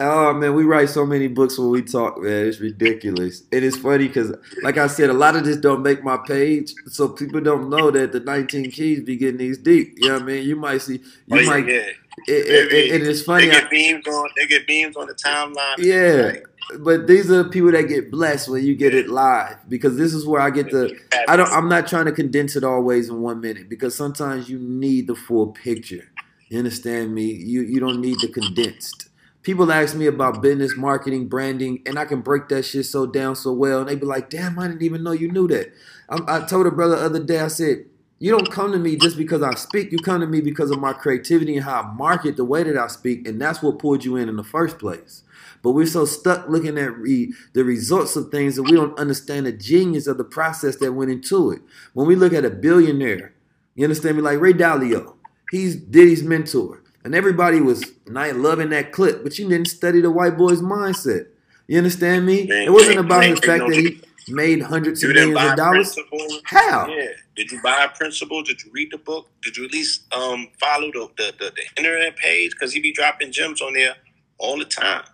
Oh 0.00 0.32
man, 0.32 0.54
we 0.54 0.62
write 0.62 0.88
so 0.90 1.04
many 1.04 1.26
books 1.26 1.58
when 1.58 1.70
we 1.70 1.82
talk, 1.82 2.20
man. 2.22 2.46
It's 2.46 2.60
ridiculous. 2.60 3.42
And 3.50 3.64
it's 3.64 3.76
funny 3.76 4.06
because, 4.06 4.32
like 4.62 4.78
I 4.78 4.86
said, 4.86 5.10
a 5.10 5.14
lot 5.14 5.34
of 5.34 5.44
this 5.44 5.56
don't 5.56 5.82
make 5.82 6.04
my 6.04 6.16
page, 6.26 6.72
so 6.86 7.08
people 7.08 7.40
don't 7.40 7.68
know 7.68 7.90
that 7.90 8.12
the 8.12 8.20
19 8.20 8.70
keys 8.70 9.00
be 9.02 9.16
getting 9.16 9.38
these 9.38 9.58
deep. 9.58 9.94
You 9.96 10.08
know 10.08 10.14
what 10.14 10.22
I 10.22 10.26
mean? 10.26 10.46
You 10.46 10.54
might 10.56 10.82
see, 10.82 11.00
you 11.26 11.40
Oh, 11.40 11.44
might. 11.46 11.66
yeah. 11.66 11.86
It, 12.26 12.46
it, 12.46 12.72
it, 12.72 12.94
it 12.94 13.02
is 13.02 13.22
funny. 13.24 13.46
They 13.46 13.52
get 13.52 13.70
beams 13.70 14.06
on. 14.06 14.28
They 14.36 14.46
get 14.46 14.66
beams 14.66 14.96
on 14.96 15.06
the 15.08 15.14
timeline. 15.14 15.78
Yeah, 15.78 16.26
Like, 16.32 16.46
but 16.80 17.06
these 17.06 17.30
are 17.30 17.42
the 17.42 17.48
people 17.48 17.72
that 17.72 17.88
get 17.88 18.10
blessed 18.10 18.48
when 18.48 18.64
you 18.64 18.76
get 18.76 18.94
it 18.94 19.08
live 19.08 19.56
because 19.68 19.96
this 19.96 20.12
is 20.12 20.26
where 20.26 20.40
I 20.40 20.50
get 20.50 20.70
the. 20.70 20.98
I 21.26 21.36
don't. 21.36 21.50
I'm 21.50 21.68
not 21.68 21.86
trying 21.86 22.06
to 22.06 22.12
condense 22.12 22.56
it 22.56 22.64
always 22.64 23.08
in 23.08 23.20
one 23.22 23.40
minute 23.40 23.68
because 23.68 23.94
sometimes 23.94 24.48
you 24.50 24.58
need 24.58 25.06
the 25.06 25.14
full 25.14 25.48
picture. 25.48 26.10
You 26.48 26.58
understand 26.58 27.14
me? 27.14 27.24
You 27.24 27.62
you 27.62 27.80
don't 27.80 28.00
need 28.00 28.20
the 28.20 28.28
condensed. 28.28 29.08
People 29.42 29.72
ask 29.72 29.96
me 29.96 30.06
about 30.06 30.42
business, 30.42 30.76
marketing, 30.76 31.28
branding, 31.28 31.80
and 31.86 31.98
I 31.98 32.04
can 32.04 32.20
break 32.20 32.48
that 32.48 32.64
shit 32.64 32.84
so 32.84 33.06
down 33.06 33.34
so 33.34 33.52
well, 33.52 33.80
and 33.80 33.88
they 33.88 33.94
be 33.96 34.04
like, 34.04 34.28
"Damn, 34.28 34.58
I 34.58 34.68
didn't 34.68 34.82
even 34.82 35.02
know 35.02 35.12
you 35.12 35.32
knew 35.32 35.48
that." 35.48 35.72
I, 36.10 36.18
I 36.26 36.40
told 36.46 36.66
a 36.66 36.70
brother 36.70 36.96
the 36.96 37.04
other 37.04 37.24
day, 37.24 37.40
I 37.40 37.48
said, 37.48 37.86
"You 38.18 38.30
don't 38.30 38.50
come 38.50 38.72
to 38.72 38.78
me 38.78 38.96
just 38.96 39.16
because 39.16 39.42
I 39.42 39.54
speak. 39.54 39.90
You 39.90 39.98
come 40.00 40.20
to 40.20 40.26
me 40.26 40.42
because 40.42 40.70
of 40.70 40.80
my 40.80 40.92
creativity 40.92 41.56
and 41.56 41.64
how 41.64 41.80
I 41.80 41.92
market 41.94 42.36
the 42.36 42.44
way 42.44 42.62
that 42.62 42.76
I 42.76 42.88
speak, 42.88 43.26
and 43.26 43.40
that's 43.40 43.62
what 43.62 43.78
pulled 43.78 44.04
you 44.04 44.16
in 44.16 44.28
in 44.28 44.36
the 44.36 44.44
first 44.44 44.78
place." 44.78 45.22
But 45.62 45.72
we're 45.72 45.86
so 45.86 46.04
stuck 46.04 46.48
looking 46.48 46.78
at 46.78 46.96
re- 46.96 47.32
the 47.52 47.64
results 47.64 48.16
of 48.16 48.30
things 48.30 48.56
that 48.56 48.62
we 48.64 48.72
don't 48.72 48.98
understand 48.98 49.46
the 49.46 49.52
genius 49.52 50.06
of 50.06 50.18
the 50.18 50.24
process 50.24 50.76
that 50.76 50.92
went 50.92 51.10
into 51.10 51.50
it. 51.50 51.60
When 51.94 52.06
we 52.06 52.14
look 52.16 52.32
at 52.32 52.44
a 52.44 52.50
billionaire, 52.50 53.34
you 53.74 53.84
understand 53.84 54.16
me? 54.16 54.22
Like 54.22 54.40
Ray 54.40 54.52
Dalio, 54.52 55.14
he's 55.50 55.76
Diddy's 55.76 56.22
mentor, 56.22 56.82
and 57.04 57.14
everybody 57.14 57.60
was 57.60 57.84
not 58.06 58.36
loving 58.36 58.70
that 58.70 58.92
clip, 58.92 59.22
but 59.22 59.38
you 59.38 59.48
didn't 59.48 59.68
study 59.68 60.00
the 60.00 60.10
white 60.10 60.36
boy's 60.36 60.60
mindset. 60.60 61.26
You 61.66 61.78
understand 61.78 62.26
me? 62.26 62.48
It 62.50 62.72
wasn't 62.72 62.98
about 62.98 63.20
the 63.22 63.36
fact 63.36 63.66
that 63.68 63.76
he 63.76 64.00
made 64.32 64.62
hundreds 64.62 65.02
of 65.02 65.10
millions 65.10 65.38
of 65.50 65.56
dollars. 65.56 65.94
principle. 65.94 66.40
How? 66.44 66.86
Yeah. 66.88 67.08
Did 67.36 67.50
you 67.52 67.60
buy 67.62 67.84
a 67.84 67.96
principle? 67.96 68.42
Did 68.42 68.62
you 68.62 68.70
read 68.72 68.90
the 68.90 68.98
book? 68.98 69.28
Did 69.42 69.56
you 69.56 69.64
at 69.66 69.72
least 69.72 70.12
um 70.14 70.48
follow 70.58 70.90
the 70.92 71.10
the, 71.16 71.34
the, 71.38 71.52
the 71.54 71.62
internet 71.76 72.16
page? 72.16 72.52
Because 72.52 72.72
he 72.72 72.80
be 72.80 72.92
dropping 72.92 73.32
gems 73.32 73.60
on 73.60 73.74
there 73.74 73.94
all 74.38 74.58
the 74.58 74.64
time. 74.64 75.04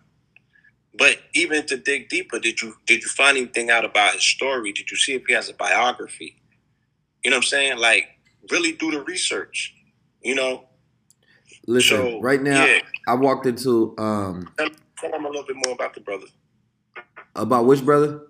But 0.96 1.18
even 1.34 1.66
to 1.66 1.76
dig 1.76 2.08
deeper, 2.08 2.38
did 2.38 2.62
you 2.62 2.76
did 2.86 3.02
you 3.02 3.08
find 3.08 3.36
anything 3.36 3.70
out 3.70 3.84
about 3.84 4.14
his 4.14 4.24
story? 4.24 4.72
Did 4.72 4.90
you 4.90 4.96
see 4.96 5.14
if 5.14 5.24
he 5.26 5.34
has 5.34 5.48
a 5.48 5.54
biography? 5.54 6.40
You 7.24 7.30
know 7.30 7.38
what 7.38 7.44
I'm 7.44 7.48
saying? 7.48 7.78
Like 7.78 8.08
really 8.50 8.72
do 8.72 8.90
the 8.90 9.02
research. 9.02 9.74
You 10.22 10.34
know, 10.34 10.68
Listen, 11.66 11.96
So, 11.96 12.20
right 12.20 12.42
now, 12.42 12.64
yeah. 12.64 12.80
I 13.08 13.14
walked 13.14 13.46
into 13.46 13.94
um 13.98 14.50
tell, 14.58 14.68
tell 14.98 15.12
him 15.12 15.24
a 15.24 15.28
little 15.28 15.44
bit 15.44 15.56
more 15.56 15.74
about 15.74 15.94
the 15.94 16.00
brother. 16.00 16.26
about 17.34 17.64
which 17.66 17.84
brother? 17.84 18.22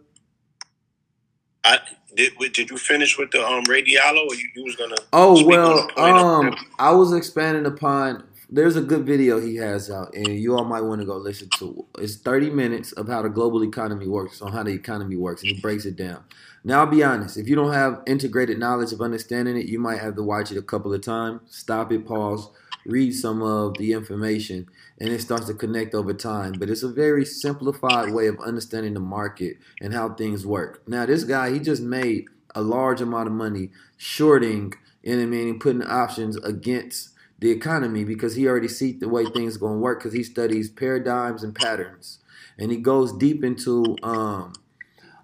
I 1.64 1.78
did. 2.14 2.32
Did 2.52 2.70
you 2.70 2.78
finish 2.78 3.18
with 3.18 3.30
the 3.30 3.44
um 3.44 3.64
Ray 3.68 3.82
Dalio, 3.82 4.28
or 4.28 4.34
you, 4.34 4.48
you 4.55 4.64
was 4.64 4.76
gonna? 4.76 4.97
Oh 5.12 5.44
well, 5.44 5.89
um, 5.98 6.55
I 6.78 6.90
was 6.93 7.12
expanding 7.12 7.66
upon. 7.66 8.24
There's 8.55 8.76
a 8.76 8.82
good 8.82 9.05
video 9.05 9.40
he 9.40 9.56
has 9.56 9.90
out, 9.90 10.14
and 10.14 10.28
you 10.28 10.56
all 10.56 10.64
might 10.64 10.82
want 10.82 11.01
to 11.01 11.05
go 11.05 11.16
listen 11.16 11.48
to. 11.59 11.86
It's 11.98 12.14
30 12.14 12.51
minutes 12.51 12.93
of 12.93 13.09
how 13.09 13.20
the 13.20 13.28
global 13.28 13.64
economy 13.64 14.06
works, 14.06 14.40
on 14.40 14.52
how 14.52 14.62
the 14.62 14.70
economy 14.70 15.16
works, 15.16 15.43
and 15.43 15.51
he 15.51 15.60
breaks 15.60 15.85
it 15.86 15.97
down. 15.97 16.22
Now, 16.62 16.78
I'll 16.78 16.86
be 16.86 17.02
honest. 17.02 17.36
If 17.36 17.48
you 17.48 17.56
don't 17.56 17.72
have 17.72 18.05
integrated 18.06 18.60
knowledge 18.60 18.93
of 18.93 19.01
understanding 19.01 19.56
it, 19.56 19.66
you 19.66 19.81
might 19.81 19.98
have 19.98 20.14
to 20.14 20.22
watch 20.22 20.52
it 20.52 20.56
a 20.56 20.62
couple 20.62 20.94
of 20.94 21.01
times. 21.01 21.40
Stop 21.48 21.90
it, 21.90 22.06
pause, 22.06 22.48
read 22.86 23.16
some 23.16 23.43
of 23.43 23.76
the 23.76 23.93
information, 23.93 24.68
and 25.01 25.09
it 25.09 25.20
starts 25.20 25.47
to 25.47 25.55
connect 25.55 25.93
over 25.93 26.14
time. 26.14 26.52
But 26.52 26.70
it's 26.70 26.85
a 26.85 26.89
very 26.89 27.24
simplified 27.24 28.12
way 28.12 28.28
of 28.28 28.39
understanding 28.39 28.94
the 28.94 29.01
market 29.01 29.56
and 29.81 29.93
how 29.93 30.10
things 30.10 30.47
work. 30.47 30.86
Now, 30.86 31.06
this 31.06 31.24
guy, 31.24 31.51
he 31.51 31.59
just 31.59 31.82
made 31.82 32.26
a 32.55 32.62
large 32.62 33.01
amount 33.01 33.26
of 33.26 33.32
money 33.35 33.72
shorting, 33.97 34.74
know 35.02 35.20
I 35.20 35.26
mean, 35.26 35.59
putting 35.59 35.82
options 35.82 36.36
against 36.36 37.14
the 37.44 37.50
economy 37.50 38.04
because 38.04 38.36
he 38.36 38.48
already 38.48 38.68
sees 38.68 38.98
the 39.00 39.08
way 39.08 39.26
things 39.26 39.58
going 39.58 39.74
to 39.74 39.78
work 39.78 39.98
because 39.98 40.14
he 40.14 40.22
studies 40.22 40.70
paradigms 40.70 41.42
and 41.42 41.54
patterns. 41.54 42.20
And 42.58 42.70
he 42.70 42.78
goes 42.78 43.12
deep 43.12 43.44
into 43.44 43.98
um, 44.02 44.54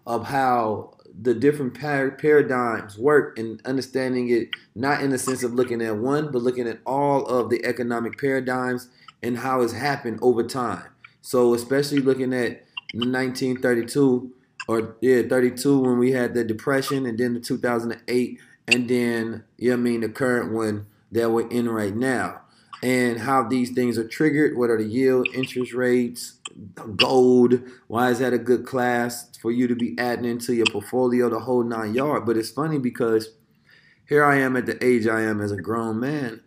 of 0.07 0.27
how 0.27 0.99
the 1.19 1.33
different 1.33 1.81
par- 1.81 2.11
paradigms 2.11 2.99
work 2.99 3.39
and 3.39 3.63
understanding 3.65 4.29
it 4.29 4.51
not 4.75 5.03
in 5.03 5.09
the 5.09 5.19
sense 5.19 5.43
of 5.43 5.55
looking 5.55 5.81
at 5.81 5.97
one, 5.97 6.31
but 6.31 6.43
looking 6.43 6.69
at 6.69 6.81
all 6.85 7.25
of 7.25 7.49
the 7.49 7.65
economic 7.65 8.21
paradigms 8.21 8.91
and 9.23 9.39
how 9.39 9.63
it's 9.63 9.73
happened 9.73 10.19
over 10.21 10.43
time. 10.43 10.85
So 11.23 11.55
especially 11.55 12.01
looking 12.01 12.35
at 12.35 12.67
1932 12.93 14.31
or 14.69 14.95
yeah 15.01 15.23
32 15.23 15.81
when 15.81 15.99
we 15.99 16.13
had 16.13 16.35
the 16.35 16.45
depression 16.45 17.07
and 17.07 17.17
then 17.17 17.33
the 17.33 17.41
2008 17.41 18.39
and 18.69 18.89
then 18.91 19.45
you 19.57 19.71
know 19.71 19.75
I 19.75 19.77
mean 19.77 20.03
the 20.03 20.11
current 20.11 20.53
one 20.53 20.85
that 21.13 21.31
we're 21.31 21.49
in 21.49 21.69
right 21.69 21.95
now. 21.95 22.41
and 22.83 23.19
how 23.21 23.43
these 23.43 23.71
things 23.71 23.99
are 23.99 24.09
triggered. 24.09 24.57
What 24.57 24.71
are 24.71 24.79
the 24.79 24.89
yield, 24.89 25.29
interest 25.35 25.75
rates, 25.75 26.39
gold? 26.97 27.61
Why 27.89 28.11
is 28.11 28.21
that 28.21 28.33
a 28.33 28.39
good 28.39 28.65
class 28.67 29.29
for 29.41 29.51
you 29.51 29.69
to 29.69 29.75
be 29.75 29.95
adding 29.99 30.25
into 30.25 30.55
your 30.55 30.67
portfolio 30.67 31.29
the 31.29 31.41
whole 31.41 31.63
nine 31.63 31.95
yard? 31.95 32.25
But 32.25 32.37
it's 32.39 32.51
funny 32.51 32.79
because 32.79 33.31
here 34.09 34.25
I 34.25 34.37
am 34.39 34.57
at 34.57 34.67
the 34.67 34.83
age 34.85 35.07
I 35.07 35.21
am 35.23 35.41
as 35.41 35.53
a 35.53 35.61
grown 35.61 36.01
man, 36.01 36.41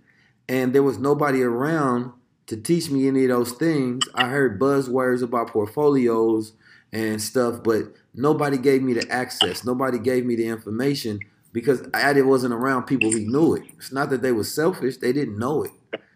and 0.49 0.73
there 0.73 0.83
was 0.83 0.97
nobody 0.97 1.43
around 1.43 2.11
to 2.47 2.57
teach 2.57 2.89
me 2.89 3.07
any 3.07 3.23
of 3.25 3.29
those 3.29 3.51
things. 3.53 4.03
I 4.15 4.27
heard 4.29 4.59
buzzwords 4.59 5.21
about 5.21 5.49
portfolios 5.51 6.53
and 6.91 7.21
stuff, 7.21 7.63
but 7.63 7.93
nobody 8.13 8.57
gave 8.57 8.81
me 8.81 8.93
the 8.93 9.09
access. 9.09 9.63
Nobody 9.63 9.99
gave 9.99 10.25
me 10.25 10.35
the 10.35 10.47
information 10.47 11.19
because 11.53 11.87
I 11.93 12.19
wasn't 12.21 12.53
around 12.53 12.83
people 12.83 13.11
who 13.11 13.19
knew 13.19 13.55
it. 13.55 13.63
It's 13.77 13.93
not 13.93 14.09
that 14.09 14.21
they 14.21 14.33
were 14.33 14.43
selfish; 14.43 14.97
they 14.97 15.13
didn't 15.13 15.39
know 15.39 15.63
it. 15.63 15.71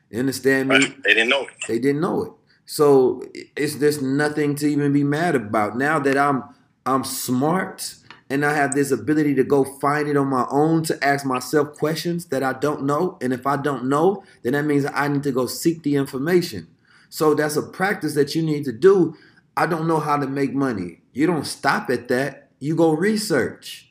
You 0.10 0.20
understand 0.20 0.70
me? 0.70 0.80
They 1.04 1.14
didn't 1.14 1.30
know 1.30 1.44
it. 1.44 1.50
They 1.68 1.80
didn't 1.80 2.02
know 2.02 2.24
it. 2.24 2.32
So 2.66 3.24
it's 3.56 3.76
there's 3.76 4.02
nothing 4.02 4.56
to 4.56 4.68
even 4.68 4.92
be 4.92 5.04
mad 5.04 5.36
about. 5.36 5.78
Now 5.78 6.00
that 6.00 6.18
I'm 6.18 6.44
I'm 6.86 7.04
smart 7.04 7.96
and 8.30 8.46
I 8.46 8.54
have 8.54 8.74
this 8.74 8.92
ability 8.92 9.36
to 9.36 9.44
go 9.44 9.64
find 9.64 10.08
it 10.08 10.18
on 10.18 10.28
my 10.28 10.46
own 10.50 10.84
to 10.84 11.02
ask 11.04 11.26
myself 11.26 11.78
questions 11.78 12.26
that 12.26 12.44
I 12.44 12.54
don't 12.54 12.84
know. 12.84 13.18
And 13.22 13.32
if 13.32 13.48
I 13.48 13.56
don't 13.56 13.86
know, 13.86 14.24
then 14.44 14.54
that 14.54 14.66
means 14.66 14.86
I 14.86 15.08
need 15.08 15.24
to 15.24 15.32
go 15.32 15.46
seek 15.48 15.84
the 15.84 15.96
information. 15.96 16.68
So 17.10 17.34
that's 17.34 17.56
a 17.56 17.62
practice 17.62 18.16
that 18.16 18.36
you 18.36 18.42
need 18.42 18.66
to 18.66 18.74
do. 18.74 19.16
I 19.56 19.66
don't 19.66 19.88
know 19.88 20.00
how 20.00 20.18
to 20.18 20.28
make 20.28 20.54
money. 20.54 21.02
You 21.14 21.26
don't 21.26 21.46
stop 21.46 21.90
at 21.90 22.10
that. 22.10 22.50
You 22.60 22.76
go 22.76 22.92
research. 22.92 23.87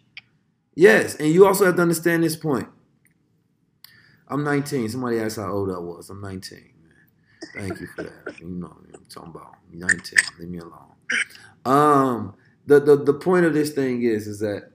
Yes, 0.76 1.16
and 1.16 1.28
you 1.28 1.46
also 1.46 1.64
have 1.64 1.76
to 1.76 1.82
understand 1.82 2.22
this 2.22 2.36
point. 2.36 2.68
I'm 4.28 4.44
19. 4.44 4.90
Somebody 4.90 5.18
asked 5.18 5.36
how 5.36 5.50
old 5.50 5.70
I 5.70 5.78
was. 5.78 6.10
I'm 6.10 6.20
19. 6.20 6.58
Man. 6.58 6.92
Thank 7.54 7.80
you 7.80 7.88
for 7.96 8.04
that. 8.04 8.38
You 8.40 8.48
know 8.48 8.68
what 8.68 8.94
I'm 8.94 9.06
talking 9.08 9.30
about. 9.30 9.54
19. 9.72 9.98
Leave 10.38 10.48
me 10.48 10.58
alone. 10.58 10.92
Um, 11.64 12.34
the, 12.66 12.80
the 12.80 12.96
the 12.96 13.14
point 13.14 13.46
of 13.46 13.54
this 13.54 13.72
thing 13.72 14.02
is 14.02 14.26
is 14.26 14.40
that 14.40 14.72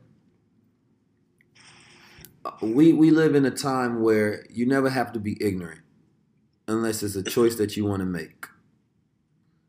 we 2.62 2.94
we 2.94 3.12
live 3.12 3.36
in 3.36 3.46
a 3.46 3.52
time 3.52 4.02
where 4.02 4.46
you 4.50 4.66
never 4.66 4.90
have 4.90 5.14
to 5.14 5.20
be 5.20 5.38
ignorant 5.42 5.82
unless 6.68 7.04
it's 7.04 7.16
a 7.16 7.24
choice 7.24 7.56
that 7.56 7.78
you 7.78 7.86
want 7.86 8.00
to 8.00 8.06
make. 8.06 8.48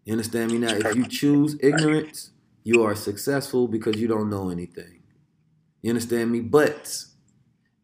You 0.05 0.13
understand 0.13 0.53
me 0.53 0.59
now? 0.59 0.75
If 0.75 0.97
you 0.97 1.07
choose 1.07 1.57
ignorance, 1.61 2.31
you 2.65 2.83
are 2.83 2.95
successful 2.95 3.69
because 3.69 3.97
you 3.97 4.09
don't 4.09 4.31
know 4.31 4.51
anything. 4.51 5.02
You 5.83 5.91
understand 5.91 6.31
me? 6.31 6.41
But 6.41 7.05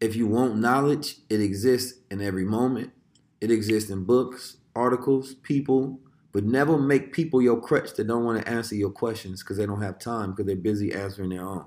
if 0.01 0.15
you 0.15 0.27
want 0.27 0.57
knowledge, 0.57 1.17
it 1.29 1.41
exists 1.41 1.99
in 2.09 2.21
every 2.21 2.45
moment. 2.45 2.91
It 3.41 3.51
exists 3.51 3.89
in 3.89 4.05
books, 4.05 4.57
articles, 4.75 5.35
people, 5.35 5.99
but 6.31 6.43
never 6.43 6.77
make 6.77 7.13
people 7.13 7.41
your 7.41 7.59
crutch 7.59 7.93
that 7.95 8.07
don't 8.07 8.23
want 8.23 8.41
to 8.41 8.49
answer 8.49 8.75
your 8.75 8.91
questions 8.91 9.43
because 9.43 9.57
they 9.57 9.65
don't 9.65 9.81
have 9.81 9.99
time 9.99 10.31
because 10.31 10.45
they're 10.45 10.55
busy 10.55 10.93
answering 10.93 11.29
their 11.29 11.45
own. 11.45 11.65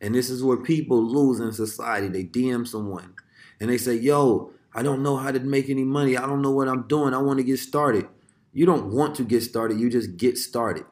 And 0.00 0.14
this 0.14 0.28
is 0.28 0.42
where 0.42 0.58
people 0.58 1.02
lose 1.02 1.40
in 1.40 1.52
society. 1.52 2.08
They 2.08 2.24
DM 2.24 2.66
someone 2.66 3.14
and 3.60 3.70
they 3.70 3.78
say, 3.78 3.94
Yo, 3.94 4.52
I 4.74 4.82
don't 4.82 5.02
know 5.02 5.16
how 5.16 5.30
to 5.30 5.40
make 5.40 5.70
any 5.70 5.84
money. 5.84 6.16
I 6.16 6.26
don't 6.26 6.42
know 6.42 6.50
what 6.50 6.68
I'm 6.68 6.86
doing. 6.86 7.14
I 7.14 7.18
want 7.18 7.38
to 7.38 7.44
get 7.44 7.58
started. 7.58 8.06
You 8.52 8.66
don't 8.66 8.92
want 8.92 9.14
to 9.16 9.24
get 9.24 9.42
started, 9.42 9.78
you 9.78 9.90
just 9.90 10.16
get 10.16 10.38
started. 10.38 10.86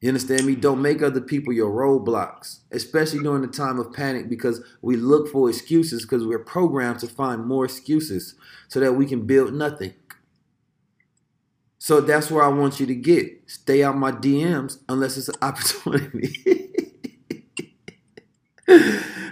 You 0.00 0.08
understand 0.08 0.46
me? 0.46 0.54
Don't 0.54 0.80
make 0.80 1.02
other 1.02 1.20
people 1.20 1.52
your 1.52 1.70
roadblocks, 1.70 2.60
especially 2.72 3.22
during 3.22 3.42
the 3.42 3.48
time 3.48 3.78
of 3.78 3.92
panic 3.92 4.30
because 4.30 4.62
we 4.80 4.96
look 4.96 5.28
for 5.28 5.48
excuses 5.50 6.02
because 6.02 6.26
we're 6.26 6.38
programmed 6.38 7.00
to 7.00 7.06
find 7.06 7.44
more 7.44 7.66
excuses 7.66 8.34
so 8.68 8.80
that 8.80 8.94
we 8.94 9.04
can 9.04 9.26
build 9.26 9.52
nothing. 9.52 9.92
So 11.78 12.00
that's 12.00 12.30
where 12.30 12.42
I 12.42 12.48
want 12.48 12.80
you 12.80 12.86
to 12.86 12.94
get. 12.94 13.42
Stay 13.46 13.82
out 13.82 13.96
my 13.96 14.12
DMs 14.12 14.78
unless 14.88 15.18
it's 15.18 15.28
an 15.28 15.34
opportunity. 15.42 16.34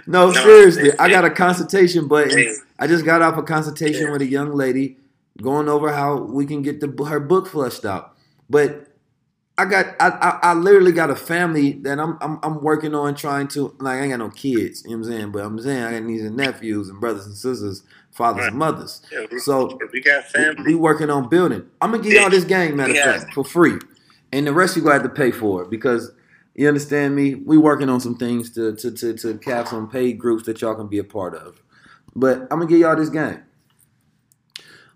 no, 0.05 0.31
seriously. 0.33 0.91
I 0.99 1.09
got 1.09 1.25
a 1.25 1.31
consultation 1.31 2.07
button. 2.07 2.57
I 2.77 2.85
just 2.85 3.05
got 3.05 3.23
off 3.23 3.37
a 3.37 3.43
consultation 3.43 4.11
with 4.11 4.21
a 4.21 4.27
young 4.27 4.53
lady 4.53 4.97
going 5.41 5.67
over 5.67 5.91
how 5.91 6.17
we 6.17 6.45
can 6.45 6.61
get 6.61 6.79
the 6.79 7.05
her 7.05 7.19
book 7.19 7.47
flushed 7.47 7.85
out. 7.85 8.15
But 8.49 8.88
I 9.59 9.65
got 9.65 9.87
I, 9.99 10.07
I, 10.07 10.39
I 10.51 10.53
literally 10.53 10.93
got 10.93 11.09
a 11.09 11.17
family 11.17 11.73
that 11.81 11.99
I'm, 11.99 12.17
I'm 12.21 12.39
I'm 12.43 12.63
working 12.63 12.95
on 12.95 13.13
trying 13.13 13.49
to 13.49 13.75
like 13.79 13.97
I 13.97 14.03
ain't 14.03 14.11
got 14.11 14.19
no 14.19 14.29
kids, 14.29 14.83
you 14.85 14.91
know 14.91 14.99
what 14.99 15.07
I'm 15.07 15.11
saying? 15.11 15.31
But 15.33 15.43
I'm 15.43 15.59
saying 15.59 15.83
I 15.83 15.91
got 15.91 16.03
nieces 16.03 16.27
and 16.27 16.37
nephews 16.37 16.87
and 16.87 17.01
brothers 17.01 17.25
and 17.25 17.35
sisters, 17.35 17.83
fathers 18.09 18.43
right. 18.43 18.51
and 18.51 18.57
mothers. 18.57 19.01
Yeah, 19.11 19.25
we, 19.29 19.37
so 19.39 19.77
we 19.91 19.99
got 19.99 20.23
family. 20.27 20.63
We, 20.63 20.75
we, 20.75 20.79
working 20.79 21.09
on 21.09 21.27
building. 21.27 21.65
I'm 21.81 21.91
gonna 21.91 22.01
give 22.01 22.13
y'all 22.13 22.29
this 22.29 22.45
game, 22.45 22.77
matter 22.77 22.93
of 22.93 22.99
fact, 22.99 23.33
for 23.33 23.43
free. 23.43 23.77
And 24.31 24.47
the 24.47 24.53
rest 24.53 24.77
you 24.77 24.81
got 24.81 25.03
to 25.03 25.09
pay 25.09 25.31
for 25.31 25.63
it 25.63 25.69
because 25.69 26.09
you 26.55 26.65
understand 26.69 27.17
me? 27.17 27.35
We 27.35 27.57
working 27.57 27.89
on 27.89 27.99
some 27.99 28.15
things 28.15 28.51
to 28.51 28.77
to 28.77 28.91
to 28.91 29.13
to 29.13 29.39
have 29.51 29.67
some 29.67 29.89
paid 29.89 30.19
groups 30.19 30.45
that 30.45 30.61
y'all 30.61 30.75
can 30.75 30.87
be 30.87 30.99
a 30.99 31.03
part 31.03 31.35
of. 31.35 31.61
But 32.15 32.43
I'm 32.43 32.59
gonna 32.59 32.67
give 32.67 32.79
y'all 32.79 32.95
this 32.95 33.09
game. 33.09 33.43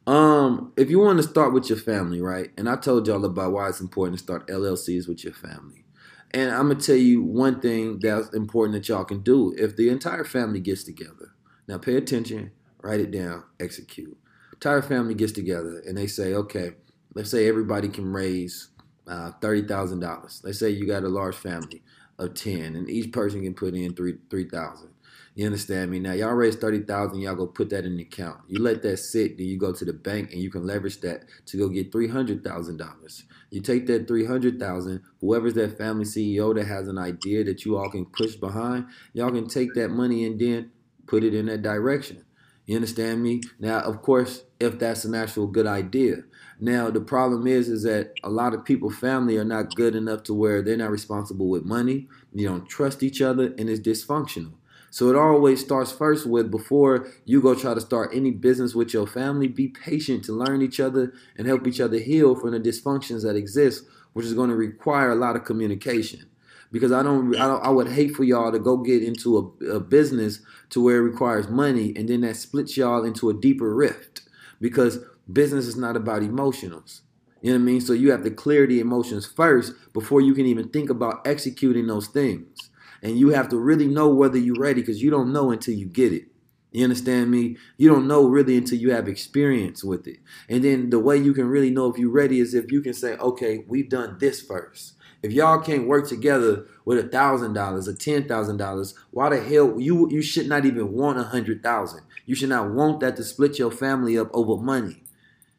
Um, 0.05 0.73
if 0.75 0.89
you 0.89 0.99
want 0.99 1.17
to 1.17 1.23
start 1.23 1.53
with 1.53 1.69
your 1.69 1.77
family, 1.77 2.21
right? 2.21 2.51
And 2.57 2.67
I 2.69 2.75
told 2.75 3.07
y'all 3.07 3.23
about 3.23 3.53
why 3.53 3.69
it's 3.69 3.79
important 3.79 4.17
to 4.17 4.23
start 4.23 4.47
LLCs 4.47 5.07
with 5.07 5.23
your 5.23 5.33
family. 5.33 5.85
And 6.31 6.51
I'm 6.51 6.67
gonna 6.67 6.79
tell 6.79 6.95
you 6.95 7.21
one 7.21 7.61
thing 7.61 7.99
that's 7.99 8.33
important 8.33 8.73
that 8.73 8.89
y'all 8.89 9.05
can 9.05 9.21
do. 9.21 9.53
If 9.57 9.75
the 9.75 9.89
entire 9.89 10.23
family 10.23 10.59
gets 10.59 10.83
together, 10.83 11.33
now 11.67 11.77
pay 11.77 11.95
attention, 11.95 12.51
write 12.81 12.99
it 12.99 13.11
down, 13.11 13.43
execute. 13.59 14.17
Entire 14.51 14.81
family 14.81 15.13
gets 15.13 15.31
together 15.31 15.81
and 15.87 15.97
they 15.97 16.07
say, 16.07 16.33
okay, 16.33 16.71
let's 17.13 17.29
say 17.29 17.47
everybody 17.47 17.87
can 17.87 18.11
raise 18.11 18.69
uh, 19.07 19.31
thirty 19.41 19.61
thousand 19.67 19.99
dollars. 19.99 20.41
Let's 20.43 20.59
say 20.59 20.69
you 20.71 20.87
got 20.87 21.03
a 21.03 21.09
large 21.09 21.35
family 21.35 21.83
of 22.17 22.33
ten, 22.33 22.75
and 22.75 22.89
each 22.89 23.11
person 23.11 23.43
can 23.43 23.53
put 23.53 23.75
in 23.75 23.93
three 23.93 24.15
three 24.29 24.49
thousand. 24.49 24.89
You 25.35 25.47
understand 25.47 25.89
me? 25.89 25.99
Now 25.99 26.13
y'all 26.13 26.33
raise 26.33 26.55
thirty 26.55 26.81
thousand, 26.81 27.21
y'all 27.21 27.35
go 27.35 27.47
put 27.47 27.69
that 27.71 27.85
in 27.85 27.97
the 27.97 28.03
account. 28.03 28.41
You 28.47 28.61
let 28.61 28.83
that 28.83 28.97
sit, 28.97 29.37
then 29.37 29.47
you 29.47 29.57
go 29.57 29.73
to 29.73 29.83
the 29.83 29.93
bank 29.93 30.31
and 30.31 30.41
you 30.41 30.51
can 30.51 30.67
leverage 30.67 31.01
that 31.01 31.23
to 31.47 31.57
go 31.57 31.69
get 31.69 31.91
three 31.91 32.07
hundred 32.07 32.43
thousand 32.43 32.77
dollars. 32.77 33.23
You 33.49 33.61
take 33.61 33.87
that 33.87 34.07
three 34.07 34.25
hundred 34.25 34.59
thousand, 34.59 35.01
whoever's 35.21 35.55
that 35.55 35.77
family 35.77 36.05
CEO 36.05 36.53
that 36.55 36.67
has 36.67 36.87
an 36.87 36.99
idea 36.99 37.43
that 37.45 37.65
you 37.65 37.77
all 37.77 37.89
can 37.89 38.05
push 38.05 38.35
behind, 38.35 38.85
y'all 39.13 39.31
can 39.31 39.47
take 39.47 39.73
that 39.73 39.89
money 39.89 40.23
and 40.25 40.39
then 40.39 40.71
put 41.07 41.23
it 41.23 41.33
in 41.33 41.47
that 41.47 41.63
direction. 41.63 42.23
You 42.65 42.75
understand 42.75 43.21
me? 43.21 43.41
Now, 43.59 43.79
of 43.79 44.01
course, 44.01 44.43
if 44.59 44.79
that's 44.79 45.03
an 45.03 45.15
actual 45.15 45.47
good 45.47 45.67
idea. 45.67 46.23
Now, 46.59 46.89
the 46.89 47.01
problem 47.01 47.45
is, 47.45 47.67
is 47.67 47.83
that 47.83 48.13
a 48.23 48.29
lot 48.29 48.53
of 48.53 48.63
people, 48.63 48.89
family, 48.89 49.35
are 49.37 49.43
not 49.43 49.75
good 49.75 49.95
enough 49.95 50.23
to 50.23 50.33
where 50.33 50.61
they're 50.61 50.77
not 50.77 50.91
responsible 50.91 51.49
with 51.49 51.65
money. 51.65 52.07
You 52.33 52.47
don't 52.47 52.69
trust 52.69 53.03
each 53.03 53.21
other, 53.21 53.53
and 53.57 53.69
it's 53.69 53.81
dysfunctional. 53.81 54.53
So 54.93 55.09
it 55.09 55.15
always 55.15 55.59
starts 55.59 55.91
first 55.91 56.27
with 56.27 56.51
before 56.51 57.07
you 57.25 57.41
go 57.41 57.55
try 57.55 57.73
to 57.73 57.81
start 57.81 58.11
any 58.13 58.29
business 58.29 58.75
with 58.75 58.93
your 58.93 59.07
family, 59.07 59.47
be 59.47 59.69
patient 59.69 60.23
to 60.25 60.33
learn 60.33 60.61
each 60.61 60.79
other 60.79 61.13
and 61.35 61.47
help 61.47 61.65
each 61.65 61.79
other 61.81 61.97
heal 61.97 62.35
from 62.35 62.51
the 62.51 62.59
dysfunctions 62.59 63.23
that 63.23 63.35
exist, 63.35 63.85
which 64.13 64.27
is 64.27 64.35
going 64.35 64.51
to 64.51 64.55
require 64.55 65.09
a 65.09 65.15
lot 65.15 65.35
of 65.35 65.45
communication. 65.45 66.29
Because 66.71 66.91
I 66.91 67.01
don't, 67.01 67.35
I, 67.35 67.47
don't, 67.47 67.65
I 67.65 67.69
would 67.69 67.87
hate 67.87 68.15
for 68.15 68.23
y'all 68.23 68.51
to 68.51 68.59
go 68.59 68.77
get 68.77 69.01
into 69.01 69.55
a, 69.63 69.65
a 69.65 69.79
business 69.79 70.41
to 70.69 70.83
where 70.83 70.97
it 70.97 71.09
requires 71.09 71.49
money 71.49 71.91
and 71.95 72.07
then 72.07 72.21
that 72.21 72.35
splits 72.35 72.77
y'all 72.77 73.03
into 73.03 73.31
a 73.31 73.33
deeper 73.33 73.73
rift. 73.73 74.21
Because 74.61 74.99
business 75.31 75.65
is 75.65 75.75
not 75.75 75.95
about 75.95 76.21
emotionals. 76.21 77.01
You 77.41 77.51
know 77.51 77.57
what 77.57 77.63
I 77.63 77.65
mean? 77.65 77.81
So 77.81 77.93
you 77.93 78.11
have 78.11 78.23
to 78.25 78.29
clear 78.29 78.67
the 78.67 78.79
emotions 78.79 79.25
first 79.25 79.73
before 79.91 80.21
you 80.21 80.35
can 80.35 80.45
even 80.45 80.69
think 80.69 80.91
about 80.91 81.25
executing 81.25 81.87
those 81.87 82.05
things 82.05 82.69
and 83.03 83.19
you 83.19 83.29
have 83.29 83.49
to 83.49 83.57
really 83.57 83.87
know 83.87 84.07
whether 84.09 84.37
you're 84.37 84.59
ready 84.59 84.81
because 84.81 85.03
you 85.03 85.11
don't 85.11 85.33
know 85.33 85.51
until 85.51 85.75
you 85.75 85.85
get 85.85 86.13
it. 86.13 86.23
You 86.71 86.83
understand 86.83 87.29
me? 87.29 87.57
You 87.77 87.89
don't 87.89 88.07
know 88.07 88.25
really 88.27 88.57
until 88.57 88.79
you 88.79 88.91
have 88.91 89.07
experience 89.07 89.83
with 89.83 90.07
it. 90.07 90.17
And 90.49 90.63
then 90.63 90.89
the 90.89 90.97
way 90.97 91.17
you 91.17 91.33
can 91.33 91.45
really 91.45 91.69
know 91.69 91.91
if 91.91 91.99
you're 91.99 92.09
ready 92.09 92.39
is 92.39 92.55
if 92.55 92.71
you 92.71 92.81
can 92.81 92.93
say, 92.93 93.15
okay, 93.17 93.63
we've 93.67 93.89
done 93.89 94.17
this 94.19 94.41
first. 94.41 94.95
If 95.21 95.31
y'all 95.31 95.61
can't 95.61 95.87
work 95.87 96.09
together 96.09 96.65
with 96.83 96.97
a 96.97 97.07
thousand 97.07 97.53
dollars 97.53 97.87
or 97.87 97.93
ten 97.93 98.27
thousand 98.27 98.57
dollars, 98.57 98.95
why 99.11 99.29
the 99.29 99.41
hell 99.41 99.79
you 99.79 100.09
you 100.09 100.21
should 100.21 100.49
not 100.49 100.65
even 100.65 100.91
want 100.91 101.19
a 101.19 101.23
hundred 101.23 101.61
thousand? 101.61 102.01
You 102.25 102.35
should 102.35 102.49
not 102.49 102.71
want 102.71 102.99
that 103.01 103.15
to 103.17 103.23
split 103.23 103.59
your 103.59 103.71
family 103.71 104.17
up 104.17 104.29
over 104.33 104.61
money. 104.61 105.03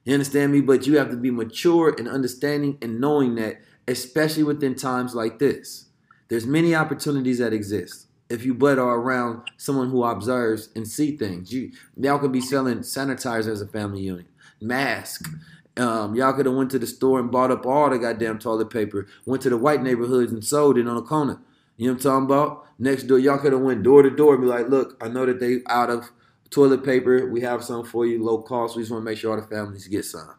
You 0.04 0.14
understand 0.14 0.52
me? 0.52 0.60
But 0.60 0.86
you 0.86 0.98
have 0.98 1.10
to 1.10 1.16
be 1.16 1.30
mature 1.30 1.94
and 1.96 2.08
understanding 2.08 2.76
and 2.82 3.00
knowing 3.00 3.36
that, 3.36 3.60
especially 3.88 4.42
within 4.42 4.74
times 4.74 5.14
like 5.14 5.38
this. 5.38 5.83
There's 6.28 6.46
many 6.46 6.74
opportunities 6.74 7.38
that 7.38 7.52
exist 7.52 8.06
if 8.30 8.44
you 8.44 8.54
but 8.54 8.78
are 8.78 8.98
around 8.98 9.42
someone 9.56 9.90
who 9.90 10.04
observes 10.04 10.70
and 10.74 10.86
see 10.88 11.16
things. 11.16 11.52
You 11.52 11.72
y'all 11.96 12.18
could 12.18 12.32
be 12.32 12.40
selling 12.40 12.78
sanitizer 12.78 13.52
as 13.52 13.60
a 13.60 13.66
family 13.66 14.00
unit, 14.00 14.26
mask. 14.60 15.28
Um, 15.76 16.14
y'all 16.14 16.32
could 16.32 16.46
have 16.46 16.54
went 16.54 16.70
to 16.70 16.78
the 16.78 16.86
store 16.86 17.18
and 17.18 17.30
bought 17.30 17.50
up 17.50 17.66
all 17.66 17.90
the 17.90 17.98
goddamn 17.98 18.38
toilet 18.38 18.70
paper. 18.70 19.06
Went 19.26 19.42
to 19.42 19.50
the 19.50 19.56
white 19.56 19.82
neighborhoods 19.82 20.32
and 20.32 20.44
sold 20.44 20.78
it 20.78 20.86
on 20.86 20.94
the 20.94 21.02
corner. 21.02 21.40
You 21.76 21.88
know 21.88 21.94
what 21.94 22.04
I'm 22.04 22.10
talking 22.10 22.24
about? 22.24 22.66
Next 22.78 23.04
door, 23.04 23.18
y'all 23.18 23.38
could 23.38 23.52
have 23.52 23.60
went 23.60 23.82
door 23.82 24.02
to 24.02 24.10
door 24.10 24.34
and 24.34 24.42
be 24.42 24.48
like, 24.48 24.68
"Look, 24.68 24.96
I 25.00 25.08
know 25.08 25.26
that 25.26 25.40
they 25.40 25.60
out 25.68 25.90
of 25.90 26.10
toilet 26.50 26.84
paper. 26.84 27.28
We 27.28 27.40
have 27.40 27.64
some 27.64 27.84
for 27.84 28.06
you, 28.06 28.22
low 28.22 28.38
cost. 28.42 28.76
We 28.76 28.82
just 28.82 28.92
want 28.92 29.02
to 29.02 29.04
make 29.04 29.18
sure 29.18 29.32
all 29.32 29.40
the 29.40 29.46
families 29.46 29.88
get 29.88 30.04
some. 30.04 30.34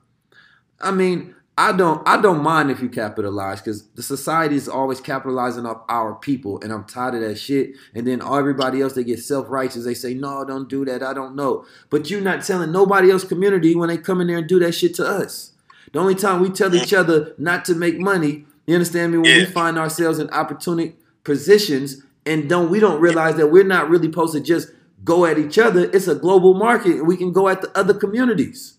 I 0.79 0.91
mean, 0.91 1.35
I 1.57 1.71
don't 1.71 2.05
I 2.05 2.21
don't 2.21 2.43
mind 2.43 2.69
if 2.69 2.81
you 2.81 2.89
capitalize 2.89 3.61
because 3.61 3.87
the 3.95 4.03
society 4.03 4.57
is 4.57 4.67
always 4.67 4.99
capitalizing 4.99 5.65
off 5.65 5.83
our 5.87 6.15
people, 6.15 6.59
and 6.61 6.71
I'm 6.71 6.83
tired 6.83 7.15
of 7.15 7.21
that 7.21 7.37
shit. 7.37 7.71
And 7.93 8.05
then 8.05 8.21
everybody 8.21 8.81
else 8.81 8.93
they 8.93 9.05
get 9.05 9.19
self 9.19 9.49
righteous. 9.49 9.85
They 9.85 9.93
say 9.93 10.13
no, 10.13 10.43
don't 10.43 10.67
do 10.67 10.83
that. 10.83 11.01
I 11.01 11.13
don't 11.13 11.35
know, 11.35 11.65
but 11.89 12.09
you're 12.09 12.19
not 12.19 12.43
telling 12.43 12.73
nobody 12.73 13.09
else 13.09 13.23
community 13.23 13.73
when 13.73 13.87
they 13.87 13.97
come 13.97 14.19
in 14.19 14.27
there 14.27 14.39
and 14.39 14.47
do 14.47 14.59
that 14.59 14.73
shit 14.73 14.95
to 14.95 15.05
us. 15.05 15.53
The 15.93 15.99
only 15.99 16.15
time 16.15 16.41
we 16.41 16.49
tell 16.49 16.75
each 16.75 16.93
other 16.93 17.33
not 17.37 17.63
to 17.65 17.75
make 17.75 17.97
money, 17.97 18.45
you 18.67 18.75
understand 18.75 19.13
me, 19.13 19.19
when 19.19 19.39
we 19.39 19.45
find 19.45 19.77
ourselves 19.77 20.19
in 20.19 20.29
opportunity 20.31 20.97
positions 21.23 22.03
and 22.25 22.49
don't 22.49 22.69
we 22.69 22.81
don't 22.81 22.99
realize 22.99 23.37
that 23.37 23.47
we're 23.47 23.63
not 23.63 23.89
really 23.89 24.07
supposed 24.07 24.33
to 24.33 24.41
just 24.41 24.71
go 25.05 25.25
at 25.25 25.37
each 25.37 25.57
other. 25.57 25.89
It's 25.93 26.07
a 26.07 26.15
global 26.15 26.53
market, 26.53 26.97
and 26.97 27.07
we 27.07 27.15
can 27.15 27.31
go 27.31 27.47
at 27.47 27.61
the 27.61 27.77
other 27.77 27.93
communities. 27.93 28.77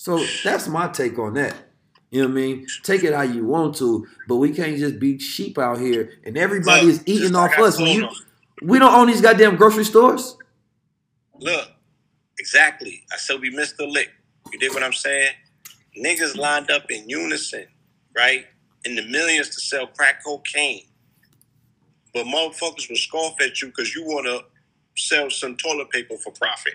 So 0.00 0.24
that's 0.44 0.66
my 0.66 0.88
take 0.88 1.18
on 1.18 1.34
that. 1.34 1.54
You 2.10 2.22
know 2.22 2.28
what 2.28 2.32
I 2.32 2.36
mean? 2.36 2.66
Take 2.84 3.04
it 3.04 3.12
how 3.12 3.20
you 3.20 3.44
want 3.44 3.76
to, 3.76 4.06
but 4.26 4.36
we 4.36 4.50
can't 4.50 4.78
just 4.78 4.98
be 4.98 5.18
sheep 5.18 5.58
out 5.58 5.78
here 5.78 6.14
and 6.24 6.38
everybody 6.38 6.86
Look, 6.86 6.94
is 6.94 7.02
eating 7.04 7.36
off 7.36 7.50
like 7.50 7.58
us. 7.58 7.78
You, 7.78 8.08
we 8.62 8.78
don't 8.78 8.94
own 8.94 9.08
these 9.08 9.20
goddamn 9.20 9.56
grocery 9.56 9.84
stores. 9.84 10.38
Look, 11.38 11.68
exactly. 12.38 13.02
I 13.12 13.18
said 13.18 13.42
we 13.42 13.50
missed 13.50 13.76
the 13.76 13.86
lick. 13.86 14.08
You 14.50 14.58
did 14.58 14.72
what 14.72 14.82
I'm 14.82 14.94
saying? 14.94 15.32
Niggas 16.02 16.34
lined 16.34 16.70
up 16.70 16.90
in 16.90 17.06
unison, 17.06 17.66
right? 18.16 18.46
In 18.86 18.96
the 18.96 19.06
millions 19.06 19.50
to 19.50 19.60
sell 19.60 19.86
crack 19.86 20.24
cocaine. 20.24 20.86
But 22.14 22.24
motherfuckers 22.24 22.88
will 22.88 22.96
scoff 22.96 23.38
at 23.42 23.60
you 23.60 23.68
because 23.68 23.94
you 23.94 24.06
want 24.06 24.24
to 24.24 24.46
sell 24.96 25.28
some 25.28 25.58
toilet 25.58 25.90
paper 25.90 26.16
for 26.16 26.32
profit. 26.32 26.72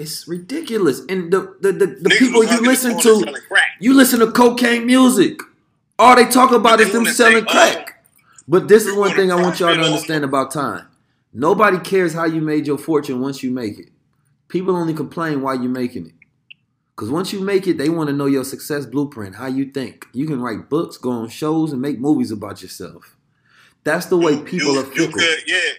It's 0.00 0.26
ridiculous. 0.26 1.00
And 1.08 1.32
the 1.32 1.56
the, 1.60 1.72
the, 1.72 1.86
the 1.86 2.10
people 2.18 2.42
you 2.42 2.62
listen 2.62 2.98
to, 3.00 3.34
you 3.80 3.94
listen 3.94 4.20
to 4.20 4.30
cocaine 4.32 4.86
music. 4.86 5.40
All 5.98 6.16
they 6.16 6.24
talk 6.24 6.52
about 6.52 6.78
But 6.78 6.80
is 6.80 6.92
them 6.92 7.04
selling 7.04 7.44
crack. 7.44 8.02
But 8.48 8.66
this 8.66 8.86
is 8.86 8.96
one 8.96 9.14
thing 9.14 9.30
I 9.30 9.34
want 9.34 9.60
y'all 9.60 9.74
to 9.74 9.80
understand 9.82 10.24
about 10.24 10.50
time. 10.50 10.86
Nobody 11.32 11.78
cares 11.78 12.14
how 12.14 12.24
you 12.24 12.40
made 12.40 12.66
your 12.66 12.78
fortune 12.78 13.20
once 13.20 13.42
you 13.42 13.50
make 13.50 13.78
it. 13.78 13.90
People 14.48 14.74
only 14.74 14.94
complain 14.94 15.42
why 15.42 15.54
you're 15.54 15.68
making 15.68 16.06
it. 16.06 16.14
Because 16.96 17.10
once 17.10 17.32
you 17.32 17.40
make 17.40 17.66
it, 17.66 17.78
they 17.78 17.88
want 17.88 18.08
to 18.08 18.16
know 18.16 18.26
your 18.26 18.44
success 18.44 18.86
blueprint, 18.86 19.36
how 19.36 19.46
you 19.46 19.66
think. 19.66 20.06
You 20.12 20.26
can 20.26 20.40
write 20.40 20.68
books, 20.68 20.96
go 20.96 21.10
on 21.10 21.28
shows, 21.28 21.72
and 21.72 21.80
make 21.80 22.00
movies 22.00 22.30
about 22.30 22.60
yourself. 22.62 23.16
That's 23.84 24.06
the 24.06 24.16
way 24.16 24.42
people 24.42 24.74
you, 24.74 24.80
are 24.80 24.84
fickle. 24.84 25.04
You 25.04 25.12
could, 25.12 25.38
yeah, 25.46 25.70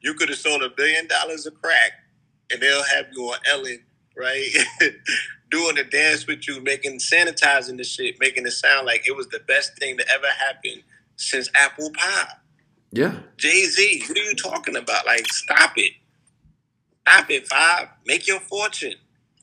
you 0.00 0.14
could 0.14 0.28
have 0.28 0.38
sold 0.38 0.62
a 0.62 0.68
billion 0.68 1.06
dollars 1.06 1.46
of 1.46 1.60
crack, 1.62 1.92
and 2.50 2.60
they'll 2.60 2.84
have 2.84 3.06
you 3.12 3.22
on 3.24 3.38
Ellen, 3.50 3.80
right, 4.16 4.48
doing 5.50 5.78
a 5.78 5.84
dance 5.84 6.26
with 6.26 6.46
you, 6.46 6.60
making 6.62 6.98
sanitizing 6.98 7.76
the 7.76 7.84
shit, 7.84 8.16
making 8.20 8.46
it 8.46 8.52
sound 8.52 8.86
like 8.86 9.06
it 9.08 9.16
was 9.16 9.28
the 9.28 9.40
best 9.46 9.76
thing 9.78 9.96
to 9.98 10.04
ever 10.12 10.26
happen 10.26 10.82
since 11.16 11.50
apple 11.54 11.90
pie. 11.90 12.32
Yeah. 12.92 13.14
Jay 13.36 13.64
Z, 13.66 14.04
what 14.08 14.18
are 14.18 14.22
you 14.22 14.34
talking 14.34 14.76
about? 14.76 15.06
Like, 15.06 15.26
stop 15.32 15.72
it, 15.76 15.92
stop 17.06 17.30
it, 17.30 17.46
five. 17.46 17.88
Make 18.06 18.26
your 18.26 18.40
fortune. 18.40 18.94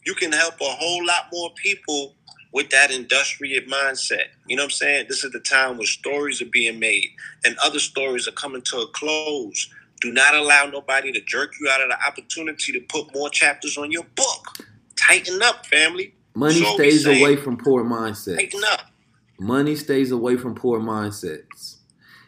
You 0.06 0.16
can 0.16 0.32
help 0.32 0.56
a 0.62 0.66
whole 0.66 1.06
lot 1.06 1.28
more 1.32 1.50
people 1.56 2.16
with 2.54 2.70
that 2.70 2.92
industrial 2.92 3.62
mindset. 3.64 4.28
You 4.48 4.56
know 4.56 4.64
what 4.64 4.68
I'm 4.68 4.72
saying? 4.72 5.06
This 5.10 5.24
is 5.24 5.32
the 5.32 5.40
time 5.40 5.78
where 5.78 5.86
stories 5.86 6.42
are 6.42 6.46
being 6.46 6.80
made 6.80 7.10
and 7.46 7.58
other 7.64 7.80
stories 7.80 8.28
are 8.28 8.32
coming 8.32 8.62
to 8.64 8.78
a 8.80 8.88
close. 8.88 9.70
Do 10.02 10.12
not 10.12 10.36
allow 10.36 10.66
nobody 10.66 11.12
to 11.12 11.22
jerk 11.22 11.54
you 11.60 11.70
out 11.70 11.82
of 11.82 11.90
the 11.90 12.06
opportunity 12.06 12.72
to 12.74 12.80
put 12.82 13.14
more 13.14 13.30
chapters 13.30 13.78
on 13.78 13.92
your 13.92 14.04
book. 14.16 14.58
Tighten 14.96 15.42
up, 15.42 15.66
family. 15.66 16.14
Money 16.36 16.62
So 16.62 16.76
stays 16.76 17.04
saying, 17.04 17.20
away 17.20 17.36
from 17.36 17.58
poor 17.58 17.84
mindsets. 17.84 18.36
Tighten 18.38 18.62
up. 18.72 18.92
Money 19.40 19.76
stays 19.76 20.12
away 20.12 20.38
from 20.38 20.56
poor 20.56 20.80
mindsets. 20.80 21.78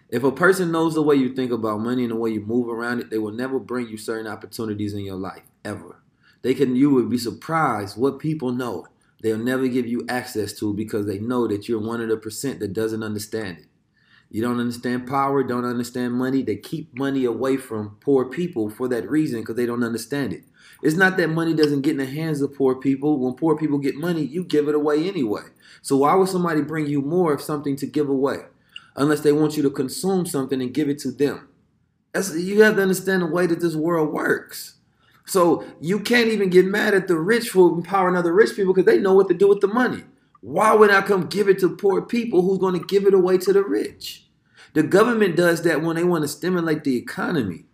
If 0.09 0.23
a 0.23 0.31
person 0.31 0.71
knows 0.71 0.95
the 0.95 1.03
way 1.03 1.15
you 1.15 1.35
think 1.35 1.51
about 1.51 1.81
money 1.81 2.03
and 2.03 2.11
the 2.11 2.15
way 2.15 2.31
you 2.31 2.41
move 2.41 2.67
around 2.67 2.99
it, 2.99 3.11
they 3.11 3.19
will 3.19 3.31
never 3.31 3.59
bring 3.59 3.87
you 3.87 3.97
certain 3.97 4.25
opportunities 4.25 4.93
in 4.93 5.01
your 5.01 5.15
life 5.15 5.43
ever. 5.63 6.01
They 6.41 6.55
can 6.55 6.75
you 6.75 6.89
would 6.91 7.09
be 7.09 7.17
surprised 7.17 7.97
what 7.97 8.17
people 8.19 8.51
know. 8.51 8.87
They'll 9.21 9.37
never 9.37 9.67
give 9.67 9.85
you 9.85 10.05
access 10.09 10.53
to 10.53 10.73
because 10.73 11.05
they 11.05 11.19
know 11.19 11.47
that 11.47 11.67
you're 11.67 11.81
one 11.81 12.01
of 12.01 12.09
the 12.09 12.17
percent 12.17 12.59
that 12.61 12.73
doesn't 12.73 13.03
understand 13.03 13.59
it. 13.59 13.65
You 14.31 14.43
don't 14.43 14.59
understand 14.59 15.07
power, 15.07 15.43
don't 15.43 15.65
understand 15.65 16.13
money. 16.13 16.43
They 16.43 16.55
keep 16.55 16.95
money 16.97 17.25
away 17.25 17.57
from 17.57 17.97
poor 17.99 18.25
people 18.25 18.69
for 18.69 18.87
that 18.87 19.09
reason 19.09 19.39
because 19.39 19.55
they 19.55 19.65
don't 19.65 19.83
understand 19.83 20.33
it. 20.33 20.43
It's 20.83 20.95
not 20.95 21.17
that 21.17 21.29
money 21.29 21.53
doesn't 21.53 21.81
get 21.81 21.91
in 21.91 21.97
the 21.97 22.05
hands 22.05 22.41
of 22.41 22.55
poor 22.55 22.75
people. 22.75 23.19
When 23.19 23.33
poor 23.33 23.57
people 23.57 23.79
get 23.79 23.95
money, 23.95 24.23
you 24.23 24.43
give 24.43 24.67
it 24.67 24.75
away 24.75 25.07
anyway. 25.07 25.41
So 25.81 25.97
why 25.97 26.13
would 26.13 26.29
somebody 26.29 26.61
bring 26.61 26.85
you 26.85 27.01
more 27.01 27.33
of 27.33 27.41
something 27.41 27.75
to 27.77 27.87
give 27.87 28.07
away? 28.07 28.37
Unless 28.95 29.21
they 29.21 29.31
want 29.31 29.57
you 29.57 29.63
to 29.63 29.69
consume 29.69 30.25
something 30.25 30.61
and 30.61 30.73
give 30.73 30.89
it 30.89 30.99
to 30.99 31.11
them. 31.11 31.49
That's, 32.13 32.35
you 32.35 32.61
have 32.61 32.75
to 32.75 32.81
understand 32.81 33.23
the 33.23 33.27
way 33.27 33.47
that 33.47 33.61
this 33.61 33.75
world 33.75 34.13
works. 34.13 34.75
So 35.25 35.63
you 35.79 35.99
can't 35.99 36.29
even 36.29 36.49
get 36.49 36.65
mad 36.65 36.93
at 36.93 37.07
the 37.07 37.17
rich 37.17 37.49
for 37.49 37.69
empowering 37.69 38.15
other 38.15 38.33
rich 38.33 38.55
people 38.55 38.73
because 38.73 38.91
they 38.91 38.99
know 38.99 39.13
what 39.13 39.27
to 39.29 39.33
do 39.33 39.47
with 39.47 39.61
the 39.61 39.67
money. 39.67 40.03
Why 40.41 40.73
would 40.73 40.91
I 40.91 41.01
come 41.01 41.27
give 41.27 41.49
it 41.49 41.59
to 41.59 41.75
poor 41.75 42.01
people 42.01 42.41
who's 42.41 42.59
going 42.59 42.79
to 42.79 42.85
give 42.85 43.05
it 43.05 43.13
away 43.13 43.37
to 43.39 43.53
the 43.53 43.63
rich? 43.63 44.25
The 44.73 44.83
government 44.83 45.35
does 45.35 45.63
that 45.63 45.81
when 45.81 45.95
they 45.95 46.03
want 46.03 46.23
to 46.23 46.27
stimulate 46.27 46.83
the 46.83 46.95
economy. 46.95 47.65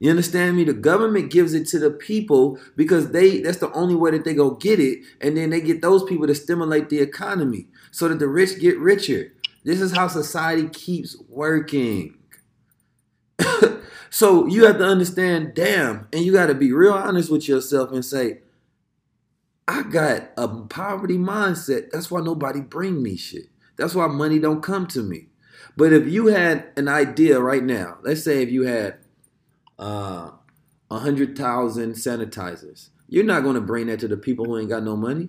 You 0.00 0.10
understand 0.10 0.56
me? 0.56 0.64
The 0.64 0.74
government 0.74 1.30
gives 1.30 1.54
it 1.54 1.66
to 1.68 1.78
the 1.78 1.90
people 1.90 2.58
because 2.76 3.10
they 3.10 3.40
that's 3.40 3.58
the 3.58 3.72
only 3.72 3.96
way 3.96 4.12
that 4.12 4.24
they 4.24 4.34
go 4.34 4.52
get 4.52 4.78
it, 4.78 5.00
and 5.20 5.36
then 5.36 5.50
they 5.50 5.60
get 5.60 5.82
those 5.82 6.04
people 6.04 6.26
to 6.28 6.34
stimulate 6.34 6.88
the 6.88 7.00
economy 7.00 7.66
so 7.90 8.08
that 8.08 8.18
the 8.18 8.28
rich 8.28 8.60
get 8.60 8.78
richer. 8.78 9.32
This 9.64 9.80
is 9.80 9.92
how 9.92 10.06
society 10.06 10.68
keeps 10.68 11.16
working. 11.28 12.16
so 14.10 14.46
you 14.46 14.66
have 14.66 14.78
to 14.78 14.84
understand, 14.84 15.54
damn, 15.54 16.06
and 16.12 16.22
you 16.22 16.32
got 16.32 16.46
to 16.46 16.54
be 16.54 16.72
real 16.72 16.92
honest 16.92 17.30
with 17.30 17.48
yourself 17.48 17.90
and 17.90 18.04
say, 18.04 18.38
I 19.68 19.82
got 19.82 20.30
a 20.38 20.48
poverty 20.48 21.18
mindset. 21.18 21.90
That's 21.90 22.10
why 22.10 22.22
nobody 22.22 22.62
bring 22.62 23.02
me 23.02 23.16
shit. 23.16 23.50
That's 23.76 23.94
why 23.94 24.06
money 24.08 24.38
don't 24.38 24.62
come 24.62 24.86
to 24.88 25.02
me. 25.02 25.28
But 25.76 25.92
if 25.92 26.08
you 26.08 26.28
had 26.28 26.68
an 26.76 26.88
idea 26.88 27.38
right 27.38 27.62
now, 27.62 27.98
let's 28.02 28.24
say 28.24 28.42
if 28.42 28.50
you 28.50 28.62
had 28.64 28.96
uh, 29.78 30.30
a 30.90 30.98
hundred 30.98 31.36
thousand 31.36 31.92
sanitizers, 31.92 32.88
you're 33.08 33.24
not 33.24 33.42
going 33.42 33.56
to 33.56 33.60
bring 33.60 33.88
that 33.88 34.00
to 34.00 34.08
the 34.08 34.16
people 34.16 34.46
who 34.46 34.58
ain't 34.58 34.70
got 34.70 34.82
no 34.82 34.96
money. 34.96 35.28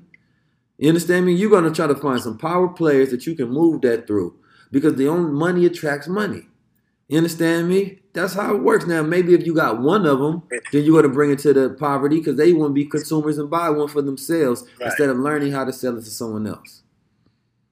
You 0.77 0.89
understand 0.89 1.25
me? 1.25 1.33
You're 1.33 1.49
going 1.49 1.65
to 1.65 1.71
try 1.71 1.87
to 1.87 1.95
find 1.95 2.21
some 2.21 2.37
power 2.37 2.69
players 2.69 3.11
that 3.11 3.27
you 3.27 3.35
can 3.35 3.49
move 3.49 3.81
that 3.81 4.07
through 4.07 4.39
because 4.71 4.95
the 4.95 5.09
only 5.09 5.31
money 5.31 5.65
attracts 5.65 6.07
money. 6.07 6.48
You 7.09 7.17
understand 7.17 7.67
me? 7.67 7.99
That's 8.13 8.35
how 8.35 8.53
it 8.55 8.61
works. 8.61 8.85
Now, 8.85 9.01
maybe 9.01 9.33
if 9.33 9.43
you 9.45 9.55
got 9.55 9.81
one 9.81 10.05
of 10.05 10.19
them, 10.19 10.43
then 10.71 10.83
you're 10.83 10.91
going 11.01 11.03
to 11.03 11.09
bring 11.09 11.31
it 11.31 11.39
to 11.39 11.53
the 11.53 11.71
poverty 11.71 12.19
because 12.19 12.37
they 12.37 12.53
want 12.53 12.69
to 12.69 12.73
be 12.73 12.85
consumers 12.85 13.39
and 13.39 13.49
buy 13.49 13.69
one 13.71 13.87
for 13.87 14.01
themselves 14.03 14.63
Right. 14.79 14.87
instead 14.87 15.09
of 15.09 15.17
learning 15.17 15.51
how 15.51 15.65
to 15.65 15.73
sell 15.73 15.97
it 15.97 16.01
to 16.03 16.09
someone 16.11 16.45
else. 16.45 16.83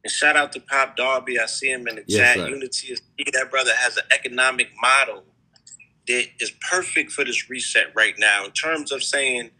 And 0.04 0.12
shout 0.12 0.36
out 0.36 0.52
to 0.54 0.60
Pop 0.60 0.98
Darby. 0.98 1.40
I 1.40 1.46
see 1.46 1.70
him 1.70 1.88
in 1.88 1.98
the 1.98 2.04
Yes, 2.08 2.36
chat. 2.36 2.38
sir. 2.38 2.50
Unity 2.50 2.94
is 2.94 3.02
key. 3.18 3.26
That 3.32 3.52
brother 3.52 3.72
has 3.76 3.98
an 3.98 4.04
economic 4.12 4.70
model 4.82 5.24
that 6.08 6.26
is 6.40 6.52
perfect 6.72 7.12
for 7.12 7.24
this 7.24 7.48
reset 7.50 7.88
right 7.96 8.16
now 8.18 8.46
in 8.46 8.52
terms 8.52 8.92
of 8.92 9.04
saying, 9.04 9.52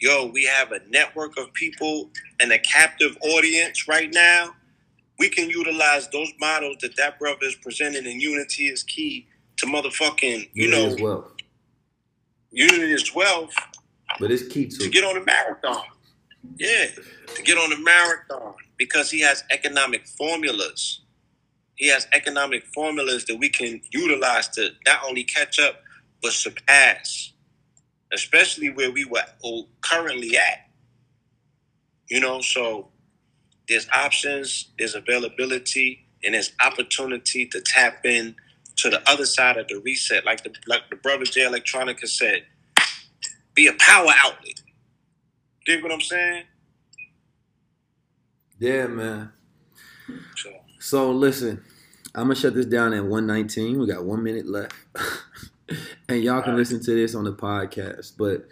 yo, 0.00 0.26
we 0.26 0.44
have 0.44 0.72
a 0.72 0.80
network 0.88 1.36
of 1.38 1.52
people 1.52 2.10
and 2.40 2.50
a 2.50 2.58
captive 2.58 3.16
audience 3.20 3.86
right 3.86 4.12
now. 4.12 4.54
We 5.20 5.30
can 5.30 5.50
utilize 5.50 6.08
those 6.08 6.32
models 6.40 6.78
that 6.82 6.96
that 6.96 7.20
brother 7.20 7.44
is 7.44 7.56
presenting 7.56 8.06
and 8.06 8.22
Unity 8.22 8.64
is 8.68 8.82
key 8.84 9.28
to 9.58 9.66
motherfucking, 9.66 10.50
you 10.54 10.68
Unity 10.68 10.82
know, 10.82 10.94
as 10.94 11.00
well. 11.02 11.32
Unity 12.52 12.92
is 12.92 13.14
wealth 13.14 13.54
But 14.20 14.32
it's 14.32 14.48
key 14.48 14.66
to 14.68 14.78
to 14.78 14.90
get 14.90 15.04
on 15.04 15.14
the 15.14 15.24
marathon. 15.26 15.84
Yeah, 16.58 16.86
to 17.34 17.42
get 17.42 17.58
on 17.58 17.70
the 17.70 17.78
marathon 17.78 18.54
because 18.78 19.10
he 19.10 19.20
has 19.20 19.44
economic 19.50 20.06
formulas. 20.08 21.02
He 21.76 21.88
has 21.88 22.08
economic 22.14 22.66
formulas 22.74 23.26
that 23.26 23.36
we 23.36 23.50
can 23.50 23.82
utilize 23.92 24.48
to 24.50 24.70
not 24.86 25.00
only 25.08 25.24
catch 25.24 25.60
up 25.60 25.82
but 26.22 26.32
surpass, 26.32 27.32
especially 28.12 28.70
where 28.70 28.92
we 28.92 29.06
were 29.06 29.24
currently 29.82 30.36
at. 30.38 30.70
You 32.10 32.20
know, 32.20 32.42
so 32.42 32.89
there's 33.70 33.88
options, 33.94 34.68
there's 34.78 34.96
availability, 34.96 36.04
and 36.24 36.34
there's 36.34 36.52
opportunity 36.60 37.46
to 37.46 37.60
tap 37.60 38.04
in 38.04 38.34
to 38.76 38.90
the 38.90 39.00
other 39.08 39.24
side 39.24 39.56
of 39.56 39.68
the 39.68 39.80
reset. 39.84 40.26
Like 40.26 40.42
the 40.42 40.52
like 40.66 40.90
the 40.90 40.96
brother 40.96 41.24
Jay 41.24 41.42
Electronica 41.42 42.06
said, 42.06 42.44
be 43.54 43.68
a 43.68 43.72
power 43.74 44.10
outlet. 44.24 44.60
Dig 45.64 45.82
what 45.82 45.92
I'm 45.92 46.00
saying? 46.00 46.44
Yeah, 48.58 48.88
man. 48.88 49.32
So 50.36 50.50
So 50.80 51.12
listen, 51.12 51.62
I'm 52.14 52.24
gonna 52.24 52.34
shut 52.34 52.54
this 52.54 52.66
down 52.66 52.92
at 52.92 53.04
119. 53.04 53.78
We 53.78 53.86
got 53.86 54.04
one 54.04 54.24
minute 54.24 54.46
left, 54.46 54.74
and 56.08 56.24
y'all 56.24 56.42
can 56.42 56.56
listen 56.56 56.82
to 56.82 56.90
this 56.90 57.14
on 57.14 57.22
the 57.22 57.32
podcast. 57.32 58.14
But 58.18 58.48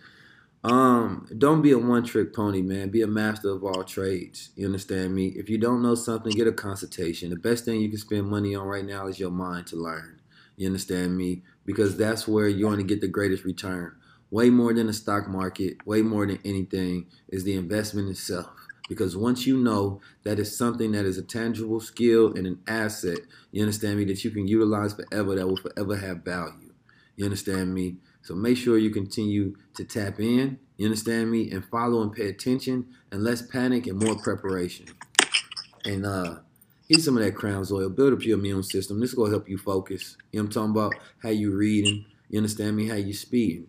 Um, 0.68 1.26
don't 1.38 1.62
be 1.62 1.70
a 1.72 1.78
one 1.78 2.04
trick 2.04 2.34
pony, 2.34 2.60
man. 2.60 2.90
Be 2.90 3.00
a 3.00 3.06
master 3.06 3.48
of 3.50 3.64
all 3.64 3.84
trades. 3.84 4.50
You 4.54 4.66
understand 4.66 5.14
me? 5.14 5.28
If 5.28 5.48
you 5.48 5.56
don't 5.56 5.82
know 5.82 5.94
something, 5.94 6.30
get 6.32 6.46
a 6.46 6.52
consultation. 6.52 7.30
The 7.30 7.36
best 7.36 7.64
thing 7.64 7.80
you 7.80 7.88
can 7.88 7.98
spend 7.98 8.28
money 8.28 8.54
on 8.54 8.66
right 8.66 8.84
now 8.84 9.06
is 9.06 9.18
your 9.18 9.30
mind 9.30 9.66
to 9.68 9.76
learn. 9.76 10.20
You 10.56 10.66
understand 10.66 11.16
me? 11.16 11.42
Because 11.64 11.96
that's 11.96 12.28
where 12.28 12.48
you're 12.48 12.68
going 12.68 12.80
to 12.80 12.84
get 12.84 13.00
the 13.00 13.08
greatest 13.08 13.44
return. 13.44 13.96
Way 14.30 14.50
more 14.50 14.74
than 14.74 14.88
the 14.88 14.92
stock 14.92 15.26
market, 15.26 15.86
way 15.86 16.02
more 16.02 16.26
than 16.26 16.38
anything 16.44 17.06
is 17.28 17.44
the 17.44 17.54
investment 17.54 18.10
itself. 18.10 18.50
Because 18.90 19.16
once 19.16 19.46
you 19.46 19.56
know 19.56 20.02
that 20.24 20.38
it's 20.38 20.56
something 20.56 20.92
that 20.92 21.06
is 21.06 21.16
a 21.16 21.22
tangible 21.22 21.80
skill 21.80 22.34
and 22.34 22.46
an 22.46 22.60
asset, 22.66 23.20
you 23.52 23.62
understand 23.62 23.98
me, 23.98 24.04
that 24.06 24.22
you 24.22 24.30
can 24.30 24.46
utilize 24.46 24.92
forever, 24.92 25.34
that 25.34 25.46
will 25.46 25.56
forever 25.56 25.96
have 25.96 26.24
value. 26.24 26.74
You 27.16 27.24
understand 27.24 27.72
me? 27.74 27.96
So 28.28 28.34
make 28.34 28.58
sure 28.58 28.76
you 28.76 28.90
continue 28.90 29.56
to 29.74 29.84
tap 29.84 30.20
in, 30.20 30.58
you 30.76 30.84
understand 30.84 31.30
me, 31.30 31.50
and 31.50 31.64
follow 31.64 32.02
and 32.02 32.12
pay 32.12 32.28
attention 32.28 32.88
and 33.10 33.24
less 33.24 33.40
panic 33.40 33.86
and 33.86 33.98
more 33.98 34.16
preparation. 34.16 34.84
And 35.86 36.04
uh 36.04 36.34
Get 36.90 37.00
some 37.00 37.16
of 37.16 37.24
that 37.24 37.34
Crown's 37.34 37.72
oil. 37.72 37.88
Build 37.88 38.12
up 38.12 38.24
your 38.24 38.38
immune 38.38 38.62
system. 38.62 39.00
This 39.00 39.10
is 39.10 39.16
gonna 39.16 39.30
help 39.30 39.48
you 39.48 39.56
focus. 39.56 40.18
You 40.30 40.40
know 40.40 40.44
I'm 40.44 40.50
talking 40.50 40.70
about? 40.72 40.94
How 41.22 41.30
you 41.30 41.56
reading. 41.56 42.04
You 42.28 42.38
understand 42.38 42.76
me? 42.76 42.88
How 42.88 42.96
you 42.96 43.14
speeding. 43.14 43.68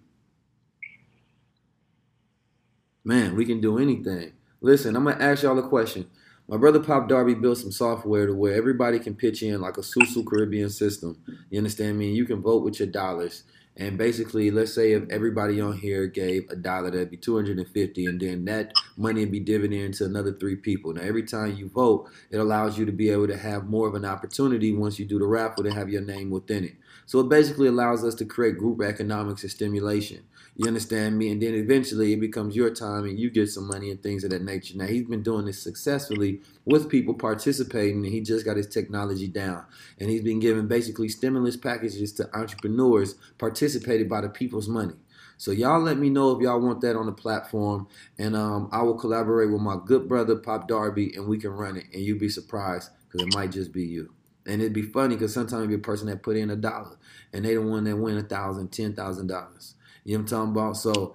Man, 3.06 3.38
we 3.38 3.46
can 3.46 3.62
do 3.62 3.78
anything. 3.78 4.34
Listen, 4.60 4.98
I'm 4.98 5.06
gonna 5.06 5.24
ask 5.24 5.44
y'all 5.44 5.58
a 5.58 5.70
question. 5.70 6.10
My 6.50 6.58
brother 6.58 6.80
Pop 6.80 7.08
Darby 7.08 7.36
built 7.36 7.60
some 7.60 7.72
software 7.72 8.26
to 8.26 8.34
where 8.34 8.56
everybody 8.56 9.00
can 9.00 9.16
pitch 9.16 9.42
in 9.42 9.62
like 9.62 9.78
a 9.78 9.82
Susu 9.82 10.26
Caribbean 10.26 10.70
system. 10.70 11.22
You 11.50 11.60
understand 11.60 11.98
me? 11.98 12.12
You 12.12 12.26
can 12.26 12.42
vote 12.42 12.64
with 12.64 12.80
your 12.80 12.90
dollars. 12.90 13.44
And 13.80 13.98
basically, 13.98 14.52
let's 14.52 14.74
say 14.74 14.92
if 14.92 15.10
everybody 15.10 15.62
on 15.62 15.78
here 15.78 16.06
gave 16.06 16.50
a 16.50 16.56
dollar, 16.58 16.92
that'd 16.92 17.10
be 17.10 17.16
250, 17.16 18.06
and 18.08 18.20
then 18.20 18.44
that 18.44 18.74
money 18.98 19.22
would 19.22 19.32
be 19.32 19.40
dividend 19.40 19.94
to 19.96 20.06
another 20.06 20.34
three 20.34 20.58
people. 20.58 20.94
Now, 20.94 21.02
every 21.02 21.24
time 21.24 21.56
you 21.56 21.70
vote, 21.70 22.10
it 22.30 22.38
allows 22.38 22.78
you 22.78 22.86
to 22.86 22.92
be 22.92 23.10
able 23.10 23.28
to 23.28 23.38
have 23.38 23.70
more 23.70 23.88
of 23.88 23.96
an 23.96 24.04
opportunity 24.04 24.74
once 24.74 25.00
you 25.00 25.06
do 25.06 25.18
the 25.18 25.26
raffle 25.26 25.64
to 25.64 25.74
have 25.74 25.90
your 25.90 26.02
name 26.02 26.30
within 26.30 26.66
it. 26.66 26.74
So 27.10 27.22
it 27.22 27.28
basically 27.28 27.68
allows 27.68 28.04
us 28.04 28.14
to 28.16 28.26
create 28.26 28.60
group 28.60 28.84
economics 28.84 29.42
and 29.42 29.52
stimulation. 29.52 30.26
You 30.56 30.68
understand 30.68 31.18
me? 31.18 31.32
And 31.32 31.42
then 31.42 31.56
eventually 31.56 32.14
it 32.14 32.20
becomes 32.20 32.56
your 32.56 32.70
time 32.70 33.06
and 33.06 33.18
you 33.18 33.32
get 33.32 33.50
some 33.50 33.68
money 33.68 33.90
and 33.90 34.00
things 34.00 34.24
of 34.24 34.30
that 34.30 34.44
nature. 34.44 34.78
Now 34.78 34.86
he's 34.86 35.08
been 35.08 35.24
doing 35.24 35.46
this 35.46 35.60
successfully 35.60 36.42
with 36.66 36.88
people 36.88 37.16
participating 37.16 38.06
and 38.06 38.14
he 38.14 38.22
just 38.22 38.46
got 38.46 38.58
his 38.58 38.68
technology 38.68 39.28
down. 39.28 39.66
And 40.00 40.12
he's 40.12 40.22
been 40.22 40.40
giving 40.40 40.68
basically 40.68 41.10
stimulus 41.10 41.58
packages 41.58 42.14
to 42.14 42.30
entrepreneurs 42.38 43.16
participated 43.40 44.08
by 44.08 44.22
the 44.22 44.30
people's 44.30 44.70
money. 44.70 44.94
So 45.38 45.50
y'all 45.50 45.82
let 45.82 45.98
me 45.98 46.12
know 46.12 46.36
if 46.36 46.44
y'all 46.44 46.62
want 46.62 46.82
that 46.82 46.96
on 46.96 47.08
the 47.08 47.12
platform, 47.12 47.88
and 48.20 48.36
um, 48.36 48.70
I 48.72 48.84
will 48.84 49.00
collaborate 49.00 49.50
with 49.52 49.62
my 49.62 49.78
good 49.84 50.08
brother 50.08 50.36
Pop 50.36 50.68
Darby, 50.68 51.16
and 51.16 51.28
we 51.28 51.40
can 51.40 51.52
run 51.52 51.76
it. 51.76 51.86
And 51.92 52.04
you'll 52.04 52.20
be 52.20 52.30
surprised 52.30 52.92
because 53.08 53.26
it 53.26 53.34
might 53.34 53.52
just 53.52 53.72
be 53.74 53.84
you. 53.84 54.14
And 54.50 54.62
it'd 54.62 54.74
be 54.74 54.82
funny 54.82 55.16
because 55.16 55.34
sometimes 55.34 55.62
it'd 55.62 55.70
be 55.70 55.76
a 55.76 55.80
person 55.80 56.08
that 56.08 56.24
put 56.24 56.36
in 56.36 56.50
a 56.50 56.56
dollar, 56.56 56.98
and 57.34 57.46
they 57.46 57.54
the 57.54 57.62
one 57.62 57.84
that 57.86 57.96
win 57.96 58.18
a 58.18 58.24
thousand, 58.24 58.70
ten 58.70 58.94
thousand 58.94 59.28
dollars. 59.28 59.76
You 60.04 60.18
know 60.18 60.24
what 60.24 60.32
I'm 60.32 60.38
talking 60.38 60.62
about? 60.62 60.78
So 60.78 61.14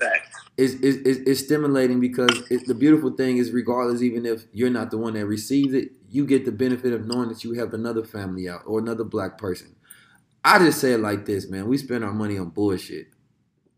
it's, 0.57 0.75
it's, 0.75 1.21
it's 1.29 1.41
stimulating 1.41 1.99
because 1.99 2.47
it, 2.51 2.67
the 2.67 2.75
beautiful 2.75 3.11
thing 3.11 3.39
is, 3.39 3.51
regardless, 3.51 4.03
even 4.03 4.25
if 4.25 4.45
you're 4.53 4.71
not 4.71 4.91
the 4.91 4.99
one 4.99 5.15
that 5.15 5.27
receives 5.27 5.75
it, 5.75 5.91
you 6.11 6.27
get 6.27 6.45
the 6.45 6.53
benefit 6.53 6.93
of 6.93 7.07
knowing 7.07 7.29
that 7.29 7.43
you 7.43 7.55
have 7.55 7.75
another 7.75 8.05
family 8.05 8.49
out 8.49 8.63
or 8.67 8.79
another 8.79 9.03
black 9.03 9.37
person. 9.37 9.75
I 10.45 10.59
just 10.59 10.81
say 10.81 10.93
it 10.93 11.01
like 11.01 11.27
this, 11.27 11.49
man. 11.49 11.67
We 11.67 11.79
spend 11.79 12.05
our 12.05 12.13
money 12.13 12.39
on 12.39 12.51
bullshit 12.51 13.09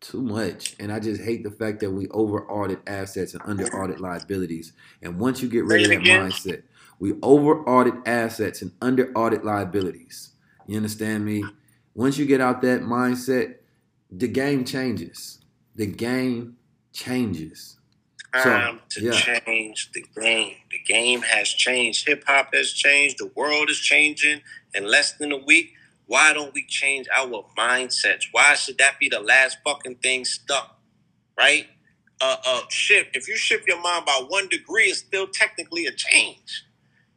too 0.01 0.23
much. 0.23 0.77
And 0.79 0.93
I 0.93 1.01
just 1.01 1.23
hate 1.23 1.43
the 1.45 1.51
fact 1.51 1.81
that 1.81 1.91
we 1.91 2.09
over 2.09 2.49
audit 2.51 2.81
assets 2.87 3.35
and 3.35 3.43
under 3.47 3.65
audit 3.75 4.01
liabilities. 4.01 4.73
And 5.03 5.19
once 5.19 5.41
you 5.43 5.49
get 5.49 5.65
rid 5.65 5.83
of 5.83 5.89
that 5.89 6.01
again. 6.01 6.31
mindset, 6.31 6.63
we 6.99 7.15
over 7.23 7.63
audit 7.65 7.95
assets 8.07 8.63
and 8.63 8.73
under 8.81 9.13
audit 9.13 9.45
liabilities. 9.45 10.31
You 10.67 10.77
understand 10.77 11.25
me? 11.25 11.45
Once 11.95 12.19
you 12.19 12.27
get 12.27 12.41
out 12.41 12.63
that 12.63 12.83
mindset, 12.83 13.57
the 14.11 14.29
game 14.29 14.65
changes. 14.65 15.39
The 15.75 15.87
game 15.87 16.57
changes. 16.93 17.77
Time 18.35 18.81
so, 18.89 19.01
to 19.01 19.07
yeah. 19.07 19.13
change 19.13 19.91
the 19.93 20.05
game. 20.21 20.57
The 20.71 20.79
game 20.87 21.23
has 21.23 21.49
changed. 21.49 22.07
Hip 22.07 22.25
hop 22.27 22.55
has 22.55 22.73
changed. 22.73 23.19
The 23.19 23.31
world 23.35 23.71
is 23.71 23.79
changing 23.79 24.43
in 24.75 24.87
less 24.87 25.13
than 25.13 25.33
a 25.33 25.39
week. 25.39 25.73
Why 26.07 26.33
don't 26.33 26.53
we 26.55 26.65
change 26.67 27.07
our 27.17 27.45
mindsets? 27.57 28.25
Why 28.33 28.55
should 28.55 28.79
that 28.79 28.99
be 28.99 29.09
the 29.09 29.21
last 29.21 29.59
fucking 29.65 29.97
thing 29.97 30.25
stuck? 30.25 30.79
Right? 31.39 31.67
Uh, 32.21 32.37
uh, 32.47 32.63
shift. 32.69 33.17
If 33.17 33.29
you 33.29 33.37
shift 33.37 33.67
your 33.67 33.81
mind 33.81 34.07
by 34.07 34.23
one 34.29 34.49
degree, 34.49 34.85
it's 34.85 35.01
still 35.01 35.27
technically 35.27 35.87
a 35.87 35.93
change. 35.93 36.66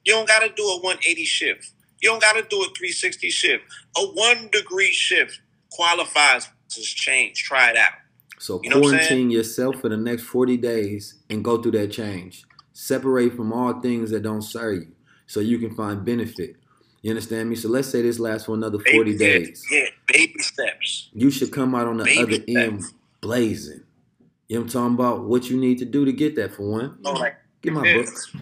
You 0.10 0.16
don't 0.16 0.28
got 0.28 0.40
to 0.40 0.50
do 0.50 0.64
a 0.64 0.78
180 0.78 1.24
shift. 1.24 1.72
You 2.02 2.10
don't 2.10 2.20
got 2.20 2.34
to 2.34 2.42
do 2.42 2.64
a 2.64 2.66
360 2.66 3.30
shift. 3.30 3.64
A 3.96 4.02
one 4.02 4.50
degree 4.52 4.92
shift 4.92 5.40
qualifies 5.72 6.50
just 6.68 6.98
change. 6.98 7.44
Try 7.44 7.70
it 7.70 7.78
out. 7.78 7.92
So 8.40 8.60
you 8.64 8.72
know 8.72 8.80
quarantine 8.80 9.30
yourself 9.30 9.80
for 9.80 9.88
the 9.88 9.98
next 9.98 10.24
40 10.24 10.58
days 10.58 11.20
and 11.30 11.44
go 11.44 11.62
through 11.62 11.74
that 11.74 11.92
change. 11.92 12.44
Separate 12.74 13.36
from 13.36 13.54
all 13.54 13.80
things 13.82 14.10
that 14.10 14.24
don't 14.24 14.42
serve 14.42 14.78
you 14.82 14.92
so 15.28 15.42
you 15.42 15.60
can 15.60 15.76
find 15.76 16.04
benefit. 16.04 16.56
You 17.04 17.12
understand 17.12 17.48
me? 17.48 17.56
So 17.56 17.70
let's 17.70 17.88
say 17.88 18.02
this 18.02 18.18
lasts 18.18 18.48
for 18.48 18.56
another 18.56 18.80
40 18.80 19.16
baby 19.16 19.18
days. 19.18 19.64
Yeah, 19.70 19.90
baby 20.08 20.40
steps. 20.40 21.10
You 21.14 21.30
should 21.30 21.52
come 21.52 21.76
out 21.76 21.86
on 21.86 21.98
the 21.98 22.06
baby 22.06 22.20
other 22.20 22.34
steps. 22.34 22.50
end 22.58 22.84
blazing. 23.22 23.84
You 24.48 24.56
know 24.56 24.62
what 24.62 24.66
I'm 24.66 24.70
talking 24.72 24.96
about? 24.96 25.26
What 25.26 25.52
you 25.52 25.58
need 25.58 25.78
to 25.78 25.86
do 25.86 26.04
to 26.04 26.12
get 26.12 26.36
that 26.38 26.56
for 26.56 26.68
one. 26.68 26.98
Oh, 27.06 27.12
like 27.12 27.36
get 27.62 27.74
my 27.74 27.94
books. 27.94 28.34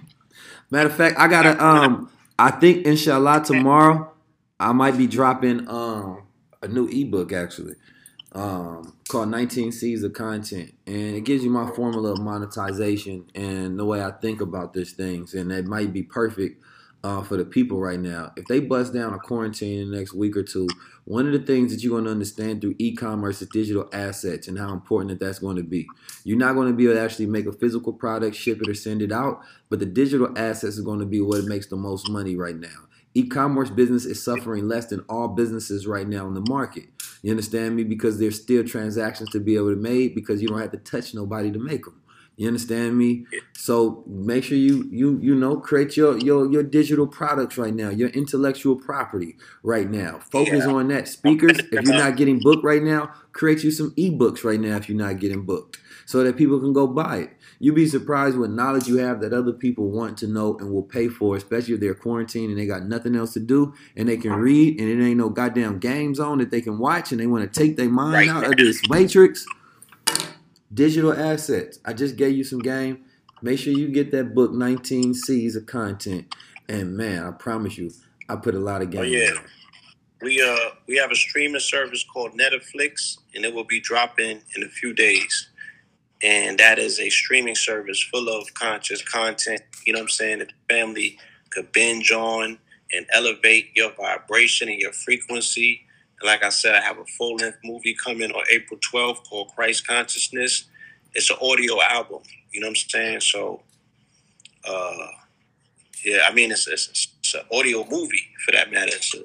Matter 0.69 0.89
of 0.89 0.95
fact, 0.95 1.18
I 1.18 1.27
gotta 1.27 1.64
um 1.64 2.10
I 2.38 2.52
think 2.52 2.85
inshallah 2.85 3.44
tomorrow 3.45 4.11
I 4.60 4.72
might 4.73 4.98
be 4.98 5.07
dropping 5.07 5.68
um 5.68 6.23
a 6.61 6.68
new 6.68 6.88
ebook 6.88 7.31
actually 7.34 7.76
um, 8.38 8.94
called 9.10 9.30
19 9.30 9.72
Seeds 9.72 10.03
of 10.03 10.14
Content. 10.14 10.73
And 10.85 11.15
it 11.15 11.22
gives 11.22 11.44
you 11.44 11.49
my 11.49 11.69
formula 11.72 12.14
of 12.14 12.19
monetization 12.19 13.26
and 13.35 13.80
the 13.80 13.85
way 13.85 14.03
I 14.03 14.11
think 14.11 14.41
about 14.41 14.73
these 14.73 14.94
things. 14.94 15.34
And 15.34 15.52
it 15.52 15.65
might 15.65 15.91
be 15.91 16.03
perfect 16.03 16.64
uh, 17.03 17.22
for 17.22 17.38
the 17.38 17.45
people 17.45 17.80
right 17.80 17.99
now. 17.99 18.32
If 18.36 18.45
they 18.45 18.60
bust 18.60 18.94
down 18.94 19.14
a 19.14 19.19
quarantine 19.19 19.80
in 19.80 19.91
the 19.91 19.98
next 19.98 20.14
week 20.14 20.36
or 20.36 20.44
two, 20.44 20.68
one 21.06 21.26
of 21.26 21.34
the 21.34 21.40
things 21.40 21.72
that 21.72 21.82
you're 21.82 21.94
going 21.94 22.06
to 22.06 22.11
understand 22.11 22.61
through 22.61 22.76
e-commerce 22.80 23.41
is 23.41 23.48
digital 23.49 23.88
assets 23.94 24.48
and 24.48 24.57
how 24.57 24.74
important 24.74 25.10
that 25.10 25.24
that's 25.24 25.40
going 25.40 25.56
to 25.56 25.64
be. 25.64 25.88
You're 26.24 26.38
not 26.38 26.56
going 26.56 26.68
to 26.68 26.74
be 26.74 26.86
able 26.86 26.95
to 26.95 27.02
actually 27.02 27.28
make 27.28 27.45
a 27.45 27.53
physical 27.53 27.94
product, 27.94 28.36
ship 28.36 28.60
it, 28.61 28.69
or 28.69 28.74
send 28.74 29.02
it 29.02 29.11
out, 29.11 29.41
but 29.69 29.80
the 29.80 29.86
digital 29.86 30.38
assets 30.38 30.76
is 30.76 30.82
going 30.82 30.99
to 30.99 31.06
be 31.06 31.22
what 31.22 31.45
makes 31.45 31.68
the 31.68 31.78
most 31.78 32.10
money 32.10 32.36
right 32.36 32.57
now. 32.57 32.88
E-commerce 33.14 33.69
business 33.69 34.06
is 34.06 34.24
suffering 34.24 34.68
less 34.68 34.88
than 34.88 35.03
all 35.10 35.30
businesses 35.30 35.88
right 35.88 36.07
now 36.07 36.28
in 36.28 36.34
the 36.34 36.45
market. 36.49 36.86
You 37.24 37.32
understand 37.32 37.76
me? 37.76 37.84
Because 37.84 38.19
there's 38.19 38.40
still 38.40 38.64
transactions 38.64 39.30
to 39.32 39.40
be 39.40 39.56
able 39.56 39.72
to 39.72 39.76
make 39.76 40.14
because 40.14 40.41
you 40.41 40.48
don't 40.48 40.60
have 40.60 40.72
to 40.72 40.78
touch 40.78 41.14
nobody 41.15 41.52
to 41.52 41.57
make 41.57 41.86
them. 41.86 42.02
You 42.38 42.47
understand 42.47 42.95
me? 42.95 43.26
So 43.53 44.03
make 44.05 44.43
sure 44.43 44.57
you 44.57 44.88
you 44.91 45.19
you 45.23 45.34
know 45.34 45.57
create 45.57 45.97
your 45.97 46.19
your 46.19 46.49
your 46.51 46.61
digital 46.61 47.07
products 47.07 47.57
right 47.57 47.73
now, 47.73 47.89
your 47.89 48.09
intellectual 48.09 48.76
property 48.76 49.35
right 49.64 49.89
now. 49.89 50.19
Focus 50.19 50.64
yeah. 50.65 50.72
on 50.72 50.88
that. 50.89 51.07
Speakers, 51.07 51.57
if 51.57 51.84
you're 51.84 51.97
not 51.97 52.15
getting 52.15 52.39
booked 52.39 52.64
right 52.64 52.84
now, 52.84 53.11
create 53.31 53.64
you 53.64 53.72
some 53.72 53.89
ebooks 53.95 54.43
right 54.43 54.59
now 54.59 54.77
if 54.77 54.88
you're 54.88 54.97
not 54.97 55.19
getting 55.19 55.45
booked, 55.45 55.80
so 56.05 56.23
that 56.23 56.38
people 56.38 56.59
can 56.59 56.73
go 56.73 56.85
buy 56.85 57.18
it. 57.18 57.31
You'd 57.59 57.73
be 57.73 57.88
surprised 57.88 58.38
what 58.38 58.51
knowledge 58.51 58.88
you 58.88 58.97
have 58.97 59.19
that 59.22 59.34
other 59.34 59.51
people 59.51 59.89
want 59.89 60.19
to 60.19 60.27
know 60.27 60.55
and 60.59 60.72
will 60.72 60.84
pay 60.84 61.07
for, 61.07 61.35
especially 61.35 61.73
if 61.73 61.80
they're 61.80 61.95
quarantined 61.95 62.51
and 62.51 62.59
they 62.59 62.68
got 62.68 62.84
nothing 62.84 63.15
else 63.15 63.34
to 63.34 63.39
do 63.39 63.73
and 63.95 64.07
they 64.07 64.18
can 64.18 64.34
read 64.34 64.80
and 64.80 64.88
it 64.88 65.03
ain't 65.03 65.18
no 65.18 65.30
goddamn 65.30 65.80
games 65.80 66.19
on 66.19 66.38
that 66.38 66.51
they 66.51 66.61
can 66.61 66.77
watch 66.77 67.11
and 67.11 67.19
they 67.19 67.26
want 67.26 67.51
to 67.51 67.59
take 67.59 67.77
their 67.77 67.89
mind 67.89 68.14
right. 68.14 68.30
out 68.30 68.45
of 68.45 68.57
this 68.57 68.88
matrix. 68.89 69.43
Digital 70.73 71.14
assets. 71.14 71.80
I 71.85 71.94
just 71.94 72.15
gave 72.15 72.35
you 72.35 72.44
some 72.44 72.60
game. 72.60 73.06
Make 73.41 73.60
sure 73.60 73.73
you 73.73 73.89
get 73.89 74.11
that 74.11 74.34
book, 74.34 74.52
19 74.52 75.14
C's 75.14 75.56
of 75.56 75.65
Content. 75.65 76.34
And 76.68 76.98
man, 76.98 77.23
I 77.23 77.31
promise 77.31 77.77
you, 77.77 77.91
I 78.27 78.35
put 78.35 78.56
a 78.56 78.60
lot 78.60 78.81
of 78.81 78.89
game. 78.89 79.02
Oh, 79.02 79.03
yeah. 79.03 79.31
We 80.22 80.41
uh 80.41 80.72
we 80.88 80.98
have 80.98 81.11
a 81.11 81.15
streaming 81.15 81.60
service 81.60 82.03
called 82.03 82.31
Netflix, 82.34 83.19
and 83.35 83.45
it 83.45 83.53
will 83.53 83.64
be 83.64 83.80
dropping 83.80 84.41
in 84.56 84.64
a 84.64 84.68
few 84.68 84.94
days 84.94 85.49
and 86.22 86.57
that 86.57 86.80
is 86.80 86.99
a 86.99 87.10
streaming 87.10 87.56
service 87.56 88.02
full 88.02 88.27
of 88.30 88.53
conscious 88.53 89.02
content. 89.02 89.61
You 89.85 89.94
know 89.94 89.99
what 89.99 90.03
I'm 90.03 90.10
saying? 90.10 90.39
That 90.39 90.49
the 90.49 90.73
family 90.73 91.18
could 91.52 91.72
binge 91.72 92.11
on 92.11 92.57
and 92.91 93.06
elevate 93.14 93.72
your 93.76 93.91
vibration 93.91 94.69
and 94.69 94.80
your 94.80 94.94
frequency. 94.94 95.81
Like 96.23 96.44
I 96.44 96.49
said, 96.49 96.76
I 96.76 96.81
have 96.81 96.98
a 96.98 97.06
full 97.06 97.35
length 97.35 97.60
movie 97.64 97.95
coming 98.03 98.31
on 98.31 98.44
April 98.52 98.80
12th 98.80 99.27
called 99.30 99.52
Christ 99.56 99.88
Consciousness. 99.88 100.65
It's 101.14 101.30
an 101.30 101.38
audio 101.41 101.80
album. 101.81 102.22
You 102.52 102.61
know 102.61 102.68
what 102.68 102.72
I'm 102.72 102.89
saying? 102.89 103.22
So, 103.22 103.61
uh, 104.68 105.07
yeah, 106.03 106.26
I 106.27 106.34
mean, 106.34 106.52
it's, 106.52 106.68
it's, 106.68 106.88
it's 107.19 107.35
an 107.35 107.41
audio 107.52 107.85
movie 107.89 108.23
for 108.45 108.52
that 108.53 108.72
matter. 108.72 108.91
It's 108.94 109.14
a, 109.14 109.19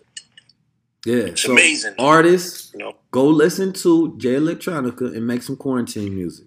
yeah, 1.05 1.25
it's 1.25 1.43
so 1.43 1.53
amazing. 1.53 1.95
Artists, 1.99 2.73
you 2.73 2.79
know, 2.79 2.95
go 3.11 3.27
listen 3.27 3.73
to 3.73 4.17
Jay 4.19 4.35
Electronica 4.35 5.17
and 5.17 5.27
make 5.27 5.43
some 5.43 5.57
quarantine 5.57 6.15
music. 6.15 6.47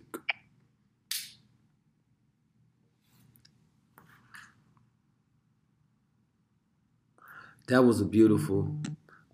That 7.67 7.83
was 7.83 7.99
a 7.99 8.05
beautiful. 8.05 8.71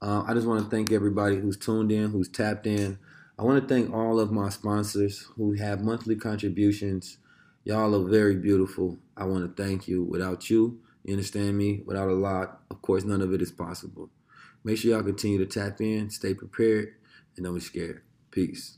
Uh, 0.01 0.23
I 0.25 0.33
just 0.33 0.47
want 0.47 0.63
to 0.63 0.69
thank 0.69 0.91
everybody 0.91 1.35
who's 1.37 1.57
tuned 1.57 1.91
in, 1.91 2.09
who's 2.09 2.27
tapped 2.27 2.65
in. 2.65 2.97
I 3.37 3.43
want 3.43 3.61
to 3.61 3.73
thank 3.73 3.93
all 3.93 4.19
of 4.19 4.31
my 4.31 4.49
sponsors 4.49 5.27
who 5.35 5.53
have 5.53 5.81
monthly 5.81 6.15
contributions. 6.15 7.17
Y'all 7.65 7.95
are 7.95 8.09
very 8.09 8.35
beautiful. 8.35 8.97
I 9.15 9.25
want 9.25 9.55
to 9.55 9.63
thank 9.63 9.87
you. 9.87 10.03
Without 10.03 10.49
you, 10.49 10.79
you 11.03 11.13
understand 11.13 11.55
me? 11.57 11.83
Without 11.85 12.09
a 12.09 12.13
lot, 12.13 12.61
of 12.71 12.81
course, 12.81 13.03
none 13.03 13.21
of 13.21 13.31
it 13.33 13.41
is 13.43 13.51
possible. 13.51 14.09
Make 14.63 14.77
sure 14.77 14.91
y'all 14.91 15.03
continue 15.03 15.37
to 15.37 15.45
tap 15.45 15.81
in, 15.81 16.09
stay 16.09 16.33
prepared, 16.33 16.95
and 17.35 17.45
don't 17.45 17.55
be 17.55 17.59
scared. 17.59 18.01
Peace. 18.31 18.77